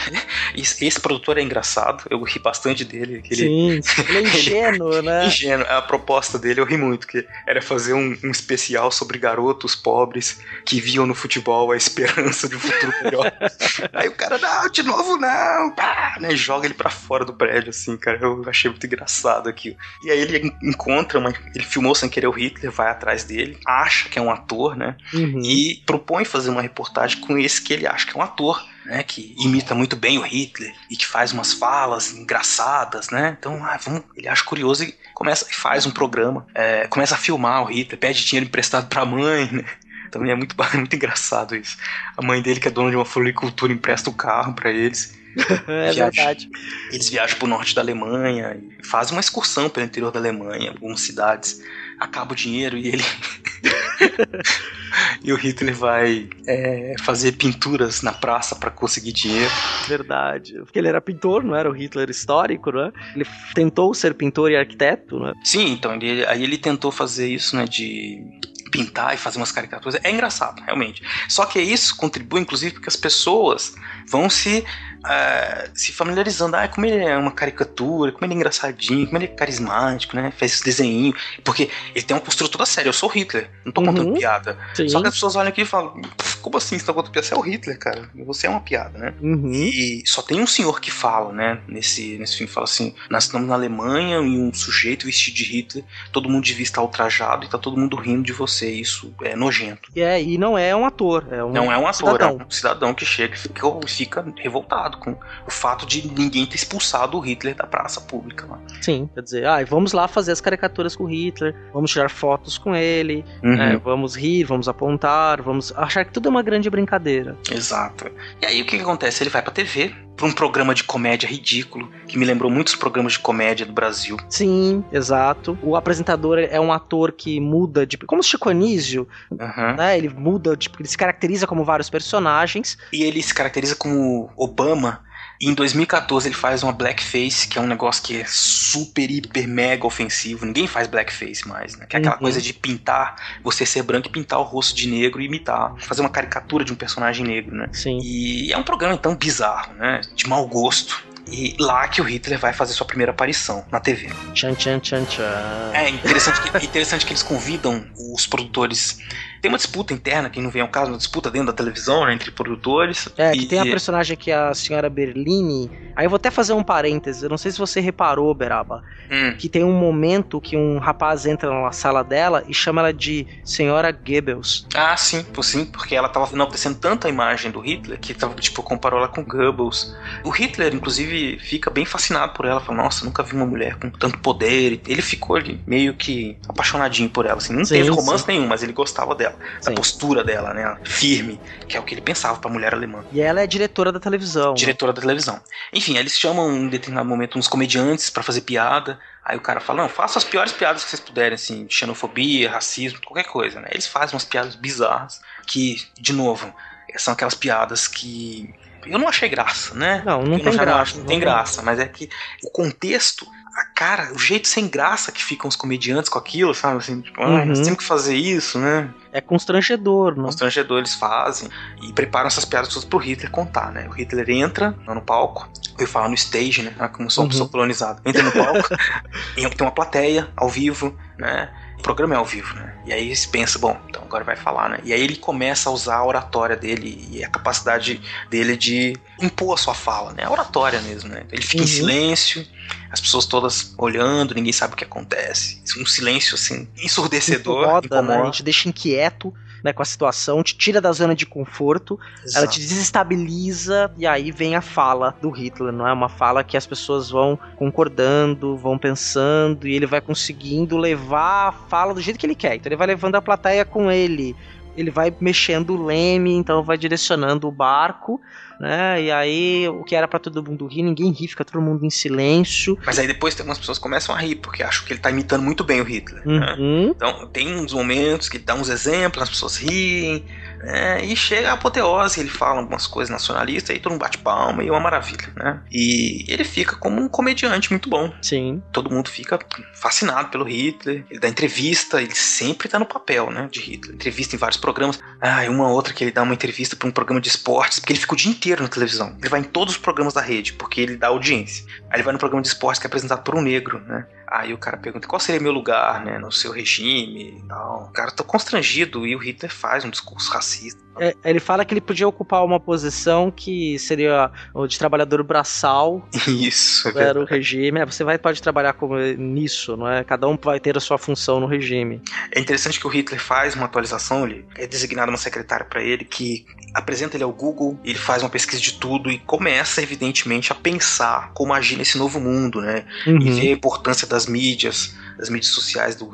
Esse, 0.55 0.85
esse 0.87 1.01
produtor 1.01 1.39
é 1.39 1.43
engraçado, 1.43 2.05
eu 2.11 2.23
ri 2.23 2.39
bastante 2.39 2.85
dele. 2.85 3.23
que 3.23 3.35
ele, 3.35 3.83
Sim, 3.83 4.05
ele 4.09 4.19
é 4.19 4.23
ingênuo, 4.35 5.03
né? 5.03 5.27
ingênuo. 5.27 5.67
A 5.69 5.81
proposta 5.83 6.39
dele 6.39 6.61
eu 6.61 6.65
ri 6.65 6.77
muito, 6.77 7.07
que 7.07 7.27
era 7.47 7.61
fazer 7.63 7.93
um, 7.95 8.17
um 8.25 8.31
especial 8.31 8.91
sobre 8.91 9.19
garotos 9.19 9.75
pobres 9.75 10.39
que 10.65 10.81
viam 10.81 11.07
no 11.07 11.15
futebol 11.15 11.71
a 11.73 11.77
esperança 11.77 12.49
de 12.49 12.57
um 12.57 12.61
futuro 12.61 12.93
melhor. 13.03 13.33
Aí 13.93 14.09
o 14.09 14.13
cara, 14.13 14.39
não, 14.39 14.69
de 14.71 14.83
novo 14.83 15.17
não, 15.17 15.71
pá, 15.75 16.17
né? 16.21 16.35
Joga 16.35 16.67
ele 16.67 16.75
pra 16.75 16.91
fora 16.91 17.25
do 17.25 17.33
prédio, 17.35 17.71
assim, 17.71 17.97
cara. 17.97 18.19
Eu 18.21 18.43
achei 18.49 18.71
muito 18.71 18.87
engraçado 18.87 19.49
aquilo. 19.49 19.77
E 20.05 20.11
aí 20.11 20.19
ele 20.21 20.39
en- 20.49 20.69
encontra, 20.71 21.19
uma, 21.19 21.33
ele 21.55 21.65
filmou 21.65 21.95
sem 21.95 22.09
querer 22.09 22.27
o 22.27 22.31
Hitler, 22.33 22.71
vai 22.71 22.89
atrás 22.91 23.25
dele, 23.25 23.59
acha 23.67 24.09
que 24.09 24.19
é 24.19 24.23
um 24.23 24.31
ator, 24.31 24.64
né? 24.77 24.97
Uhum. 25.13 25.41
E 25.45 25.83
propõe 25.85 26.25
fazer 26.25 26.51
uma 26.51 26.63
reportagem 26.63 27.21
com 27.21 27.37
esse 27.37 27.61
que 27.61 27.73
ele 27.73 27.87
acha 27.87 28.07
que 28.07 28.17
é 28.17 28.19
um 28.19 28.23
ator. 28.23 28.65
Né, 28.85 29.03
que 29.03 29.35
imita 29.39 29.75
muito 29.75 29.97
bem 29.97 30.19
o 30.19 30.21
Hitler 30.21 30.71
e 30.91 30.97
que 30.99 31.07
faz 31.07 31.33
umas 31.33 31.55
falas 31.55 32.13
engraçadas, 32.13 33.09
né? 33.09 33.35
Então, 33.39 33.65
ah, 33.65 33.81
vamos, 33.83 34.03
ele 34.15 34.29
acha 34.29 34.45
curioso 34.45 34.85
e 34.85 34.95
começa 35.15 35.47
e 35.51 35.55
faz 35.55 35.87
um 35.87 35.91
programa, 35.91 36.47
é, 36.55 36.87
começa 36.89 37.15
a 37.15 37.19
filmar 37.19 37.63
o 37.63 37.73
Hitler, 37.73 37.99
pede 37.99 38.23
dinheiro 38.23 38.47
emprestado 38.47 38.87
pra 38.87 39.07
mãe, 39.07 39.49
né? 39.51 39.65
Também 40.13 40.31
é 40.31 40.35
muito, 40.35 40.55
muito 40.75 40.95
engraçado 40.95 41.57
isso. 41.57 41.77
A 42.17 42.23
mãe 42.23 42.43
dele, 42.43 42.61
que 42.61 42.69
é 42.69 42.71
dona 42.71 42.91
de 42.91 42.97
uma 42.97 43.05
floricultura, 43.05 43.73
empresta 43.73 44.11
o 44.11 44.15
carro 44.15 44.53
pra 44.53 44.71
eles. 44.71 45.19
É 45.67 45.93
verdade. 45.93 46.49
Eles 46.93 47.09
viajam 47.09 47.37
pro 47.39 47.49
norte 47.49 47.75
da 47.75 47.81
Alemanha 47.81 48.57
e 48.81 48.87
fazem 48.87 49.17
uma 49.17 49.21
excursão 49.21 49.69
pelo 49.69 49.85
interior 49.85 50.13
da 50.13 50.21
Alemanha, 50.21 50.71
algumas 50.71 51.01
cidades. 51.01 51.61
Acaba 52.05 52.33
o 52.33 52.37
dinheiro 52.37 52.77
e 52.77 52.89
ele. 52.89 53.05
e 55.25 55.33
o 55.33 55.37
Hitler 55.37 55.75
vai 55.75 56.29
é, 56.47 56.95
fazer 57.03 57.33
pinturas 57.33 58.03
na 58.03 58.13
praça 58.13 58.55
para 58.55 58.71
conseguir 58.71 59.13
dinheiro. 59.13 59.51
Verdade. 59.89 60.53
Porque 60.59 60.79
ele 60.79 60.89
era 60.89 61.01
pintor, 61.01 61.43
não 61.43 61.57
era 61.57 61.69
o 61.69 61.73
Hitler 61.73 62.11
histórico, 62.11 62.71
né? 62.71 62.93
Ele 63.17 63.27
tentou 63.55 63.95
ser 63.95 64.13
pintor 64.13 64.51
e 64.51 64.57
arquiteto, 64.57 65.19
né? 65.19 65.33
Sim, 65.43 65.73
então 65.73 65.95
ele, 65.95 66.27
aí 66.27 66.43
ele 66.43 66.59
tentou 66.59 66.93
fazer 66.93 67.27
isso, 67.27 67.57
né, 67.57 67.65
de 67.65 68.23
pintar 68.71 69.15
e 69.15 69.17
fazer 69.17 69.39
umas 69.39 69.51
caricaturas. 69.51 69.99
É 70.05 70.11
engraçado, 70.11 70.63
realmente. 70.63 71.03
Só 71.27 71.47
que 71.47 71.59
isso 71.59 71.97
contribui, 71.97 72.43
inclusive, 72.43 72.75
porque 72.75 72.89
as 72.89 72.97
pessoas 72.97 73.75
vão 74.07 74.29
se 74.29 74.63
ah, 75.05 75.65
se 75.75 75.93
familiarizando. 75.93 76.57
Ah, 76.57 76.67
como 76.69 76.87
ele 76.87 77.05
é 77.05 77.17
uma 77.17 77.31
caricatura, 77.33 78.13
como 78.13 78.25
ele 78.25 78.35
é 78.35 78.37
engraçadinho, 78.37 79.07
como 79.07 79.19
ele 79.19 79.27
é 79.27 79.29
carismático, 79.29 80.17
né? 80.17 80.33
Faz 80.37 80.53
esse 80.55 80.65
desenho. 80.65 81.15
Porque 81.45 81.71
ele 81.95 82.05
tem 82.05 82.17
uma 82.17 82.23
postura 82.23 82.51
toda 82.51 82.67
séria. 82.67 82.89
Eu 82.89 82.93
sou 82.93 83.09
Hitler, 83.09 83.51
não 83.65 83.73
tô 83.73 83.83
contando 83.83 84.09
Uhum. 84.09 84.15
piada. 84.15 84.59
Sim. 84.75 84.89
Só 84.89 85.01
que 85.01 85.09
as 85.09 85.15
pessoas 85.15 85.37
olham 85.37 85.49
aqui 85.49 85.63
e 85.63 85.67
falam: 85.67 86.01
"Pff, 86.01 86.39
como 86.39 86.57
assim 86.57 86.79
você 86.79 86.85
tá 86.87 86.93
contando 86.93 87.13
piada? 87.13 87.27
Você 87.27 87.35
é 87.35 87.37
o 87.37 87.41
Hitler, 87.41 87.79
cara. 87.79 88.11
Você 88.27 88.47
é 88.47 88.51
uma 88.51 88.61
piada, 88.61 88.99
né? 88.99 89.15
Uhum. 89.21 89.51
E 89.53 90.03
só 90.07 90.23
tem 90.23 90.41
um 90.41 90.47
senhor 90.47 90.81
que 90.81 90.91
fala, 90.91 91.33
né? 91.33 91.61
Nesse, 91.69 92.17
nesse 92.19 92.37
filme, 92.39 92.53
fala 92.53 92.65
assim: 92.65 92.95
Nós 93.11 93.25
estamos 93.25 93.49
na 93.49 93.55
Alemanha 93.55 94.17
e 94.19 94.39
um 94.39 94.53
sujeito 94.53 95.07
vestido 95.07 95.35
de 95.37 95.45
Hitler, 95.45 95.85
todo 96.13 96.29
mundo 96.29 96.45
devia 96.45 96.63
estar 96.63 96.83
ultrajado 96.83 97.45
e 97.45 97.49
tá 97.49 97.59
todo 97.59 97.77
mundo 97.77 97.97
rindo 97.97 98.23
de 98.23 98.33
você. 98.33 98.71
Isso 98.71 99.15
é 99.23 99.35
nojento. 99.37 99.91
E, 99.95 100.01
é, 100.01 100.23
e 100.23 100.39
não 100.39 100.57
é 100.57 100.75
um 100.75 100.85
ator, 100.85 101.27
é 101.31 101.43
um 101.45 101.53
Não 101.53 101.73
é 101.73 101.79
um 101.79 101.87
ator, 101.87 102.13
cidadão. 102.13 102.39
é 102.41 102.45
um 102.45 102.51
cidadão 102.51 102.95
que 102.95 103.05
chega 103.05 103.35
e 103.35 103.39
fica, 103.39 103.67
fica 103.87 104.25
revoltado 104.37 104.94
com 104.97 105.13
o 105.47 105.51
fato 105.51 105.87
de 105.87 106.07
ninguém 106.09 106.47
ter 106.47 106.57
expulsado 106.57 107.17
o 107.17 107.21
Hitler 107.21 107.55
da 107.55 107.67
praça 107.67 108.01
pública 108.01 108.47
lá. 108.47 108.59
Sim, 108.81 109.09
quer 109.15 109.23
dizer, 109.23 109.47
ah, 109.47 109.65
vamos 109.65 109.93
lá 109.93 110.07
fazer 110.09 110.33
as 110.33 110.41
caricaturas 110.41 110.95
com 110.97 111.05
o 111.05 111.07
Hitler, 111.07 111.55
vamos 111.73 111.91
tirar 111.91 112.09
fotos 112.11 112.59
com 112.59 112.75
ele, 112.75 113.25
Uhum. 113.43 113.57
né, 113.57 113.77
vamos 113.83 114.15
rir, 114.17 114.45
vamos 114.45 114.69
apontar, 114.69 115.43
vamos 115.43 115.73
achar 115.77 116.05
que 116.05 116.13
tudo 116.13 116.29
é 116.29 116.31
uma 116.31 116.43
grande 116.43 116.69
brincadeira. 116.71 117.37
Exato. 117.51 118.11
E 118.43 118.47
aí 118.47 118.63
o 118.63 118.65
que, 118.67 118.77
que 118.77 118.83
acontece? 118.83 119.23
Ele 119.23 119.31
vai 119.31 119.43
pra 119.43 119.53
TV, 119.53 119.95
pra 120.17 120.27
um 120.27 120.33
programa 120.33 120.75
de 120.75 120.85
comédia 120.85 121.29
ridículo, 121.29 121.91
que 122.07 122.19
me 122.19 122.25
lembrou 122.25 122.51
muitos 122.51 122.75
programas 122.75 123.15
de 123.15 123.19
comédia 123.19 123.67
do 123.67 123.73
Brasil. 123.73 124.17
Sim, 124.29 124.85
exato. 124.93 125.59
O 125.63 125.77
apresentador 125.77 126.39
é 126.39 126.61
um 126.61 126.73
ator 126.73 127.13
que 127.13 127.41
muda 127.41 127.87
de. 127.87 127.97
Como 127.99 128.21
o 128.21 128.25
Chico 128.25 128.49
Anísio, 128.49 129.09
Aham. 129.41 129.75
né? 129.77 129.99
Ele 129.99 130.09
muda, 130.09 130.57
tipo, 130.57 130.81
ele 130.81 130.89
se 130.89 130.97
caracteriza 130.97 131.47
como 131.47 131.65
vários 131.65 131.91
personagens. 131.91 132.79
E 132.93 133.03
ele 133.03 133.23
se 133.23 133.35
caracteriza 133.35 133.75
como 133.75 134.31
Obama. 134.37 135.03
Em 135.47 135.55
2014 135.55 136.29
ele 136.29 136.35
faz 136.35 136.63
uma 136.63 136.73
blackface, 136.73 137.47
que 137.49 137.59
é 137.59 137.61
um 137.61 137.67
negócio 137.67 138.03
que 138.03 138.21
é 138.21 138.25
super, 138.27 139.11
hiper, 139.11 139.47
mega 139.49 139.87
ofensivo. 139.87 140.47
Ninguém 140.47 140.67
faz 140.67 140.87
blackface 140.89 141.47
mais, 141.47 141.77
né? 141.77 141.87
Que 141.89 141.97
é 141.97 141.99
aquela 141.99 142.15
Uhum. 142.17 142.21
coisa 142.23 142.41
de 142.41 142.53
pintar, 142.53 143.17
você 143.43 143.67
ser 143.67 143.83
branco 143.83 144.09
e 144.09 144.11
pintar 144.11 144.39
o 144.39 144.43
rosto 144.43 144.75
de 144.77 144.89
negro 144.89 145.21
e 145.21 145.27
imitar. 145.27 145.75
Fazer 145.79 146.01
uma 146.01 146.09
caricatura 146.11 146.65
de 146.65 146.73
um 146.73 146.77
personagem 146.77 147.27
negro, 147.27 147.55
né? 147.57 147.69
Sim. 147.73 147.99
E 148.03 148.53
é 148.53 148.57
um 148.59 148.63
programa 148.63 148.95
então 148.95 149.15
bizarro, 149.15 149.75
né? 149.75 150.01
De 150.15 150.29
mau 150.29 150.47
gosto. 150.47 151.03
E 151.27 151.57
lá 151.59 151.89
que 151.89 152.03
o 152.03 152.05
Hitler 152.05 152.39
vai 152.39 152.53
fazer 152.53 152.75
sua 152.75 152.87
primeira 152.87 153.11
aparição 153.11 153.65
na 153.73 153.81
TV. 153.81 154.11
Tchan, 154.35 154.55
tchan, 154.55 154.79
tchan, 154.79 155.05
tchan. 155.07 155.71
É 155.73 155.89
interessante 155.89 156.41
que, 156.43 156.65
interessante 156.67 157.07
que 157.07 157.13
eles 157.13 157.23
convidam 157.23 157.83
os 158.15 158.27
produtores. 158.27 158.99
Tem 159.45 159.51
uma 159.51 159.59
disputa 159.59 159.93
interna, 159.93 160.31
quem 160.31 160.43
não 160.43 160.49
vem 160.51 160.63
ao 160.63 160.69
caso, 160.69 160.91
uma 160.91 160.97
disputa 160.97 161.31
dentro 161.31 161.49
da 161.49 161.53
televisão, 161.53 162.07
né, 162.07 162.15
entre 162.15 162.31
produtores. 162.31 163.11
É, 163.15 163.37
que 163.37 163.45
E- 163.45 163.47
tem 163.47 163.59
a 163.61 163.67
personagem 163.67 164.17
que 164.17 164.31
é 164.31 164.35
a 164.35 164.55
senhora 164.55 164.89
Berlini. 164.89 165.71
Aí 165.95 166.07
eu 166.07 166.11
vou 166.11 166.17
até 166.17 166.31
fazer 166.31 166.55
um 166.55 166.65
parêntese. 166.65 167.25
Eu 167.25 167.29
não 167.31 167.37
sei 167.37 167.53
se 167.53 167.59
você 167.59 167.79
reparou, 167.79 168.35
Beraba, 168.35 168.83
Hum, 169.11 169.35
que 169.37 169.49
tem 169.51 169.63
um 169.63 169.79
momento 169.79 170.41
que 170.41 170.57
um 170.57 170.79
rapaz 170.79 171.27
entra 171.27 171.51
na 171.51 171.73
sala 171.73 172.03
dela 172.03 172.43
e 172.49 172.55
chama 172.55 172.81
ela 172.81 172.93
de 172.95 173.27
senhora 173.45 173.93
Goebbels. 173.93 174.67
Ah, 174.77 174.97
sim, 174.97 175.25
sim, 175.43 175.65
porque 175.67 175.95
ela 175.95 176.09
tava 176.09 176.35
enaltecendo 176.35 176.77
tanto 176.81 177.07
a 177.07 177.11
imagem 177.11 177.51
do 177.53 177.61
Hitler 177.61 177.97
que 178.01 178.13
tava, 178.13 178.35
tipo, 178.35 178.61
comparou 178.61 178.99
ela 178.99 179.07
com 179.09 179.23
Goebbels. 179.25 179.93
O 180.25 180.31
Hitler, 180.31 180.75
inclusive, 180.75 181.39
fica 181.39 181.71
bem 181.71 181.85
fascinado 181.85 182.33
por 182.33 182.45
ela, 182.45 182.59
fala, 182.61 182.83
nossa, 182.83 183.05
nunca 183.05 183.23
vi 183.23 183.37
uma 183.37 183.47
mulher 183.47 183.77
com 183.77 183.89
tanto 183.91 184.19
poder. 184.19 184.81
Ele 184.85 185.01
ficou 185.03 185.37
ali 185.37 185.63
meio 185.65 185.95
que 185.95 186.37
apaixonadinho 186.49 187.09
por 187.09 187.25
ela, 187.25 187.37
assim, 187.39 187.53
não 187.53 187.65
Sim, 187.65 187.85
teve 187.85 187.91
romance 187.91 188.25
sim. 188.25 188.33
nenhum, 188.33 188.49
mas 188.49 188.65
ele 188.65 188.73
gostava 188.73 189.15
dela, 189.15 189.34
da 189.63 189.71
Sim. 189.71 189.75
postura 189.75 190.23
dela, 190.25 190.53
né, 190.55 190.77
firme, 190.85 191.41
que 191.69 191.77
é 191.77 191.81
o 191.81 191.83
que 191.83 191.95
ele 191.95 192.01
pensava 192.01 192.39
pra 192.39 192.51
mulher 192.51 192.75
alemã. 192.75 193.05
E 193.13 193.21
ela 193.21 193.41
é 193.41 193.47
diretora 193.47 193.93
da 193.93 194.01
televisão. 194.01 194.51
né? 194.51 194.57
diretora 194.57 194.93
da 194.93 195.01
televisão. 195.01 195.41
Enfim, 195.73 195.97
eles 195.97 196.19
chamam 196.19 196.51
em 196.55 196.69
determinado 196.69 197.09
momento 197.09 197.39
uns 197.39 197.49
comediantes 197.49 198.11
pra 198.11 198.23
fazer 198.23 198.43
piada. 198.43 198.99
Aí 199.25 199.37
o 199.37 199.41
cara 199.41 199.61
fala: 199.61 199.83
Não, 199.83 199.89
faça 199.89 200.19
as 200.19 200.25
piores 200.25 200.53
piadas 200.53 200.85
que 200.85 200.91
vocês 200.91 201.01
puderem, 201.01 201.35
assim, 201.35 201.67
xenofobia, 201.71 202.51
racismo, 202.51 203.01
qualquer 203.05 203.25
coisa, 203.25 203.61
né? 203.61 203.69
Eles 203.71 203.87
fazem 203.87 204.15
umas 204.15 204.25
piadas 204.25 204.55
bizarras 204.55 205.21
que, 205.47 205.77
de 205.99 206.13
novo, 206.13 206.53
são 206.97 207.15
aquelas 207.15 207.35
piadas 207.35 207.89
que. 207.89 208.53
Eu 208.87 208.99
não 208.99 209.09
achei 209.09 209.31
graça, 209.31 209.75
né? 209.75 210.03
Não, 210.05 210.23
não 210.23 210.37
Eu 210.37 210.45
tem 210.45 210.53
graça, 210.57 210.83
acho, 210.83 210.95
não 210.97 211.01
não 211.05 211.09
tem. 211.09 211.19
graça, 211.21 211.63
mas 211.63 211.79
é 211.79 211.87
que 211.89 212.11
o 212.43 212.51
contexto, 212.51 213.27
a 213.57 213.65
cara, 213.67 214.13
o 214.13 214.19
jeito 214.19 214.49
sem 214.49 214.69
graça 214.69 215.13
que 215.13 215.23
ficam 215.23 215.49
os 215.49 215.55
comediantes 215.57 216.09
com 216.09 216.19
aquilo, 216.19 216.55
sabe? 216.55 216.79
Assim, 216.79 217.01
tipo, 217.01 217.23
ah, 217.23 217.27
Uhum. 217.29 217.47
nós 217.47 217.61
temos 217.61 217.79
que 217.79 217.85
fazer 217.85 218.17
isso, 218.17 218.59
né? 218.59 218.93
É 219.13 219.21
constrangedor, 219.21 220.17
não? 220.17 220.25
constrangedor 220.25 220.79
eles 220.79 220.95
fazem 220.95 221.49
e 221.83 221.93
preparam 221.93 222.27
essas 222.27 222.45
piadas 222.45 222.69
todas 222.69 222.85
pro 222.85 222.99
Hitler 222.99 223.31
contar, 223.31 223.71
né? 223.71 223.87
O 223.89 223.93
Hitler 223.93 224.29
entra 224.31 224.77
no 224.87 225.01
palco, 225.01 225.49
eu 225.79 225.87
falo 225.87 226.09
no 226.09 226.15
stage, 226.15 226.63
né? 226.63 226.75
Ah, 226.79 226.89
Como 226.89 227.09
sou 227.11 227.23
uma 227.23 227.27
Uhum. 227.27 227.31
pessoa 227.31 227.49
colonizada. 227.49 228.03
Entra 228.05 228.23
no 228.23 228.33
palco, 228.33 228.69
e 229.37 229.49
tem 229.49 229.67
uma 229.67 229.71
plateia 229.73 230.29
ao 230.37 230.49
vivo, 230.49 230.97
né? 231.17 231.49
Programa 231.85 232.15
é 232.15 232.17
ao 232.19 232.25
vivo, 232.25 232.55
né? 232.55 232.75
E 232.87 232.93
aí 232.95 233.15
você 233.15 233.29
pensa, 233.29 233.59
bom, 233.59 233.79
então 233.89 234.03
agora 234.03 234.25
vai 234.25 234.37
falar, 234.37 234.71
né? 234.71 234.81
E 234.85 234.93
aí 234.93 235.03
ele 235.03 235.17
começa 235.17 235.69
a 235.69 235.73
usar 235.73 235.97
a 235.97 236.07
oratória 236.07 236.57
dele 236.57 237.07
e 237.11 237.23
a 237.23 237.29
capacidade 237.29 238.01
dele 238.31 238.57
de 238.57 238.97
impor 239.21 239.53
a 239.55 239.57
sua 239.59 239.75
fala, 239.75 240.13
né? 240.15 240.25
A 240.25 240.31
oratória 240.31 240.81
mesmo, 240.81 241.11
né? 241.11 241.27
Ele 241.31 241.43
fica 241.43 241.63
Uhum. 241.63 241.69
em 241.69 241.71
silêncio, 241.71 242.47
as 242.91 243.01
pessoas 243.01 243.27
todas 243.27 243.75
olhando, 243.77 244.35
ninguém 244.35 244.53
sabe 244.53 244.73
o 244.73 244.77
que 244.77 244.85
acontece. 244.85 245.63
Um 245.79 245.85
silêncio, 245.85 246.35
assim, 246.37 246.67
ensurdecedor, 246.83 247.63
Incomoda, 247.65 248.03
né? 248.03 248.15
A 248.15 248.17
incomoda. 248.17 248.25
gente 248.25 248.43
deixa 248.43 248.69
inquieto 248.69 249.35
né, 249.65 249.73
com 249.73 249.81
a 249.81 249.87
situação, 249.87 250.43
te 250.43 250.55
tira 250.55 250.79
da 250.79 250.93
zona 250.93 251.15
de 251.15 251.25
conforto, 251.25 251.99
ela 252.35 252.45
Exato. 252.45 252.53
te 252.53 252.61
desestabiliza 252.61 253.91
e 253.97 254.07
aí 254.07 254.31
vem 254.31 254.55
a 254.55 254.61
fala 254.61 255.17
do 255.23 255.31
Hitler, 255.31 255.73
não 255.73 255.89
é 255.89 255.93
uma 255.93 256.11
fala 256.11 256.45
que 256.45 256.55
as 256.55 256.67
pessoas 256.67 257.09
vão 257.09 257.39
concordando, 257.57 258.59
vão 258.59 258.77
pensando 258.77 259.67
e 259.67 259.75
ele 259.75 259.87
vai 259.87 260.03
conseguindo 260.03 260.77
levar 260.77 261.49
a 261.49 261.53
fala 261.53 261.95
do 261.95 262.01
jeito 262.03 262.19
que 262.19 262.27
ele 262.27 262.35
quer. 262.35 262.57
Então 262.57 262.69
ele 262.69 262.77
vai 262.77 262.87
levando 262.87 263.15
a 263.15 263.23
plateia 263.23 263.65
com 263.65 263.91
ele. 263.91 264.37
Ele 264.77 264.91
vai 264.91 265.15
mexendo 265.21 265.75
o 265.75 265.85
leme, 265.85 266.33
então 266.33 266.63
vai 266.63 266.77
direcionando 266.77 267.47
o 267.47 267.53
barco, 267.53 268.21
né? 268.61 269.03
E 269.03 269.11
aí 269.11 269.69
o 269.69 269.85
que 269.85 269.95
era 269.95 270.07
pra 270.09 270.19
todo 270.19 270.43
mundo 270.43 270.67
rir, 270.67 270.83
ninguém 270.83 271.11
ri, 271.11 271.29
fica 271.29 271.45
todo 271.45 271.61
mundo 271.61 271.85
em 271.85 271.91
silêncio. 271.91 272.79
Mas 272.85 272.99
aí 272.99 273.07
depois 273.07 273.35
tem 273.35 273.45
umas 273.45 273.59
pessoas 273.59 273.79
que 273.79 273.83
começam 273.83 274.15
a 274.15 274.19
rir, 274.19 274.37
porque 274.37 274.63
acham 274.63 274.85
que 274.87 274.93
ele 274.93 275.01
tá 275.01 275.11
imitando 275.11 275.43
muito 275.43 275.65
bem 275.65 275.81
o 275.81 275.85
Hitler. 275.85 276.27
né? 276.27 276.57
Uhum. 276.59 276.93
Então 276.95 277.27
tem 277.29 277.55
uns 277.55 277.73
momentos 277.73 278.29
que 278.29 278.37
ele 278.37 278.45
dá 278.45 278.55
uns 278.55 278.69
exemplos, 278.69 279.23
as 279.23 279.29
pessoas 279.29 279.57
riem, 279.57 280.25
né? 280.65 281.05
E 281.05 281.15
chega 281.15 281.51
a 281.51 281.53
apoteose, 281.55 282.21
ele 282.21 282.31
fala 282.31 282.61
algumas 282.61 282.87
coisas 282.87 283.11
nacionalistas, 283.11 283.71
aí 283.71 283.81
todo 283.81 283.93
mundo 283.93 284.01
bate 284.01 284.19
palma 284.19 284.63
e 284.63 284.69
é 284.69 284.71
uma 284.71 284.81
maravilha, 284.81 285.33
né? 285.37 285.61
E 285.71 286.25
ele 286.29 286.45
fica 286.45 286.77
como 286.77 287.01
um 287.01 287.09
comediante 287.09 287.71
muito 287.71 287.89
bom. 287.89 288.13
Sim. 288.23 288.63
Todo 288.73 288.91
mundo 288.91 289.09
fica 289.09 289.39
fascinado 289.75 290.29
pelo 290.29 290.45
Hitler. 290.45 291.05
Ele 291.11 291.21
dá 291.21 291.29
entrevista, 291.29 292.01
ele 292.01 292.15
sempre 292.15 292.69
tá 292.69 292.79
no 292.79 292.87
papel, 292.87 293.31
né? 293.31 293.49
De 293.51 293.61
Hitler. 293.61 293.95
Entrevista 293.95 294.35
em 294.35 294.39
vários 294.39 294.59
programas. 294.59 294.99
Ah, 295.21 295.45
e 295.45 295.49
uma 295.49 295.69
outra 295.69 295.93
que 295.93 296.03
ele 296.03 296.11
dá 296.11 296.23
uma 296.23 296.35
entrevista 296.35 296.77
pra 296.77 296.89
um 296.89 296.93
programa 296.93 297.21
de 297.21 297.29
esportes, 297.29 297.79
porque 297.79 297.93
ele 297.93 298.01
fica 298.01 298.15
o 298.15 298.17
dia 298.17 298.31
inteiro 298.31 298.63
na 298.63 298.69
televisão. 298.69 299.17
Ele 299.19 299.29
vai 299.29 299.41
em 299.41 299.45
todos 299.45 299.75
os 299.75 299.81
programas 299.81 300.15
da 300.15 300.21
rede, 300.21 300.55
porque 300.55 300.81
ele 300.81 300.97
dá 300.97 301.09
audiência. 301.09 301.65
Aí 301.91 301.97
ele 301.97 302.03
vai 302.03 302.13
no 302.13 302.19
programa 302.19 302.43
de 302.43 302.49
esportes 302.49 302.81
que 302.81 302.87
é 302.87 302.89
apresentado 302.89 303.23
por 303.23 303.35
um 303.35 303.43
negro, 303.43 303.81
né? 303.81 304.07
Aí 304.27 304.53
o 304.53 304.59
cara 304.59 304.77
pergunta 304.77 305.09
qual 305.09 305.21
seria 305.21 305.41
meu 305.41 305.53
lugar, 305.53 306.05
né, 306.05 306.19
no 306.19 306.33
seu 306.33 306.53
regime 306.53 307.45
tal. 307.49 307.85
O 307.85 307.93
cara 307.93 308.11
tá 308.11 308.25
constrangido 308.25 309.07
e 309.07 309.15
o 309.15 309.19
Hitler 309.19 309.53
faz 309.53 309.85
um 309.85 309.91
discurso 309.91 310.31
racista. 310.31 310.84
É, 310.99 311.15
ele 311.25 311.41
fala 311.41 311.65
que 311.65 311.75
ele 311.75 311.81
podia 311.81 312.07
ocupar 312.07 312.45
uma 312.45 312.61
posição 312.61 313.31
que 313.31 313.79
seria 313.79 314.31
o 314.55 314.67
de 314.67 314.79
trabalhador 314.79 315.23
braçal, 315.23 316.09
Isso, 316.29 316.89
é 316.97 317.05
era 317.05 317.21
o 317.21 317.25
regime. 317.25 317.81
É, 317.81 317.87
você 317.87 318.05
vai, 318.05 318.19
pode 318.19 318.41
trabalhar 318.41 318.73
como 318.75 318.97
nisso, 318.99 319.77
não 319.77 319.89
é? 319.89 320.05
Cada 320.05 320.29
um 320.29 320.39
vai 320.43 320.61
ter 320.61 320.77
a 320.77 320.81
sua 320.81 320.99
função 320.99 321.41
no 321.41 321.47
regime. 321.47 322.01
É 322.33 322.41
interessante 322.41 322.79
que 322.79 322.87
o 322.87 322.91
Hitler 322.91 323.21
faz 323.21 323.55
uma 323.55 323.67
atualização, 323.67 324.25
ele 324.27 324.45
é 324.57 324.67
designada 324.67 325.11
uma 325.11 325.19
secretária 325.19 325.65
para 325.65 325.83
ele 325.83 326.05
que 326.05 326.47
apresenta 326.75 327.17
ele 327.17 327.25
ao 327.25 327.33
Google, 327.33 327.79
ele 327.85 327.99
faz 327.99 328.23
uma 328.23 328.29
pesquisa 328.31 328.61
de 328.61 328.73
tudo 328.75 329.11
e 329.11 329.19
começa, 329.19 329.81
evidentemente, 329.83 330.51
a 330.53 330.55
pensar 330.55 331.33
como 331.33 331.55
agir 331.55 331.77
nesse 331.77 331.97
novo 331.99 332.21
mundo, 332.21 332.61
né? 332.61 332.85
E 333.07 333.11
Uhum. 333.11 333.21
ver 333.31 333.49
a 333.49 333.53
importância 333.53 334.07
das 334.07 334.27
mídias, 334.27 334.95
das 335.17 335.29
mídias 335.29 335.53
sociais, 335.53 335.95
do 335.95 336.07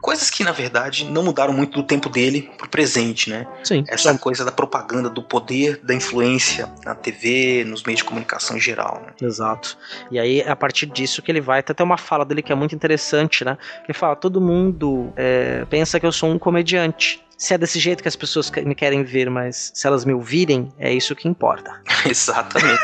coisas 0.00 0.30
que 0.30 0.44
na 0.44 0.52
verdade 0.52 1.04
não 1.04 1.22
mudaram 1.22 1.52
muito 1.52 1.80
do 1.80 1.82
tempo 1.82 2.08
dele 2.08 2.50
pro 2.56 2.68
presente, 2.68 3.30
né? 3.30 3.46
Sim, 3.62 3.84
Essa 3.88 4.16
coisa 4.18 4.44
da 4.44 4.52
propaganda, 4.52 5.08
do 5.08 5.22
poder, 5.22 5.80
da 5.82 5.94
influência 5.94 6.68
na 6.84 6.94
TV, 6.94 7.64
nos 7.64 7.82
meios 7.82 7.98
de 7.98 8.04
comunicação 8.04 8.56
em 8.56 8.60
geral, 8.60 9.02
né? 9.04 9.12
Exato. 9.20 9.76
E 10.10 10.18
aí, 10.18 10.40
é 10.40 10.50
a 10.50 10.56
partir 10.56 10.86
disso 10.86 11.22
que 11.22 11.30
ele 11.30 11.40
vai. 11.40 11.62
Tem 11.62 11.72
até 11.72 11.82
uma 11.82 11.98
fala 11.98 12.24
dele 12.24 12.42
que 12.42 12.52
é 12.52 12.54
muito 12.54 12.74
interessante, 12.74 13.44
né? 13.44 13.56
Ele 13.84 13.96
fala: 13.96 14.16
todo 14.16 14.40
mundo 14.40 15.12
é, 15.16 15.64
pensa 15.68 15.98
que 15.98 16.06
eu 16.06 16.12
sou 16.12 16.30
um 16.30 16.38
comediante. 16.38 17.22
Se 17.38 17.54
é 17.54 17.58
desse 17.58 17.78
jeito 17.78 18.02
que 18.02 18.08
as 18.08 18.16
pessoas 18.16 18.50
me 18.50 18.74
querem 18.74 19.04
ver, 19.04 19.30
mas 19.30 19.70
se 19.72 19.86
elas 19.86 20.04
me 20.04 20.12
ouvirem, 20.12 20.72
é 20.76 20.92
isso 20.92 21.14
que 21.14 21.28
importa. 21.28 21.80
Exatamente. 22.04 22.82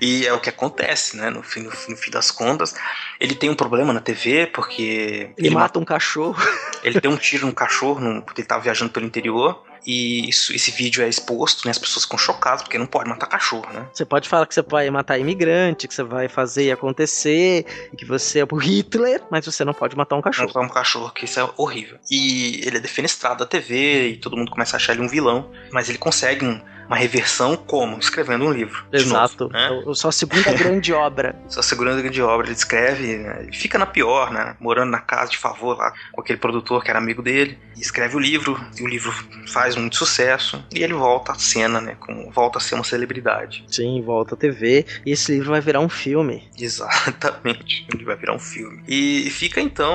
e 0.00 0.26
é 0.26 0.32
o 0.32 0.40
que 0.40 0.48
acontece, 0.48 1.16
né? 1.16 1.30
No 1.30 1.40
fim, 1.40 1.60
no, 1.60 1.70
no 1.70 1.96
fim 1.96 2.10
das 2.10 2.32
contas, 2.32 2.74
ele 3.20 3.36
tem 3.36 3.48
um 3.48 3.54
problema 3.54 3.92
na 3.92 4.00
TV 4.00 4.48
porque 4.48 5.30
Ele, 5.38 5.50
mata 5.50 5.78
um 5.78 5.84
cachorro. 5.84 6.42
ele 6.82 7.00
deu 7.00 7.12
um 7.12 7.16
tiro 7.16 7.46
no 7.46 7.54
cachorro 7.54 8.20
porque 8.22 8.40
ele 8.40 8.48
tava 8.48 8.62
viajando 8.62 8.90
pelo 8.90 9.06
interior. 9.06 9.62
E 9.86 10.28
isso- 10.28 10.52
esse 10.54 10.70
vídeo 10.70 11.02
é 11.04 11.08
exposto, 11.08 11.64
né? 11.66 11.70
As 11.70 11.78
pessoas 11.78 12.04
ficam 12.04 12.18
chocadas 12.18 12.62
porque 12.62 12.78
não 12.78 12.86
pode 12.86 13.08
matar 13.08 13.26
cachorro, 13.26 13.70
né? 13.72 13.86
Você 13.92 14.04
pode 14.04 14.28
falar 14.28 14.46
que 14.46 14.54
você 14.54 14.62
vai 14.62 14.88
matar 14.90 15.18
imigrante, 15.18 15.86
que 15.86 15.94
você 15.94 16.02
vai 16.02 16.28
fazer 16.28 16.64
e 16.66 16.72
acontecer, 16.72 17.66
e 17.92 17.96
que 17.96 18.04
você 18.04 18.40
é 18.40 18.46
o 18.50 18.56
Hitler, 18.56 19.22
mas 19.30 19.44
você 19.44 19.64
não 19.64 19.74
pode 19.74 19.96
matar 19.96 20.14
um 20.14 20.18
Não 20.18 20.22
cachorro. 20.22 20.48
matar 20.48 20.60
um 20.60 20.68
cachorro, 20.68 21.10
que 21.10 21.24
isso 21.26 21.38
é 21.40 21.48
horrível. 21.56 21.98
E 22.10 22.60
ele 22.66 22.78
é 22.78 22.80
defenestrado 22.80 23.40
da 23.40 23.46
TV 23.46 24.08
e 24.08 24.16
todo 24.16 24.36
mundo 24.36 24.50
começa 24.50 24.76
a 24.76 24.78
achar 24.78 24.92
ele 24.94 25.02
um 25.02 25.08
vilão. 25.08 25.50
Mas 25.70 25.88
ele 25.88 25.98
consegue 25.98 26.44
um- 26.44 26.60
uma 26.86 26.96
reversão 26.96 27.56
como? 27.56 27.98
Escrevendo 27.98 28.44
um 28.44 28.52
livro. 28.52 28.84
Exato. 28.92 29.44
novo, 29.44 29.52
né? 29.52 29.82
É 29.90 29.94
sua 29.94 30.12
segunda 30.12 30.52
grande 30.54 30.92
obra. 30.92 31.34
Sua 31.48 31.62
segunda 31.62 31.94
grande 32.00 32.20
obra, 32.22 32.46
ele 32.46 32.54
escreve, 32.54 33.18
né, 33.18 33.38
ele 33.42 33.52
fica 33.52 33.78
na 33.78 33.86
pior, 33.86 34.30
né? 34.30 34.56
Morando 34.60 34.90
na 34.90 35.00
casa 35.00 35.30
de 35.30 35.38
favor 35.38 35.76
lá 35.76 35.92
com 36.12 36.20
aquele 36.20 36.38
produtor 36.38 36.82
que 36.82 36.90
era 36.90 36.98
amigo 36.98 37.22
dele. 37.22 37.58
Escreve 37.76 38.16
o 38.16 38.20
livro, 38.20 38.58
e 38.78 38.82
o 38.82 38.86
livro 38.86 39.12
faz 39.48 39.76
muito 39.76 39.96
sucesso. 39.96 40.64
E 40.72 40.82
ele 40.82 40.94
volta 40.94 41.32
à 41.32 41.34
cena, 41.34 41.80
né? 41.80 41.96
Com, 41.98 42.30
volta 42.30 42.58
a 42.58 42.60
ser 42.60 42.74
uma 42.74 42.84
celebridade. 42.84 43.64
Sim, 43.68 44.00
volta 44.02 44.34
à 44.34 44.38
TV. 44.38 44.86
E 45.04 45.12
esse 45.12 45.32
livro 45.32 45.50
vai 45.50 45.60
virar 45.60 45.80
um 45.80 45.88
filme. 45.88 46.48
Exatamente. 46.58 47.86
Ele 47.92 48.04
vai 48.04 48.16
virar 48.16 48.34
um 48.34 48.38
filme. 48.38 48.82
E 48.88 49.30
fica 49.30 49.60
então 49.60 49.94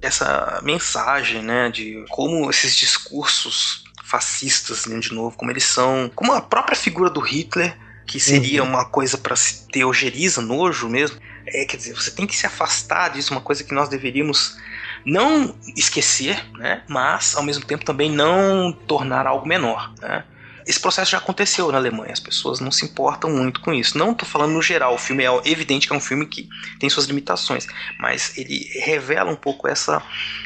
essa 0.00 0.60
mensagem, 0.62 1.42
né? 1.42 1.70
De 1.70 2.04
como 2.08 2.48
esses 2.50 2.76
discursos 2.76 3.85
fascistas, 4.06 4.86
né, 4.86 4.98
de 5.00 5.12
novo, 5.12 5.36
como 5.36 5.50
eles 5.50 5.64
são, 5.64 6.10
como 6.14 6.32
a 6.32 6.40
própria 6.40 6.76
figura 6.76 7.10
do 7.10 7.20
Hitler, 7.20 7.76
que 8.06 8.20
seria 8.20 8.62
Uhum. 8.62 8.68
uma 8.70 8.84
coisa 8.84 9.18
para 9.18 9.34
se 9.34 9.66
ter 9.66 9.84
ojeriza, 9.84 10.40
nojo 10.40 10.88
mesmo. 10.88 11.18
É, 11.46 11.64
quer 11.64 11.76
dizer, 11.76 11.94
você 11.94 12.10
tem 12.10 12.26
que 12.26 12.36
se 12.36 12.46
afastar 12.46 13.10
disso, 13.10 13.32
uma 13.34 13.40
coisa 13.40 13.64
que 13.64 13.74
nós 13.74 13.88
deveríamos 13.88 14.56
não 15.04 15.56
esquecer, 15.76 16.44
né? 16.54 16.82
Mas 16.88 17.34
ao 17.36 17.42
mesmo 17.42 17.64
tempo 17.64 17.84
também 17.84 18.10
não 18.10 18.72
tornar 18.72 19.26
algo 19.26 19.46
menor, 19.46 19.92
né? 20.00 20.24
Esse 20.66 20.80
processo 20.80 21.12
já 21.12 21.18
aconteceu 21.18 21.70
na 21.70 21.78
Alemanha, 21.78 22.12
as 22.12 22.20
pessoas 22.20 22.60
não 22.60 22.70
se 22.70 22.84
importam 22.84 23.30
muito 23.30 23.60
com 23.60 23.72
isso. 23.72 23.96
Não 23.96 24.12
estou 24.12 24.28
falando 24.28 24.52
no 24.52 24.62
geral, 24.62 24.94
o 24.94 24.98
filme 24.98 25.24
é 25.24 25.28
evidente 25.44 25.86
que 25.86 25.92
é 25.92 25.96
um 25.96 26.00
filme 26.00 26.26
que 26.26 26.48
tem 26.80 26.90
suas 26.90 27.06
limitações, 27.06 27.66
mas 28.00 28.36
ele 28.36 28.66
revela 28.84 29.30
um 29.30 29.36
pouco 29.36 29.68
essa 29.68 30.02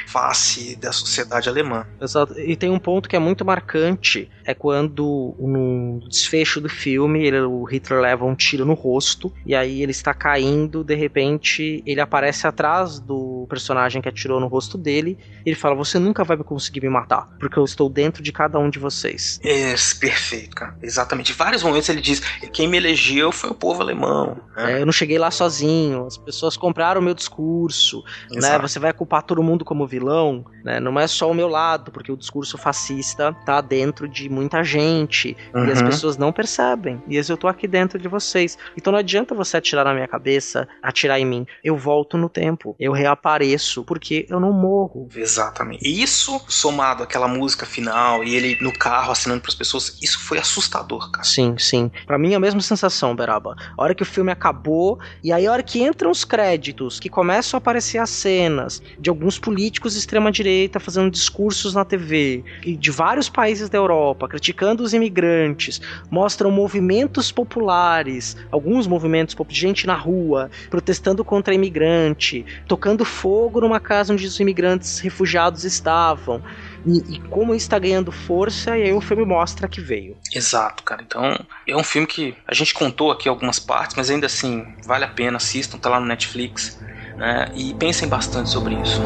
face 0.07 0.77
da 0.77 0.93
sociedade 0.93 1.49
alemã. 1.49 1.87
Exato. 2.01 2.39
E 2.39 2.57
tem 2.57 2.69
um 2.71 2.79
ponto 2.79 3.09
que 3.09 3.17
é 3.17 3.19
muito 3.19 3.45
marcante, 3.45 4.29
é 4.45 4.53
quando 4.55 5.35
no 5.39 6.01
desfecho 6.09 6.61
do 6.61 6.69
filme 6.69 7.25
ele- 7.25 7.41
o 7.41 7.65
Hitler 7.65 8.01
leva 8.01 8.25
um 8.25 8.35
tiro 8.35 8.65
no 8.65 8.75
rosto 8.75 9.33
e 9.47 9.55
aí 9.55 9.83
ele 9.83 9.93
está 9.93 10.13
caindo, 10.13 10.83
de 10.83 10.95
repente 10.95 11.83
ele 11.87 12.01
aparece 12.01 12.47
atrás 12.47 12.99
do 12.99 13.47
personagem 13.49 14.03
que 14.03 14.09
atirou 14.09 14.41
no 14.41 14.49
rosto 14.49 14.77
dele 14.77 15.17
e 15.47 15.51
ele 15.51 15.57
fala: 15.57 15.75
"Você 15.77 15.99
nunca 15.99 16.25
vai 16.25 16.37
conseguir 16.39 16.81
me 16.83 16.89
matar, 16.89 17.29
porque 17.39 17.59
eu 17.59 17.65
estou 17.65 17.89
dentro 17.89 18.23
de 18.23 18.33
cada 18.33 18.59
um 18.59 18.69
de 18.69 18.79
vocês". 18.79 19.39
É 19.45 19.77
perfeito, 20.11 20.55
cara. 20.57 20.77
Exatamente. 20.83 21.33
Em 21.33 21.35
vários 21.35 21.63
momentos 21.63 21.89
ele 21.89 22.01
diz: 22.01 22.21
quem 22.53 22.69
me 22.69 22.77
elegeu 22.77 23.31
foi 23.33 23.51
o 23.51 23.55
povo 23.55 23.81
alemão. 23.83 24.37
né? 24.57 24.79
É, 24.79 24.83
eu 24.83 24.87
não 24.87 24.93
cheguei 24.93 25.19
lá 25.19 25.31
sozinho, 25.31 26.07
as 26.07 26.17
pessoas 26.19 26.57
compraram 26.57 27.01
o 27.01 27.05
meu 27.05 27.15
discurso, 27.15 28.03
né? 28.31 28.59
Você 28.59 28.79
vai 28.79 28.93
culpar 28.93 29.23
todo 29.23 29.43
mundo 29.43 29.65
como 29.65 29.87
vilão, 29.87 30.45
né? 30.65 30.79
Não 30.81 30.99
é 30.99 31.07
só 31.07 31.31
o 31.31 31.35
meu 31.35 31.49
lado, 31.49 31.91
porque 31.91 32.13
o 32.13 32.17
discurso 32.17 32.59
fascista 32.59 33.35
tá 33.47 33.61
dentro 33.61 34.09
de 34.09 34.29
muita 34.29 34.63
gente 34.65 35.37
e 35.55 35.71
as 35.71 35.81
Uhum. 35.81 35.87
pessoas 35.87 36.17
não 36.17 36.33
percebem. 36.33 37.03
E 37.09 37.17
eu 37.17 37.37
tô 37.37 37.47
aqui 37.49 37.67
dentro 37.69 37.99
de 37.99 38.09
vocês. 38.09 38.59
Então 38.77 38.91
não 38.93 38.99
adianta 38.99 39.35
você 39.35 39.57
atirar 39.57 39.85
na 39.85 39.95
minha 39.95 40.09
cabeça, 40.09 40.67
atirar 40.83 41.19
em 41.21 41.25
mim. 41.25 41.47
Eu 41.63 41.77
volto 41.77 42.17
no 42.19 42.29
tempo, 42.29 42.75
eu 42.79 42.93
reapareço, 42.93 43.85
porque 43.85 44.27
eu 44.29 44.41
não 44.41 44.53
morro. 44.53 45.09
Exatamente. 45.15 45.87
E 45.87 46.03
isso, 46.03 46.41
somado 46.49 47.03
àquela 47.03 47.29
música 47.29 47.65
final 47.67 48.25
e 48.25 48.35
ele 48.35 48.59
no 48.61 48.73
carro 48.73 49.13
assinando 49.13 49.41
pras 49.41 49.55
pessoas, 49.55 49.97
isso 50.01 50.19
foi 50.19 50.39
assustador, 50.39 51.11
cara. 51.11 51.25
Sim, 51.25 51.57
sim. 51.59 51.91
Pra 52.07 52.19
mim 52.19 52.33
é 52.33 52.37
a 52.37 52.41
mesma 52.41 52.61
sensação, 52.61 53.15
Beraba. 53.15 53.57
A 53.77 53.83
hora 53.83 53.95
que 53.95 54.03
o 54.03 54.07
filme 54.07 54.33
acabou, 54.33 54.99
e 55.23 55.33
aí 55.33 55.47
a 55.47 55.53
hora 55.53 55.63
que 55.63 55.83
entram 55.83 56.11
os 56.11 56.25
créditos, 56.25 56.99
que 56.99 57.09
começam 57.09 57.57
a 57.57 57.59
aparecer 57.59 57.99
as 57.99 58.11
cenas 58.11 58.83
de 58.99 59.11
alguns 59.11 59.39
políticos 59.39 59.93
de 59.93 59.99
extrema-direita 59.99 60.81
fazendo 60.81 61.11
discursos 61.11 61.75
na 61.75 61.85
TV, 61.85 62.45
e 62.65 62.77
de 62.77 62.91
vários 62.91 63.29
países 63.29 63.69
da 63.69 63.79
Europa, 63.79 64.29
criticando 64.29 64.83
os 64.83 64.95
imigrantes, 64.95 65.81
mostram 66.11 66.51
movimentos 66.51 67.31
populares, 67.31 68.37
alguns 68.51 68.87
movimentos 68.87 69.37
de 69.49 69.55
gente 69.55 69.87
na 69.87 69.95
rua, 69.95 70.51
protestando 70.69 71.25
contra 71.25 71.55
imigrante, 71.55 72.45
tocando 72.67 73.05
fogo 73.05 73.61
numa 73.61 73.81
casa 73.81 74.13
onde 74.13 74.27
os 74.27 74.39
imigrantes 74.41 74.99
refugiados 75.01 75.65
estavam. 75.65 76.43
E, 76.87 77.15
e 77.15 77.19
como 77.29 77.55
está 77.55 77.79
ganhando 77.79 78.11
força, 78.11 78.77
e 78.77 78.85
aí 78.85 78.93
o 78.93 79.01
filme 79.01 79.25
mostra 79.25 79.69
que 79.69 79.81
veio. 79.81 80.17
Exato, 80.33 80.83
cara. 80.83 81.03
Então, 81.03 81.39
é 81.67 81.77
um 81.77 81.85
filme 81.85 82.07
que 82.07 82.35
a 82.47 82.55
gente 82.55 82.73
contou 82.73 83.11
aqui 83.11 83.29
algumas 83.29 83.59
partes, 83.59 83.97
mas 83.97 84.11
ainda 84.11 84.27
assim, 84.27 84.65
vale 84.85 85.05
a 85.05 85.09
pena, 85.09 85.37
assistam, 85.37 85.79
tá 85.79 85.89
lá 85.91 86.01
no 86.01 86.07
Netflix, 86.07 86.79
né? 87.19 87.51
E 87.55 87.75
pensem 87.75 88.09
bastante 88.09 88.49
sobre 88.51 88.75
isso. 88.75 89.01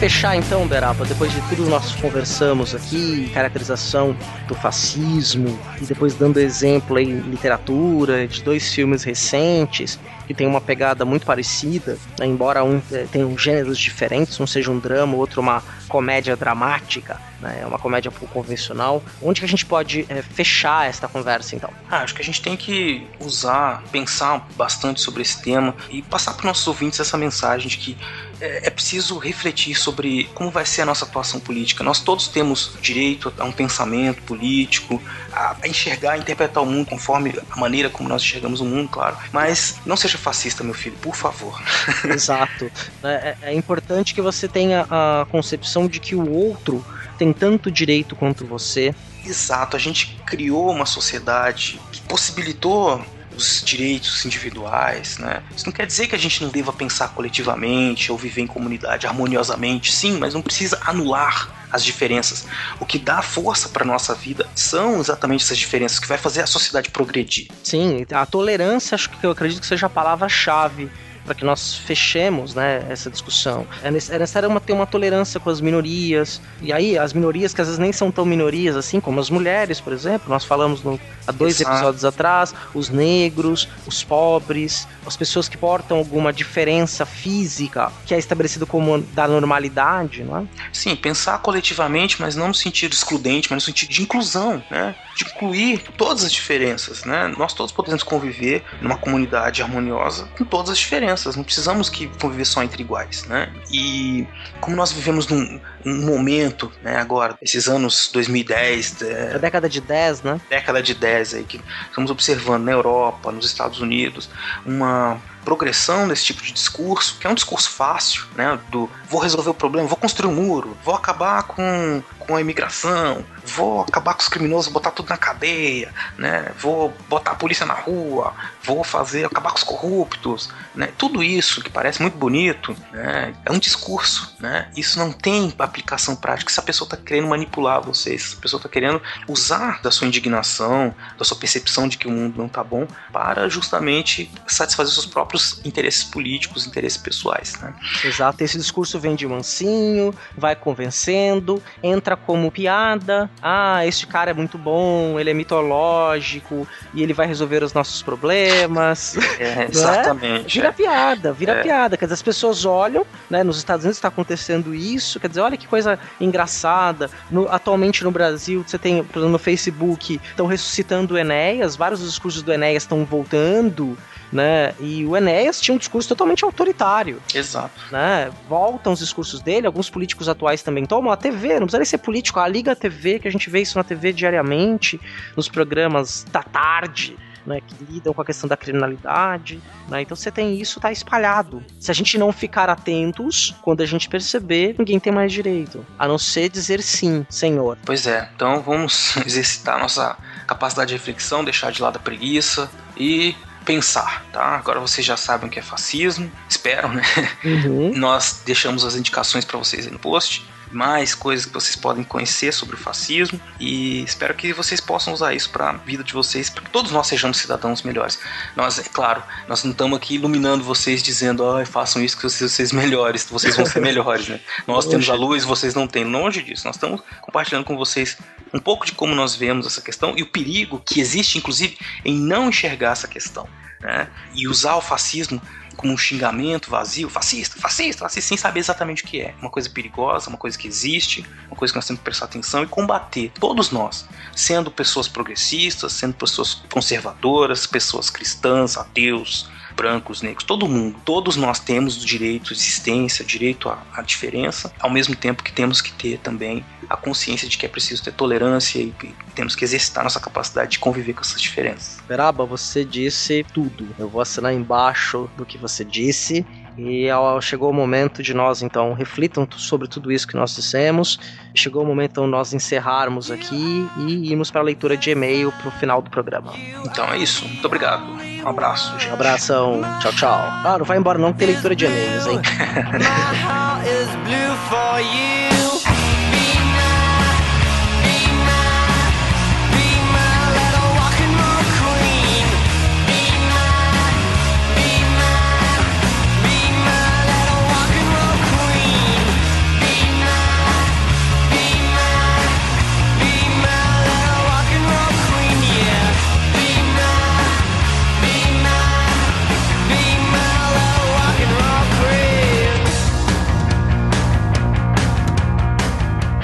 Fechar 0.00 0.34
então, 0.34 0.66
Beraba, 0.66 1.04
depois 1.04 1.30
de 1.30 1.42
tudo 1.42 1.66
nós 1.68 1.94
conversamos 1.96 2.74
aqui, 2.74 3.30
caracterização 3.34 4.16
do 4.48 4.54
fascismo, 4.54 5.58
e 5.78 5.84
depois 5.84 6.14
dando 6.14 6.40
exemplo 6.40 6.98
em 6.98 7.20
literatura 7.20 8.26
de 8.26 8.42
dois 8.42 8.72
filmes 8.72 9.04
recentes 9.04 9.98
que 10.30 10.34
tem 10.34 10.46
uma 10.46 10.60
pegada 10.60 11.04
muito 11.04 11.26
parecida, 11.26 11.98
né, 12.16 12.24
embora 12.24 12.62
um 12.62 12.80
eh, 12.92 13.04
tenha 13.10 13.26
gêneros 13.36 13.76
diferentes, 13.76 14.38
um 14.38 14.46
seja 14.46 14.70
um 14.70 14.78
drama, 14.78 15.16
outro 15.16 15.40
uma 15.40 15.60
comédia 15.88 16.36
dramática, 16.36 17.20
né, 17.40 17.58
é 17.62 17.66
uma 17.66 17.80
comédia 17.80 18.12
pouco 18.12 18.32
convencional. 18.32 19.02
Onde 19.20 19.40
que 19.40 19.44
a 19.44 19.48
gente 19.48 19.66
pode 19.66 20.06
eh, 20.08 20.22
fechar 20.22 20.88
esta 20.88 21.08
conversa 21.08 21.56
então? 21.56 21.70
Ah, 21.90 22.02
acho 22.02 22.14
que 22.14 22.22
a 22.22 22.24
gente 22.24 22.40
tem 22.40 22.56
que 22.56 23.04
usar, 23.18 23.82
pensar 23.90 24.46
bastante 24.54 25.00
sobre 25.00 25.22
esse 25.22 25.42
tema 25.42 25.74
e 25.90 26.00
passar 26.00 26.34
para 26.34 26.46
nossos 26.46 26.64
ouvintes 26.68 27.00
essa 27.00 27.18
mensagem 27.18 27.66
de 27.66 27.76
que 27.76 27.98
é, 28.40 28.68
é 28.68 28.70
preciso 28.70 29.18
refletir 29.18 29.74
sobre 29.74 30.24
como 30.34 30.50
vai 30.50 30.64
ser 30.64 30.82
a 30.82 30.86
nossa 30.86 31.04
atuação 31.04 31.38
política. 31.38 31.84
Nós 31.84 32.00
todos 32.00 32.28
temos 32.28 32.72
direito 32.80 33.32
a 33.38 33.44
um 33.44 33.52
pensamento 33.52 34.22
político, 34.22 35.02
a 35.32 35.56
enxergar, 35.66 36.12
a 36.12 36.18
interpretar 36.18 36.62
o 36.62 36.66
mundo 36.66 36.88
conforme 36.88 37.34
a 37.50 37.56
maneira 37.60 37.90
como 37.90 38.08
nós 38.08 38.22
enxergamos 38.22 38.60
o 38.60 38.64
mundo, 38.64 38.88
claro. 38.88 39.16
Mas 39.32 39.76
não 39.84 39.96
seja 39.96 40.18
fascista, 40.20 40.62
meu 40.62 40.74
filho, 40.74 40.96
por 40.98 41.16
favor. 41.16 41.60
Exato. 42.04 42.70
É, 43.02 43.36
é 43.42 43.54
importante 43.54 44.14
que 44.14 44.20
você 44.20 44.46
tenha 44.46 44.86
a 44.90 45.26
concepção 45.30 45.88
de 45.88 45.98
que 45.98 46.14
o 46.14 46.30
outro 46.30 46.84
tem 47.18 47.32
tanto 47.32 47.70
direito 47.70 48.14
quanto 48.14 48.46
você. 48.46 48.94
Exato, 49.24 49.76
a 49.76 49.78
gente 49.78 50.16
criou 50.24 50.70
uma 50.70 50.86
sociedade 50.86 51.80
que 51.92 52.00
possibilitou 52.02 53.04
os 53.36 53.62
direitos 53.64 54.24
individuais, 54.24 55.18
né? 55.18 55.42
Isso 55.54 55.66
não 55.66 55.72
quer 55.72 55.86
dizer 55.86 56.06
que 56.06 56.14
a 56.14 56.18
gente 56.18 56.42
não 56.42 56.50
deva 56.50 56.72
pensar 56.72 57.08
coletivamente 57.08 58.10
ou 58.10 58.18
viver 58.18 58.42
em 58.42 58.46
comunidade 58.46 59.06
harmoniosamente, 59.06 59.92
sim, 59.92 60.18
mas 60.18 60.34
não 60.34 60.42
precisa 60.42 60.78
anular 60.84 61.48
as 61.70 61.84
diferenças. 61.84 62.46
O 62.80 62.86
que 62.86 62.98
dá 62.98 63.22
força 63.22 63.68
para 63.68 63.84
nossa 63.84 64.14
vida 64.14 64.46
são 64.54 64.98
exatamente 64.98 65.44
essas 65.44 65.58
diferenças 65.58 65.98
que 65.98 66.08
vai 66.08 66.18
fazer 66.18 66.42
a 66.42 66.46
sociedade 66.46 66.90
progredir. 66.90 67.48
Sim, 67.62 68.04
a 68.10 68.26
tolerância 68.26 68.94
acho 68.94 69.08
que 69.10 69.24
eu 69.24 69.30
acredito 69.30 69.60
que 69.60 69.66
seja 69.66 69.86
a 69.86 69.90
palavra-chave 69.90 70.90
para 71.24 71.34
que 71.34 71.44
nós 71.44 71.74
fechemos 71.74 72.54
né, 72.54 72.84
essa 72.88 73.10
discussão. 73.10 73.66
É 73.82 73.90
nece- 73.90 74.12
é 74.14 74.18
necessário 74.18 74.48
uma- 74.48 74.60
ter 74.60 74.72
uma 74.72 74.86
tolerância 74.86 75.38
com 75.38 75.50
as 75.50 75.60
minorias. 75.60 76.40
E 76.60 76.72
aí, 76.72 76.98
as 76.98 77.12
minorias 77.12 77.52
que 77.54 77.60
às 77.60 77.66
vezes 77.68 77.78
nem 77.78 77.92
são 77.92 78.10
tão 78.10 78.24
minorias 78.24 78.76
assim, 78.76 79.00
como 79.00 79.20
as 79.20 79.30
mulheres, 79.30 79.80
por 79.80 79.92
exemplo. 79.92 80.28
Nós 80.28 80.44
falamos 80.44 80.82
no- 80.82 80.98
há 81.26 81.32
dois 81.32 81.60
Exato. 81.60 81.76
episódios 81.76 82.04
atrás, 82.04 82.54
os 82.74 82.88
negros, 82.88 83.68
os 83.86 84.02
pobres, 84.02 84.88
as 85.06 85.16
pessoas 85.16 85.48
que 85.48 85.56
portam 85.56 85.96
alguma 85.98 86.32
diferença 86.32 87.04
física 87.06 87.92
que 88.06 88.14
é 88.14 88.18
estabelecido 88.18 88.66
como 88.66 88.98
da 89.00 89.26
normalidade, 89.28 90.22
não 90.24 90.38
é? 90.38 90.42
Sim, 90.72 90.96
pensar 90.96 91.38
coletivamente, 91.38 92.20
mas 92.20 92.34
não 92.36 92.48
no 92.48 92.54
sentido 92.54 92.92
excludente, 92.92 93.48
mas 93.50 93.56
no 93.56 93.60
sentido 93.66 93.90
de 93.90 94.02
inclusão, 94.02 94.62
né? 94.70 94.94
De 95.14 95.24
incluir 95.24 95.78
todas 95.96 96.24
as 96.24 96.32
diferenças, 96.32 97.04
né? 97.04 97.32
Nós 97.36 97.52
todos 97.52 97.72
podemos 97.72 98.02
conviver 98.02 98.64
numa 98.80 98.96
comunidade 98.96 99.62
harmoniosa 99.62 100.28
com 100.38 100.44
todas 100.44 100.70
as 100.70 100.78
diferenças. 100.78 101.09
Não 101.36 101.44
precisamos 101.44 101.88
que 101.88 102.06
conviver 102.20 102.44
só 102.44 102.62
entre 102.62 102.82
iguais, 102.82 103.24
né? 103.26 103.52
E 103.70 104.26
como 104.60 104.76
nós 104.76 104.92
vivemos 104.92 105.26
num, 105.28 105.60
um 105.84 106.04
momento, 106.04 106.70
né? 106.82 106.96
Agora, 106.96 107.36
esses 107.40 107.68
anos 107.68 108.10
2010, 108.12 109.02
é, 109.02 109.32
A 109.34 109.38
década 109.38 109.68
de 109.68 109.80
10, 109.80 110.22
né? 110.22 110.40
década 110.48 110.82
de 110.82 110.94
10 110.94 111.34
aí 111.34 111.44
que 111.44 111.60
estamos 111.88 112.10
observando 112.10 112.64
na 112.64 112.72
Europa, 112.72 113.32
nos 113.32 113.46
Estados 113.46 113.80
Unidos, 113.80 114.28
uma 114.64 115.20
progressão 115.44 116.06
desse 116.06 116.26
tipo 116.26 116.42
de 116.42 116.52
discurso, 116.52 117.18
que 117.18 117.26
é 117.26 117.30
um 117.30 117.34
discurso 117.34 117.70
fácil, 117.70 118.24
né, 118.36 118.58
do 118.70 118.90
vou 119.08 119.20
resolver 119.20 119.50
o 119.50 119.54
problema, 119.54 119.88
vou 119.88 119.96
construir 119.96 120.30
um 120.30 120.34
muro, 120.34 120.76
vou 120.84 120.94
acabar 120.94 121.42
com, 121.44 122.02
com 122.18 122.36
a 122.36 122.40
imigração, 122.40 123.24
vou 123.44 123.80
acabar 123.80 124.14
com 124.14 124.20
os 124.20 124.28
criminosos, 124.28 124.72
botar 124.72 124.90
tudo 124.90 125.08
na 125.08 125.16
cadeia, 125.16 125.92
né, 126.16 126.52
vou 126.58 126.94
botar 127.08 127.32
a 127.32 127.34
polícia 127.34 127.66
na 127.66 127.74
rua, 127.74 128.34
vou 128.62 128.84
fazer 128.84 129.24
acabar 129.24 129.50
com 129.50 129.58
os 129.58 129.64
corruptos, 129.64 130.50
né, 130.74 130.90
tudo 130.96 131.22
isso 131.22 131.62
que 131.62 131.70
parece 131.70 132.00
muito 132.00 132.16
bonito, 132.16 132.76
né, 132.92 133.34
é 133.44 133.50
um 133.50 133.58
discurso, 133.58 134.36
né, 134.38 134.68
isso 134.76 134.98
não 134.98 135.10
tem 135.10 135.50
aplicação 135.70 136.14
prática, 136.14 136.52
se 136.52 136.60
a 136.60 136.62
pessoa 136.62 136.86
está 136.86 136.96
querendo 136.96 137.28
manipular 137.28 137.80
vocês, 137.80 138.22
se 138.22 138.36
a 138.36 138.40
pessoa 138.40 138.58
está 138.58 138.68
querendo 138.68 139.00
usar 139.26 139.80
da 139.82 139.90
sua 139.90 140.06
indignação, 140.06 140.94
da 141.16 141.24
sua 141.24 141.36
percepção 141.36 141.88
de 141.88 141.96
que 141.96 142.06
o 142.06 142.10
mundo 142.10 142.36
não 142.36 142.48
tá 142.48 142.62
bom, 142.62 142.86
para 143.12 143.48
justamente 143.48 144.30
satisfazer 144.46 144.92
seus 144.92 145.06
próprios 145.06 145.60
interesses 145.64 146.04
políticos, 146.04 146.66
interesses 146.66 146.98
pessoais. 146.98 147.58
Né? 147.60 147.74
Exato, 148.04 148.42
esse 148.44 148.58
discurso 148.58 148.98
vem 148.98 149.14
de 149.14 149.26
mansinho, 149.26 150.14
vai 150.36 150.54
convencendo, 150.54 151.62
entra 151.82 152.16
como 152.16 152.50
piada. 152.50 153.30
Ah, 153.42 153.86
este 153.86 154.06
cara 154.06 154.30
é 154.30 154.34
muito 154.34 154.58
bom, 154.58 155.18
ele 155.18 155.30
é 155.30 155.34
mitológico 155.34 156.66
e 156.92 157.02
ele 157.02 157.12
vai 157.12 157.26
resolver 157.26 157.62
os 157.62 157.72
nossos 157.72 158.02
problemas. 158.02 159.16
É, 159.38 159.66
exatamente. 159.70 160.58
É? 160.58 160.60
Vira 160.60 160.68
é. 160.68 160.72
piada, 160.72 161.32
vira 161.32 161.52
É. 161.52 161.62
piada. 161.62 161.96
Quer 161.96 162.06
dizer, 162.06 162.14
as 162.14 162.22
pessoas 162.22 162.64
olham, 162.64 163.06
né? 163.28 163.42
Nos 163.42 163.58
Estados 163.58 163.84
Unidos 163.84 163.98
está 163.98 164.08
acontecendo 164.08 164.74
isso. 164.74 165.20
Quer 165.20 165.28
dizer, 165.28 165.40
olha 165.40 165.56
que 165.60 165.68
coisa 165.68 165.98
engraçada. 166.20 167.10
No- 167.30 167.48
atualmente 167.48 168.02
no 168.02 168.10
Brasil, 168.10 168.64
você 168.66 168.78
tem, 168.78 169.04
por 169.04 169.18
exemplo, 169.18 169.32
no 169.32 169.38
Facebook, 169.38 170.20
estão 170.30 170.46
ressuscitando 170.46 171.14
o 171.14 171.18
Enéas, 171.18 171.76
vários 171.76 172.00
dos 172.00 172.10
discursos 172.10 172.42
do 172.42 172.52
Enéas 172.52 172.82
estão 172.82 173.04
voltando. 173.04 173.96
Né? 174.32 174.74
E 174.78 175.04
o 175.04 175.16
Enéas 175.16 175.60
tinha 175.60 175.74
um 175.74 175.78
discurso 175.78 176.08
totalmente 176.08 176.44
autoritário 176.44 177.20
Exato. 177.34 177.80
né? 177.90 178.30
Voltam 178.48 178.92
os 178.92 179.00
discursos 179.00 179.40
dele, 179.42 179.66
alguns 179.66 179.90
políticos 179.90 180.28
atuais 180.28 180.62
também 180.62 180.86
tomam. 180.86 181.10
A 181.12 181.16
TV, 181.16 181.54
não 181.54 181.62
precisa 181.62 181.78
nem 181.78 181.84
ser 181.84 181.98
político, 181.98 182.38
a 182.38 182.46
Liga 182.46 182.76
TV, 182.76 183.18
que 183.18 183.26
a 183.26 183.30
gente 183.32 183.50
vê 183.50 183.60
isso 183.60 183.76
na 183.76 183.82
TV 183.82 184.12
diariamente, 184.12 185.00
nos 185.36 185.48
programas 185.48 186.24
da 186.30 186.44
tarde. 186.44 187.16
Né, 187.50 187.60
que 187.60 187.84
lidam 187.84 188.14
com 188.14 188.22
a 188.22 188.24
questão 188.24 188.48
da 188.48 188.56
criminalidade, 188.56 189.60
né, 189.88 190.02
então 190.02 190.16
você 190.16 190.30
tem 190.30 190.60
isso, 190.60 190.78
tá 190.78 190.92
espalhado. 190.92 191.60
Se 191.80 191.90
a 191.90 191.94
gente 191.94 192.16
não 192.16 192.30
ficar 192.30 192.70
atentos, 192.70 193.56
quando 193.60 193.80
a 193.80 193.86
gente 193.86 194.08
perceber, 194.08 194.76
ninguém 194.78 195.00
tem 195.00 195.12
mais 195.12 195.32
direito, 195.32 195.84
a 195.98 196.06
não 196.06 196.16
ser 196.16 196.48
dizer 196.48 196.80
sim, 196.80 197.26
senhor. 197.28 197.76
Pois 197.84 198.06
é, 198.06 198.30
então 198.36 198.62
vamos 198.62 199.16
exercitar 199.26 199.80
nossa 199.80 200.16
capacidade 200.46 200.90
de 200.90 200.94
reflexão, 200.94 201.42
deixar 201.42 201.72
de 201.72 201.82
lado 201.82 201.96
a 201.96 201.98
preguiça 201.98 202.70
e 202.96 203.34
pensar, 203.64 204.24
tá? 204.32 204.56
Agora 204.56 204.78
vocês 204.78 205.04
já 205.04 205.16
sabem 205.16 205.48
o 205.48 205.50
que 205.50 205.58
é 205.58 205.62
fascismo, 205.62 206.30
espero, 206.48 206.88
né? 206.88 207.02
Uhum. 207.44 207.92
Nós 207.98 208.42
deixamos 208.46 208.84
as 208.84 208.94
indicações 208.94 209.44
para 209.44 209.58
vocês 209.58 209.88
aí 209.88 209.92
no 209.92 209.98
post, 209.98 210.46
mais 210.70 211.14
coisas 211.14 211.46
que 211.46 211.52
vocês 211.52 211.76
podem 211.76 212.04
conhecer 212.04 212.52
sobre 212.52 212.76
o 212.76 212.78
fascismo 212.78 213.40
e 213.58 214.02
espero 214.04 214.34
que 214.34 214.52
vocês 214.52 214.80
possam 214.80 215.12
usar 215.12 215.34
isso 215.34 215.50
para 215.50 215.70
a 215.70 215.72
vida 215.72 216.04
de 216.04 216.12
vocês, 216.12 216.48
para 216.48 216.62
que 216.62 216.70
todos 216.70 216.92
nós 216.92 217.06
sejamos 217.06 217.38
cidadãos 217.38 217.82
melhores. 217.82 218.18
Nós, 218.56 218.78
é 218.78 218.82
claro, 218.84 219.22
nós 219.48 219.64
não 219.64 219.72
estamos 219.72 219.96
aqui 219.96 220.14
iluminando 220.14 220.62
vocês 220.62 221.02
dizendo, 221.02 221.48
ai, 221.50 221.64
façam 221.64 222.02
isso 222.02 222.16
que 222.16 222.22
vocês, 222.22 222.52
vocês 222.52 222.72
melhores, 222.72 223.24
vocês 223.24 223.56
vão 223.56 223.66
ser 223.66 223.80
melhores, 223.80 224.28
né? 224.28 224.40
Nós 224.66 224.86
temos 224.86 225.08
a 225.08 225.14
luz, 225.14 225.44
vocês 225.44 225.74
não 225.74 225.86
têm. 225.86 226.04
Longe 226.04 226.42
disso, 226.42 226.66
nós 226.66 226.76
estamos 226.76 227.02
compartilhando 227.20 227.64
com 227.64 227.76
vocês 227.76 228.16
um 228.52 228.58
pouco 228.58 228.86
de 228.86 228.92
como 228.92 229.14
nós 229.14 229.34
vemos 229.34 229.66
essa 229.66 229.80
questão 229.80 230.14
e 230.16 230.22
o 230.22 230.26
perigo 230.26 230.80
que 230.84 231.00
existe, 231.00 231.38
inclusive, 231.38 231.76
em 232.04 232.14
não 232.14 232.48
enxergar 232.48 232.92
essa 232.92 233.08
questão. 233.08 233.48
Né? 233.80 234.08
E 234.34 234.46
usar 234.46 234.76
o 234.76 234.80
fascismo 234.80 235.40
como 235.76 235.92
um 235.92 235.98
xingamento 235.98 236.70
vazio, 236.70 237.08
fascista, 237.08 237.58
fascista, 237.58 238.04
fascista, 238.04 238.28
sem 238.28 238.36
saber 238.36 238.60
exatamente 238.60 239.04
o 239.04 239.06
que 239.06 239.20
é. 239.20 239.34
Uma 239.40 239.50
coisa 239.50 239.68
perigosa, 239.70 240.28
uma 240.28 240.38
coisa 240.38 240.58
que 240.58 240.68
existe, 240.68 241.24
uma 241.46 241.56
coisa 241.56 241.72
que 241.72 241.78
nós 241.78 241.86
temos 241.86 242.00
que 242.00 242.04
prestar 242.04 242.26
atenção 242.26 242.62
e 242.62 242.66
combater, 242.66 243.32
todos 243.38 243.70
nós, 243.70 244.06
sendo 244.34 244.70
pessoas 244.70 245.08
progressistas, 245.08 245.92
sendo 245.92 246.14
pessoas 246.14 246.62
conservadoras, 246.72 247.66
pessoas 247.66 248.10
cristãs, 248.10 248.76
ateus, 248.76 249.48
brancos, 249.80 250.20
negros, 250.20 250.44
todo 250.44 250.68
mundo, 250.68 251.00
todos 251.06 251.36
nós 251.36 251.58
temos 251.58 251.96
o 251.96 252.04
direito 252.04 252.52
de 252.52 252.60
existência, 252.60 253.24
direito 253.24 253.70
à, 253.70 253.82
à 253.94 254.02
diferença, 254.02 254.70
ao 254.78 254.90
mesmo 254.90 255.16
tempo 255.16 255.42
que 255.42 255.50
temos 255.50 255.80
que 255.80 255.90
ter 255.90 256.18
também 256.18 256.62
a 256.88 256.98
consciência 256.98 257.48
de 257.48 257.56
que 257.56 257.64
é 257.64 257.68
preciso 257.68 258.04
ter 258.04 258.12
tolerância 258.12 258.78
e, 258.78 258.92
e 259.02 259.14
temos 259.34 259.56
que 259.56 259.64
exercitar 259.64 260.04
nossa 260.04 260.20
capacidade 260.20 260.72
de 260.72 260.78
conviver 260.78 261.14
com 261.14 261.22
essas 261.22 261.40
diferenças. 261.40 261.98
Beraba, 262.06 262.44
você 262.44 262.84
disse 262.84 263.42
tudo. 263.54 263.88
Eu 263.98 264.06
vou 264.06 264.20
assinar 264.20 264.52
embaixo 264.52 265.30
do 265.34 265.46
que 265.46 265.56
você 265.56 265.82
disse. 265.82 266.44
E 266.82 267.08
chegou 267.42 267.70
o 267.70 267.74
momento 267.74 268.22
de 268.22 268.32
nós, 268.32 268.62
então, 268.62 268.94
reflitam 268.94 269.46
sobre 269.56 269.86
tudo 269.86 270.10
isso 270.10 270.26
que 270.26 270.34
nós 270.34 270.54
dissemos. 270.54 271.20
Chegou 271.54 271.82
o 271.82 271.86
momento, 271.86 272.12
então, 272.12 272.26
nós 272.26 272.54
encerrarmos 272.54 273.30
aqui 273.30 273.86
e 273.98 274.32
irmos 274.32 274.50
para 274.50 274.62
a 274.62 274.64
leitura 274.64 274.96
de 274.96 275.10
e-mail 275.10 275.52
para 275.52 275.68
o 275.68 275.70
final 275.72 276.00
do 276.00 276.10
programa. 276.10 276.54
Então 276.84 277.12
é 277.12 277.18
isso. 277.18 277.46
Muito 277.46 277.66
obrigado. 277.66 278.02
Um 278.42 278.48
abraço, 278.48 278.92
gente. 278.92 279.10
Um 279.10 279.14
abração, 279.14 279.82
tchau, 280.00 280.12
tchau. 280.12 280.40
Ah, 280.64 280.76
não 280.78 280.86
vai 280.86 280.96
embora 280.96 281.18
não, 281.18 281.32
que 281.32 281.40
tem 281.40 281.48
leitura 281.48 281.76
de 281.76 281.84
e-mails, 281.84 282.26
hein? 282.26 282.40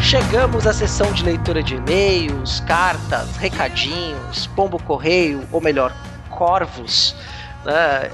Chegamos 0.07 0.69
à 0.69 0.73
sessão 0.73 1.13
de 1.13 1.25
leitura 1.25 1.61
de 1.61 1.75
e-mails, 1.75 2.61
cartas, 2.61 3.37
recadinhos, 3.39 4.47
pombo 4.55 4.81
correio, 4.81 5.45
ou 5.51 5.61
melhor, 5.61 5.93
corvos. 6.31 7.17
né? 7.65 8.09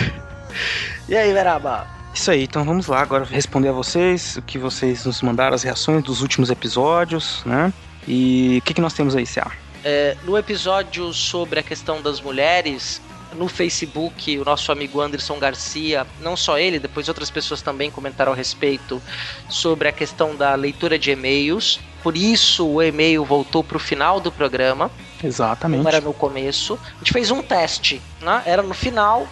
e 1.06 1.14
aí, 1.14 1.30
Beraba? 1.34 1.86
Isso 2.14 2.30
aí, 2.30 2.44
então 2.44 2.64
vamos 2.64 2.86
lá 2.86 3.02
agora 3.02 3.26
responder 3.26 3.68
a 3.68 3.72
vocês, 3.72 4.38
o 4.38 4.42
que 4.42 4.56
vocês 4.56 5.04
nos 5.04 5.20
mandaram, 5.20 5.54
as 5.54 5.62
reações 5.62 6.02
dos 6.02 6.22
últimos 6.22 6.48
episódios, 6.48 7.42
né? 7.44 7.70
E 8.08 8.56
o 8.56 8.62
que, 8.62 8.72
que 8.72 8.80
nós 8.80 8.94
temos 8.94 9.14
aí, 9.14 9.26
Cia? 9.26 9.46
É, 9.84 10.16
no 10.24 10.38
episódio 10.38 11.12
sobre 11.12 11.60
a 11.60 11.62
questão 11.62 12.00
das 12.00 12.18
mulheres, 12.18 12.98
no 13.34 13.48
Facebook, 13.48 14.38
o 14.38 14.44
nosso 14.44 14.70
amigo 14.72 15.00
Anderson 15.00 15.38
Garcia, 15.38 16.06
não 16.20 16.36
só 16.36 16.58
ele, 16.58 16.78
depois 16.78 17.08
outras 17.08 17.30
pessoas 17.30 17.62
também 17.62 17.90
comentaram 17.90 18.32
a 18.32 18.34
respeito 18.34 19.00
sobre 19.48 19.88
a 19.88 19.92
questão 19.92 20.34
da 20.36 20.54
leitura 20.54 20.98
de 20.98 21.10
e-mails. 21.10 21.80
Por 22.02 22.16
isso 22.16 22.66
o 22.66 22.82
e-mail 22.82 23.24
voltou 23.24 23.62
para 23.62 23.76
o 23.76 23.80
final 23.80 24.18
do 24.20 24.32
programa, 24.32 24.90
Exatamente. 25.22 25.82
não 25.82 25.88
era 25.88 26.00
no 26.00 26.12
começo. 26.14 26.78
A 26.96 26.98
gente 26.98 27.12
fez 27.12 27.30
um 27.30 27.42
teste, 27.42 28.00
né? 28.20 28.42
Era 28.46 28.62
no 28.62 28.74
final. 28.74 29.28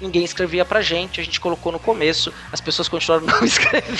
Ninguém 0.00 0.22
escrevia 0.22 0.64
pra 0.64 0.80
gente, 0.80 1.20
a 1.20 1.24
gente 1.24 1.40
colocou 1.40 1.72
no 1.72 1.78
começo, 1.80 2.32
as 2.52 2.60
pessoas 2.60 2.86
continuaram 2.88 3.26
não 3.26 3.42
escrevendo. 3.44 3.96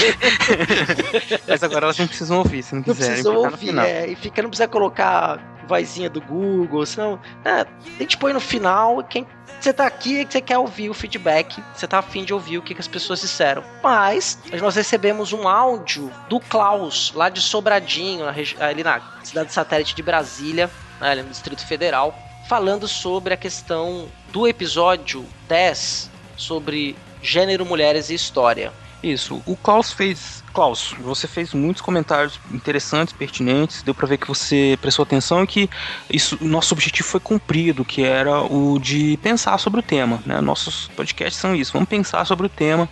Mas 1.46 1.62
agora 1.62 1.86
elas 1.86 1.98
não 1.98 2.06
precisam 2.06 2.38
ouvir, 2.38 2.62
se 2.62 2.72
não 2.74 2.82
Não 2.86 2.94
quiserem. 2.94 3.14
precisa 3.22 3.30
porque 3.32 3.42
tá 3.42 3.48
no 3.48 3.54
ouvir, 3.54 3.66
final. 3.66 3.84
é, 3.84 4.06
e 4.06 4.14
fica, 4.14 4.42
não 4.42 4.48
precisa 4.50 4.68
colocar 4.68 5.57
vozinha 5.68 6.10
do 6.10 6.20
Google, 6.20 6.84
senão. 6.86 7.20
É, 7.44 7.60
a 7.60 7.66
gente 8.00 8.16
põe 8.16 8.32
no 8.32 8.40
final, 8.40 9.04
quem. 9.04 9.26
Você 9.60 9.72
tá 9.72 9.86
aqui 9.86 10.24
que 10.24 10.32
você 10.32 10.40
quer 10.40 10.56
ouvir 10.56 10.88
o 10.88 10.94
feedback, 10.94 11.62
você 11.74 11.86
tá 11.86 11.98
afim 11.98 12.24
de 12.24 12.32
ouvir 12.32 12.58
o 12.58 12.62
que, 12.62 12.74
que 12.74 12.80
as 12.80 12.86
pessoas 12.86 13.20
disseram. 13.20 13.62
Mas 13.82 14.38
nós 14.60 14.76
recebemos 14.76 15.32
um 15.32 15.48
áudio 15.48 16.12
do 16.28 16.38
Klaus, 16.38 17.12
lá 17.14 17.28
de 17.28 17.40
Sobradinho, 17.40 18.24
ali 18.60 18.84
na 18.84 19.00
cidade 19.24 19.52
satélite 19.52 19.96
de 19.96 20.02
Brasília, 20.02 20.70
né, 21.00 21.16
no 21.16 21.28
Distrito 21.28 21.66
Federal, 21.66 22.16
falando 22.48 22.86
sobre 22.86 23.34
a 23.34 23.36
questão 23.36 24.08
do 24.32 24.46
episódio 24.46 25.26
10 25.48 26.08
sobre 26.36 26.96
gênero, 27.20 27.66
mulheres 27.66 28.10
e 28.10 28.14
história. 28.14 28.72
Isso, 29.02 29.42
o 29.44 29.56
Klaus 29.56 29.92
fez. 29.92 30.37
Klaus, 30.58 30.92
você 30.98 31.28
fez 31.28 31.54
muitos 31.54 31.80
comentários 31.80 32.40
interessantes, 32.52 33.14
pertinentes, 33.14 33.80
deu 33.84 33.94
pra 33.94 34.08
ver 34.08 34.16
que 34.16 34.26
você 34.26 34.76
prestou 34.80 35.04
atenção 35.04 35.44
e 35.44 35.46
que 35.46 35.70
isso, 36.10 36.36
o 36.40 36.48
nosso 36.48 36.74
objetivo 36.74 37.06
foi 37.06 37.20
cumprido, 37.20 37.84
que 37.84 38.02
era 38.02 38.42
o 38.42 38.76
de 38.80 39.16
pensar 39.22 39.56
sobre 39.58 39.78
o 39.78 39.82
tema. 39.84 40.20
Né? 40.26 40.40
Nossos 40.40 40.88
podcasts 40.96 41.40
são 41.40 41.54
isso, 41.54 41.72
vamos 41.72 41.88
pensar 41.88 42.24
sobre 42.24 42.46
o 42.46 42.48
tema. 42.48 42.88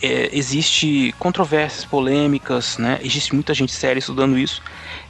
É, 0.00 0.30
existe 0.32 1.12
controvérsias, 1.18 1.84
polêmicas, 1.84 2.78
né? 2.78 3.00
Existe 3.02 3.34
muita 3.34 3.52
gente 3.52 3.72
séria 3.72 3.98
estudando 3.98 4.38
isso. 4.38 4.62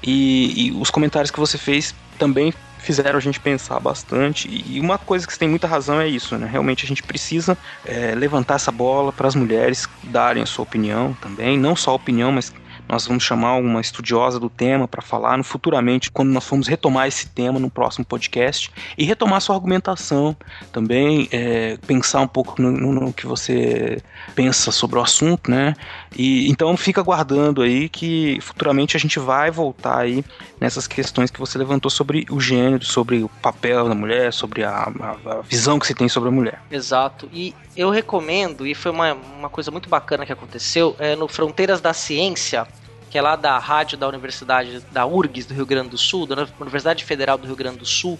E, 0.02 0.68
e 0.68 0.72
os 0.80 0.88
comentários 0.88 1.30
que 1.30 1.38
você 1.38 1.58
fez 1.58 1.94
também 2.18 2.54
fizeram 2.86 3.18
a 3.18 3.20
gente 3.20 3.40
pensar 3.40 3.80
bastante. 3.80 4.48
E 4.48 4.78
uma 4.78 4.96
coisa 4.96 5.26
que 5.26 5.32
você 5.32 5.38
tem 5.40 5.48
muita 5.48 5.66
razão 5.66 6.00
é 6.00 6.06
isso, 6.06 6.38
né? 6.38 6.48
Realmente 6.50 6.84
a 6.84 6.88
gente 6.88 7.02
precisa 7.02 7.58
é, 7.84 8.14
levantar 8.14 8.54
essa 8.54 8.70
bola 8.70 9.12
para 9.12 9.26
as 9.26 9.34
mulheres 9.34 9.88
darem 10.04 10.44
a 10.44 10.46
sua 10.46 10.62
opinião 10.62 11.12
também, 11.20 11.58
não 11.58 11.74
só 11.74 11.90
a 11.90 11.94
opinião, 11.94 12.30
mas 12.30 12.52
Nós 12.88 13.06
vamos 13.06 13.24
chamar 13.24 13.56
uma 13.56 13.80
estudiosa 13.80 14.38
do 14.38 14.48
tema 14.48 14.86
para 14.86 15.02
falar 15.02 15.36
no 15.36 15.44
futuramente, 15.44 16.10
quando 16.10 16.30
nós 16.30 16.44
formos 16.44 16.68
retomar 16.68 17.08
esse 17.08 17.28
tema 17.28 17.58
no 17.58 17.68
próximo 17.68 18.04
podcast 18.04 18.70
e 18.96 19.04
retomar 19.04 19.40
sua 19.40 19.56
argumentação 19.56 20.36
também, 20.72 21.28
é, 21.32 21.76
pensar 21.86 22.20
um 22.20 22.28
pouco 22.28 22.60
no, 22.62 22.70
no, 22.70 22.92
no, 22.92 23.12
que 23.12 23.26
você 23.26 24.00
pensa 24.34 24.70
sobre 24.70 24.98
o 24.98 25.02
assunto, 25.02 25.50
né? 25.50 25.74
E 26.16 26.48
então 26.48 26.76
fica 26.76 27.00
aguardando 27.00 27.62
aí 27.62 27.88
que 27.88 28.38
futuramente 28.40 28.96
a 28.96 29.00
gente 29.00 29.18
vai 29.18 29.50
voltar 29.50 29.98
aí 29.98 30.24
nessas 30.60 30.86
questões 30.86 31.30
que 31.30 31.40
você 31.40 31.58
levantou 31.58 31.90
sobre 31.90 32.24
o 32.30 32.40
gênero, 32.40 32.84
sobre 32.84 33.22
o 33.22 33.28
papel 33.28 33.88
da 33.88 33.94
mulher, 33.94 34.32
sobre 34.32 34.64
a, 34.64 34.90
a, 35.00 35.38
a 35.38 35.40
visão 35.42 35.78
que 35.78 35.86
se 35.86 35.94
tem 35.94 36.08
sobre 36.08 36.28
a 36.28 36.32
mulher. 36.32 36.62
Exato. 36.70 37.28
E 37.32 37.54
eu 37.76 37.90
recomendo, 37.90 38.66
e 38.66 38.74
foi 38.74 38.90
uma, 38.90 39.12
uma 39.12 39.48
coisa 39.50 39.70
muito 39.70 39.88
bacana 39.88 40.24
que 40.24 40.32
aconteceu, 40.32 40.96
é 40.98 41.14
no 41.14 41.28
Fronteiras 41.28 41.80
da 41.80 41.92
Ciência, 41.92 42.66
que 43.10 43.18
é 43.18 43.22
lá 43.22 43.36
da 43.36 43.58
rádio 43.58 43.96
da 43.96 44.08
Universidade 44.08 44.80
da 44.92 45.06
URGS 45.06 45.46
do 45.46 45.54
Rio 45.54 45.66
Grande 45.66 45.90
do 45.90 45.98
Sul, 45.98 46.26
da 46.26 46.46
Universidade 46.60 47.04
Federal 47.04 47.38
do 47.38 47.46
Rio 47.46 47.56
Grande 47.56 47.78
do 47.78 47.86
Sul, 47.86 48.18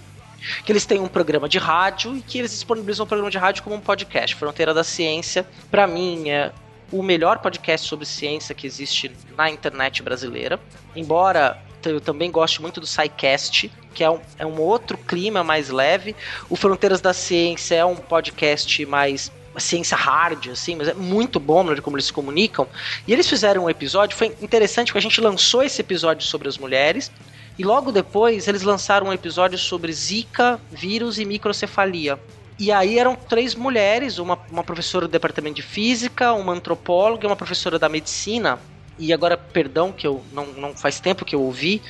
que 0.63 0.71
eles 0.71 0.85
têm 0.85 0.99
um 0.99 1.07
programa 1.07 1.49
de 1.49 1.57
rádio 1.57 2.15
e 2.15 2.21
que 2.21 2.37
eles 2.37 2.51
disponibilizam 2.51 3.05
o 3.05 3.07
programa 3.07 3.31
de 3.31 3.37
rádio 3.37 3.63
como 3.63 3.75
um 3.75 3.81
podcast. 3.81 4.35
Fronteira 4.35 4.73
da 4.73 4.83
Ciência, 4.83 5.45
para 5.69 5.87
mim, 5.87 6.29
é 6.29 6.51
o 6.91 7.03
melhor 7.03 7.39
podcast 7.39 7.87
sobre 7.87 8.05
ciência 8.05 8.55
que 8.55 8.65
existe 8.65 9.11
na 9.35 9.49
internet 9.49 10.01
brasileira. 10.01 10.59
Embora 10.95 11.61
eu 11.85 12.01
também 12.01 12.31
goste 12.31 12.61
muito 12.61 12.79
do 12.79 12.87
SciCast, 12.87 13.71
que 13.93 14.03
é 14.03 14.09
um, 14.09 14.19
é 14.37 14.45
um 14.45 14.59
outro 14.59 14.97
clima 14.97 15.43
mais 15.43 15.69
leve. 15.69 16.15
O 16.49 16.55
Fronteiras 16.55 17.01
da 17.01 17.13
Ciência 17.13 17.75
é 17.75 17.85
um 17.85 17.95
podcast 17.95 18.85
mais 18.85 19.31
ciência 19.59 19.97
hard, 19.97 20.49
assim, 20.49 20.75
mas 20.75 20.87
é 20.87 20.93
muito 20.93 21.39
bom 21.39 21.73
de 21.73 21.81
como 21.81 21.95
eles 21.95 22.05
se 22.05 22.13
comunicam. 22.13 22.67
E 23.07 23.13
eles 23.13 23.27
fizeram 23.27 23.65
um 23.65 23.69
episódio, 23.69 24.15
foi 24.15 24.35
interessante 24.41 24.87
porque 24.87 24.99
a 24.99 25.01
gente 25.01 25.21
lançou 25.21 25.63
esse 25.63 25.81
episódio 25.81 26.25
sobre 26.25 26.47
as 26.47 26.57
mulheres. 26.57 27.11
E 27.57 27.63
logo 27.63 27.91
depois 27.91 28.47
eles 28.47 28.61
lançaram 28.61 29.07
um 29.07 29.13
episódio 29.13 29.57
sobre 29.57 29.91
Zika, 29.91 30.59
vírus 30.71 31.17
e 31.17 31.25
microcefalia. 31.25 32.19
E 32.59 32.71
aí 32.71 32.97
eram 32.97 33.15
três 33.15 33.53
mulheres, 33.53 34.17
uma, 34.17 34.37
uma 34.51 34.63
professora 34.63 35.07
do 35.07 35.11
departamento 35.11 35.55
de 35.55 35.61
física, 35.61 36.33
uma 36.33 36.53
antropóloga 36.53 37.25
e 37.25 37.29
uma 37.29 37.35
professora 37.35 37.77
da 37.77 37.87
medicina. 37.87 38.59
E 38.97 39.13
agora, 39.13 39.37
perdão, 39.37 39.91
que 39.91 40.07
eu 40.07 40.23
não, 40.33 40.47
não 40.47 40.75
faz 40.75 40.99
tempo 40.99 41.23
que 41.23 41.35
eu 41.35 41.41
ouvi, 41.41 41.81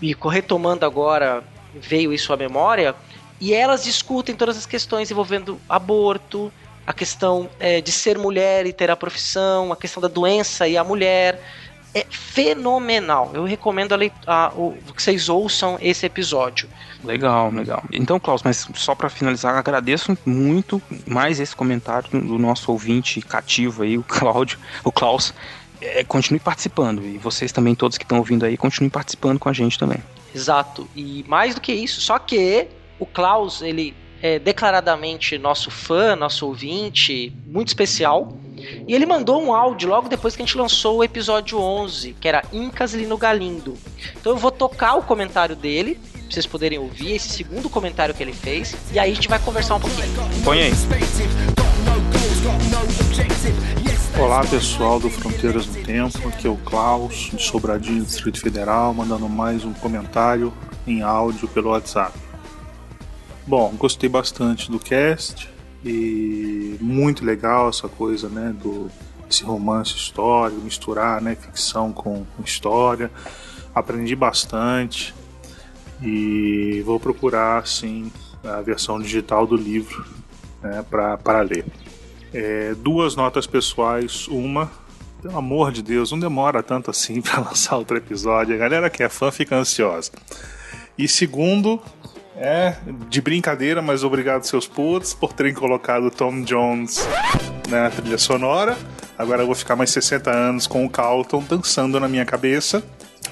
e 0.00 0.16
retomando 0.30 0.86
agora, 0.86 1.44
veio 1.74 2.12
isso 2.12 2.32
à 2.32 2.36
memória. 2.36 2.94
E 3.38 3.52
elas 3.52 3.84
discutem 3.84 4.34
todas 4.34 4.56
as 4.56 4.64
questões 4.64 5.10
envolvendo 5.10 5.60
aborto, 5.68 6.50
a 6.86 6.92
questão 6.92 7.48
é, 7.58 7.80
de 7.80 7.90
ser 7.90 8.18
mulher 8.18 8.66
e 8.66 8.72
ter 8.72 8.90
a 8.90 8.96
profissão, 8.96 9.72
a 9.72 9.76
questão 9.76 10.00
da 10.00 10.08
doença 10.08 10.68
e 10.68 10.76
a 10.76 10.84
mulher. 10.84 11.40
É 11.96 12.04
fenomenal. 12.10 13.30
Eu 13.34 13.44
recomendo 13.44 13.94
a, 13.94 13.98
a, 14.26 14.48
o, 14.48 14.76
que 14.94 15.00
vocês 15.00 15.28
ouçam 15.28 15.78
esse 15.80 16.04
episódio. 16.04 16.68
Legal, 17.04 17.52
legal. 17.52 17.84
Então, 17.92 18.18
Klaus, 18.18 18.42
mas 18.42 18.66
só 18.74 18.96
para 18.96 19.08
finalizar, 19.08 19.54
agradeço 19.54 20.18
muito 20.26 20.82
mais 21.06 21.38
esse 21.38 21.54
comentário 21.54 22.10
do 22.10 22.36
nosso 22.36 22.72
ouvinte 22.72 23.20
cativo 23.20 23.84
aí, 23.84 23.96
o 23.96 24.02
Cláudio, 24.02 24.58
o 24.82 24.90
Klaus. 24.90 25.32
É, 25.80 26.02
continue 26.02 26.40
participando. 26.40 27.04
E 27.04 27.16
vocês 27.16 27.52
também, 27.52 27.76
todos 27.76 27.96
que 27.96 28.04
estão 28.04 28.18
ouvindo 28.18 28.44
aí, 28.44 28.56
continuem 28.56 28.90
participando 28.90 29.38
com 29.38 29.48
a 29.48 29.52
gente 29.52 29.78
também. 29.78 30.02
Exato. 30.34 30.88
E 30.96 31.24
mais 31.28 31.54
do 31.54 31.60
que 31.60 31.72
isso, 31.72 32.00
só 32.00 32.18
que 32.18 32.66
o 32.98 33.06
Klaus, 33.06 33.62
ele 33.62 33.94
é 34.24 34.38
declaradamente 34.38 35.36
nosso 35.36 35.70
fã, 35.70 36.16
nosso 36.16 36.46
ouvinte, 36.46 37.30
muito 37.46 37.68
especial. 37.68 38.38
E 38.88 38.94
ele 38.94 39.04
mandou 39.04 39.44
um 39.44 39.52
áudio 39.52 39.86
logo 39.86 40.08
depois 40.08 40.34
que 40.34 40.40
a 40.40 40.46
gente 40.46 40.56
lançou 40.56 40.96
o 40.96 41.04
episódio 41.04 41.60
11, 41.60 42.16
que 42.18 42.26
era 42.26 42.42
Incas 42.50 42.94
Lino 42.94 43.18
Galindo. 43.18 43.74
Então 44.18 44.32
eu 44.32 44.38
vou 44.38 44.50
tocar 44.50 44.94
o 44.94 45.02
comentário 45.02 45.54
dele, 45.54 45.96
pra 45.96 46.30
vocês 46.30 46.46
poderem 46.46 46.78
ouvir 46.78 47.16
esse 47.16 47.28
segundo 47.28 47.68
comentário 47.68 48.14
que 48.14 48.22
ele 48.22 48.32
fez, 48.32 48.74
e 48.94 48.98
aí 48.98 49.12
a 49.12 49.14
gente 49.14 49.28
vai 49.28 49.38
conversar 49.38 49.74
um 49.74 49.80
pouquinho. 49.80 50.08
Põe 50.42 50.62
aí. 50.62 50.72
Olá 54.18 54.42
pessoal 54.46 54.98
do 54.98 55.10
Fronteiras 55.10 55.66
no 55.66 55.84
Tempo, 55.84 56.28
aqui 56.28 56.46
é 56.46 56.50
o 56.50 56.56
Klaus, 56.56 57.30
de 57.30 57.42
Sobradinho, 57.42 58.02
Distrito 58.02 58.40
Federal, 58.40 58.94
mandando 58.94 59.28
mais 59.28 59.66
um 59.66 59.74
comentário 59.74 60.50
em 60.86 61.02
áudio 61.02 61.46
pelo 61.46 61.68
WhatsApp. 61.68 62.23
Bom, 63.46 63.74
gostei 63.76 64.08
bastante 64.08 64.70
do 64.70 64.78
cast 64.78 65.50
e 65.84 66.78
muito 66.80 67.24
legal 67.24 67.68
essa 67.68 67.88
coisa, 67.88 68.28
né, 68.28 68.54
do 68.58 68.90
esse 69.28 69.42
romance 69.42 69.94
histórico, 69.94 70.60
misturar, 70.60 71.20
né, 71.20 71.34
ficção 71.34 71.92
com 71.92 72.24
história. 72.44 73.10
Aprendi 73.74 74.14
bastante 74.14 75.14
e 76.02 76.82
vou 76.86 76.98
procurar, 76.98 77.66
sim, 77.66 78.10
a 78.42 78.60
versão 78.60 78.98
digital 78.98 79.46
do 79.46 79.56
livro 79.56 80.04
né, 80.62 80.84
para 80.90 81.40
ler. 81.42 81.66
É, 82.32 82.74
duas 82.74 83.14
notas 83.14 83.46
pessoais, 83.46 84.26
uma 84.28 84.70
pelo 85.22 85.38
amor 85.38 85.72
de 85.72 85.82
Deus, 85.82 86.12
não 86.12 86.18
demora 86.18 86.62
tanto 86.62 86.90
assim 86.90 87.20
para 87.22 87.40
lançar 87.40 87.76
outro 87.76 87.96
episódio. 87.96 88.54
A 88.54 88.58
galera 88.58 88.90
que 88.90 89.02
é 89.02 89.08
fã 89.08 89.30
fica 89.30 89.56
ansiosa. 89.56 90.12
E 90.96 91.08
segundo, 91.08 91.80
é, 92.36 92.74
de 93.08 93.20
brincadeira, 93.20 93.80
mas 93.80 94.02
obrigado 94.02 94.44
seus 94.44 94.66
putos 94.66 95.14
por 95.14 95.32
terem 95.32 95.54
colocado 95.54 96.10
Tom 96.10 96.42
Jones 96.42 97.06
na 97.68 97.90
trilha 97.90 98.18
sonora. 98.18 98.76
Agora 99.16 99.42
eu 99.42 99.46
vou 99.46 99.54
ficar 99.54 99.76
mais 99.76 99.90
60 99.90 100.30
anos 100.30 100.66
com 100.66 100.84
o 100.84 100.90
Carlton 100.90 101.42
dançando 101.48 102.00
na 102.00 102.08
minha 102.08 102.24
cabeça. 102.24 102.82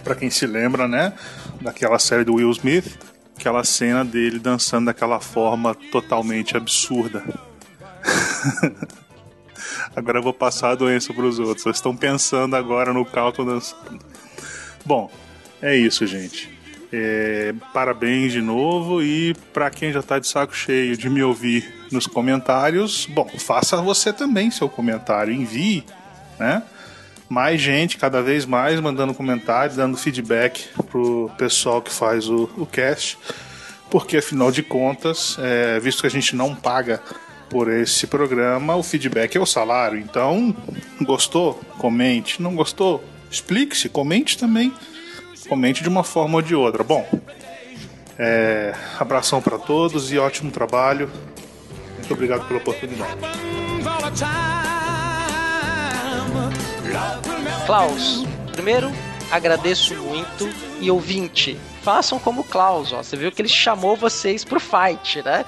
Para 0.05 0.15
quem 0.15 0.31
se 0.31 0.47
lembra, 0.47 0.87
né, 0.87 1.13
daquela 1.61 1.99
série 1.99 2.25
do 2.25 2.35
Will 2.35 2.51
Smith, 2.51 2.99
aquela 3.37 3.65
cena 3.65 4.05
dele 4.05 4.39
dançando 4.39 4.87
daquela 4.87 5.21
forma 5.21 5.75
totalmente 5.91 6.57
absurda. 6.57 7.25
agora 9.95 10.19
eu 10.19 10.23
vou 10.23 10.33
passar 10.33 10.71
a 10.71 10.75
doença 10.75 11.13
para 11.13 11.25
os 11.25 11.39
outros. 11.39 11.63
Vocês 11.63 11.77
estão 11.77 11.97
pensando 11.97 12.55
agora 12.57 12.93
no 12.93 13.05
Carlton 13.05 13.45
dançando. 13.45 13.99
Bom, 14.85 15.11
é 15.61 15.77
isso, 15.77 16.07
gente. 16.07 16.62
É, 16.93 17.55
parabéns 17.73 18.33
de 18.33 18.43
novo 18.43 19.03
e 19.03 19.35
para 19.51 19.71
quem 19.71 19.91
já 19.91 20.01
está 20.01 20.19
de 20.19 20.27
saco 20.27 20.55
cheio 20.55 20.95
de 20.95 21.09
me 21.09 21.23
ouvir 21.23 21.87
nos 21.91 22.07
comentários, 22.07 23.07
bom, 23.07 23.27
faça 23.39 23.79
você 23.79 24.13
também 24.13 24.51
seu 24.51 24.69
comentário, 24.69 25.33
envie, 25.33 25.87
né? 26.39 26.63
Mais 27.31 27.59
gente, 27.59 27.97
cada 27.97 28.21
vez 28.21 28.45
mais, 28.45 28.79
mandando 28.79 29.15
comentários, 29.15 29.77
dando 29.77 29.97
feedback 29.97 30.69
pro 30.91 31.31
pessoal 31.39 31.81
que 31.81 31.91
faz 31.91 32.29
o, 32.29 32.51
o 32.59 32.67
cast, 32.67 33.19
porque 33.91 34.19
afinal 34.19 34.53
de 34.53 34.63
contas, 34.63 35.39
é, 35.41 35.81
visto 35.81 36.03
que 36.03 36.07
a 36.07 36.11
gente 36.11 36.37
não 36.37 36.55
paga 36.55 37.01
por 37.49 37.71
esse 37.71 38.07
programa, 38.07 38.77
o 38.77 38.83
feedback 38.83 39.35
é 39.37 39.41
o 39.41 39.47
salário. 39.47 39.99
Então, 39.99 40.55
gostou? 41.01 41.55
Comente. 41.79 42.41
Não 42.41 42.55
gostou? 42.55 43.03
Explique-se, 43.31 43.89
comente 43.89 44.37
também 44.37 44.73
comente 45.53 45.83
de 45.83 45.89
uma 45.91 46.03
forma 46.03 46.37
ou 46.37 46.43
de 46.43 46.55
outra. 46.55 46.83
Bom, 46.83 47.07
é, 48.19 48.75
abração 48.99 49.43
para 49.43 49.59
todos 49.59 50.11
e 50.11 50.19
ótimo 50.19 50.51
trabalho. 50.51 51.11
Muito 51.99 52.15
obrigado 52.15 52.49
pela 52.49 52.59
oportunidade. 52.59 53.19
Klaus, 57.67 58.25
primeiro 58.53 58.91
agradeço 59.31 59.95
muito 59.97 60.49
e 60.81 60.91
ouvinte, 60.91 61.61
façam 61.83 62.19
como 62.19 62.45
Klaus, 62.45 62.91
ó. 62.91 63.03
Você 63.03 63.15
viu 63.15 63.31
que 63.31 63.43
ele 63.43 63.49
chamou 63.49 63.95
vocês 63.95 64.47
pro 64.47 64.59
fight, 64.59 65.23
né? 65.23 65.45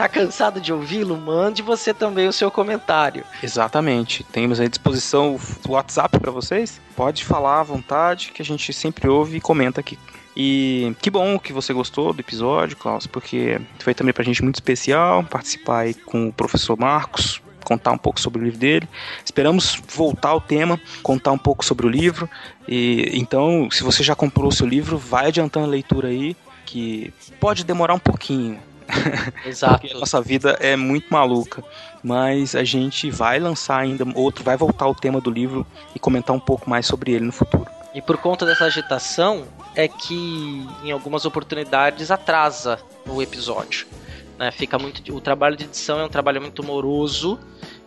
Tá 0.00 0.08
cansado 0.08 0.62
de 0.62 0.72
ouvi-lo? 0.72 1.14
Mande 1.14 1.60
você 1.60 1.92
também 1.92 2.26
o 2.26 2.32
seu 2.32 2.50
comentário. 2.50 3.22
Exatamente. 3.42 4.24
Temos 4.24 4.58
à 4.58 4.66
disposição 4.66 5.38
o 5.68 5.72
WhatsApp 5.72 6.18
para 6.18 6.30
vocês. 6.30 6.80
Pode 6.96 7.22
falar 7.22 7.60
à 7.60 7.62
vontade, 7.62 8.32
que 8.32 8.40
a 8.40 8.44
gente 8.44 8.72
sempre 8.72 9.10
ouve 9.10 9.36
e 9.36 9.40
comenta 9.42 9.78
aqui. 9.78 9.98
E 10.34 10.96
que 11.02 11.10
bom 11.10 11.38
que 11.38 11.52
você 11.52 11.74
gostou 11.74 12.14
do 12.14 12.20
episódio, 12.20 12.78
Klaus, 12.78 13.06
porque 13.06 13.60
foi 13.78 13.92
também 13.92 14.14
pra 14.14 14.24
gente 14.24 14.42
muito 14.42 14.54
especial 14.54 15.22
participar 15.22 15.80
aí 15.80 15.92
com 15.92 16.28
o 16.28 16.32
professor 16.32 16.78
Marcos, 16.78 17.42
contar 17.62 17.92
um 17.92 17.98
pouco 17.98 18.18
sobre 18.18 18.40
o 18.40 18.44
livro 18.44 18.58
dele. 18.58 18.88
Esperamos 19.22 19.82
voltar 19.86 20.30
ao 20.30 20.40
tema, 20.40 20.80
contar 21.02 21.32
um 21.32 21.38
pouco 21.38 21.62
sobre 21.62 21.84
o 21.84 21.90
livro. 21.90 22.26
E 22.66 23.10
então, 23.12 23.68
se 23.70 23.82
você 23.82 24.02
já 24.02 24.14
comprou 24.14 24.48
o 24.48 24.52
seu 24.52 24.66
livro, 24.66 24.96
vai 24.96 25.26
adiantando 25.26 25.66
a 25.66 25.68
leitura 25.68 26.08
aí, 26.08 26.34
que 26.64 27.12
pode 27.38 27.64
demorar 27.64 27.92
um 27.92 27.98
pouquinho. 27.98 28.69
Exato. 29.44 29.80
Porque 29.80 29.96
a 29.96 30.00
nossa 30.00 30.20
vida 30.20 30.56
é 30.60 30.76
muito 30.76 31.06
maluca. 31.10 31.62
Mas 32.02 32.54
a 32.54 32.64
gente 32.64 33.10
vai 33.10 33.38
lançar 33.38 33.78
ainda 33.78 34.04
outro, 34.14 34.42
vai 34.42 34.56
voltar 34.56 34.86
ao 34.86 34.94
tema 34.94 35.20
do 35.20 35.30
livro 35.30 35.66
e 35.94 35.98
comentar 35.98 36.34
um 36.34 36.40
pouco 36.40 36.68
mais 36.68 36.86
sobre 36.86 37.12
ele 37.12 37.26
no 37.26 37.32
futuro. 37.32 37.66
E 37.94 38.00
por 38.00 38.16
conta 38.18 38.46
dessa 38.46 38.64
agitação, 38.64 39.46
é 39.74 39.88
que 39.88 40.66
em 40.84 40.92
algumas 40.92 41.24
oportunidades 41.24 42.10
atrasa 42.10 42.78
o 43.06 43.20
episódio. 43.20 43.86
Né? 44.38 44.50
Fica 44.50 44.78
muito, 44.78 45.14
o 45.14 45.20
trabalho 45.20 45.56
de 45.56 45.64
edição 45.64 46.00
é 46.00 46.04
um 46.04 46.08
trabalho 46.08 46.40
muito 46.40 46.62
moroso. 46.62 47.38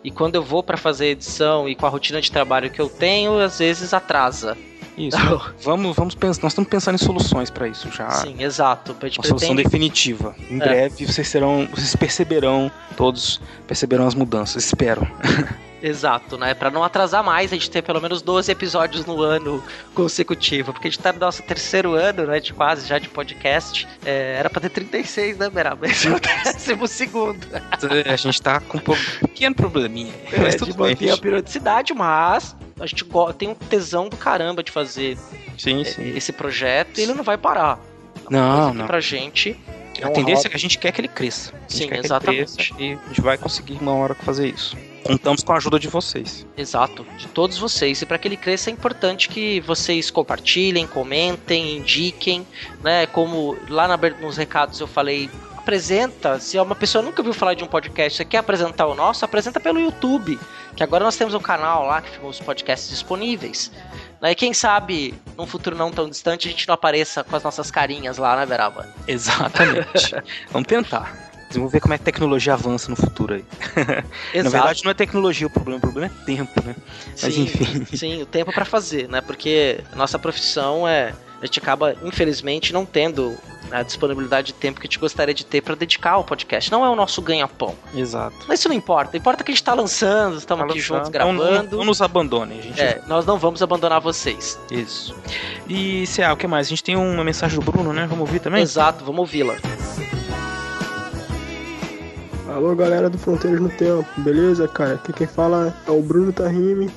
E 0.03 0.11
quando 0.11 0.35
eu 0.35 0.43
vou 0.43 0.61
para 0.61 0.77
fazer 0.77 1.07
edição 1.07 1.67
e 1.67 1.75
com 1.75 1.85
a 1.85 1.89
rotina 1.89 2.21
de 2.21 2.29
trabalho 2.29 2.69
que 2.69 2.79
eu 2.79 2.89
tenho, 2.89 3.39
às 3.39 3.59
vezes 3.59 3.93
atrasa. 3.93 4.57
Isso. 4.97 5.17
vamos, 5.61 5.95
vamos 5.95 6.15
pensar. 6.15 6.41
Nós 6.43 6.51
estamos 6.53 6.69
pensando 6.69 6.95
em 6.95 6.97
soluções 6.99 7.49
para 7.49 7.67
isso 7.67 7.89
já. 7.91 8.09
Sim, 8.11 8.35
exato. 8.39 8.91
Uma 8.93 9.09
solução 9.11 9.35
pretende- 9.37 9.63
definitiva. 9.63 10.35
Em 10.49 10.55
É. 10.55 10.59
breve 10.59 11.05
vocês 11.05 11.27
serão. 11.27 11.67
Vocês 11.71 11.95
perceberão, 11.95 12.71
todos 12.95 13.41
perceberão 13.67 14.05
as 14.07 14.13
mudanças, 14.15 14.65
espero. 14.65 15.07
Exato, 15.85 16.37
né? 16.37 16.53
Pra 16.53 16.71
não 16.71 16.81
atrasar 16.81 17.21
mais, 17.21 17.51
a 17.51 17.55
gente 17.57 17.69
ter 17.69 17.81
pelo 17.81 17.99
menos 17.99 18.21
12 18.21 18.49
episódios 18.49 19.05
no 19.05 19.21
ano 19.21 19.61
consecutivo. 19.93 20.71
Porque 20.71 20.87
a 20.87 20.91
gente 20.91 21.01
tá 21.01 21.11
no 21.11 21.19
nosso 21.19 21.43
terceiro 21.43 21.93
ano, 21.93 22.25
né? 22.25 22.39
De 22.39 22.53
quase 22.53 22.87
já 22.87 22.97
de 22.97 23.09
podcast. 23.09 23.85
É, 24.05 24.37
era 24.39 24.49
pra 24.49 24.61
ter 24.61 24.69
36, 24.69 25.37
né, 25.37 25.49
Beraba? 25.49 25.85
Esse 25.85 26.07
é 26.07 26.11
o 26.11 26.19
décimo 26.21 26.87
segundo. 26.87 27.45
a 28.09 28.15
gente 28.15 28.41
tá 28.41 28.61
com 28.61 28.77
um 28.77 28.81
pequeno 29.27 29.53
probleminha. 29.55 30.13
É, 30.31 30.39
Mas 30.39 30.53
de 30.53 30.59
tudo 30.59 30.73
bem. 30.73 30.91
manter 30.91 31.09
a 31.09 31.17
periodicidade, 31.17 31.93
mas 31.93 32.55
a 32.83 32.87
gente 32.87 33.05
tem 33.37 33.47
um 33.47 33.55
tesão 33.55 34.09
do 34.09 34.17
caramba 34.17 34.61
de 34.61 34.71
fazer 34.71 35.17
Sim, 35.57 35.81
é, 35.81 35.85
sim. 35.85 36.17
esse 36.17 36.33
projeto 36.33 36.97
e 36.97 37.03
ele 37.03 37.13
não 37.13 37.23
vai 37.23 37.37
parar. 37.37 37.79
Não, 38.29 38.73
não. 38.73 38.85
Pra 38.85 38.99
gente. 38.99 39.57
é 39.97 40.03
A 40.03 40.07
uma 40.07 40.13
tendência 40.13 40.47
é 40.47 40.49
que 40.49 40.55
a 40.55 40.59
gente 40.59 40.77
quer 40.77 40.91
que 40.91 40.99
ele 40.99 41.07
cresça. 41.07 41.53
A 41.55 41.69
Sim, 41.69 41.89
exatamente. 41.93 42.55
cresça 42.55 42.81
e 42.81 42.93
a 42.93 43.07
gente 43.07 43.21
vai 43.21 43.37
conseguir 43.37 43.77
uma 43.79 43.93
hora 43.93 44.13
fazer 44.13 44.47
isso. 44.47 44.75
Contamos 45.03 45.43
com 45.43 45.53
a 45.53 45.57
ajuda 45.57 45.79
de 45.79 45.87
vocês. 45.87 46.45
Exato, 46.57 47.05
de 47.17 47.27
todos 47.27 47.57
vocês. 47.57 48.01
E 48.01 48.05
para 48.05 48.17
que 48.17 48.27
ele 48.27 48.37
cresça 48.37 48.69
é 48.69 48.73
importante 48.73 49.29
que 49.29 49.61
vocês 49.61 50.09
compartilhem, 50.09 50.85
comentem, 50.87 51.77
indiquem, 51.77 52.45
né? 52.81 53.05
Como 53.07 53.57
lá 53.69 53.87
na, 53.87 53.97
nos 54.21 54.37
recados 54.37 54.79
eu 54.79 54.87
falei, 54.87 55.29
apresenta. 55.63 56.39
Se 56.39 56.59
uma 56.59 56.75
pessoa 56.75 57.01
nunca 57.01 57.21
ouviu 57.21 57.33
falar 57.33 57.53
de 57.53 57.63
um 57.63 57.67
podcast, 57.67 58.17
você 58.17 58.25
quer 58.25 58.39
apresentar 58.39 58.85
o 58.85 58.93
nosso, 58.93 59.23
apresenta 59.25 59.59
pelo 59.59 59.79
YouTube. 59.79 60.37
Que 60.75 60.83
agora 60.83 61.03
nós 61.03 61.15
temos 61.15 61.33
um 61.33 61.39
canal 61.39 61.85
lá 61.85 62.01
que 62.01 62.11
ficam 62.11 62.29
os 62.29 62.39
podcasts 62.39 62.89
disponíveis. 62.89 63.71
Né, 64.21 64.31
E 64.31 64.35
quem 64.35 64.53
sabe, 64.53 65.13
num 65.37 65.47
futuro 65.47 65.75
não 65.75 65.91
tão 65.91 66.09
distante, 66.09 66.47
a 66.47 66.51
gente 66.51 66.67
não 66.67 66.75
apareça 66.75 67.23
com 67.23 67.35
as 67.35 67.43
nossas 67.43 67.71
carinhas 67.71 68.17
lá, 68.17 68.35
né, 68.35 68.45
Beraba? 68.45 68.87
Exatamente. 69.07 70.15
Vamos 70.51 70.67
tentar. 70.67 71.31
Vamos 71.51 71.71
ver 71.71 71.79
como 71.79 71.93
é 71.93 71.97
que 71.97 72.01
a 72.01 72.05
tecnologia 72.05 72.53
avança 72.53 72.89
no 72.89 72.95
futuro 72.95 73.35
aí. 73.35 73.45
Na 73.77 74.03
Exato. 74.33 74.49
verdade, 74.49 74.83
não 74.83 74.91
é 74.91 74.93
tecnologia 74.95 75.45
o 75.45 75.49
problema, 75.49 75.77
o 75.77 75.81
problema 75.81 76.11
é 76.11 76.25
tempo, 76.25 76.63
né? 76.65 76.75
Mas 77.21 77.33
Sim, 77.33 77.43
enfim. 77.43 77.85
Sim, 77.95 78.21
o 78.23 78.25
tempo 78.25 78.51
para 78.51 78.65
fazer, 78.65 79.07
né? 79.07 79.21
Porque 79.21 79.79
a 79.91 79.95
nossa 79.95 80.17
profissão 80.17 80.87
é. 80.87 81.13
A 81.39 81.45
gente 81.45 81.59
acaba, 81.59 81.95
infelizmente, 82.01 82.71
não 82.71 82.85
tendo 82.85 83.37
a 83.73 83.81
disponibilidade 83.81 84.47
de 84.47 84.53
tempo 84.53 84.79
que 84.79 84.85
a 84.85 84.89
gente 84.89 84.99
gostaria 84.99 85.33
de 85.33 85.43
ter 85.45 85.61
para 85.61 85.73
dedicar 85.73 86.11
ao 86.11 86.23
podcast. 86.23 86.71
Não 86.71 86.85
é 86.85 86.89
o 86.89 86.95
nosso 86.95 87.21
ganha-pão. 87.21 87.75
Exato. 87.95 88.35
Mas 88.47 88.59
isso 88.59 88.69
não 88.69 88.75
importa. 88.75 89.17
Importa 89.17 89.43
que 89.43 89.51
a 89.51 89.53
gente 89.53 89.63
tá 89.63 89.73
lançando, 89.73 90.37
estamos 90.37 90.65
aqui 90.65 90.79
juntos 90.79 91.09
Não, 91.09 91.33
não, 91.33 91.39
gravando. 91.43 91.77
não 91.77 91.85
nos 91.85 92.01
abandonem, 92.01 92.61
gente. 92.61 92.79
É, 92.79 93.01
nós 93.07 93.25
não 93.25 93.37
vamos 93.39 93.63
abandonar 93.63 93.99
vocês. 93.99 94.59
Isso. 94.69 95.15
E, 95.67 96.03
CA, 96.15 96.33
o 96.33 96.37
que 96.37 96.45
mais? 96.45 96.67
A 96.67 96.69
gente 96.69 96.83
tem 96.83 96.95
uma 96.95 97.23
mensagem 97.23 97.59
do 97.59 97.65
Bruno, 97.65 97.91
né? 97.91 98.05
Vamos 98.05 98.27
ouvir 98.27 98.39
também? 98.39 98.61
Exato, 98.61 99.03
vamos 99.03 99.19
ouvi-la. 99.21 99.55
Alô 102.47 102.75
galera 102.75 103.09
do 103.09 103.17
Fronteiras 103.17 103.59
no 103.59 103.69
Tempo, 103.69 104.05
beleza, 104.17 104.67
cara? 104.67 104.93
Aqui 104.93 105.11
quem 105.11 105.25
fala 105.25 105.73
é 105.87 105.91
o 105.91 106.01
Bruno 106.03 106.31
Tahimi. 106.31 106.91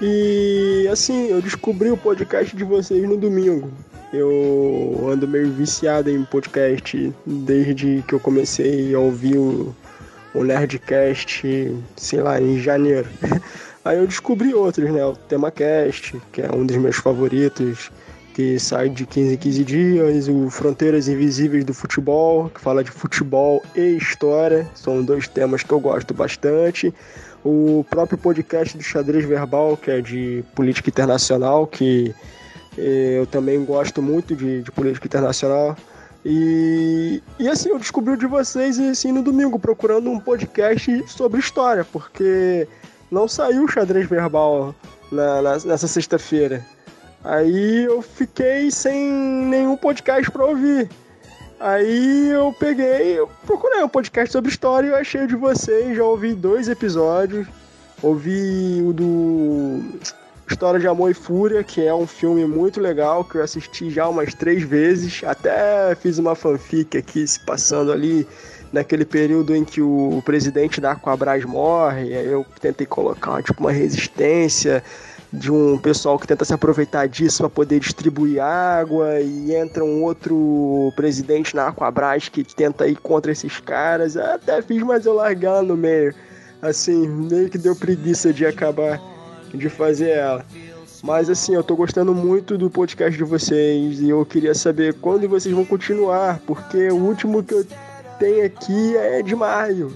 E 0.00 0.88
assim, 0.90 1.26
eu 1.28 1.42
descobri 1.42 1.90
o 1.90 1.96
podcast 1.96 2.56
de 2.56 2.64
vocês 2.64 3.06
no 3.06 3.16
domingo. 3.16 3.70
Eu 4.16 5.08
ando 5.10 5.26
meio 5.26 5.50
viciado 5.50 6.08
em 6.08 6.22
podcast 6.24 7.12
desde 7.26 8.00
que 8.06 8.14
eu 8.14 8.20
comecei 8.20 8.94
a 8.94 8.98
ouvir 9.00 9.36
o, 9.36 9.74
Nerdcast, 10.36 11.74
sei 11.96 12.20
lá, 12.20 12.40
em 12.40 12.60
janeiro. 12.60 13.08
Aí 13.84 13.98
eu 13.98 14.06
descobri 14.06 14.54
outros, 14.54 14.88
né? 14.92 15.04
O 15.04 15.16
TemaCast, 15.16 16.22
que 16.30 16.42
é 16.42 16.48
um 16.54 16.64
dos 16.64 16.76
meus 16.76 16.94
favoritos, 16.94 17.90
que 18.34 18.56
sai 18.60 18.88
de 18.88 19.04
15 19.04 19.34
em 19.34 19.36
15 19.36 19.64
dias, 19.64 20.28
o 20.28 20.48
Fronteiras 20.48 21.08
Invisíveis 21.08 21.64
do 21.64 21.74
Futebol, 21.74 22.48
que 22.50 22.60
fala 22.60 22.84
de 22.84 22.92
futebol 22.92 23.64
e 23.74 23.96
história, 23.96 24.64
são 24.76 25.02
dois 25.02 25.26
temas 25.26 25.64
que 25.64 25.72
eu 25.72 25.80
gosto 25.80 26.14
bastante. 26.14 26.94
O 27.44 27.84
próprio 27.90 28.16
podcast 28.16 28.78
do 28.78 28.82
Xadrez 28.84 29.24
Verbal, 29.24 29.76
que 29.76 29.90
é 29.90 30.00
de 30.00 30.44
política 30.54 30.88
internacional, 30.88 31.66
que 31.66 32.14
eu 32.76 33.26
também 33.26 33.64
gosto 33.64 34.02
muito 34.02 34.34
de, 34.34 34.62
de 34.62 34.70
política 34.72 35.06
internacional. 35.06 35.76
E, 36.24 37.22
e 37.38 37.48
assim, 37.48 37.68
eu 37.68 37.78
descobri 37.78 38.16
de 38.16 38.26
vocês 38.26 38.78
assim, 38.78 39.12
no 39.12 39.22
domingo, 39.22 39.58
procurando 39.58 40.10
um 40.10 40.18
podcast 40.18 41.04
sobre 41.06 41.38
história, 41.40 41.84
porque 41.84 42.66
não 43.10 43.28
saiu 43.28 43.64
o 43.64 43.68
Xadrez 43.68 44.08
Verbal 44.08 44.74
na- 45.12 45.42
na- 45.42 45.58
nessa 45.64 45.86
sexta-feira. 45.86 46.64
Aí 47.22 47.84
eu 47.84 48.02
fiquei 48.02 48.70
sem 48.70 49.10
nenhum 49.12 49.76
podcast 49.76 50.30
pra 50.30 50.44
ouvir. 50.46 50.88
Aí 51.60 52.30
eu 52.30 52.54
peguei, 52.58 53.18
eu 53.18 53.28
procurei 53.46 53.82
um 53.82 53.88
podcast 53.88 54.32
sobre 54.32 54.50
história 54.50 54.86
e 54.88 54.90
eu 54.90 54.96
achei 54.96 55.22
o 55.22 55.26
de 55.26 55.36
vocês, 55.36 55.96
já 55.96 56.04
ouvi 56.04 56.34
dois 56.34 56.68
episódios. 56.68 57.46
Ouvi 58.02 58.82
o 58.86 58.92
do 58.92 59.80
História 60.54 60.78
de 60.78 60.86
Amor 60.86 61.10
e 61.10 61.14
Fúria, 61.14 61.64
que 61.64 61.84
é 61.84 61.92
um 61.92 62.06
filme 62.06 62.46
muito 62.46 62.80
legal, 62.80 63.24
que 63.24 63.34
eu 63.34 63.42
assisti 63.42 63.90
já 63.90 64.08
umas 64.08 64.32
três 64.34 64.62
vezes. 64.62 65.20
Até 65.24 65.96
fiz 65.96 66.16
uma 66.16 66.36
fanfic 66.36 66.96
aqui 66.96 67.26
se 67.26 67.40
passando 67.40 67.90
ali 67.90 68.24
naquele 68.72 69.04
período 69.04 69.54
em 69.54 69.64
que 69.64 69.82
o 69.82 70.22
presidente 70.24 70.80
da 70.80 70.92
Aquabras 70.92 71.44
morre. 71.44 72.12
Eu 72.12 72.46
tentei 72.60 72.86
colocar 72.86 73.42
tipo, 73.42 73.60
uma 73.60 73.72
resistência 73.72 74.80
de 75.32 75.50
um 75.50 75.76
pessoal 75.76 76.20
que 76.20 76.26
tenta 76.28 76.44
se 76.44 76.54
aproveitar 76.54 77.08
disso 77.08 77.38
para 77.38 77.50
poder 77.50 77.80
distribuir 77.80 78.40
água 78.40 79.20
e 79.20 79.52
entra 79.56 79.84
um 79.84 80.04
outro 80.04 80.92
presidente 80.94 81.56
na 81.56 81.66
Aquabras 81.66 82.28
que 82.28 82.44
tenta 82.44 82.86
ir 82.86 82.96
contra 82.98 83.32
esses 83.32 83.58
caras. 83.58 84.16
Até 84.16 84.62
fiz, 84.62 84.80
mas 84.84 85.04
eu 85.04 85.20
ela 85.20 85.62
no 85.62 85.76
meio. 85.76 86.14
Assim, 86.62 87.08
meio 87.08 87.50
que 87.50 87.58
deu 87.58 87.74
preguiça 87.74 88.32
de 88.32 88.46
acabar 88.46 89.13
de 89.54 89.68
fazer 89.68 90.10
ela. 90.10 90.44
Mas 91.02 91.28
assim, 91.28 91.54
eu 91.54 91.62
tô 91.62 91.76
gostando 91.76 92.14
muito 92.14 92.56
do 92.56 92.70
podcast 92.70 93.16
de 93.16 93.24
vocês 93.24 94.00
e 94.00 94.08
eu 94.08 94.24
queria 94.24 94.54
saber 94.54 94.94
quando 94.94 95.28
vocês 95.28 95.54
vão 95.54 95.64
continuar, 95.64 96.40
porque 96.46 96.88
o 96.88 96.96
último 96.96 97.42
que 97.42 97.54
eu 97.54 97.66
tenho 98.18 98.46
aqui 98.46 98.96
é 98.96 99.22
de 99.22 99.34
maio. 99.36 99.92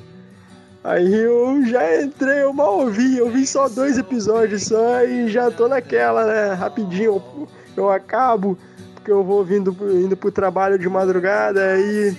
Aí 0.85 1.15
eu 1.15 1.65
já 1.67 2.03
entrei, 2.03 2.43
eu 2.43 2.53
mal 2.53 2.81
ouvi, 2.81 3.19
eu 3.19 3.31
vi 3.31 3.47
só 3.47 3.69
dois 3.69 3.99
episódios 3.99 4.65
só 4.65 5.03
e 5.03 5.29
já 5.29 5.51
tô 5.51 5.67
naquela, 5.67 6.25
né? 6.27 6.53
Rapidinho 6.55 7.23
eu, 7.37 7.49
eu 7.77 7.91
acabo, 7.91 8.57
porque 8.95 9.11
eu 9.11 9.25
vou 9.25 9.43
vindo, 9.45 9.75
indo 9.99 10.17
pro 10.17 10.31
trabalho 10.31 10.79
de 10.79 10.89
madrugada, 10.89 11.73
aí 11.73 12.17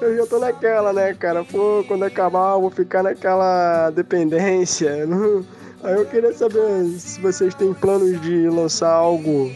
eu 0.00 0.16
já 0.16 0.26
tô 0.26 0.38
naquela, 0.38 0.92
né, 0.92 1.14
cara? 1.14 1.44
Pô, 1.44 1.84
quando 1.86 2.02
acabar 2.04 2.54
eu 2.54 2.62
vou 2.62 2.70
ficar 2.70 3.02
naquela 3.02 3.90
dependência. 3.90 5.04
não- 5.06 5.44
Aí 5.82 5.94
eu 5.94 6.06
queria 6.06 6.32
saber 6.32 6.84
se 6.98 7.20
vocês 7.20 7.54
têm 7.54 7.74
planos 7.74 8.20
de 8.20 8.48
lançar 8.48 8.92
algo 8.92 9.50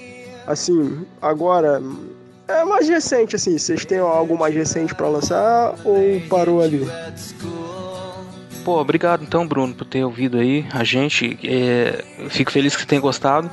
assim, 0.46 1.06
agora. 1.20 1.82
É 2.48 2.64
mais 2.64 2.88
recente, 2.88 3.34
assim. 3.34 3.58
Vocês 3.58 3.84
têm 3.84 3.98
algo 3.98 4.38
mais 4.38 4.54
recente 4.54 4.94
pra 4.94 5.08
lançar 5.08 5.74
ou 5.84 6.20
parou 6.28 6.60
ali? 6.60 6.86
Pô, 8.64 8.80
obrigado 8.80 9.22
então, 9.22 9.46
Bruno, 9.46 9.74
por 9.74 9.84
ter 9.84 10.04
ouvido 10.04 10.38
aí 10.38 10.66
a 10.72 10.82
gente. 10.82 11.38
É, 11.44 12.04
fico 12.28 12.50
feliz 12.50 12.74
que 12.74 12.82
você 12.82 12.88
tenha 12.88 13.00
gostado. 13.00 13.50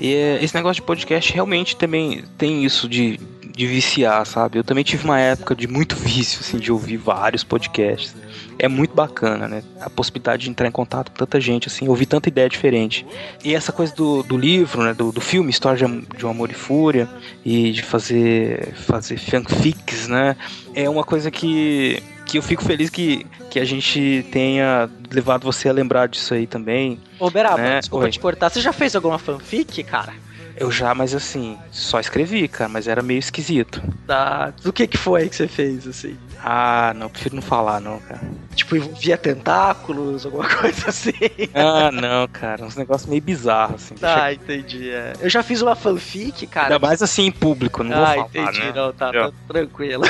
E 0.00 0.14
é, 0.14 0.44
esse 0.44 0.54
negócio 0.54 0.82
de 0.82 0.86
podcast 0.86 1.32
realmente 1.32 1.76
também 1.76 2.24
tem 2.36 2.64
isso 2.64 2.88
de, 2.88 3.18
de 3.56 3.66
viciar, 3.66 4.26
sabe? 4.26 4.58
Eu 4.58 4.64
também 4.64 4.84
tive 4.84 5.02
uma 5.04 5.18
época 5.18 5.54
de 5.54 5.66
muito 5.66 5.96
vício, 5.96 6.40
assim, 6.40 6.58
de 6.58 6.70
ouvir 6.70 6.98
vários 6.98 7.42
podcasts. 7.42 8.14
É 8.58 8.68
muito 8.68 8.94
bacana, 8.94 9.48
né? 9.48 9.62
A 9.80 9.88
possibilidade 9.88 10.42
de 10.44 10.50
entrar 10.50 10.68
em 10.68 10.70
contato 10.70 11.10
com 11.10 11.16
tanta 11.16 11.40
gente, 11.40 11.66
assim, 11.66 11.88
ouvir 11.88 12.04
tanta 12.04 12.28
ideia 12.28 12.50
diferente. 12.50 13.06
E 13.42 13.54
essa 13.54 13.72
coisa 13.72 13.94
do, 13.94 14.22
do 14.22 14.36
livro, 14.36 14.82
né? 14.82 14.92
Do, 14.92 15.10
do 15.10 15.22
filme 15.22 15.48
História 15.48 15.88
de, 16.18 16.26
um 16.26 16.28
Amor 16.28 16.50
e 16.50 16.54
Fúria, 16.54 17.08
e 17.42 17.72
de 17.72 17.82
fazer, 17.82 18.74
fazer 18.74 19.16
fanfics, 19.18 20.06
né? 20.06 20.36
É 20.74 20.86
uma 20.90 21.02
coisa 21.02 21.30
que, 21.30 22.02
que 22.26 22.36
eu 22.36 22.42
fico 22.42 22.62
feliz 22.62 22.90
que, 22.90 23.24
que 23.50 23.58
a 23.58 23.64
gente 23.64 24.26
tenha 24.30 24.90
levado 25.10 25.44
você 25.44 25.70
a 25.70 25.72
lembrar 25.72 26.08
disso 26.08 26.34
aí 26.34 26.46
também. 26.46 27.00
Ô, 27.18 27.30
Beraba, 27.30 27.56
Né? 27.56 27.80
desculpa 27.80 28.04
Oi. 28.04 28.10
te 28.10 28.20
cortar. 28.20 28.50
Você 28.50 28.60
já 28.60 28.72
fez 28.74 28.94
alguma 28.94 29.18
fanfic, 29.18 29.82
cara? 29.84 30.12
Eu 30.58 30.70
já, 30.70 30.94
mas 30.94 31.14
assim, 31.14 31.58
só 31.70 32.00
escrevi, 32.00 32.48
cara, 32.48 32.68
mas 32.68 32.88
era 32.88 33.02
meio 33.02 33.18
esquisito. 33.18 33.80
Da... 34.06 34.50
Do 34.62 34.72
que 34.72 34.86
que 34.86 34.96
foi 34.96 35.28
que 35.28 35.36
você 35.36 35.46
fez, 35.48 35.86
assim? 35.86 36.18
Ah, 36.42 36.92
não, 36.94 37.08
prefiro 37.08 37.34
não 37.36 37.42
falar, 37.42 37.80
não, 37.80 37.98
cara. 38.00 38.20
Tipo, 38.54 38.78
via 38.94 39.16
tentáculos, 39.16 40.24
alguma 40.24 40.48
coisa 40.56 40.88
assim. 40.88 41.12
Ah, 41.54 41.90
não, 41.90 42.26
cara. 42.28 42.64
Uns 42.64 42.76
negócios 42.76 43.08
meio 43.08 43.22
bizarros, 43.22 43.84
assim. 43.84 43.94
Deixa... 43.94 44.24
Ah, 44.24 44.32
entendi. 44.32 44.90
É. 44.90 45.12
Eu 45.20 45.28
já 45.28 45.42
fiz 45.42 45.62
uma 45.62 45.74
fanfic, 45.74 46.46
cara. 46.46 46.74
Ainda 46.74 46.78
mais 46.86 47.02
assim 47.02 47.26
em 47.26 47.32
público, 47.32 47.82
não 47.82 47.96
ah, 47.96 47.98
vou 47.98 48.06
falar, 48.06 48.26
entendi, 48.28 48.66
né? 48.66 48.72
não, 48.74 48.92
tá, 48.92 49.12
tá 49.12 49.32
tranquilo. 49.48 50.04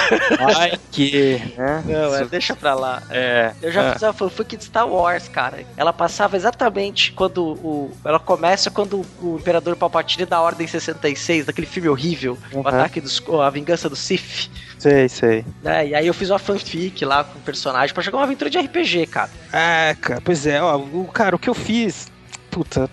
Ai, 0.57 0.79
que, 0.91 1.43
né? 1.57 1.83
Não, 1.87 2.15
é, 2.15 2.25
deixa 2.25 2.55
pra 2.55 2.75
lá. 2.75 3.03
É. 3.11 3.53
Eu 3.63 3.73
já 3.73 3.83
é. 3.83 3.93
fiz 3.93 4.03
uma 4.03 4.13
fanfic 4.13 4.57
de 4.57 4.65
Star 4.65 4.89
Wars, 4.89 5.29
cara. 5.29 5.65
Ela 5.77 5.93
passava 5.93 6.37
exatamente 6.37 7.13
quando 7.13 7.43
o. 7.43 7.91
Ela 8.05 8.19
começa 8.19 8.71
quando 8.71 9.05
o 9.21 9.37
Imperador 9.41 9.77
Palpatine 9.77 10.27
dá 10.27 10.37
a 10.37 10.43
Ordem 10.43 10.67
66, 10.67 11.47
daquele 11.47 11.67
filme 11.67 11.89
horrível, 11.89 12.39
Uhum. 12.53 12.63
o 12.63 12.69
ataque 12.69 13.01
dos. 13.01 13.23
A 13.43 13.51
vingança 13.51 13.89
do 13.89 13.97
Sith. 13.97 14.51
Sei, 14.79 15.09
sei. 15.09 15.45
Né? 15.63 15.89
E 15.89 15.95
aí 15.95 16.07
eu 16.07 16.15
fiz 16.15 16.31
uma 16.31 16.39
fanfic 16.39 17.05
lá 17.05 17.25
com 17.25 17.39
o 17.39 17.43
personagem 17.43 17.95
pra 17.95 18.03
jogar 18.03 18.19
uma 18.19 18.25
aventura 18.25 18.51
de 18.51 18.59
RPG, 18.59 19.07
cara. 19.07 19.31
Ah, 19.53 19.95
cara, 20.01 20.21
pois 20.23 20.47
é, 20.47 20.63
ó, 20.63 20.77
o, 20.77 21.09
cara, 21.13 21.35
o 21.35 21.39
que 21.39 21.49
eu 21.49 21.55
fiz. 21.55 22.09
Puta. 22.51 22.91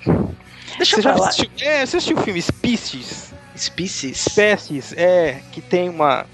Deixa 0.77 0.95
Você 0.95 1.01
pra 1.01 1.11
já 1.13 1.15
lá. 1.19 1.27
assistiu, 1.27 1.49
é, 1.67 1.85
você 1.85 1.97
assistiu 1.97 2.17
o 2.17 2.21
filme 2.21 2.41
Species? 2.41 3.33
Species. 3.55 4.25
Espécies, 4.27 4.93
é, 4.97 5.41
que 5.51 5.61
tem 5.61 5.87
uma 5.89 6.25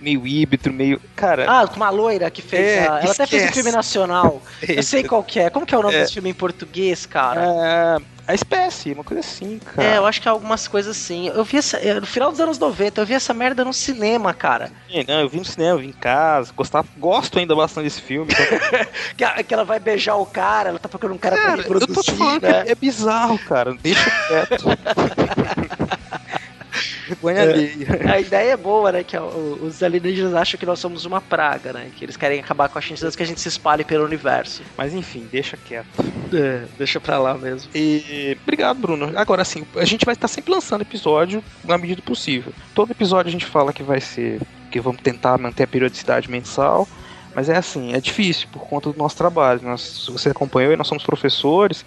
meio 0.00 0.26
híbrido, 0.26 0.72
meio. 0.72 1.00
Cara. 1.16 1.46
Ah, 1.48 1.66
com 1.66 1.76
uma 1.76 1.90
loira 1.90 2.30
que 2.30 2.42
fez. 2.42 2.62
É, 2.78 2.80
a- 2.88 3.00
Ela 3.00 3.12
até 3.12 3.26
fez 3.26 3.42
um 3.42 3.46
esquece. 3.46 3.52
filme 3.54 3.70
nacional. 3.72 4.42
Eu 4.66 4.82
sei 4.82 5.02
qual 5.04 5.22
que 5.22 5.40
é. 5.40 5.50
Como 5.50 5.66
que 5.66 5.74
é 5.74 5.78
o 5.78 5.82
nome 5.82 5.94
É. 5.94 6.00
desse 6.00 6.14
filme 6.14 6.30
em 6.30 6.34
português, 6.34 7.06
cara? 7.06 7.40
É, 7.42 7.96
a 8.26 8.34
espécie, 8.34 8.92
uma 8.92 9.02
coisa 9.04 9.20
assim, 9.20 9.58
cara. 9.58 9.88
É, 9.88 9.96
eu 9.98 10.04
acho 10.06 10.20
que 10.20 10.28
é 10.28 10.30
algumas 10.30 10.68
coisas 10.68 10.96
assim. 10.96 11.28
Eu 11.28 11.44
vi 11.44 11.56
essa. 11.58 11.76
é, 11.78 11.94
No 11.98 12.06
final 12.06 12.30
dos 12.30 12.40
anos 12.40 12.58
90, 12.58 13.00
eu 13.00 13.06
vi 13.06 13.14
essa 13.14 13.32
merda 13.32 13.64
no 13.64 13.72
cinema, 13.72 14.34
cara. 14.34 14.70
É, 14.90 15.04
Não, 15.06 15.20
eu 15.20 15.28
vi 15.28 15.38
no 15.38 15.44
cinema, 15.44 15.72
eu 15.72 15.78
vi 15.78 15.86
em 15.88 15.92
casa, 15.92 16.52
gostava, 16.54 16.86
gosto 16.96 17.38
ainda 17.38 17.54
bastante 17.56 17.84
desse 17.84 18.02
filme. 18.02 18.30
então- 18.32 19.28
Que, 19.44 19.54
ela 19.54 19.64
vai 19.64 19.80
beijar 19.80 20.16
o 20.16 20.26
cara, 20.26 20.68
ela 20.70 20.78
tá 20.78 20.88
procurando 20.88 21.16
um 21.16 21.18
cara 21.18 21.36
pra 21.36 21.44
Cara, 21.46 21.60
eu 21.62 21.64
tô 21.64 21.78
te 21.80 21.86
reproduzir, 21.88 22.14
falando 22.16 22.42
né? 22.42 22.64
é 22.66 22.74
bizarro, 22.74 23.38
cara. 23.40 23.74
Deixa 23.80 24.10
quieto. 24.28 24.64
Vergonha 27.08 27.42
alheia. 27.42 27.86
A 28.12 28.20
ideia 28.20 28.52
é 28.52 28.56
boa, 28.56 28.92
né? 28.92 29.02
Que 29.02 29.16
o- 29.16 29.58
os 29.62 29.82
alienígenas 29.82 30.34
acham 30.34 30.58
que 30.58 30.66
nós 30.66 30.78
somos 30.78 31.04
uma 31.04 31.20
praga, 31.20 31.72
né? 31.72 31.90
Que 31.96 32.04
eles 32.04 32.16
querem 32.16 32.40
acabar 32.40 32.68
com 32.68 32.78
a 32.78 32.80
gente 32.80 33.04
antes 33.04 33.16
que 33.16 33.22
a 33.22 33.26
gente 33.26 33.40
se 33.40 33.48
espalhe 33.48 33.84
pelo 33.84 34.04
universo. 34.04 34.62
Mas 34.76 34.92
enfim, 34.94 35.26
deixa 35.30 35.56
quieto. 35.56 35.86
É, 36.32 36.64
deixa 36.76 37.00
pra 37.00 37.18
lá 37.18 37.34
mesmo. 37.34 37.70
E 37.74 38.36
obrigado, 38.42 38.78
Bruno. 38.78 39.12
Agora 39.16 39.44
sim, 39.44 39.64
a 39.76 39.84
gente 39.84 40.04
vai 40.04 40.14
estar 40.14 40.28
sempre 40.28 40.52
lançando 40.52 40.82
episódio 40.82 41.42
na 41.64 41.78
medida 41.78 41.96
do 42.00 42.04
possível. 42.04 42.52
Todo 42.74 42.90
episódio 42.92 43.28
a 43.28 43.32
gente 43.32 43.46
fala 43.46 43.72
que 43.72 43.82
vai 43.82 44.00
ser. 44.00 44.40
que 44.70 44.80
vamos 44.80 45.00
tentar 45.00 45.38
manter 45.38 45.62
a 45.62 45.66
periodicidade 45.66 46.30
mensal. 46.30 46.86
Mas 47.34 47.48
é 47.48 47.56
assim, 47.56 47.92
é 47.94 48.00
difícil 48.00 48.48
por 48.52 48.66
conta 48.66 48.90
do 48.90 48.98
nosso 48.98 49.16
trabalho. 49.16 49.60
Nós, 49.62 49.80
se 49.80 50.10
você 50.10 50.30
acompanhou, 50.30 50.76
nós 50.76 50.88
somos 50.88 51.04
professores. 51.04 51.84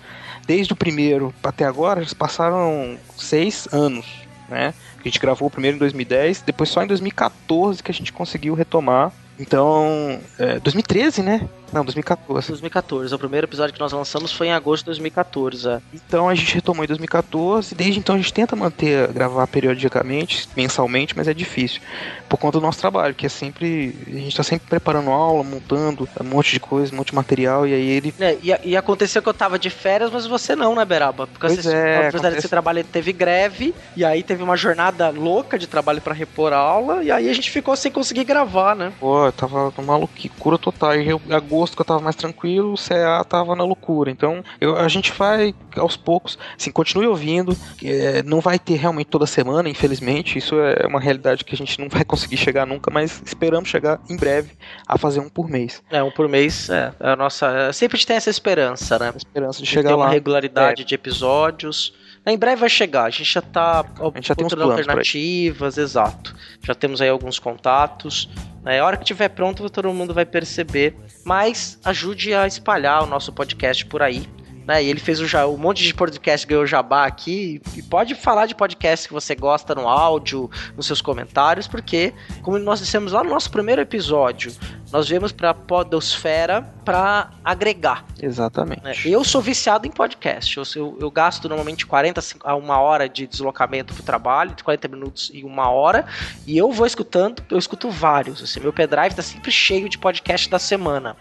Desde 0.47 0.71
o 0.73 0.75
primeiro 0.75 1.33
até 1.43 1.65
agora, 1.65 2.01
já 2.03 2.15
passaram 2.15 2.97
seis 3.17 3.67
anos, 3.71 4.05
né? 4.49 4.73
A 5.03 5.07
gente 5.07 5.19
gravou 5.19 5.47
o 5.47 5.51
primeiro 5.51 5.77
em 5.77 5.79
2010, 5.79 6.43
depois 6.43 6.69
só 6.69 6.83
em 6.83 6.87
2014 6.87 7.81
que 7.81 7.89
a 7.89 7.93
gente 7.93 8.13
conseguiu 8.13 8.53
retomar. 8.53 9.11
Então, 9.41 10.19
é, 10.37 10.59
2013, 10.59 11.23
né? 11.23 11.49
Não, 11.73 11.85
2014. 11.85 12.49
2014. 12.49 13.15
O 13.15 13.19
primeiro 13.19 13.47
episódio 13.47 13.73
que 13.73 13.79
nós 13.79 13.93
lançamos 13.93 14.31
foi 14.31 14.47
em 14.47 14.51
agosto 14.51 14.83
de 14.83 14.87
2014. 14.87 15.69
É. 15.69 15.81
Então 15.93 16.27
a 16.27 16.35
gente 16.35 16.53
retomou 16.53 16.83
em 16.83 16.87
2014, 16.87 17.73
desde 17.73 17.97
então 17.97 18.15
a 18.15 18.17
gente 18.17 18.33
tenta 18.33 18.55
manter, 18.57 19.07
gravar 19.13 19.47
periodicamente, 19.47 20.49
mensalmente, 20.55 21.15
mas 21.15 21.29
é 21.29 21.33
difícil, 21.33 21.81
por 22.27 22.37
conta 22.37 22.59
do 22.59 22.65
nosso 22.65 22.79
trabalho, 22.79 23.15
que 23.15 23.25
é 23.25 23.29
sempre, 23.29 23.95
a 24.05 24.11
gente 24.11 24.35
tá 24.35 24.43
sempre 24.43 24.67
preparando 24.67 25.09
aula, 25.11 25.43
montando 25.43 26.07
um 26.19 26.23
monte 26.25 26.51
de 26.51 26.59
coisa, 26.59 26.93
um 26.93 26.97
monte 26.97 27.09
de 27.11 27.15
material, 27.15 27.65
e 27.65 27.73
aí 27.73 27.89
ele... 27.89 28.13
É, 28.19 28.37
e, 28.43 28.71
e 28.71 28.77
aconteceu 28.77 29.21
que 29.21 29.29
eu 29.29 29.33
tava 29.33 29.57
de 29.57 29.69
férias, 29.69 30.11
mas 30.11 30.27
você 30.27 30.57
não, 30.57 30.75
né, 30.75 30.83
Beraba? 30.83 31.25
Porque 31.25 31.47
Pois 31.47 31.63
você, 31.63 31.73
é, 31.73 32.07
acontece- 32.09 32.35
desse 32.35 32.49
trabalho 32.49 32.83
teve 32.83 33.13
greve, 33.13 33.73
e 33.95 34.03
aí 34.03 34.23
teve 34.23 34.43
uma 34.43 34.57
jornada 34.57 35.09
louca 35.09 35.57
de 35.57 35.67
trabalho 35.67 36.01
pra 36.01 36.13
repor 36.13 36.51
a 36.51 36.57
aula, 36.57 37.01
e 37.01 37.09
aí 37.09 37.29
a 37.29 37.33
gente 37.33 37.49
ficou 37.49 37.77
sem 37.77 37.91
conseguir 37.91 38.25
gravar, 38.25 38.75
né? 38.75 38.91
Pô, 38.99 39.30
eu 39.31 39.35
tava 39.37 39.73
numa 39.77 39.97
loucura 39.97 40.57
total, 40.57 40.95
e 40.95 41.07
eu, 41.09 41.21
agosto 41.31 41.75
que 41.75 41.81
eu 41.81 41.85
tava 41.85 41.99
mais 42.01 42.15
tranquilo, 42.15 42.73
o 42.73 42.77
CA 42.77 43.23
tava 43.23 43.55
na 43.55 43.63
loucura, 43.63 44.11
então 44.11 44.43
eu- 44.59 44.75
a 44.77 44.87
gente 44.87 45.11
vai 45.11 45.53
aos 45.75 45.95
poucos, 45.97 46.37
assim, 46.57 46.71
continue 46.71 47.07
ouvindo, 47.07 47.55
é, 47.83 48.21
não 48.23 48.39
vai 48.41 48.59
ter 48.59 48.75
realmente 48.75 49.07
toda 49.07 49.25
semana, 49.25 49.69
infelizmente, 49.69 50.37
isso 50.37 50.55
é 50.59 50.85
uma 50.85 50.99
realidade 50.99 51.43
que 51.45 51.55
a 51.55 51.57
gente 51.57 51.79
não 51.79 51.87
vai 51.89 52.03
conseguir 52.03 52.37
chegar 52.37 52.65
nunca, 52.67 52.91
mas 52.91 53.21
esperamos 53.25 53.69
chegar 53.69 53.99
em 54.09 54.15
breve 54.17 54.51
a 54.87 54.97
fazer 54.97 55.19
um 55.19 55.29
por 55.29 55.49
mês. 55.49 55.81
É, 55.89 56.03
um 56.03 56.11
por 56.11 56.27
mês, 56.27 56.69
é. 56.69 56.93
é 56.99 57.09
a 57.11 57.15
nossa, 57.15 57.47
é, 57.47 57.71
sempre 57.73 57.95
a 57.95 57.97
gente 57.97 58.07
tem 58.07 58.15
essa 58.17 58.29
esperança, 58.29 58.99
né? 58.99 59.13
esperança 59.15 59.59
de 59.59 59.65
De 59.65 59.69
chegar 59.69 59.89
ter 59.89 59.95
uma 59.95 60.05
lá. 60.05 60.11
regularidade 60.11 60.83
de 60.83 60.95
episódios. 60.95 61.93
Em 62.25 62.37
breve 62.37 62.57
vai 62.57 62.69
chegar, 62.69 63.05
a 63.05 63.09
gente 63.09 63.33
já 63.33 63.41
tá 63.41 63.79
A 63.79 64.05
gente 64.15 64.27
já 64.27 64.35
tem 64.35 64.45
alternativas, 64.45 65.77
exato. 65.77 66.35
Já 66.61 66.75
temos 66.75 67.01
aí 67.01 67.09
alguns 67.09 67.39
contatos. 67.39 68.29
Né? 68.63 68.79
A 68.79 68.85
hora 68.85 68.97
que 68.97 69.05
tiver 69.05 69.29
pronto, 69.29 69.69
todo 69.69 69.93
mundo 69.93 70.13
vai 70.13 70.25
perceber. 70.25 70.95
Mas 71.23 71.79
ajude 71.83 72.33
a 72.33 72.47
espalhar 72.47 73.03
o 73.03 73.07
nosso 73.07 73.31
podcast 73.31 73.85
por 73.85 74.01
aí. 74.01 74.27
Né? 74.65 74.83
E 74.83 74.89
ele 74.89 74.99
fez 74.99 75.19
o 75.19 75.47
um 75.49 75.57
monte 75.57 75.83
de 75.83 75.93
podcast 75.93 76.45
ganhou 76.45 76.65
jabá 76.65 77.05
aqui. 77.05 77.61
E 77.75 77.81
pode 77.81 78.15
falar 78.15 78.45
de 78.45 78.55
podcast 78.55 79.07
que 79.07 79.13
você 79.13 79.35
gosta 79.35 79.73
no 79.73 79.87
áudio, 79.87 80.49
nos 80.75 80.85
seus 80.85 81.01
comentários, 81.01 81.67
porque, 81.67 82.13
como 82.41 82.57
nós 82.59 82.79
dissemos 82.79 83.11
lá 83.11 83.23
no 83.23 83.29
nosso 83.29 83.49
primeiro 83.51 83.81
episódio, 83.81 84.53
nós 84.91 85.07
viemos 85.07 85.31
pra 85.31 85.53
Podosfera 85.53 86.61
pra 86.83 87.31
agregar. 87.43 88.05
Exatamente. 88.21 88.83
né? 88.83 88.93
Eu 89.05 89.23
sou 89.23 89.41
viciado 89.41 89.87
em 89.87 89.91
podcast. 89.91 90.57
Eu, 90.57 90.63
eu, 90.75 90.97
eu 90.99 91.11
gasto 91.11 91.47
normalmente 91.47 91.85
40 91.85 92.21
cin- 92.21 92.39
a 92.43 92.55
uma 92.55 92.79
hora 92.79 93.07
de 93.07 93.25
deslocamento 93.25 93.93
pro 93.93 94.03
trabalho, 94.03 94.53
de 94.53 94.63
40 94.63 94.87
minutos 94.87 95.31
e 95.33 95.43
uma 95.43 95.69
hora. 95.69 96.05
E 96.45 96.57
eu 96.57 96.71
vou 96.71 96.85
escutando, 96.85 97.41
eu 97.49 97.57
escuto 97.57 97.89
vários. 97.89 98.43
Assim, 98.43 98.59
meu 98.59 98.73
pendrive 98.73 99.15
tá 99.15 99.21
sempre 99.21 99.51
cheio 99.51 99.87
de 99.87 99.97
podcast 99.97 100.49
da 100.49 100.59
semana. 100.59 101.15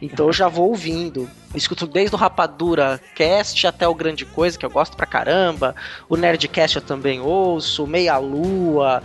Então 0.00 0.26
eu 0.26 0.32
já 0.32 0.48
vou 0.48 0.68
ouvindo. 0.68 1.28
Escuto 1.54 1.86
desde 1.86 2.14
o 2.14 2.18
Rapadura 2.18 3.00
Cast 3.14 3.66
até 3.66 3.86
o 3.86 3.94
Grande 3.94 4.24
Coisa, 4.24 4.58
que 4.58 4.66
eu 4.66 4.70
gosto 4.70 4.96
pra 4.96 5.06
caramba. 5.06 5.74
O 6.08 6.16
Nerdcast 6.16 6.76
eu 6.76 6.82
também 6.82 7.20
ouço. 7.20 7.86
Meia 7.86 8.18
Lua. 8.18 9.02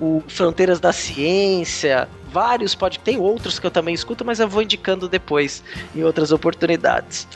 O 0.00 0.22
Fronteiras 0.28 0.78
da 0.78 0.92
Ciência. 0.92 2.08
Vários 2.30 2.74
podcasts. 2.74 3.04
Tem 3.04 3.20
outros 3.20 3.58
que 3.58 3.66
eu 3.66 3.70
também 3.70 3.94
escuto, 3.94 4.24
mas 4.24 4.38
eu 4.38 4.48
vou 4.48 4.62
indicando 4.62 5.08
depois 5.08 5.62
em 5.94 6.04
outras 6.04 6.30
oportunidades. 6.30 7.26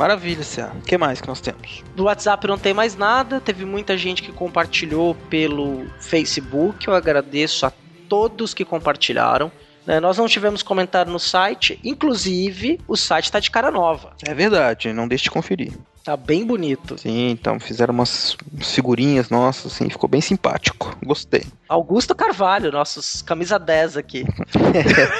Maravilha, 0.00 0.42
Cia. 0.42 0.72
O 0.78 0.80
que 0.80 0.96
mais 0.96 1.20
que 1.20 1.28
nós 1.28 1.42
temos? 1.42 1.84
Do 1.94 2.04
WhatsApp 2.04 2.46
não 2.46 2.56
tem 2.56 2.72
mais 2.72 2.96
nada. 2.96 3.38
Teve 3.38 3.66
muita 3.66 3.98
gente 3.98 4.22
que 4.22 4.32
compartilhou 4.32 5.14
pelo 5.28 5.86
Facebook. 6.00 6.88
Eu 6.88 6.94
agradeço 6.94 7.66
a 7.66 7.72
todos 8.08 8.54
que 8.54 8.64
compartilharam. 8.64 9.52
Né? 9.90 9.98
Nós 9.98 10.16
não 10.16 10.28
tivemos 10.28 10.62
comentário 10.62 11.10
no 11.10 11.18
site. 11.18 11.80
Inclusive, 11.82 12.78
o 12.86 12.96
site 12.96 13.32
tá 13.32 13.40
de 13.40 13.50
cara 13.50 13.72
nova. 13.72 14.12
É 14.24 14.32
verdade, 14.32 14.92
não 14.92 15.08
deixe 15.08 15.24
de 15.24 15.32
conferir. 15.32 15.72
Tá 16.04 16.16
bem 16.16 16.46
bonito. 16.46 16.96
Sim, 16.98 17.30
então 17.30 17.60
fizeram 17.60 17.92
umas 17.92 18.36
figurinhas 18.58 19.28
nossas, 19.28 19.72
assim, 19.72 19.90
ficou 19.90 20.08
bem 20.08 20.20
simpático. 20.20 20.96
Gostei. 21.04 21.44
Augusto 21.68 22.14
Carvalho, 22.14 22.72
nossos 22.72 23.22
camisa 23.22 23.58
10 23.58 23.98
aqui. 23.98 24.24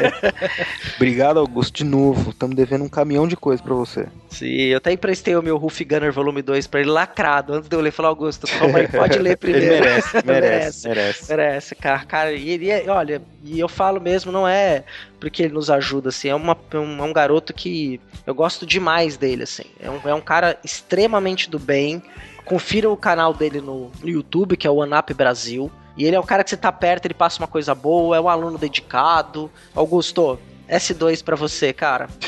Obrigado, 0.96 1.38
Augusto, 1.38 1.76
de 1.76 1.84
novo. 1.84 2.30
Estamos 2.30 2.56
devendo 2.56 2.84
um 2.84 2.88
caminhão 2.88 3.28
de 3.28 3.36
coisa 3.36 3.62
pra 3.62 3.74
você. 3.74 4.08
Sim, 4.30 4.46
eu 4.46 4.78
até 4.78 4.92
emprestei 4.92 5.36
o 5.36 5.42
meu 5.42 5.58
Ruff 5.58 5.84
Gunner 5.84 6.12
volume 6.12 6.40
2 6.40 6.66
pra 6.66 6.80
ele 6.80 6.90
lacrado. 6.90 7.52
Antes 7.52 7.68
de 7.68 7.76
eu 7.76 7.80
ler, 7.80 7.92
falei, 7.92 8.08
Augusto, 8.08 8.46
toma 8.46 8.78
aí, 8.78 8.88
pode 8.88 9.18
ler 9.18 9.36
primeiro. 9.38 9.66
Ele 9.66 9.80
merece, 9.84 10.26
merece, 10.26 10.88
merece. 10.88 11.28
Merece, 11.28 11.74
cara. 11.74 12.04
cara 12.04 12.32
e 12.32 12.48
ele 12.50 12.70
é, 12.70 12.88
olha, 12.88 13.22
e 13.44 13.60
eu 13.60 13.68
falo 13.68 14.00
mesmo, 14.00 14.32
não 14.32 14.48
é 14.48 14.84
porque 15.20 15.42
ele 15.42 15.54
nos 15.54 15.70
ajuda, 15.70 16.08
assim, 16.08 16.28
é, 16.28 16.34
uma, 16.34 16.56
é 16.72 16.78
um, 16.78 16.98
é 16.98 17.02
um 17.02 17.12
garoto 17.12 17.52
que 17.52 18.00
eu 18.26 18.34
gosto 18.34 18.64
demais 18.64 19.18
dele, 19.18 19.42
assim. 19.42 19.64
É 19.78 19.90
um, 19.90 20.00
é 20.04 20.14
um 20.14 20.20
cara 20.20 20.58
extremamente 20.64 21.50
do 21.50 21.58
bem. 21.58 22.02
Confira 22.44 22.90
o 22.90 22.96
canal 22.96 23.34
dele 23.34 23.60
no, 23.60 23.92
YouTube, 24.02 24.56
que 24.56 24.66
é 24.66 24.70
o 24.70 24.82
Anap 24.82 25.10
Brasil. 25.12 25.70
E 25.96 26.04
ele 26.04 26.16
é 26.16 26.20
um 26.20 26.24
cara 26.24 26.42
que 26.42 26.50
você 26.50 26.56
tá 26.56 26.72
perto, 26.72 27.04
ele 27.04 27.14
passa 27.14 27.40
uma 27.40 27.46
coisa 27.46 27.74
boa, 27.74 28.16
é 28.16 28.20
um 28.20 28.28
aluno 28.28 28.56
dedicado. 28.56 29.50
Augusto, 29.74 30.38
S2 30.70 31.22
pra 31.24 31.36
você, 31.36 31.72
cara. 31.72 32.08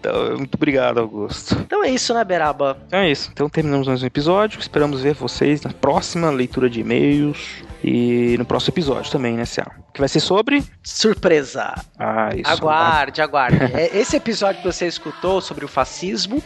Então, 0.00 0.38
muito 0.38 0.54
obrigado, 0.54 0.96
Augusto. 0.98 1.54
Então 1.60 1.84
é 1.84 1.90
isso, 1.90 2.14
né, 2.14 2.24
Beraba? 2.24 2.78
Então 2.86 3.00
é 3.00 3.10
isso. 3.10 3.28
Então 3.34 3.50
terminamos 3.50 3.86
mais 3.86 4.02
um 4.02 4.06
episódio. 4.06 4.58
Esperamos 4.58 5.02
ver 5.02 5.12
vocês 5.12 5.60
na 5.60 5.74
próxima 5.74 6.30
leitura 6.30 6.70
de 6.70 6.80
e-mails. 6.80 7.62
E 7.84 8.34
no 8.38 8.46
próximo 8.46 8.72
episódio 8.72 9.12
também, 9.12 9.34
né, 9.34 9.44
Cia? 9.44 9.66
Que 9.92 10.00
vai 10.00 10.08
ser 10.08 10.20
sobre. 10.20 10.64
Surpresa! 10.82 11.74
Ah, 11.98 12.30
isso. 12.34 12.50
Aguarde, 12.50 13.20
aguarde. 13.20 13.58
É, 13.76 13.94
Esse 13.94 14.16
episódio 14.16 14.62
que 14.62 14.72
você 14.72 14.86
escutou 14.86 15.42
sobre 15.42 15.66
o 15.66 15.68
fascismo 15.68 16.42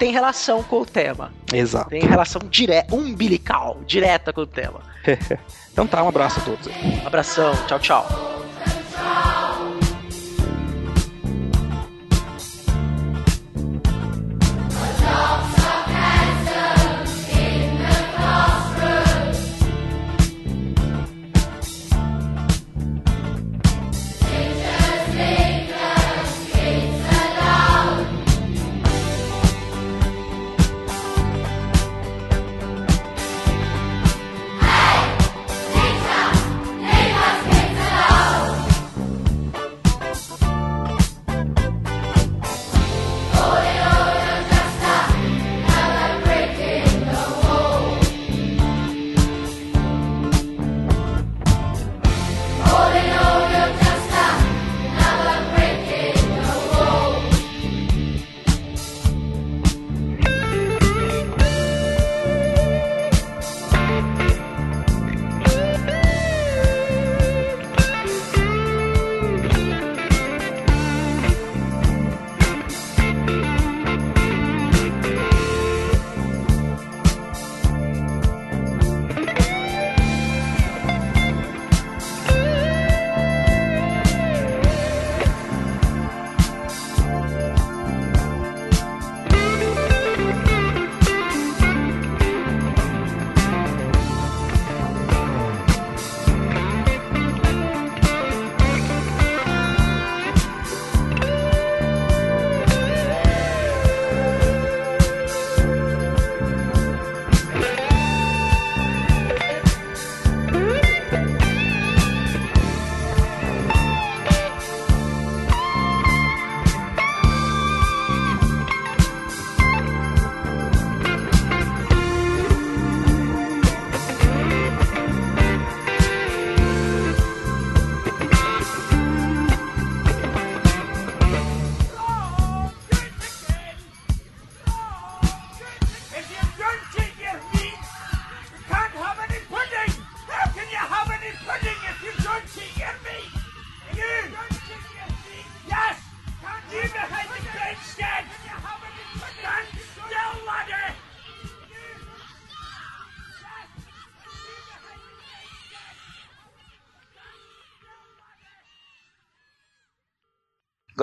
tem 0.00 0.10
relação 0.10 0.64
com 0.64 0.80
o 0.80 0.84
tema. 0.84 1.32
Exato. 1.54 1.90
Tem 1.90 2.02
relação 2.02 2.40
direta, 2.50 2.92
umbilical, 2.92 3.82
direta 3.86 4.32
com 4.32 4.40
o 4.40 4.46
tema. 4.48 4.80
Então 5.72 5.86
tá, 5.86 6.02
um 6.02 6.08
abraço 6.08 6.40
a 6.40 6.42
todos. 6.42 6.66
aí. 6.66 7.00
Um 7.04 7.06
abração, 7.06 7.54
tchau, 7.68 7.78
tchau. 7.78 9.45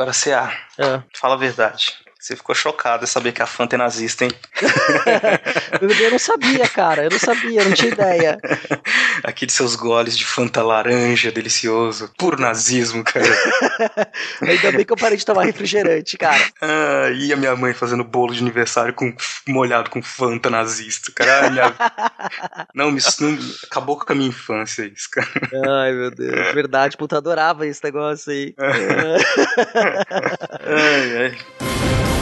Agora, 0.03 0.11
CA, 0.13 0.51
Ah. 0.79 1.01
fala 1.17 1.35
a 1.35 1.37
verdade. 1.37 1.93
Você 2.19 2.35
ficou 2.35 2.53
chocado 2.53 3.05
em 3.05 3.07
saber 3.07 3.31
que 3.31 3.41
a 3.41 3.45
Fanta 3.45 3.75
é 3.75 3.77
nazista, 3.77 4.25
hein? 4.25 4.31
Eu 6.01 6.11
não 6.11 6.19
sabia, 6.19 6.67
cara. 6.67 7.05
Eu 7.05 7.09
não 7.09 7.19
sabia, 7.19 7.61
eu 7.61 7.65
não 7.65 7.73
tinha 7.73 7.91
ideia. 7.91 8.37
Aqueles 9.43 9.55
seus 9.55 9.75
goles 9.75 10.17
de 10.17 10.23
Fanta 10.23 10.63
laranja, 10.63 11.29
delicioso. 11.29 12.09
Puro 12.17 12.39
nazismo, 12.39 13.03
cara. 13.03 13.25
Ainda 14.41 14.71
bem 14.71 14.85
que 14.85 14.93
eu 14.93 14.95
parei 14.95 15.17
de 15.17 15.25
tomar 15.25 15.43
refrigerante, 15.43 16.17
cara. 16.17 16.41
Ah, 16.61 17.09
e 17.13 17.33
a 17.33 17.35
minha 17.35 17.53
mãe 17.53 17.73
fazendo 17.73 18.05
bolo 18.05 18.33
de 18.33 18.39
aniversário 18.39 18.93
com 18.93 19.13
molhado 19.45 19.89
com 19.89 20.01
Fanta 20.01 20.49
nazista, 20.49 21.11
cara. 21.13 21.49
Minha... 21.49 21.75
não, 22.73 22.89
me, 22.89 23.01
não, 23.19 23.37
acabou 23.65 23.99
com 23.99 24.13
a 24.13 24.15
minha 24.15 24.29
infância 24.29 24.85
isso, 24.85 25.09
cara. 25.11 25.27
Ai, 25.81 25.91
meu 25.91 26.09
Deus. 26.09 26.53
Verdade, 26.53 26.95
puta, 26.95 27.17
adorava 27.17 27.67
esse 27.67 27.83
negócio 27.83 28.31
aí. 28.31 28.55
Ai, 30.65 31.17
ai. 31.17 32.12